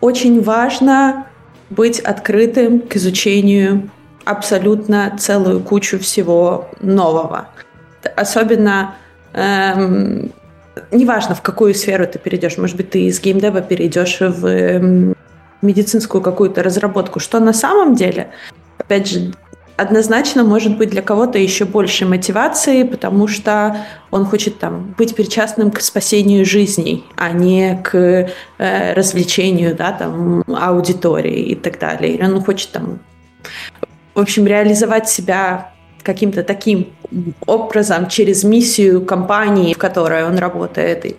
очень 0.00 0.42
важно 0.42 1.26
быть 1.70 2.00
открытым 2.00 2.80
к 2.80 2.96
изучению 2.96 3.90
абсолютно 4.24 5.16
целую 5.18 5.60
кучу 5.60 5.98
всего 5.98 6.68
нового. 6.80 7.48
Особенно 8.16 8.94
эм, 9.32 10.32
неважно, 10.90 11.34
в 11.34 11.42
какую 11.42 11.74
сферу 11.74 12.06
ты 12.06 12.18
перейдешь. 12.18 12.58
Может 12.58 12.76
быть, 12.76 12.90
ты 12.90 13.04
из 13.06 13.20
геймдева 13.20 13.60
перейдешь 13.60 14.20
в 14.20 14.46
эм, 14.46 15.14
медицинскую 15.62 16.22
какую-то 16.22 16.62
разработку. 16.62 17.20
Что 17.20 17.40
на 17.40 17.52
самом 17.52 17.94
деле, 17.94 18.30
опять 18.78 19.08
же, 19.08 19.32
однозначно 19.80 20.44
может 20.44 20.76
быть 20.76 20.90
для 20.90 21.00
кого-то 21.00 21.38
еще 21.38 21.64
больше 21.64 22.04
мотивации, 22.04 22.82
потому 22.82 23.26
что 23.28 23.78
он 24.10 24.26
хочет 24.26 24.58
там 24.58 24.94
быть 24.98 25.16
причастным 25.16 25.70
к 25.70 25.80
спасению 25.80 26.44
жизней, 26.44 27.04
а 27.16 27.30
не 27.32 27.80
к 27.82 27.94
э, 28.58 28.92
развлечению, 28.94 29.74
да, 29.74 29.92
там, 29.92 30.44
аудитории 30.46 31.40
и 31.40 31.54
так 31.54 31.78
далее. 31.78 32.14
Или 32.14 32.24
он 32.24 32.42
хочет 32.42 32.70
там, 32.72 32.98
в 34.14 34.20
общем, 34.20 34.46
реализовать 34.46 35.08
себя 35.08 35.72
каким-то 36.02 36.42
таким 36.42 36.88
образом 37.46 38.08
через 38.08 38.44
миссию 38.44 39.04
компании, 39.04 39.72
в 39.72 39.78
которой 39.78 40.24
он 40.24 40.38
работает, 40.38 41.06
и, 41.06 41.16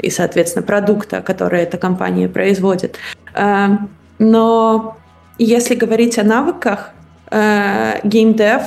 и 0.00 0.10
соответственно, 0.10 0.66
продукта, 0.66 1.22
который 1.22 1.62
эта 1.62 1.78
компания 1.78 2.28
производит. 2.28 2.98
Э, 3.34 3.68
но 4.18 4.98
если 5.38 5.74
говорить 5.74 6.18
о 6.18 6.24
навыках, 6.24 6.90
геймдев, 8.04 8.62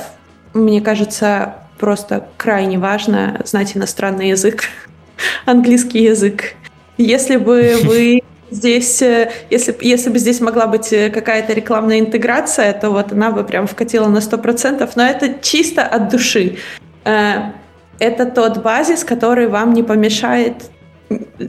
мне 0.52 0.80
кажется, 0.80 1.54
просто 1.78 2.28
крайне 2.36 2.78
важно 2.78 3.40
знать 3.44 3.76
иностранный 3.76 4.30
язык, 4.30 4.64
английский 5.46 6.02
язык. 6.02 6.54
Если 6.98 7.36
бы 7.36 7.76
вы 7.84 8.22
здесь, 8.50 9.00
э, 9.00 9.30
если, 9.50 9.76
если 9.80 10.10
бы 10.10 10.18
здесь 10.18 10.40
могла 10.40 10.66
быть 10.66 10.92
э, 10.92 11.10
какая-то 11.10 11.52
рекламная 11.52 12.00
интеграция, 12.00 12.72
то 12.72 12.90
вот 12.90 13.12
она 13.12 13.30
бы 13.30 13.44
прям 13.44 13.66
вкатила 13.66 14.08
на 14.08 14.18
100%, 14.18 14.90
но 14.96 15.02
это 15.02 15.34
чисто 15.40 15.82
от 15.82 16.10
души. 16.10 16.58
Это 17.04 18.26
тот 18.26 18.58
базис, 18.58 19.02
который 19.02 19.48
вам 19.48 19.72
не 19.72 19.82
помешает 19.82 20.54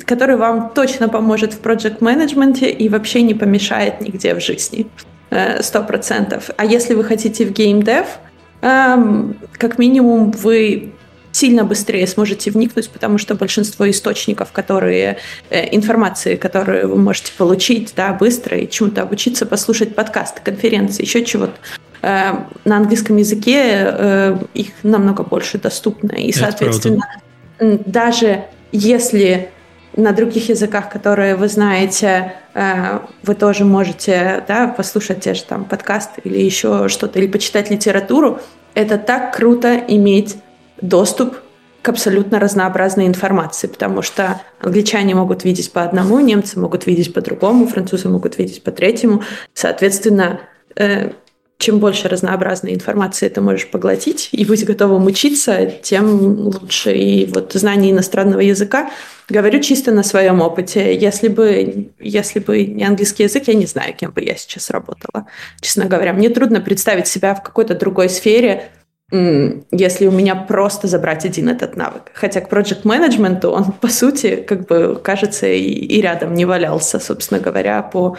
который 0.06 0.38
вам 0.38 0.72
точно 0.74 1.10
поможет 1.10 1.54
в 1.54 1.60
проект 1.60 2.00
менеджменте 2.00 2.70
и 2.70 2.88
вообще 2.88 3.22
не 3.22 3.34
помешает 3.34 4.00
нигде 4.00 4.34
в 4.34 4.40
жизни. 4.40 4.88
Э, 5.32 5.62
сто 5.62 5.84
процентов. 5.84 6.50
А 6.58 6.66
если 6.66 6.96
вы 6.96 7.04
хотите 7.04 7.46
в 7.46 7.52
геймдев, 7.52 8.08
эм, 8.62 9.38
как 9.54 9.78
минимум 9.78 10.32
вы 10.32 10.92
сильно 11.32 11.64
быстрее 11.64 12.08
сможете 12.08 12.50
вникнуть, 12.50 12.90
потому 12.90 13.20
что 13.20 13.36
большинство 13.36 13.88
источников, 13.88 14.52
которые 14.52 15.18
э, 15.52 15.76
информации, 15.76 16.36
которые 16.36 16.88
вы 16.88 16.98
можете 16.98 17.32
получить, 17.38 17.94
да, 17.96 18.14
быстро 18.14 18.58
и 18.58 18.68
чему-то 18.68 19.04
обучиться, 19.04 19.46
послушать 19.46 19.94
подкасты, 19.94 20.42
конференции, 20.44 21.04
еще 21.04 21.24
чего-то. 21.24 21.54
Э, 22.02 22.32
на 22.66 22.78
английском 22.78 23.18
языке 23.18 24.36
их 24.56 24.70
намного 24.82 25.22
больше 25.24 25.60
доступно. 25.60 26.14
И, 26.14 26.32
Это 26.32 26.40
соответственно, 26.40 27.06
правда. 27.60 27.84
даже 27.86 28.46
если 28.72 29.52
на 30.00 30.12
других 30.14 30.50
языках, 30.50 30.90
которые 30.90 31.36
вы 31.36 31.48
знаете, 31.48 32.34
э, 32.54 33.00
вы 33.24 33.36
тоже 33.36 33.66
можете 33.66 34.44
да, 34.48 34.68
послушать 34.68 35.22
те 35.22 35.34
же 35.34 35.44
там 35.44 35.66
подкасты 35.66 36.22
или 36.24 36.40
еще 36.40 36.88
что-то, 36.88 37.20
или 37.20 37.28
почитать 37.28 37.70
литературу. 37.70 38.40
Это 38.74 38.98
так 38.98 39.36
круто 39.36 39.76
иметь 39.76 40.38
доступ 40.82 41.38
к 41.82 41.90
абсолютно 41.90 42.40
разнообразной 42.40 43.08
информации, 43.08 43.68
потому 43.68 44.02
что 44.02 44.42
англичане 44.60 45.16
могут 45.16 45.46
видеть 45.46 45.72
по 45.72 45.84
одному, 45.84 46.20
немцы 46.20 46.60
могут 46.60 46.86
видеть 46.86 47.14
по 47.14 47.22
другому, 47.22 47.68
французы 47.68 48.10
могут 48.10 48.38
видеть 48.38 48.64
по 48.64 48.72
третьему. 48.72 49.24
Соответственно, 49.54 50.42
э, 50.76 51.12
чем 51.58 51.80
больше 51.80 52.08
разнообразной 52.08 52.74
информации 52.74 53.28
ты 53.28 53.42
можешь 53.42 53.68
поглотить 53.68 54.30
и 54.32 54.46
быть 54.46 54.66
готовым 54.66 55.06
учиться, 55.06 55.66
тем 55.66 56.48
лучше. 56.48 56.94
И 56.94 57.26
вот 57.26 57.52
знание 57.54 57.92
иностранного 57.92 58.40
языка, 58.40 58.90
говорю 59.30 59.62
чисто 59.62 59.92
на 59.92 60.04
своем 60.04 60.42
опыте. 60.42 60.96
Если 60.98 61.28
бы, 61.28 61.92
если 62.00 62.40
бы 62.40 62.66
не 62.66 62.84
английский 62.84 63.24
язык, 63.24 63.44
я 63.48 63.54
не 63.54 63.66
знаю, 63.66 63.94
кем 63.94 64.12
бы 64.12 64.22
я 64.22 64.36
сейчас 64.36 64.70
работала. 64.70 65.28
Честно 65.62 65.86
говоря, 65.86 66.14
мне 66.14 66.30
трудно 66.30 66.62
представить 66.62 67.08
себя 67.08 67.36
в 67.36 67.44
какой-то 67.44 67.76
другой 67.76 68.10
сфере, 68.10 68.72
если 69.12 70.06
у 70.06 70.12
меня 70.12 70.36
просто 70.36 70.88
забрать 70.88 71.26
один 71.26 71.50
этот 71.50 71.76
навык. 71.76 72.12
Хотя 72.14 72.42
к 72.42 72.52
project 72.52 72.82
менеджменту 72.84 73.50
он, 73.50 73.72
по 73.72 73.88
сути, 73.88 74.36
как 74.36 74.68
бы, 74.68 75.00
кажется, 75.04 75.48
и, 75.48 75.64
и 75.64 76.02
рядом 76.02 76.34
не 76.36 76.46
валялся, 76.46 77.00
собственно 77.00 77.40
говоря, 77.40 77.82
по 77.82 78.18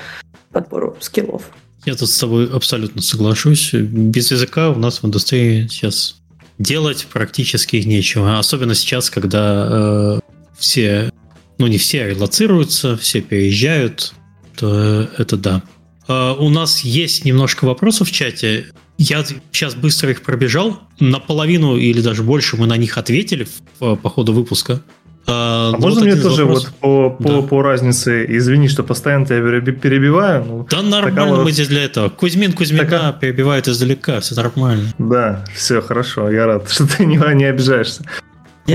подбору 0.52 0.96
скиллов. 1.00 1.42
Я 1.86 1.94
тут 1.94 2.10
с 2.10 2.18
тобой 2.18 2.50
абсолютно 2.52 3.02
соглашусь. 3.02 3.72
Без 3.72 4.30
языка 4.30 4.70
у 4.70 4.76
нас 4.76 5.02
в 5.02 5.06
индустрии 5.06 5.66
сейчас 5.68 6.16
делать 6.58 7.06
практически 7.10 7.76
нечего. 7.76 8.38
Особенно 8.38 8.74
сейчас, 8.74 9.08
когда 9.08 9.66
э, 9.70 10.20
все, 10.60 11.10
ну 11.58 11.66
не 11.66 11.78
все 11.78 12.08
релацируются, 12.08 12.96
все 12.96 13.20
переезжают, 13.20 14.12
то 14.56 15.08
это 15.18 15.36
да. 15.36 15.62
Э, 16.06 16.34
у 16.38 16.48
нас 16.48 16.80
есть 16.80 17.24
немножко 17.24 17.64
вопросов 17.64 18.08
в 18.08 18.12
чате. 18.12 18.66
Я 18.98 19.24
сейчас 19.24 19.74
быстро 19.74 20.10
их 20.10 20.22
пробежал. 20.22 20.80
Наполовину 21.00 21.76
или 21.76 22.00
даже 22.02 22.22
больше 22.22 22.56
мы 22.56 22.66
на 22.66 22.76
них 22.76 22.98
ответили 22.98 23.48
по 23.78 23.96
ходу 23.96 24.34
выпуска. 24.34 24.82
А, 25.26 25.68
а 25.68 25.72
ну, 25.72 25.78
можно 25.78 26.00
вот 26.00 26.06
мне 26.06 26.16
тоже 26.16 26.44
вопрос... 26.44 26.64
вот 26.80 27.18
по, 27.18 27.22
по, 27.22 27.40
да. 27.40 27.42
по 27.42 27.62
разнице, 27.62 28.26
извини, 28.28 28.68
что 28.68 28.82
постоянно 28.82 29.26
тебя 29.26 29.60
перебиваю. 29.72 30.44
Ну, 30.44 30.66
да 30.68 30.82
нормально 30.82 31.24
такова... 31.24 31.44
мы 31.44 31.52
здесь 31.52 31.68
для 31.68 31.84
этого. 31.84 32.08
Кузьмин 32.08 32.52
Кузьмина 32.52 32.84
Така... 32.84 33.12
перебивает 33.12 33.68
издалека, 33.68 34.20
все 34.20 34.34
нормально. 34.34 34.92
Да, 34.98 35.44
все 35.54 35.80
хорошо, 35.80 36.30
я 36.30 36.46
рад, 36.46 36.70
что 36.70 36.86
ты 36.86 37.04
не, 37.04 37.16
не 37.34 37.44
обижаешься. 37.44 38.04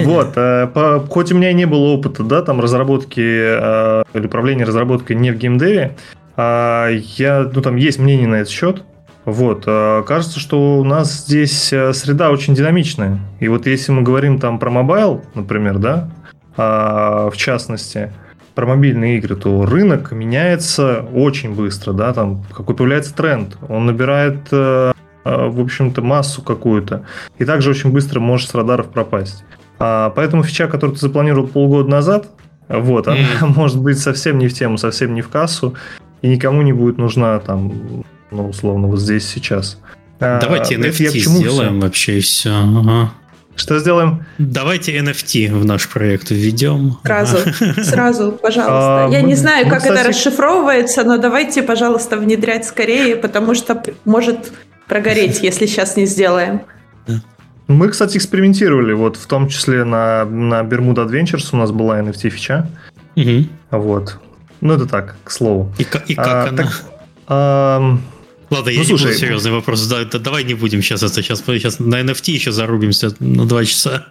Вот, 0.03 0.33
э, 0.35 0.67
по, 0.67 0.99
хоть 1.09 1.31
у 1.31 1.35
меня 1.35 1.51
и 1.51 1.53
не 1.53 1.65
было 1.65 1.85
опыта, 1.85 2.23
да, 2.23 2.41
там 2.41 2.59
разработки 2.59 3.21
э, 3.21 4.03
или 4.13 4.25
управления 4.25 4.65
разработкой 4.65 5.15
не 5.15 5.31
в 5.31 5.37
геймдеве, 5.37 5.95
э, 6.37 6.99
я, 7.17 7.49
ну 7.53 7.61
там 7.61 7.75
есть 7.75 7.99
мнение 7.99 8.27
на 8.27 8.35
этот 8.35 8.49
счет. 8.49 8.83
Вот, 9.25 9.63
э, 9.65 10.03
кажется, 10.05 10.39
что 10.39 10.77
у 10.77 10.83
нас 10.83 11.25
здесь 11.25 11.73
э, 11.73 11.93
среда 11.93 12.29
очень 12.29 12.53
динамичная. 12.53 13.19
И 13.39 13.47
вот 13.47 13.65
если 13.65 13.91
мы 13.91 14.01
говорим 14.01 14.39
там 14.39 14.59
про 14.59 14.69
мобайл, 14.69 15.23
например, 15.33 15.79
да, 15.79 16.09
а, 16.57 17.29
в 17.29 17.37
частности, 17.37 18.11
про 18.55 18.65
мобильные 18.65 19.17
игры, 19.17 19.35
то 19.35 19.65
рынок 19.65 20.11
меняется 20.11 21.05
очень 21.13 21.53
быстро, 21.53 21.91
да, 21.91 22.13
там 22.13 22.43
какой 22.55 22.75
появляется 22.75 23.13
тренд, 23.13 23.57
он 23.67 23.85
набирает, 23.85 24.37
э, 24.51 24.93
э, 25.25 25.47
в 25.47 25.59
общем-то, 25.59 26.01
массу 26.01 26.41
какую-то, 26.41 27.05
и 27.37 27.45
также 27.45 27.69
очень 27.69 27.91
быстро 27.91 28.21
может 28.21 28.49
с 28.49 28.55
радаров 28.55 28.87
пропасть. 28.87 29.43
А, 29.79 30.09
поэтому 30.11 30.43
фича, 30.43 30.67
которую 30.67 30.95
ты 30.95 31.01
запланировал 31.01 31.47
полгода 31.47 31.89
назад, 31.89 32.27
вот, 32.67 33.07
она 33.07 33.17
mm. 33.17 33.45
может 33.55 33.79
быть 33.79 33.99
совсем 33.99 34.37
не 34.37 34.47
в 34.47 34.53
тему, 34.53 34.77
совсем 34.77 35.13
не 35.13 35.21
в 35.21 35.29
кассу, 35.29 35.75
и 36.21 36.27
никому 36.27 36.61
не 36.61 36.73
будет 36.73 36.97
нужна 36.97 37.39
там, 37.39 38.03
ну, 38.31 38.49
условно, 38.49 38.87
вот 38.87 38.99
здесь 38.99 39.27
сейчас. 39.27 39.77
Давайте 40.19 40.75
а, 40.75 40.79
NFT 40.79 41.09
сделаем 41.19 41.73
все? 41.73 41.81
вообще 41.81 42.17
и 42.17 42.21
все. 42.21 42.49
Ага. 42.51 43.11
Что 43.55 43.79
сделаем? 43.79 44.25
Давайте 44.37 44.97
NFT 44.97 45.53
в 45.53 45.65
наш 45.65 45.87
проект 45.87 46.29
введем. 46.29 46.97
Сразу, 47.03 47.37
сразу, 47.83 48.31
пожалуйста. 48.33 49.05
А, 49.05 49.09
Я 49.09 49.21
мы, 49.21 49.27
не 49.27 49.35
знаю, 49.35 49.69
как 49.69 49.79
кстати... 49.79 49.99
это 49.99 50.09
расшифровывается, 50.09 51.03
но 51.03 51.17
давайте, 51.17 51.63
пожалуйста, 51.63 52.17
внедрять 52.17 52.65
скорее, 52.65 53.15
потому 53.15 53.55
что 53.55 53.81
может 54.03 54.51
прогореть, 54.87 55.41
если 55.41 55.67
сейчас 55.67 55.95
не 55.95 56.05
сделаем. 56.05 56.61
Мы, 57.67 57.89
кстати, 57.89 58.17
экспериментировали, 58.17 58.93
вот 58.93 59.17
в 59.17 59.25
том 59.25 59.49
числе 59.49 59.83
на, 59.83 60.25
на 60.25 60.61
Bermuda 60.61 61.07
Adventures 61.07 61.49
у 61.51 61.57
нас 61.57 61.71
была 61.71 61.99
NFT 61.99 62.29
фича. 62.29 62.69
Угу. 63.15 63.47
Вот. 63.71 64.19
Ну, 64.61 64.73
это 64.73 64.85
так, 64.85 65.15
к 65.23 65.31
слову. 65.31 65.73
И, 65.77 65.81
и 65.81 66.15
как 66.15 66.27
а, 66.27 66.47
она? 66.49 66.63
Так, 66.63 66.83
а, 67.27 67.97
Ладно, 68.49 68.71
ну, 68.71 68.77
я 68.77 68.83
слушай, 68.83 69.03
не 69.03 69.07
буду 69.09 69.19
серьезный 69.19 69.51
вопрос. 69.51 69.87
Да, 69.87 70.03
да, 70.05 70.19
давай 70.19 70.43
не 70.43 70.53
будем 70.53 70.81
сейчас 70.81 71.03
это. 71.03 71.21
Сейчас, 71.21 71.43
сейчас 71.45 71.79
на 71.79 72.01
NFT 72.01 72.31
еще 72.31 72.51
зарубимся 72.51 73.11
на 73.19 73.45
два 73.45 73.65
часа. 73.65 74.07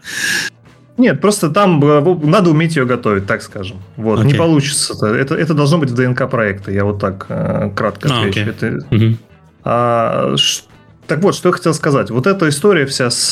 Нет, 0.96 1.20
просто 1.20 1.50
там 1.50 1.84
э, 1.84 2.16
надо 2.24 2.50
уметь 2.50 2.76
ее 2.76 2.86
готовить, 2.86 3.26
так 3.26 3.42
скажем. 3.42 3.78
Вот, 3.96 4.20
okay. 4.20 4.26
не 4.26 4.34
получится. 4.34 4.94
Это, 5.06 5.34
это 5.34 5.54
должно 5.54 5.78
быть 5.78 5.90
в 5.90 5.94
ДНК 5.94 6.30
проекта. 6.30 6.70
Я 6.70 6.84
вот 6.84 7.00
так 7.00 7.26
э, 7.28 7.70
кратко 7.74 8.08
а, 8.12 8.20
отвечу. 8.20 8.40
Okay. 8.40 8.50
Это, 8.50 8.86
угу. 8.94 9.16
а, 9.64 10.36
ш, 10.36 10.62
так 11.06 11.20
вот, 11.22 11.34
что 11.34 11.48
я 11.48 11.52
хотел 11.52 11.74
сказать. 11.74 12.10
Вот 12.10 12.26
эта 12.26 12.48
история 12.48 12.86
вся 12.86 13.10
с, 13.10 13.30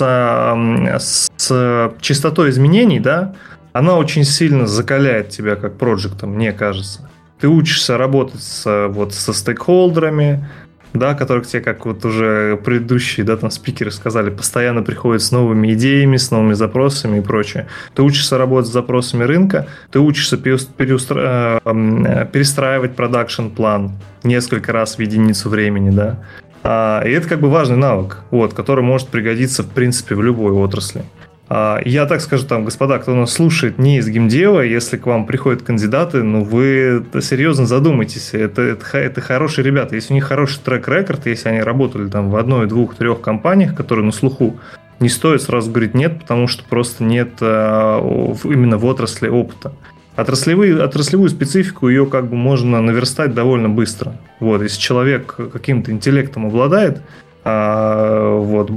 с 1.36 1.92
частотой 2.00 2.50
изменений, 2.50 3.00
да, 3.00 3.34
она 3.72 3.96
очень 3.96 4.24
сильно 4.24 4.66
закаляет 4.66 5.30
тебя 5.30 5.56
как 5.56 5.78
проектом, 5.78 6.34
мне 6.34 6.52
кажется. 6.52 7.08
Ты 7.40 7.48
учишься 7.48 7.96
работать 7.96 8.42
с, 8.42 8.88
вот, 8.88 9.14
со 9.14 9.32
стейкхолдерами, 9.32 10.46
да, 10.94 11.14
которых 11.14 11.46
тебе, 11.46 11.62
как 11.62 11.86
вот 11.86 12.04
уже 12.04 12.56
предыдущие, 12.56 13.24
да, 13.24 13.36
там 13.36 13.50
спикеры 13.50 13.90
сказали, 13.90 14.30
постоянно 14.30 14.82
приходят 14.82 15.22
с 15.22 15.32
новыми 15.32 15.72
идеями, 15.72 16.16
с 16.16 16.30
новыми 16.30 16.52
запросами 16.52 17.18
и 17.18 17.20
прочее. 17.20 17.66
Ты 17.94 18.02
учишься 18.02 18.38
работать 18.38 18.70
с 18.70 18.72
запросами 18.72 19.24
рынка, 19.24 19.66
ты 19.90 20.00
учишься 20.00 20.36
переустра... 20.36 21.60
Э, 21.64 22.26
перестраивать 22.30 22.94
продакшн-план 22.94 23.92
несколько 24.22 24.72
раз 24.72 24.96
в 24.96 25.00
единицу 25.00 25.48
времени, 25.48 25.90
да. 25.90 26.18
А, 26.62 27.02
и 27.05 27.10
это 27.10 27.28
как 27.28 27.40
бы 27.40 27.51
важный 27.51 27.76
навык, 27.76 28.18
вот, 28.30 28.55
который 28.55 28.84
может 28.84 29.09
пригодиться, 29.09 29.62
в 29.62 29.70
принципе, 29.70 30.14
в 30.14 30.22
любой 30.22 30.52
отрасли. 30.52 31.05
А, 31.48 31.80
я 31.84 32.06
так 32.06 32.20
скажу, 32.20 32.47
там, 32.47 32.64
господа, 32.64 32.98
кто 32.98 33.14
нас 33.14 33.32
слушает 33.32 33.78
не 33.78 33.98
из 33.98 34.09
геймдева, 34.09 34.60
если 34.60 34.97
к 34.97 35.06
вам 35.06 35.26
приходят 35.26 35.62
кандидаты, 35.62 36.22
ну 36.22 36.44
вы 36.44 37.05
серьезно 37.20 37.66
задумайтесь. 37.66 38.30
Это, 38.32 38.62
это, 38.62 38.97
это 38.97 39.20
хорошие 39.20 39.64
ребята. 39.64 39.97
Если 39.97 40.12
у 40.12 40.16
них 40.16 40.24
хороший 40.24 40.60
трек-рекорд, 40.64 41.26
если 41.26 41.48
они 41.48 41.60
работали 41.60 42.09
там 42.09 42.30
в 42.30 42.36
одной, 42.36 42.66
двух, 42.66 42.94
трех 42.94 43.20
компаниях, 43.20 43.74
которые 43.74 44.06
на 44.06 44.12
слуху, 44.12 44.59
не 45.01 45.09
стоит 45.09 45.43
сразу 45.43 45.70
говорить 45.70 45.94
нет, 45.94 46.20
потому 46.20 46.47
что 46.47 46.64
просто 46.64 47.02
нет 47.02 47.32
а, 47.40 48.01
именно 48.44 48.78
в 48.78 48.84
отрасли 48.86 49.28
опыта. 49.28 49.72
Отраслевые, 50.14 50.82
отраслевую 50.82 51.30
специфику 51.30 51.89
ее 51.89 52.06
как 52.06 52.28
бы 52.28 52.36
можно 52.36 52.82
наверстать 52.82 53.34
довольно 53.34 53.68
быстро. 53.68 54.14
Вот, 54.40 54.62
если 54.62 54.78
человек 54.78 55.36
каким-то 55.52 55.90
интеллектом 55.90 56.47
обладает, 56.47 57.01
а, 57.44 58.36
вот, 58.39 58.70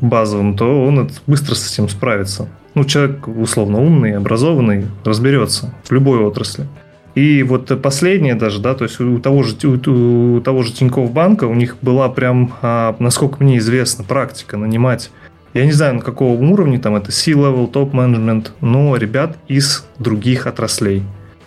базовом, 0.00 0.56
то 0.56 0.84
он 0.84 1.10
быстро 1.26 1.54
с 1.54 1.72
этим 1.72 1.88
справится. 1.88 2.48
Ну, 2.74 2.84
человек 2.84 3.28
условно 3.28 3.80
умный, 3.80 4.16
образованный, 4.16 4.86
разберется 5.04 5.74
в 5.84 5.92
любой 5.92 6.20
отрасли. 6.20 6.66
И 7.14 7.42
вот 7.42 7.82
последнее 7.82 8.34
даже, 8.34 8.60
да, 8.60 8.74
то 8.74 8.84
есть 8.84 9.00
у 9.00 9.18
того 9.18 9.42
же, 9.42 9.56
у, 9.64 10.36
у 10.36 10.40
того 10.40 10.62
же 10.62 10.72
Тинькофф 10.72 11.10
банка 11.12 11.44
у 11.44 11.54
них 11.54 11.76
была 11.82 12.08
прям, 12.08 12.54
а, 12.62 12.96
насколько 12.98 13.42
мне 13.42 13.58
известно, 13.58 14.04
практика 14.04 14.56
нанимать, 14.56 15.10
я 15.54 15.64
не 15.64 15.72
знаю, 15.72 15.94
на 15.94 16.00
каком 16.00 16.50
уровне 16.50 16.78
там 16.78 16.96
это 16.96 17.12
C-level, 17.12 17.70
топ-менеджмент, 17.70 18.52
но 18.60 18.96
ребят 18.96 19.36
из 19.48 19.86
других 19.98 20.46
отраслей, 20.46 21.02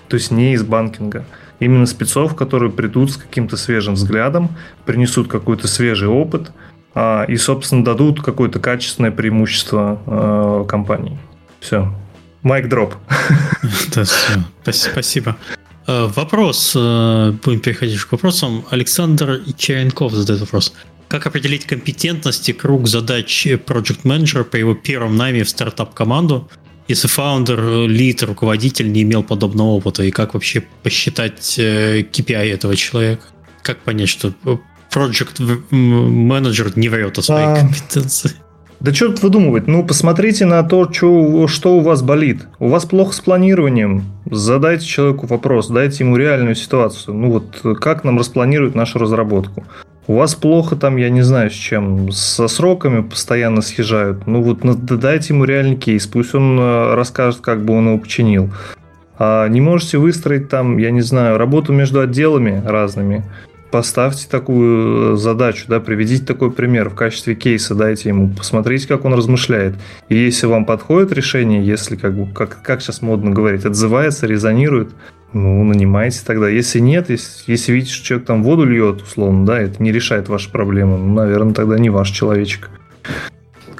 то 0.07 0.15
есть 0.15 0.31
не 0.31 0.53
из 0.53 0.63
банкинга 0.63 1.25
именно 1.59 1.85
спецов, 1.85 2.35
которые 2.35 2.71
придут 2.71 3.11
с 3.11 3.17
каким-то 3.17 3.57
свежим 3.57 3.95
взглядом, 3.95 4.49
принесут 4.85 5.27
какой-то 5.27 5.67
свежий 5.67 6.07
опыт 6.07 6.51
а, 6.93 7.23
и, 7.23 7.37
собственно, 7.37 7.83
дадут 7.83 8.21
какое-то 8.21 8.59
качественное 8.59 9.11
преимущество 9.11 10.01
а, 10.05 10.65
компании. 10.65 11.17
Все. 11.59 11.93
Майк 12.41 12.67
дроп. 12.67 12.95
Спасибо. 14.71 15.37
Э, 15.87 16.07
вопрос. 16.07 16.73
Э, 16.75 17.33
будем 17.43 17.59
переходить 17.59 18.01
к 18.01 18.11
вопросам. 18.11 18.65
Александр 18.69 19.41
Черенков 19.57 20.13
задает 20.13 20.41
вопрос. 20.41 20.73
Как 21.13 21.27
определить 21.27 21.65
компетентность 21.65 22.49
и 22.49 22.53
круг 22.53 22.87
задач 22.87 23.45
Project 23.45 24.01
Manager 24.01 24.43
по 24.43 24.55
его 24.55 24.73
первом 24.73 25.15
найме 25.15 25.43
в 25.43 25.49
стартап-команду– 25.49 26.49
если 26.87 27.07
фаундер, 27.07 27.87
лид, 27.87 28.23
руководитель 28.23 28.91
не 28.91 29.03
имел 29.03 29.23
подобного 29.23 29.67
опыта, 29.67 30.03
и 30.03 30.09
как 30.11 30.33
вообще 30.33 30.63
посчитать 30.81 31.57
KPI 31.57 32.33
э, 32.33 32.53
этого 32.53 32.75
человека? 32.75 33.21
Как 33.61 33.77
понять, 33.77 34.09
что 34.09 34.33
project 34.91 35.63
менеджер 35.69 36.73
не 36.75 36.89
врет 36.89 37.19
о 37.19 37.21
своей 37.21 37.45
а... 37.45 37.55
компетенции? 37.57 38.31
Да 38.79 38.93
что 38.93 39.09
тут 39.09 39.21
выдумывать? 39.21 39.67
Ну, 39.67 39.85
посмотрите 39.85 40.45
на 40.45 40.61
то, 40.63 40.91
что, 40.91 41.47
что 41.47 41.77
у 41.77 41.81
вас 41.81 42.01
болит. 42.01 42.47
У 42.59 42.67
вас 42.67 42.85
плохо 42.85 43.13
с 43.13 43.21
планированием. 43.21 44.03
Задайте 44.29 44.85
человеку 44.85 45.27
вопрос, 45.27 45.69
дайте 45.69 46.03
ему 46.03 46.17
реальную 46.17 46.55
ситуацию. 46.55 47.13
Ну 47.13 47.31
вот, 47.31 47.77
как 47.79 48.03
нам 48.03 48.17
распланировать 48.17 48.75
нашу 48.75 48.99
разработку? 48.99 49.63
У 50.05 50.15
вас 50.15 50.35
плохо 50.35 50.75
там, 50.75 50.97
я 50.97 51.09
не 51.09 51.21
знаю 51.21 51.49
с 51.49 51.53
чем, 51.53 52.11
со 52.11 52.49
сроками 52.49 53.01
постоянно 53.01 53.61
съезжают. 53.61 54.27
Ну 54.27 54.41
вот 54.41 54.59
дайте 54.99 55.33
ему 55.33 55.45
реальный 55.45 55.77
кейс, 55.77 56.07
пусть 56.07 56.35
он 56.35 56.59
э, 56.59 56.93
расскажет, 56.95 57.39
как 57.39 57.63
бы 57.63 57.73
он 57.73 57.87
его 57.87 57.97
починил. 57.97 58.49
А 59.17 59.47
не 59.47 59.61
можете 59.61 59.99
выстроить 59.99 60.49
там, 60.49 60.77
я 60.77 60.91
не 60.91 61.01
знаю, 61.01 61.37
работу 61.37 61.71
между 61.71 62.01
отделами 62.01 62.61
разными. 62.65 63.23
Поставьте 63.71 64.27
такую 64.29 65.13
э, 65.13 65.15
задачу, 65.15 65.65
да, 65.69 65.79
приведите 65.79 66.25
такой 66.25 66.51
пример 66.51 66.89
в 66.89 66.95
качестве 66.95 67.33
кейса, 67.33 67.73
дайте 67.73 68.09
ему, 68.09 68.29
посмотрите, 68.29 68.89
как 68.89 69.05
он 69.05 69.13
размышляет. 69.13 69.75
И 70.09 70.17
если 70.17 70.47
вам 70.47 70.65
подходит 70.65 71.13
решение, 71.13 71.65
если, 71.65 71.95
как, 71.95 72.13
бы, 72.13 72.31
как, 72.33 72.61
как 72.61 72.81
сейчас 72.81 73.01
модно 73.01 73.31
говорить, 73.31 73.63
отзывается, 73.63 74.27
резонирует, 74.27 74.89
ну, 75.33 75.63
нанимайте 75.63 76.21
тогда. 76.25 76.47
Если 76.47 76.79
нет, 76.79 77.09
если, 77.09 77.51
если 77.51 77.71
видите, 77.71 77.93
что 77.93 78.05
человек 78.05 78.27
там 78.27 78.43
воду 78.43 78.65
льет, 78.65 79.01
условно, 79.01 79.45
да, 79.45 79.59
это 79.59 79.81
не 79.81 79.91
решает 79.91 80.29
ваши 80.29 80.51
проблемы, 80.51 80.97
ну, 80.97 81.13
наверное, 81.13 81.53
тогда 81.53 81.77
не 81.79 81.89
ваш 81.89 82.09
человечек, 82.09 82.69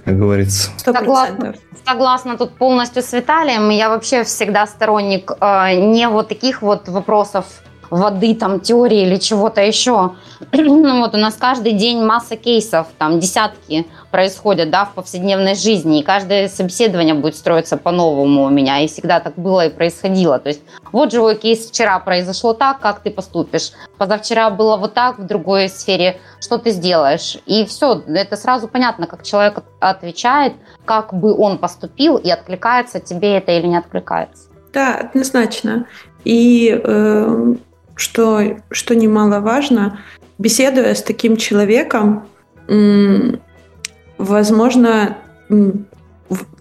как 0.04 0.18
говорится. 0.18 0.72
Согласна, 0.78 1.56
согласна 1.86 2.38
тут 2.38 2.54
полностью 2.54 3.04
с 3.04 3.14
Виталием. 3.14 3.70
Я 3.70 3.90
вообще 3.90 4.24
всегда 4.24 4.66
сторонник 4.66 5.32
э, 5.40 5.76
не 5.76 6.08
вот 6.10 6.30
таких 6.30 6.62
вот 6.62 6.90
вопросов 6.90 7.46
воды, 7.94 8.36
там, 8.36 8.60
теории 8.60 9.04
или 9.04 9.18
чего-то 9.18 9.62
еще. 9.62 10.14
ну, 10.52 11.00
вот 11.00 11.14
у 11.14 11.18
нас 11.18 11.36
каждый 11.36 11.74
день 11.74 12.04
масса 12.04 12.36
кейсов, 12.36 12.88
там, 12.98 13.20
десятки 13.20 13.88
происходят, 14.12 14.70
да, 14.70 14.86
в 14.86 14.94
повседневной 14.94 15.56
жизни, 15.56 16.00
и 16.00 16.04
каждое 16.04 16.48
собеседование 16.48 17.14
будет 17.14 17.36
строиться 17.36 17.78
по-новому 17.78 18.44
у 18.44 18.50
меня, 18.50 18.82
и 18.82 18.88
всегда 18.88 19.20
так 19.20 19.36
было 19.36 19.68
и 19.68 19.70
происходило. 19.70 20.40
То 20.40 20.50
есть 20.50 20.62
вот 20.92 21.12
живой 21.12 21.36
кейс 21.36 21.70
вчера 21.70 22.00
произошло 22.00 22.54
так, 22.54 22.80
как 22.80 23.00
ты 23.00 23.12
поступишь, 23.12 23.72
позавчера 23.98 24.50
было 24.50 24.78
вот 24.78 24.94
так, 24.94 25.20
в 25.20 25.26
другой 25.26 25.70
сфере, 25.70 26.20
что 26.40 26.58
ты 26.58 26.72
сделаешь, 26.72 27.38
и 27.46 27.66
все, 27.66 28.04
это 28.08 28.36
сразу 28.36 28.68
понятно, 28.68 29.08
как 29.08 29.24
человек 29.24 29.64
отвечает, 29.80 30.54
как 30.86 31.14
бы 31.14 31.34
он 31.36 31.58
поступил, 31.58 32.18
и 32.18 32.30
откликается 32.30 33.00
тебе 33.00 33.38
это 33.38 33.52
или 33.52 33.68
не 33.68 33.78
откликается. 33.78 34.50
Да, 34.74 34.96
однозначно. 34.96 35.86
И 36.26 36.82
э, 36.84 37.56
что, 37.96 38.58
что 38.72 38.96
немаловажно, 38.96 40.00
беседуя 40.38 40.94
с 40.94 41.04
таким 41.04 41.38
человеком, 41.38 42.28
возможно, 44.18 45.18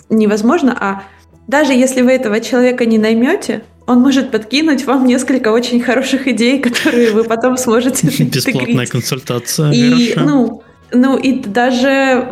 невозможно, 0.08 0.76
а 0.78 1.02
даже 1.46 1.72
если 1.72 2.02
вы 2.02 2.12
этого 2.12 2.40
человека 2.40 2.86
не 2.86 2.98
наймете, 2.98 3.64
он 3.86 4.00
может 4.00 4.30
подкинуть 4.30 4.84
вам 4.84 5.06
несколько 5.06 5.48
очень 5.48 5.80
хороших 5.80 6.28
идей, 6.28 6.60
которые 6.60 7.10
вы 7.12 7.24
потом 7.24 7.56
сможете 7.56 8.06
Бесплатная 8.24 8.86
консультация. 8.86 9.72
И, 9.72 10.14
ну, 10.16 10.62
ну, 10.92 11.18
и 11.18 11.40
даже, 11.40 12.28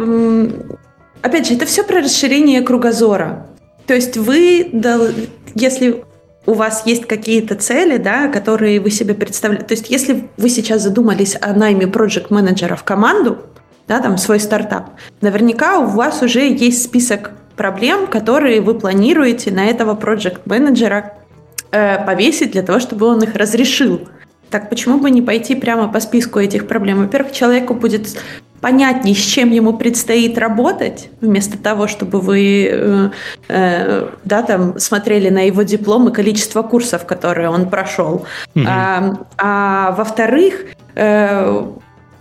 опять 1.22 1.48
же, 1.48 1.54
это 1.54 1.66
все 1.66 1.82
про 1.82 2.00
расширение 2.00 2.62
кругозора. 2.62 3.46
То 3.86 3.94
есть 3.94 4.16
вы, 4.16 4.70
если 5.54 6.04
у 6.46 6.54
вас 6.54 6.86
есть 6.86 7.06
какие-то 7.06 7.54
цели, 7.54 7.96
да, 7.96 8.28
которые 8.28 8.80
вы 8.80 8.90
себе 8.90 9.14
представляете. 9.14 9.66
То 9.66 9.74
есть, 9.74 9.90
если 9.90 10.28
вы 10.36 10.48
сейчас 10.48 10.82
задумались 10.82 11.36
о 11.40 11.52
найме 11.52 11.86
проект 11.86 12.30
менеджера 12.30 12.76
в 12.76 12.84
команду, 12.84 13.38
да, 13.86 14.00
там 14.00 14.18
свой 14.18 14.40
стартап, 14.40 14.90
наверняка 15.20 15.78
у 15.78 15.86
вас 15.86 16.22
уже 16.22 16.40
есть 16.48 16.82
список 16.84 17.32
проблем, 17.56 18.06
которые 18.06 18.60
вы 18.60 18.74
планируете 18.74 19.50
на 19.50 19.66
этого 19.66 19.94
проект 19.94 20.46
менеджера 20.46 21.14
э, 21.72 22.04
повесить 22.04 22.52
для 22.52 22.62
того, 22.62 22.80
чтобы 22.80 23.06
он 23.06 23.22
их 23.22 23.34
разрешил. 23.34 24.08
Так 24.48 24.68
почему 24.70 24.98
бы 24.98 25.10
не 25.10 25.22
пойти 25.22 25.54
прямо 25.54 25.88
по 25.88 26.00
списку 26.00 26.38
этих 26.38 26.66
проблем? 26.66 26.98
Во-первых, 27.02 27.32
человеку 27.32 27.74
будет 27.74 28.18
понятнее, 28.60 29.14
с 29.14 29.18
чем 29.18 29.50
ему 29.50 29.72
предстоит 29.76 30.38
работать, 30.38 31.10
вместо 31.20 31.58
того, 31.58 31.86
чтобы 31.86 32.20
вы 32.20 32.68
э, 32.70 33.10
э, 33.48 34.08
да, 34.24 34.42
там, 34.42 34.78
смотрели 34.78 35.28
на 35.28 35.46
его 35.46 35.62
диплом 35.62 36.08
и 36.08 36.12
количество 36.12 36.62
курсов, 36.62 37.06
которые 37.06 37.48
он 37.48 37.68
прошел. 37.68 38.26
Mm-hmm. 38.54 38.64
А, 38.68 39.14
а 39.38 39.90
во-вторых, 39.92 40.66
э, 40.94 41.64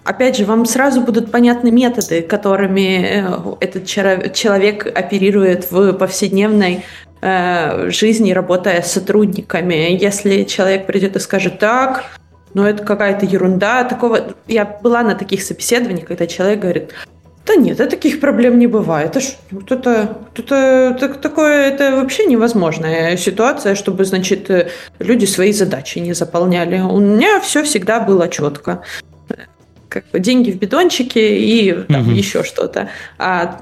опять 0.03 0.37
же, 0.37 0.45
вам 0.45 0.65
сразу 0.65 1.01
будут 1.01 1.31
понятны 1.31 1.71
методы, 1.71 2.21
которыми 2.21 3.03
э, 3.03 3.55
этот 3.59 3.85
человек 3.85 4.85
оперирует 4.85 5.71
в 5.71 5.93
повседневной 5.93 6.85
э, 7.21 7.89
жизни, 7.89 8.31
работая 8.31 8.81
с 8.81 8.91
сотрудниками. 8.91 9.97
Если 9.99 10.43
человек 10.43 10.85
придет 10.85 11.15
и 11.15 11.19
скажет 11.19 11.59
так, 11.59 12.05
но 12.53 12.67
это 12.67 12.83
какая-то 12.83 13.25
ерунда. 13.25 13.83
Такого... 13.83 14.33
Я 14.47 14.65
была 14.65 15.03
на 15.03 15.15
таких 15.15 15.43
собеседованиях, 15.43 16.07
когда 16.07 16.27
человек 16.27 16.59
говорит, 16.59 16.93
да 17.45 17.55
нет, 17.55 17.79
это 17.79 17.89
таких 17.89 18.19
проблем 18.19 18.59
не 18.59 18.67
бывает. 18.67 19.09
Это, 19.09 19.21
ж, 19.21 19.35
это, 19.69 20.17
это, 20.35 20.95
это 20.95 21.13
такое, 21.15 21.67
это 21.67 21.95
вообще 21.95 22.25
невозможная 22.25 23.17
ситуация, 23.17 23.73
чтобы, 23.73 24.05
значит, 24.05 24.49
люди 24.99 25.25
свои 25.25 25.51
задачи 25.51 25.97
не 25.97 26.13
заполняли. 26.13 26.79
У 26.79 26.99
меня 26.99 27.39
все 27.39 27.63
всегда 27.63 27.99
было 27.99 28.27
четко. 28.27 28.83
Как 29.87 30.05
бы 30.11 30.19
деньги 30.19 30.51
в 30.51 30.59
бидончике 30.59 31.39
и 31.39 31.73
там 31.87 32.01
угу. 32.01 32.11
еще 32.11 32.43
что-то. 32.43 32.89
А 33.17 33.57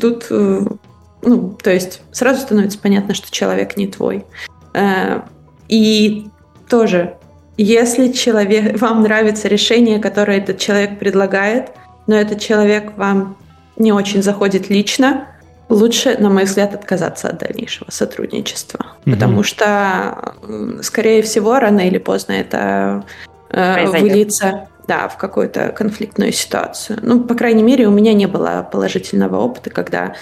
тут, 0.00 0.26
ну, 0.30 1.58
то 1.62 1.70
есть 1.70 2.00
сразу 2.12 2.40
становится 2.40 2.78
понятно, 2.78 3.12
что 3.12 3.30
человек 3.30 3.76
не 3.76 3.86
твой. 3.86 4.24
Э, 4.72 5.20
и 5.68 6.28
тоже 6.70 7.16
если 7.56 8.12
человек, 8.12 8.80
вам 8.80 9.02
нравится 9.02 9.48
решение, 9.48 9.98
которое 9.98 10.38
этот 10.38 10.58
человек 10.58 10.98
предлагает, 10.98 11.70
но 12.06 12.14
этот 12.14 12.40
человек 12.40 12.96
вам 12.96 13.36
не 13.76 13.92
очень 13.92 14.22
заходит 14.22 14.70
лично, 14.70 15.28
лучше, 15.68 16.16
на 16.18 16.30
мой 16.30 16.44
взгляд, 16.44 16.74
отказаться 16.74 17.28
от 17.28 17.38
дальнейшего 17.38 17.90
сотрудничества. 17.90 18.86
Угу. 19.04 19.14
Потому 19.14 19.42
что, 19.42 20.34
скорее 20.82 21.22
всего, 21.22 21.58
рано 21.58 21.80
или 21.80 21.98
поздно 21.98 22.32
это 22.32 23.04
э, 23.50 23.86
выльется 23.86 24.68
да, 24.86 25.08
в 25.08 25.16
какую-то 25.16 25.70
конфликтную 25.70 26.32
ситуацию. 26.32 26.98
Ну, 27.02 27.24
по 27.24 27.34
крайней 27.34 27.62
мере, 27.62 27.88
у 27.88 27.90
меня 27.90 28.14
не 28.14 28.26
было 28.26 28.68
положительного 28.70 29.38
опыта, 29.38 29.70
когда 29.70 30.14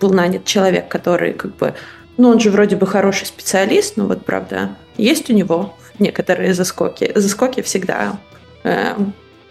был 0.00 0.12
нанят 0.12 0.44
человек, 0.44 0.88
который 0.88 1.32
как 1.32 1.56
бы 1.56 1.74
ну, 2.18 2.30
он 2.30 2.40
же 2.40 2.50
вроде 2.50 2.76
бы 2.76 2.86
хороший 2.86 3.26
специалист, 3.26 3.96
но 3.96 4.06
вот, 4.06 4.24
правда, 4.26 4.76
есть 4.96 5.30
у 5.30 5.32
него 5.32 5.74
некоторые 5.98 6.52
заскоки. 6.52 7.12
Заскоки 7.14 7.62
всегда, 7.62 8.18
э, 8.64 8.96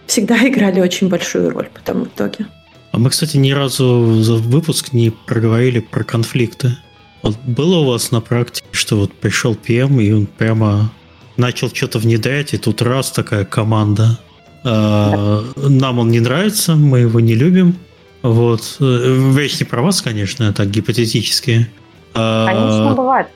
всегда 0.05 0.37
играли 0.47 0.81
очень 0.81 1.07
большую 1.07 1.49
роль 1.49 1.69
потом 1.73 2.03
в 2.03 2.07
итоге. 2.07 2.45
А 2.91 2.99
мы, 2.99 3.09
кстати, 3.09 3.37
ни 3.37 3.51
разу 3.51 4.21
за 4.21 4.35
выпуск 4.35 4.93
не 4.93 5.11
проговорили 5.11 5.79
про 5.79 6.03
конфликты. 6.03 6.77
Вот 7.23 7.37
было 7.45 7.79
у 7.79 7.85
вас 7.85 8.11
на 8.11 8.21
практике, 8.21 8.67
что 8.71 8.97
вот 8.97 9.13
пришел 9.13 9.55
ПМ, 9.55 9.99
и 9.99 10.11
он 10.11 10.25
прямо 10.25 10.91
начал 11.37 11.69
что-то 11.73 11.99
внедрять, 11.99 12.53
и 12.53 12.57
тут 12.57 12.81
раз 12.81 13.11
такая 13.11 13.45
команда. 13.45 14.19
А, 14.63 15.43
нам 15.55 15.99
он 15.99 16.09
не 16.09 16.19
нравится, 16.19 16.75
мы 16.75 16.99
его 16.99 17.19
не 17.19 17.35
любим. 17.35 17.75
Вот. 18.23 18.77
Э, 18.79 19.33
речь 19.37 19.59
не 19.59 19.65
про 19.65 19.81
вас, 19.81 20.01
конечно, 20.01 20.43
это 20.43 20.65
гипотетически. 20.65 21.67
Конечно, 22.17 22.91
а, 22.91 22.95
бывает. 22.95 23.27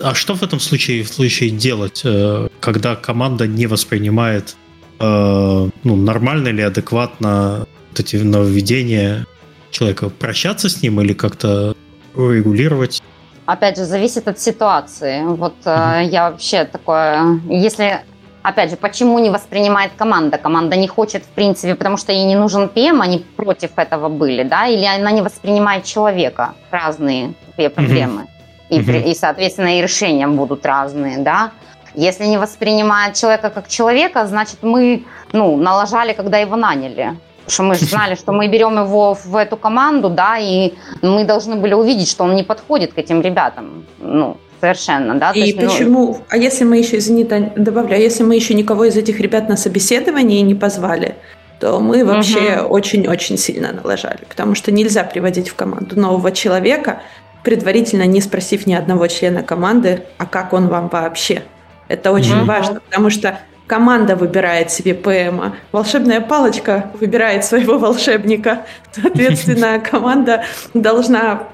А 0.00 0.14
что 0.14 0.34
в 0.34 0.42
этом 0.42 0.60
случае, 0.60 1.02
в 1.02 1.08
случае 1.08 1.50
делать, 1.50 2.02
э, 2.04 2.48
когда 2.60 2.96
команда 2.96 3.46
не 3.46 3.66
воспринимает 3.66 4.56
э, 5.00 5.68
ну, 5.84 5.96
нормально 5.96 6.48
или 6.48 6.62
адекватно 6.62 7.66
вот 7.90 8.00
эти 8.00 8.16
нововведения 8.16 9.26
человека? 9.70 10.08
Прощаться 10.08 10.68
с 10.68 10.82
ним 10.82 11.00
или 11.00 11.12
как-то 11.14 11.74
регулировать? 12.16 13.02
Опять 13.46 13.76
же, 13.76 13.84
зависит 13.84 14.28
от 14.28 14.38
ситуации. 14.38 15.22
Вот 15.24 15.54
mm 15.64 16.04
я 16.10 16.30
вообще 16.30 16.64
такое... 16.64 17.40
Если 17.48 18.00
опять 18.42 18.70
же, 18.70 18.76
почему 18.76 19.18
не 19.18 19.30
воспринимает 19.30 19.92
команда? 19.96 20.38
Команда 20.38 20.76
не 20.76 20.88
хочет, 20.88 21.24
в 21.24 21.28
принципе, 21.28 21.74
потому 21.74 21.96
что 21.96 22.12
ей 22.12 22.24
не 22.24 22.36
нужен 22.36 22.68
ПМ, 22.68 23.00
они 23.00 23.18
против 23.36 23.70
этого 23.76 24.08
были, 24.08 24.42
да, 24.42 24.66
или 24.66 24.84
она 24.84 25.10
не 25.10 25.22
воспринимает 25.22 25.84
человека, 25.84 26.54
разные 26.70 27.34
две 27.56 27.68
проблемы. 27.68 28.22
Mm-hmm. 28.22 28.28
И, 28.70 28.80
mm-hmm. 28.80 29.10
и, 29.10 29.14
соответственно, 29.14 29.78
и 29.78 29.82
решения 29.82 30.26
будут 30.26 30.66
разные, 30.66 31.18
да. 31.18 31.52
Если 31.94 32.26
не 32.26 32.38
воспринимает 32.38 33.14
человека 33.14 33.50
как 33.50 33.68
человека, 33.68 34.26
значит, 34.26 34.62
мы, 34.62 35.04
ну, 35.32 35.56
налажали, 35.56 36.12
когда 36.12 36.38
его 36.38 36.56
наняли. 36.56 37.16
Потому 37.38 37.50
что 37.50 37.62
мы 37.62 37.74
же 37.74 37.84
знали, 37.90 38.14
что 38.14 38.32
мы 38.32 38.48
берем 38.48 38.78
его 38.78 39.14
в 39.14 39.36
эту 39.36 39.56
команду, 39.56 40.10
да, 40.10 40.38
и 40.38 40.74
мы 41.02 41.24
должны 41.24 41.56
были 41.56 41.74
увидеть, 41.74 42.10
что 42.10 42.24
он 42.24 42.34
не 42.34 42.42
подходит 42.42 42.92
к 42.92 42.98
этим 42.98 43.22
ребятам. 43.22 43.86
Ну, 43.98 44.36
Совершенно, 44.60 45.14
да. 45.14 45.32
И 45.32 45.40
есть, 45.40 45.60
ну, 45.60 45.68
почему? 45.68 46.06
Ну... 46.06 46.24
А 46.28 46.36
если 46.36 46.64
мы 46.64 46.78
еще, 46.78 46.98
извини, 46.98 47.24
Тань, 47.24 47.52
добавлю, 47.56 47.94
а 47.94 47.98
если 47.98 48.22
мы 48.22 48.34
еще 48.34 48.54
никого 48.54 48.84
из 48.84 48.96
этих 48.96 49.20
ребят 49.20 49.48
на 49.48 49.56
собеседование 49.56 50.42
не 50.42 50.54
позвали, 50.54 51.14
то 51.60 51.80
мы 51.80 52.04
вообще 52.04 52.60
очень-очень 52.60 53.34
угу. 53.34 53.42
сильно 53.42 53.72
налажали, 53.72 54.20
потому 54.28 54.54
что 54.54 54.70
нельзя 54.70 55.04
приводить 55.04 55.48
в 55.48 55.54
команду 55.54 55.98
нового 55.98 56.32
человека, 56.32 57.02
предварительно 57.42 58.04
не 58.04 58.20
спросив 58.20 58.66
ни 58.66 58.74
одного 58.74 59.06
члена 59.06 59.42
команды, 59.42 60.02
а 60.18 60.26
как 60.26 60.52
он 60.52 60.68
вам 60.68 60.88
вообще. 60.88 61.42
Это 61.88 62.12
очень 62.12 62.38
угу. 62.38 62.46
важно, 62.46 62.80
потому 62.80 63.10
что 63.10 63.38
команда 63.66 64.16
выбирает 64.16 64.70
себе 64.70 64.94
ПМа, 64.94 65.56
волшебная 65.72 66.20
палочка 66.20 66.90
выбирает 67.00 67.44
своего 67.44 67.78
волшебника. 67.78 68.62
Соответственно, 68.92 69.78
команда 69.78 70.44
должна 70.74 71.44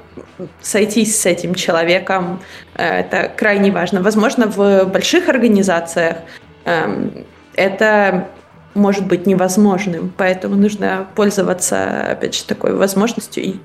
сойтись 0.61 1.21
с 1.21 1.27
этим 1.27 1.55
человеком. 1.55 2.41
Э, 2.75 3.01
это 3.01 3.31
крайне 3.35 3.71
важно. 3.71 4.03
Возможно, 4.03 4.47
в 4.47 4.85
больших 4.85 5.29
организациях 5.29 6.19
эм, 6.65 7.25
это 7.55 8.29
может 8.75 9.07
быть 9.07 9.27
невозможным, 9.27 10.13
поэтому 10.17 10.57
нужно 10.57 11.07
пользоваться, 11.15 12.11
опять 12.11 12.35
же, 12.35 12.45
такой 12.45 12.75
возможностью. 12.75 13.45
И 13.45 13.57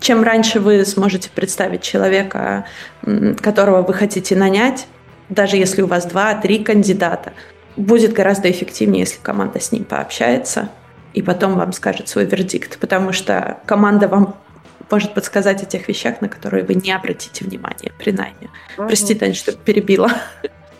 чем 0.00 0.22
раньше 0.22 0.60
вы 0.60 0.84
сможете 0.84 1.30
представить 1.30 1.80
человека, 1.80 2.66
которого 3.40 3.80
вы 3.80 3.94
хотите 3.94 4.36
нанять, 4.36 4.86
даже 5.30 5.56
если 5.56 5.80
у 5.80 5.86
вас 5.86 6.04
два-три 6.04 6.62
кандидата, 6.62 7.32
будет 7.76 8.12
гораздо 8.12 8.50
эффективнее, 8.50 9.00
если 9.00 9.18
команда 9.22 9.60
с 9.60 9.72
ним 9.72 9.84
пообщается 9.84 10.68
и 11.14 11.22
потом 11.22 11.54
вам 11.54 11.72
скажет 11.72 12.08
свой 12.08 12.24
вердикт, 12.26 12.78
потому 12.78 13.12
что 13.12 13.58
команда 13.66 14.08
вам 14.08 14.36
может 14.90 15.14
подсказать 15.14 15.62
о 15.62 15.66
тех 15.66 15.88
вещах, 15.88 16.20
на 16.20 16.28
которые 16.28 16.64
вы 16.64 16.74
не 16.74 16.92
обратите 16.92 17.44
внимания 17.44 17.92
при 17.98 18.12
найме. 18.12 18.50
Угу. 18.78 18.86
Прости, 18.86 19.14
Тань, 19.14 19.34
что 19.34 19.52
перебила. 19.52 20.10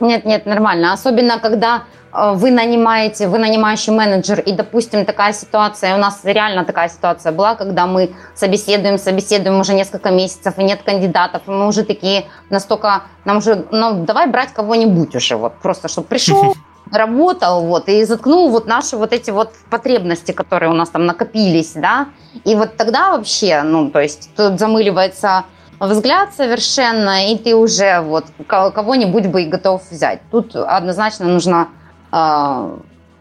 Нет, 0.00 0.24
нет, 0.24 0.46
нормально. 0.46 0.92
Особенно, 0.92 1.38
когда 1.38 1.84
э, 2.12 2.32
вы 2.34 2.50
нанимаете, 2.50 3.28
вы 3.28 3.38
нанимающий 3.38 3.92
менеджер, 3.92 4.40
и, 4.40 4.52
допустим, 4.52 5.04
такая 5.04 5.32
ситуация, 5.32 5.94
у 5.94 5.98
нас 5.98 6.20
реально 6.24 6.64
такая 6.64 6.88
ситуация 6.88 7.32
была, 7.32 7.54
когда 7.54 7.86
мы 7.86 8.10
собеседуем, 8.34 8.98
собеседуем 8.98 9.60
уже 9.60 9.74
несколько 9.74 10.10
месяцев, 10.10 10.58
и 10.58 10.64
нет 10.64 10.82
кандидатов, 10.82 11.42
и 11.46 11.50
мы 11.50 11.66
уже 11.66 11.84
такие 11.84 12.24
настолько, 12.50 13.02
нам 13.24 13.38
уже, 13.38 13.64
ну, 13.70 14.04
давай 14.04 14.26
брать 14.26 14.52
кого-нибудь 14.52 15.14
уже, 15.14 15.36
вот, 15.36 15.54
просто, 15.62 15.88
чтобы 15.88 16.08
пришел, 16.08 16.54
работал, 16.92 17.66
вот, 17.66 17.88
и 17.88 18.04
заткнул 18.04 18.50
вот 18.50 18.66
наши 18.66 18.96
вот 18.96 19.12
эти 19.12 19.30
вот 19.30 19.52
потребности, 19.70 20.32
которые 20.32 20.70
у 20.70 20.74
нас 20.74 20.90
там 20.90 21.06
накопились, 21.06 21.72
да, 21.74 22.08
и 22.44 22.54
вот 22.54 22.76
тогда 22.76 23.16
вообще, 23.16 23.62
ну, 23.62 23.90
то 23.90 24.00
есть 24.00 24.30
тут 24.36 24.58
замыливается 24.58 25.44
взгляд 25.80 26.34
совершенно, 26.34 27.30
и 27.32 27.38
ты 27.38 27.54
уже 27.54 28.00
вот 28.00 28.26
кого-нибудь 28.46 29.26
бы 29.26 29.42
и 29.42 29.46
готов 29.46 29.82
взять. 29.90 30.20
Тут 30.30 30.54
однозначно 30.54 31.26
нужно 31.26 31.68
э, 32.12 32.76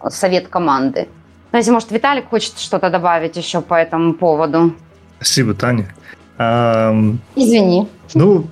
совет 0.09 0.47
команды. 0.47 1.07
Знаете, 1.49 1.71
может, 1.71 1.91
Виталик 1.91 2.29
хочет 2.29 2.57
что-то 2.57 2.89
добавить 2.89 3.37
еще 3.37 3.61
по 3.61 3.75
этому 3.75 4.13
поводу? 4.13 4.73
Спасибо, 5.17 5.53
Таня. 5.53 5.93
Извини. 6.37 7.87
Ну, 8.15 8.45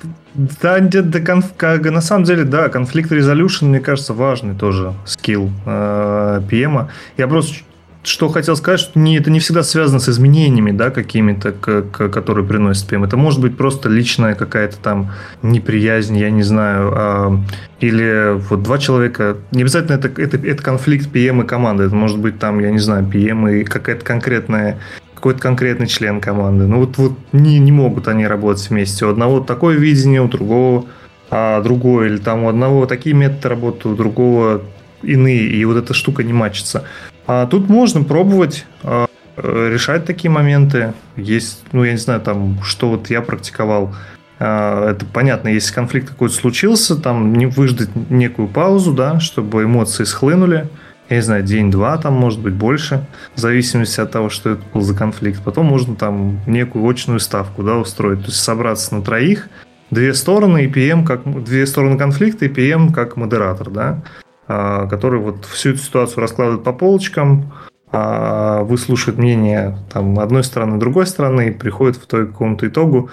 да, 0.62 0.80
на 0.80 2.02
самом 2.02 2.24
деле, 2.24 2.44
да, 2.44 2.70
конфликт 2.70 3.12
resolution, 3.12 3.66
мне 3.66 3.80
кажется, 3.80 4.14
важный 4.14 4.56
тоже 4.56 4.94
скилл 5.06 5.50
э, 5.66 6.42
PM. 6.50 6.88
Я 7.18 7.28
просто 7.28 7.56
что 8.04 8.30
хотел 8.30 8.56
сказать, 8.56 8.80
что 8.80 8.98
не, 8.98 9.18
это 9.18 9.30
не 9.30 9.40
всегда 9.40 9.64
связано 9.64 10.00
с 10.00 10.10
изменениями, 10.10 10.72
да, 10.72 10.90
какими-то, 10.90 11.52
к, 11.52 11.84
к, 11.84 12.10
которые 12.10 12.46
приносит 12.46 12.92
PM. 12.92 13.06
Это 13.06 13.16
может 13.16 13.40
быть 13.40 13.56
просто 13.56 13.90
личная 13.90 14.34
какая-то 14.34 14.78
там 14.78 15.12
неприязнь, 15.44 16.18
я 16.18 16.32
не 16.32 16.44
знаю, 16.44 16.94
а, 16.96 17.40
или 17.80 18.34
вот 18.50 18.64
два 18.64 18.80
человека. 18.80 19.38
Не 19.52 19.62
обязательно 19.62 19.98
это, 19.98 20.08
это, 20.20 20.38
это 20.38 20.64
конфликт 20.64 21.08
PM 21.14 21.44
и 21.44 21.48
команды. 21.48 21.84
Это 21.84 21.96
может 21.96 22.18
быть 22.18 22.40
там, 22.40 22.60
я 22.60 22.72
не 22.72 22.80
знаю, 22.80 23.06
PM 23.06 23.60
и 23.60 23.64
какая-то 23.64 24.04
конкретная 24.04 24.80
какой-то 25.22 25.40
конкретный 25.40 25.86
член 25.86 26.20
команды. 26.20 26.66
Ну 26.66 26.80
вот, 26.80 26.98
вот 26.98 27.14
не, 27.32 27.60
не 27.60 27.72
могут 27.72 28.08
они 28.08 28.26
работать 28.26 28.68
вместе. 28.72 29.06
У 29.06 29.10
одного 29.12 29.40
такое 29.40 29.78
видение, 29.78 30.20
у 30.20 30.28
другого 30.28 30.86
а 31.30 31.62
другое, 31.62 32.08
или 32.08 32.18
там 32.18 32.44
у 32.44 32.50
одного 32.50 32.88
такие 32.88 33.16
методы 33.16 33.50
работы, 33.50 33.88
у 33.88 33.96
другого 33.96 34.64
иные, 35.04 35.44
и 35.44 35.64
вот 35.64 35.78
эта 35.78 35.94
штука 35.94 36.24
не 36.24 36.34
мачится. 36.34 36.84
А 37.28 37.46
тут 37.46 37.70
можно 37.70 38.04
пробовать 38.04 38.66
а, 38.84 39.06
решать 39.38 40.06
такие 40.06 40.32
моменты. 40.32 40.94
Есть, 41.16 41.64
ну, 41.72 41.84
я 41.84 41.92
не 41.92 42.00
знаю, 42.00 42.20
там, 42.20 42.60
что 42.64 42.90
вот 42.90 43.12
я 43.12 43.22
практиковал. 43.22 43.96
А, 44.40 44.92
это 44.92 45.06
понятно, 45.06 45.50
если 45.50 45.72
конфликт 45.72 46.10
какой-то 46.10 46.34
случился, 46.34 47.00
там 47.00 47.34
не 47.34 47.46
выждать 47.46 47.90
некую 48.10 48.48
паузу, 48.48 48.92
да, 48.92 49.20
чтобы 49.20 49.64
эмоции 49.64 50.04
схлынули. 50.04 50.68
Я 51.12 51.18
не 51.18 51.24
знаю, 51.24 51.44
день-два, 51.44 51.98
там, 51.98 52.14
может 52.14 52.40
быть, 52.40 52.54
больше, 52.54 53.06
в 53.36 53.40
зависимости 53.40 54.00
от 54.00 54.12
того, 54.12 54.30
что 54.30 54.52
это 54.52 54.62
был 54.74 54.80
за 54.80 54.96
конфликт. 54.96 55.44
Потом 55.44 55.66
можно 55.66 55.98
там 55.98 56.40
некую 56.48 56.90
очную 56.90 57.20
ставку, 57.20 57.64
да, 57.64 57.76
устроить. 57.76 58.22
То 58.22 58.28
есть 58.28 58.40
собраться 58.40 58.96
на 58.96 59.02
троих, 59.02 59.50
две 59.90 60.14
стороны, 60.14 60.64
и 60.64 60.68
PM 60.72 61.06
как 61.06 61.44
две 61.44 61.68
стороны 61.68 61.98
конфликта, 61.98 62.46
и 62.46 62.48
PM 62.48 62.94
как 62.94 63.18
модератор, 63.18 63.70
да. 63.70 64.02
А, 64.48 64.88
который 64.88 65.20
вот 65.20 65.44
всю 65.44 65.72
эту 65.72 65.80
ситуацию 65.80 66.22
раскладывает 66.22 66.64
по 66.64 66.72
полочкам, 66.72 67.52
а, 67.92 68.64
выслушивает 68.64 69.20
мнение 69.20 69.78
там, 69.92 70.18
одной 70.18 70.46
стороны, 70.46 70.80
другой 70.80 71.08
стороны, 71.08 71.50
и 71.50 71.52
приходит 71.52 71.98
в 71.98 72.08
к 72.08 72.10
какому-то 72.10 72.70
итогу, 72.70 73.10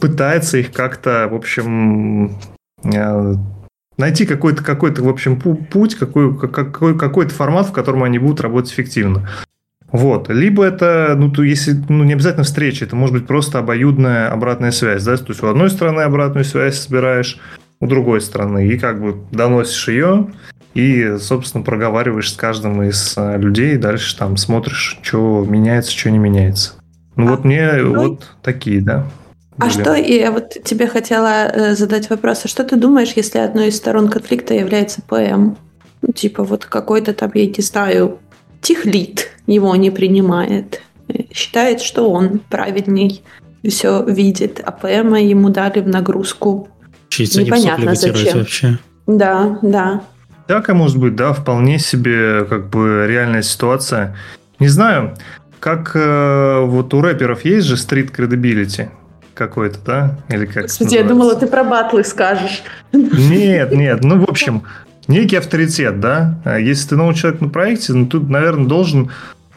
пытается 0.00 0.56
их 0.56 0.72
как-то, 0.72 1.28
в 1.30 1.34
общем, 1.34 2.38
а, 2.86 3.34
найти 3.98 4.24
какой-то, 4.24 4.64
какой-то, 4.64 5.02
в 5.02 5.08
общем, 5.08 5.38
путь, 5.38 5.96
какой, 5.96 6.36
какой, 6.38 6.96
какой-то 6.96 7.34
формат, 7.34 7.66
в 7.66 7.72
котором 7.72 8.04
они 8.04 8.18
будут 8.18 8.40
работать 8.40 8.72
эффективно. 8.72 9.28
Вот. 9.90 10.28
Либо 10.28 10.64
это, 10.64 11.14
ну, 11.16 11.30
то 11.30 11.42
если, 11.42 11.74
ну, 11.88 12.04
не 12.04 12.12
обязательно 12.12 12.44
встреча, 12.44 12.84
это 12.84 12.94
может 12.94 13.14
быть 13.14 13.26
просто 13.26 13.58
обоюдная 13.58 14.30
обратная 14.30 14.70
связь, 14.70 15.04
да, 15.04 15.16
то 15.16 15.24
есть 15.28 15.42
у 15.42 15.46
одной 15.46 15.70
стороны 15.70 16.02
обратную 16.02 16.44
связь 16.44 16.78
собираешь, 16.78 17.38
у 17.80 17.86
другой 17.86 18.20
стороны, 18.20 18.68
и 18.68 18.78
как 18.78 19.00
бы 19.00 19.16
доносишь 19.30 19.88
ее, 19.88 20.28
и, 20.74 21.16
собственно, 21.18 21.64
проговариваешь 21.64 22.32
с 22.32 22.36
каждым 22.36 22.82
из 22.82 23.14
э, 23.16 23.38
людей, 23.38 23.76
дальше 23.78 24.16
там 24.16 24.36
смотришь, 24.36 24.98
что 25.02 25.46
меняется, 25.48 25.96
что 25.96 26.10
не 26.10 26.18
меняется. 26.18 26.74
Ну 27.16 27.26
а 27.26 27.30
вот 27.30 27.44
мне 27.44 27.72
ну, 27.72 27.94
вот 27.94 28.36
такие, 28.42 28.80
да. 28.80 29.06
А 29.58 29.70
что, 29.70 29.94
и 29.94 30.18
я 30.18 30.30
вот 30.30 30.56
тебе 30.64 30.86
хотела 30.86 31.48
э, 31.48 31.74
задать 31.74 32.10
вопрос, 32.10 32.42
а 32.44 32.48
что 32.48 32.64
ты 32.64 32.76
думаешь, 32.76 33.12
если 33.16 33.38
одной 33.38 33.68
из 33.68 33.76
сторон 33.76 34.08
конфликта 34.08 34.54
является 34.54 35.02
ПМ? 35.02 35.56
Ну, 36.02 36.12
типа 36.14 36.44
вот 36.44 36.64
какой-то 36.64 37.12
там, 37.12 37.32
я 37.34 37.46
не 37.46 37.62
знаю, 37.62 38.18
техлит 38.60 39.30
его 39.46 39.74
не 39.74 39.90
принимает, 39.90 40.82
э, 41.08 41.24
считает, 41.32 41.80
что 41.80 42.10
он 42.10 42.40
правильный, 42.50 43.22
все 43.68 44.04
видит, 44.04 44.60
а 44.64 44.70
ПМ 44.70 45.14
ему 45.14 45.48
дали 45.48 45.80
в 45.80 45.88
нагрузку. 45.88 46.68
Чьи 47.08 47.26
Непонятно 47.44 47.94
зачем. 47.94 48.38
Вообще. 48.38 48.78
Да, 49.06 49.58
да. 49.62 50.02
Всякое 50.46 50.74
может 50.74 50.98
быть, 50.98 51.16
да, 51.16 51.32
вполне 51.32 51.78
себе 51.78 52.44
как 52.44 52.70
бы 52.70 53.06
реальная 53.08 53.42
ситуация. 53.42 54.16
Не 54.60 54.68
знаю, 54.68 55.16
как 55.58 55.92
э, 55.94 56.60
вот 56.64 56.94
у 56.94 57.00
рэперов 57.00 57.44
есть 57.44 57.66
же 57.66 57.76
стрит 57.76 58.16
credibility 58.16 58.88
какой-то, 59.38 59.78
да? 59.84 60.18
Или 60.28 60.44
как 60.44 60.66
Кстати, 60.66 60.94
я 60.94 61.04
думала, 61.04 61.36
ты 61.36 61.46
про 61.46 61.64
батлы 61.64 62.04
скажешь. 62.04 62.62
Нет, 62.92 63.72
нет, 63.72 64.02
ну, 64.02 64.18
в 64.18 64.28
общем, 64.28 64.64
некий 65.06 65.36
авторитет, 65.36 66.00
да? 66.00 66.40
А 66.44 66.58
если 66.58 66.90
ты 66.90 66.96
новый 66.96 67.14
человек 67.14 67.40
на 67.40 67.48
проекте, 67.48 67.94
ну, 67.94 68.06
тут, 68.06 68.28
наверное, 68.28 68.66
должен... 68.66 69.10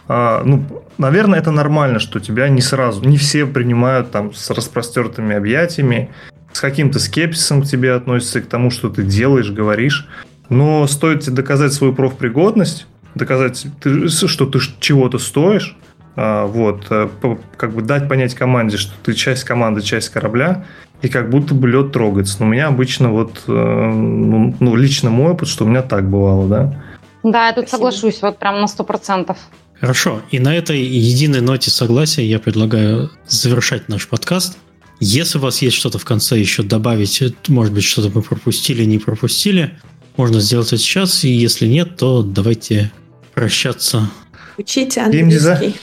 А, 0.08 0.44
ну, 0.46 0.64
наверное, 0.98 1.40
это 1.40 1.52
нормально, 1.52 2.00
что 2.00 2.20
тебя 2.20 2.48
не 2.50 2.62
сразу, 2.62 3.04
не 3.04 3.18
все 3.18 3.46
принимают 3.46 4.12
там 4.12 4.34
с 4.34 4.50
распростертыми 4.52 5.36
объятиями, 5.36 6.10
с 6.54 6.62
каким-то 6.62 7.00
скепсисом 7.00 7.64
к 7.64 7.66
тебе 7.66 7.94
относятся, 7.94 8.42
к 8.42 8.48
тому, 8.48 8.72
что 8.72 8.90
ты 8.90 9.04
делаешь, 9.04 9.52
говоришь. 9.52 10.08
Но 10.50 10.86
стоит 10.88 11.22
тебе 11.22 11.38
доказать 11.38 11.74
свою 11.74 11.94
профпригодность, 11.94 12.88
доказать, 13.16 13.66
что 14.28 14.46
ты 14.46 14.60
чего-то 14.80 15.18
стоишь, 15.18 15.78
вот, 16.16 16.88
э, 16.90 17.10
как 17.58 17.74
бы 17.74 17.82
дать 17.82 18.10
понять 18.10 18.36
команде, 18.36 18.78
что 18.78 18.94
ты 19.04 19.14
часть 19.14 19.44
команды, 19.44 19.82
часть 19.82 20.10
корабля, 20.10 20.66
и 21.02 21.08
как 21.08 21.30
будто 21.30 21.54
бы 21.54 21.68
лед 21.68 21.92
трогается. 21.92 22.38
Но 22.40 22.48
у 22.48 22.50
меня 22.50 22.68
обычно 22.68 23.10
вот, 23.10 23.44
э, 23.48 23.52
ну, 23.52 24.56
ну, 24.60 24.76
лично 24.76 25.10
мой 25.10 25.32
опыт, 25.32 25.48
что 25.48 25.66
у 25.66 25.68
меня 25.68 25.82
так 25.82 26.10
бывало, 26.10 26.48
да. 26.48 26.84
Да, 27.24 27.48
я 27.48 27.54
тут 27.54 27.68
Спасибо. 27.68 27.90
соглашусь, 27.90 28.22
вот 28.22 28.38
прям 28.38 28.60
на 28.62 28.68
сто 28.68 28.84
процентов. 28.84 29.38
Хорошо, 29.80 30.22
и 30.30 30.40
на 30.40 30.56
этой 30.56 30.80
единой 30.80 31.42
ноте 31.42 31.72
согласия 31.72 32.24
я 32.24 32.40
предлагаю 32.40 33.10
завершать 33.28 33.90
наш 33.90 34.08
подкаст. 34.08 34.58
Если 35.00 35.40
у 35.40 35.42
вас 35.42 35.64
есть 35.64 35.76
что-то 35.76 35.98
в 35.98 36.06
конце 36.06 36.38
еще 36.38 36.62
добавить, 36.62 37.24
может 37.48 37.74
быть, 37.74 37.84
что-то 37.84 38.12
мы 38.14 38.22
пропустили, 38.22 38.84
не 38.86 39.00
пропустили, 39.00 39.80
можно 40.18 40.40
сделать 40.40 40.68
это 40.68 40.78
сейчас, 40.78 41.24
и 41.24 41.30
если 41.30 41.66
нет, 41.66 41.98
то 41.98 42.22
давайте 42.22 42.92
прощаться. 43.34 44.10
Учите 44.58 45.02
английский. 45.02 45.76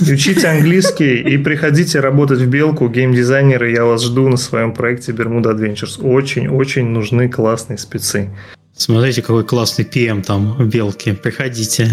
Учите 0.00 0.48
английский 0.48 1.16
и 1.16 1.38
приходите 1.38 2.00
работать 2.00 2.40
в 2.40 2.48
Белку, 2.48 2.88
геймдизайнеры, 2.88 3.72
я 3.72 3.84
вас 3.84 4.02
жду 4.02 4.28
на 4.28 4.36
своем 4.36 4.72
проекте 4.72 5.12
Bermuda 5.12 5.54
Adventures. 5.54 6.00
Очень-очень 6.02 6.86
нужны 6.86 7.28
классные 7.28 7.78
спецы. 7.78 8.30
Смотрите, 8.76 9.22
какой 9.22 9.44
классный 9.44 9.84
PM 9.84 10.22
там 10.22 10.52
в 10.52 10.68
Белке. 10.68 11.14
Приходите. 11.14 11.88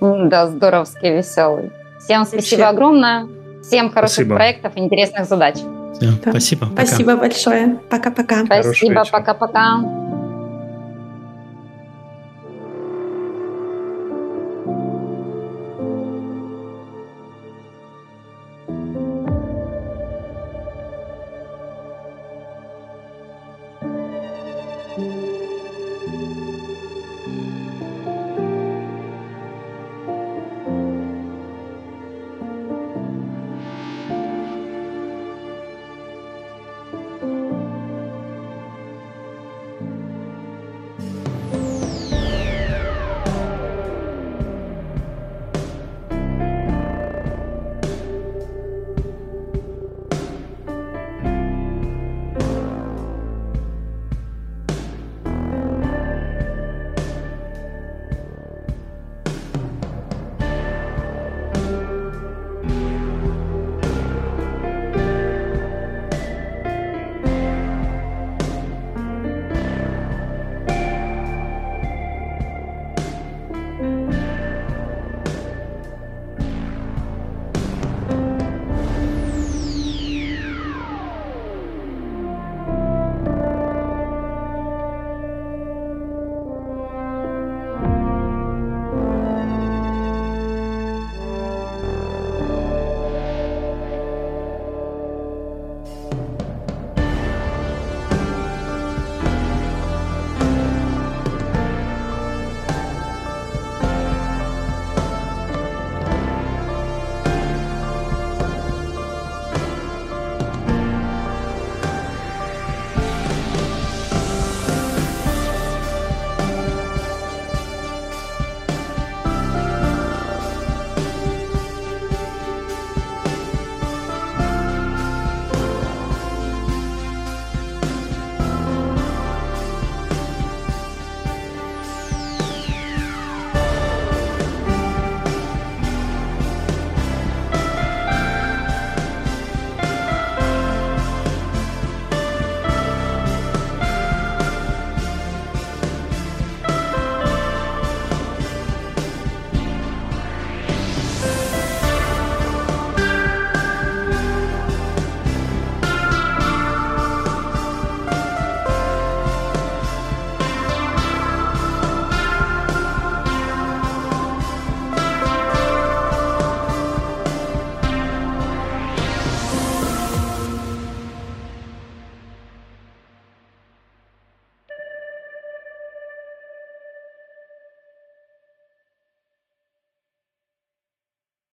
Да, 0.00 0.46
здоровский, 0.46 1.16
веселый. 1.16 1.70
Всем 2.04 2.24
спасибо 2.24 2.60
Вообще. 2.60 2.74
огромное. 2.74 3.28
Всем 3.62 3.90
хороших 3.90 4.14
спасибо. 4.14 4.34
проектов 4.36 4.72
и 4.76 4.80
интересных 4.80 5.26
задач. 5.28 5.56
Все, 5.56 6.12
да. 6.24 6.30
Спасибо. 6.30 6.70
Спасибо 6.72 7.10
пока. 7.12 7.20
большое. 7.20 7.78
Пока-пока. 7.90 8.44
Спасибо, 8.44 9.04
пока-пока. 9.10 10.19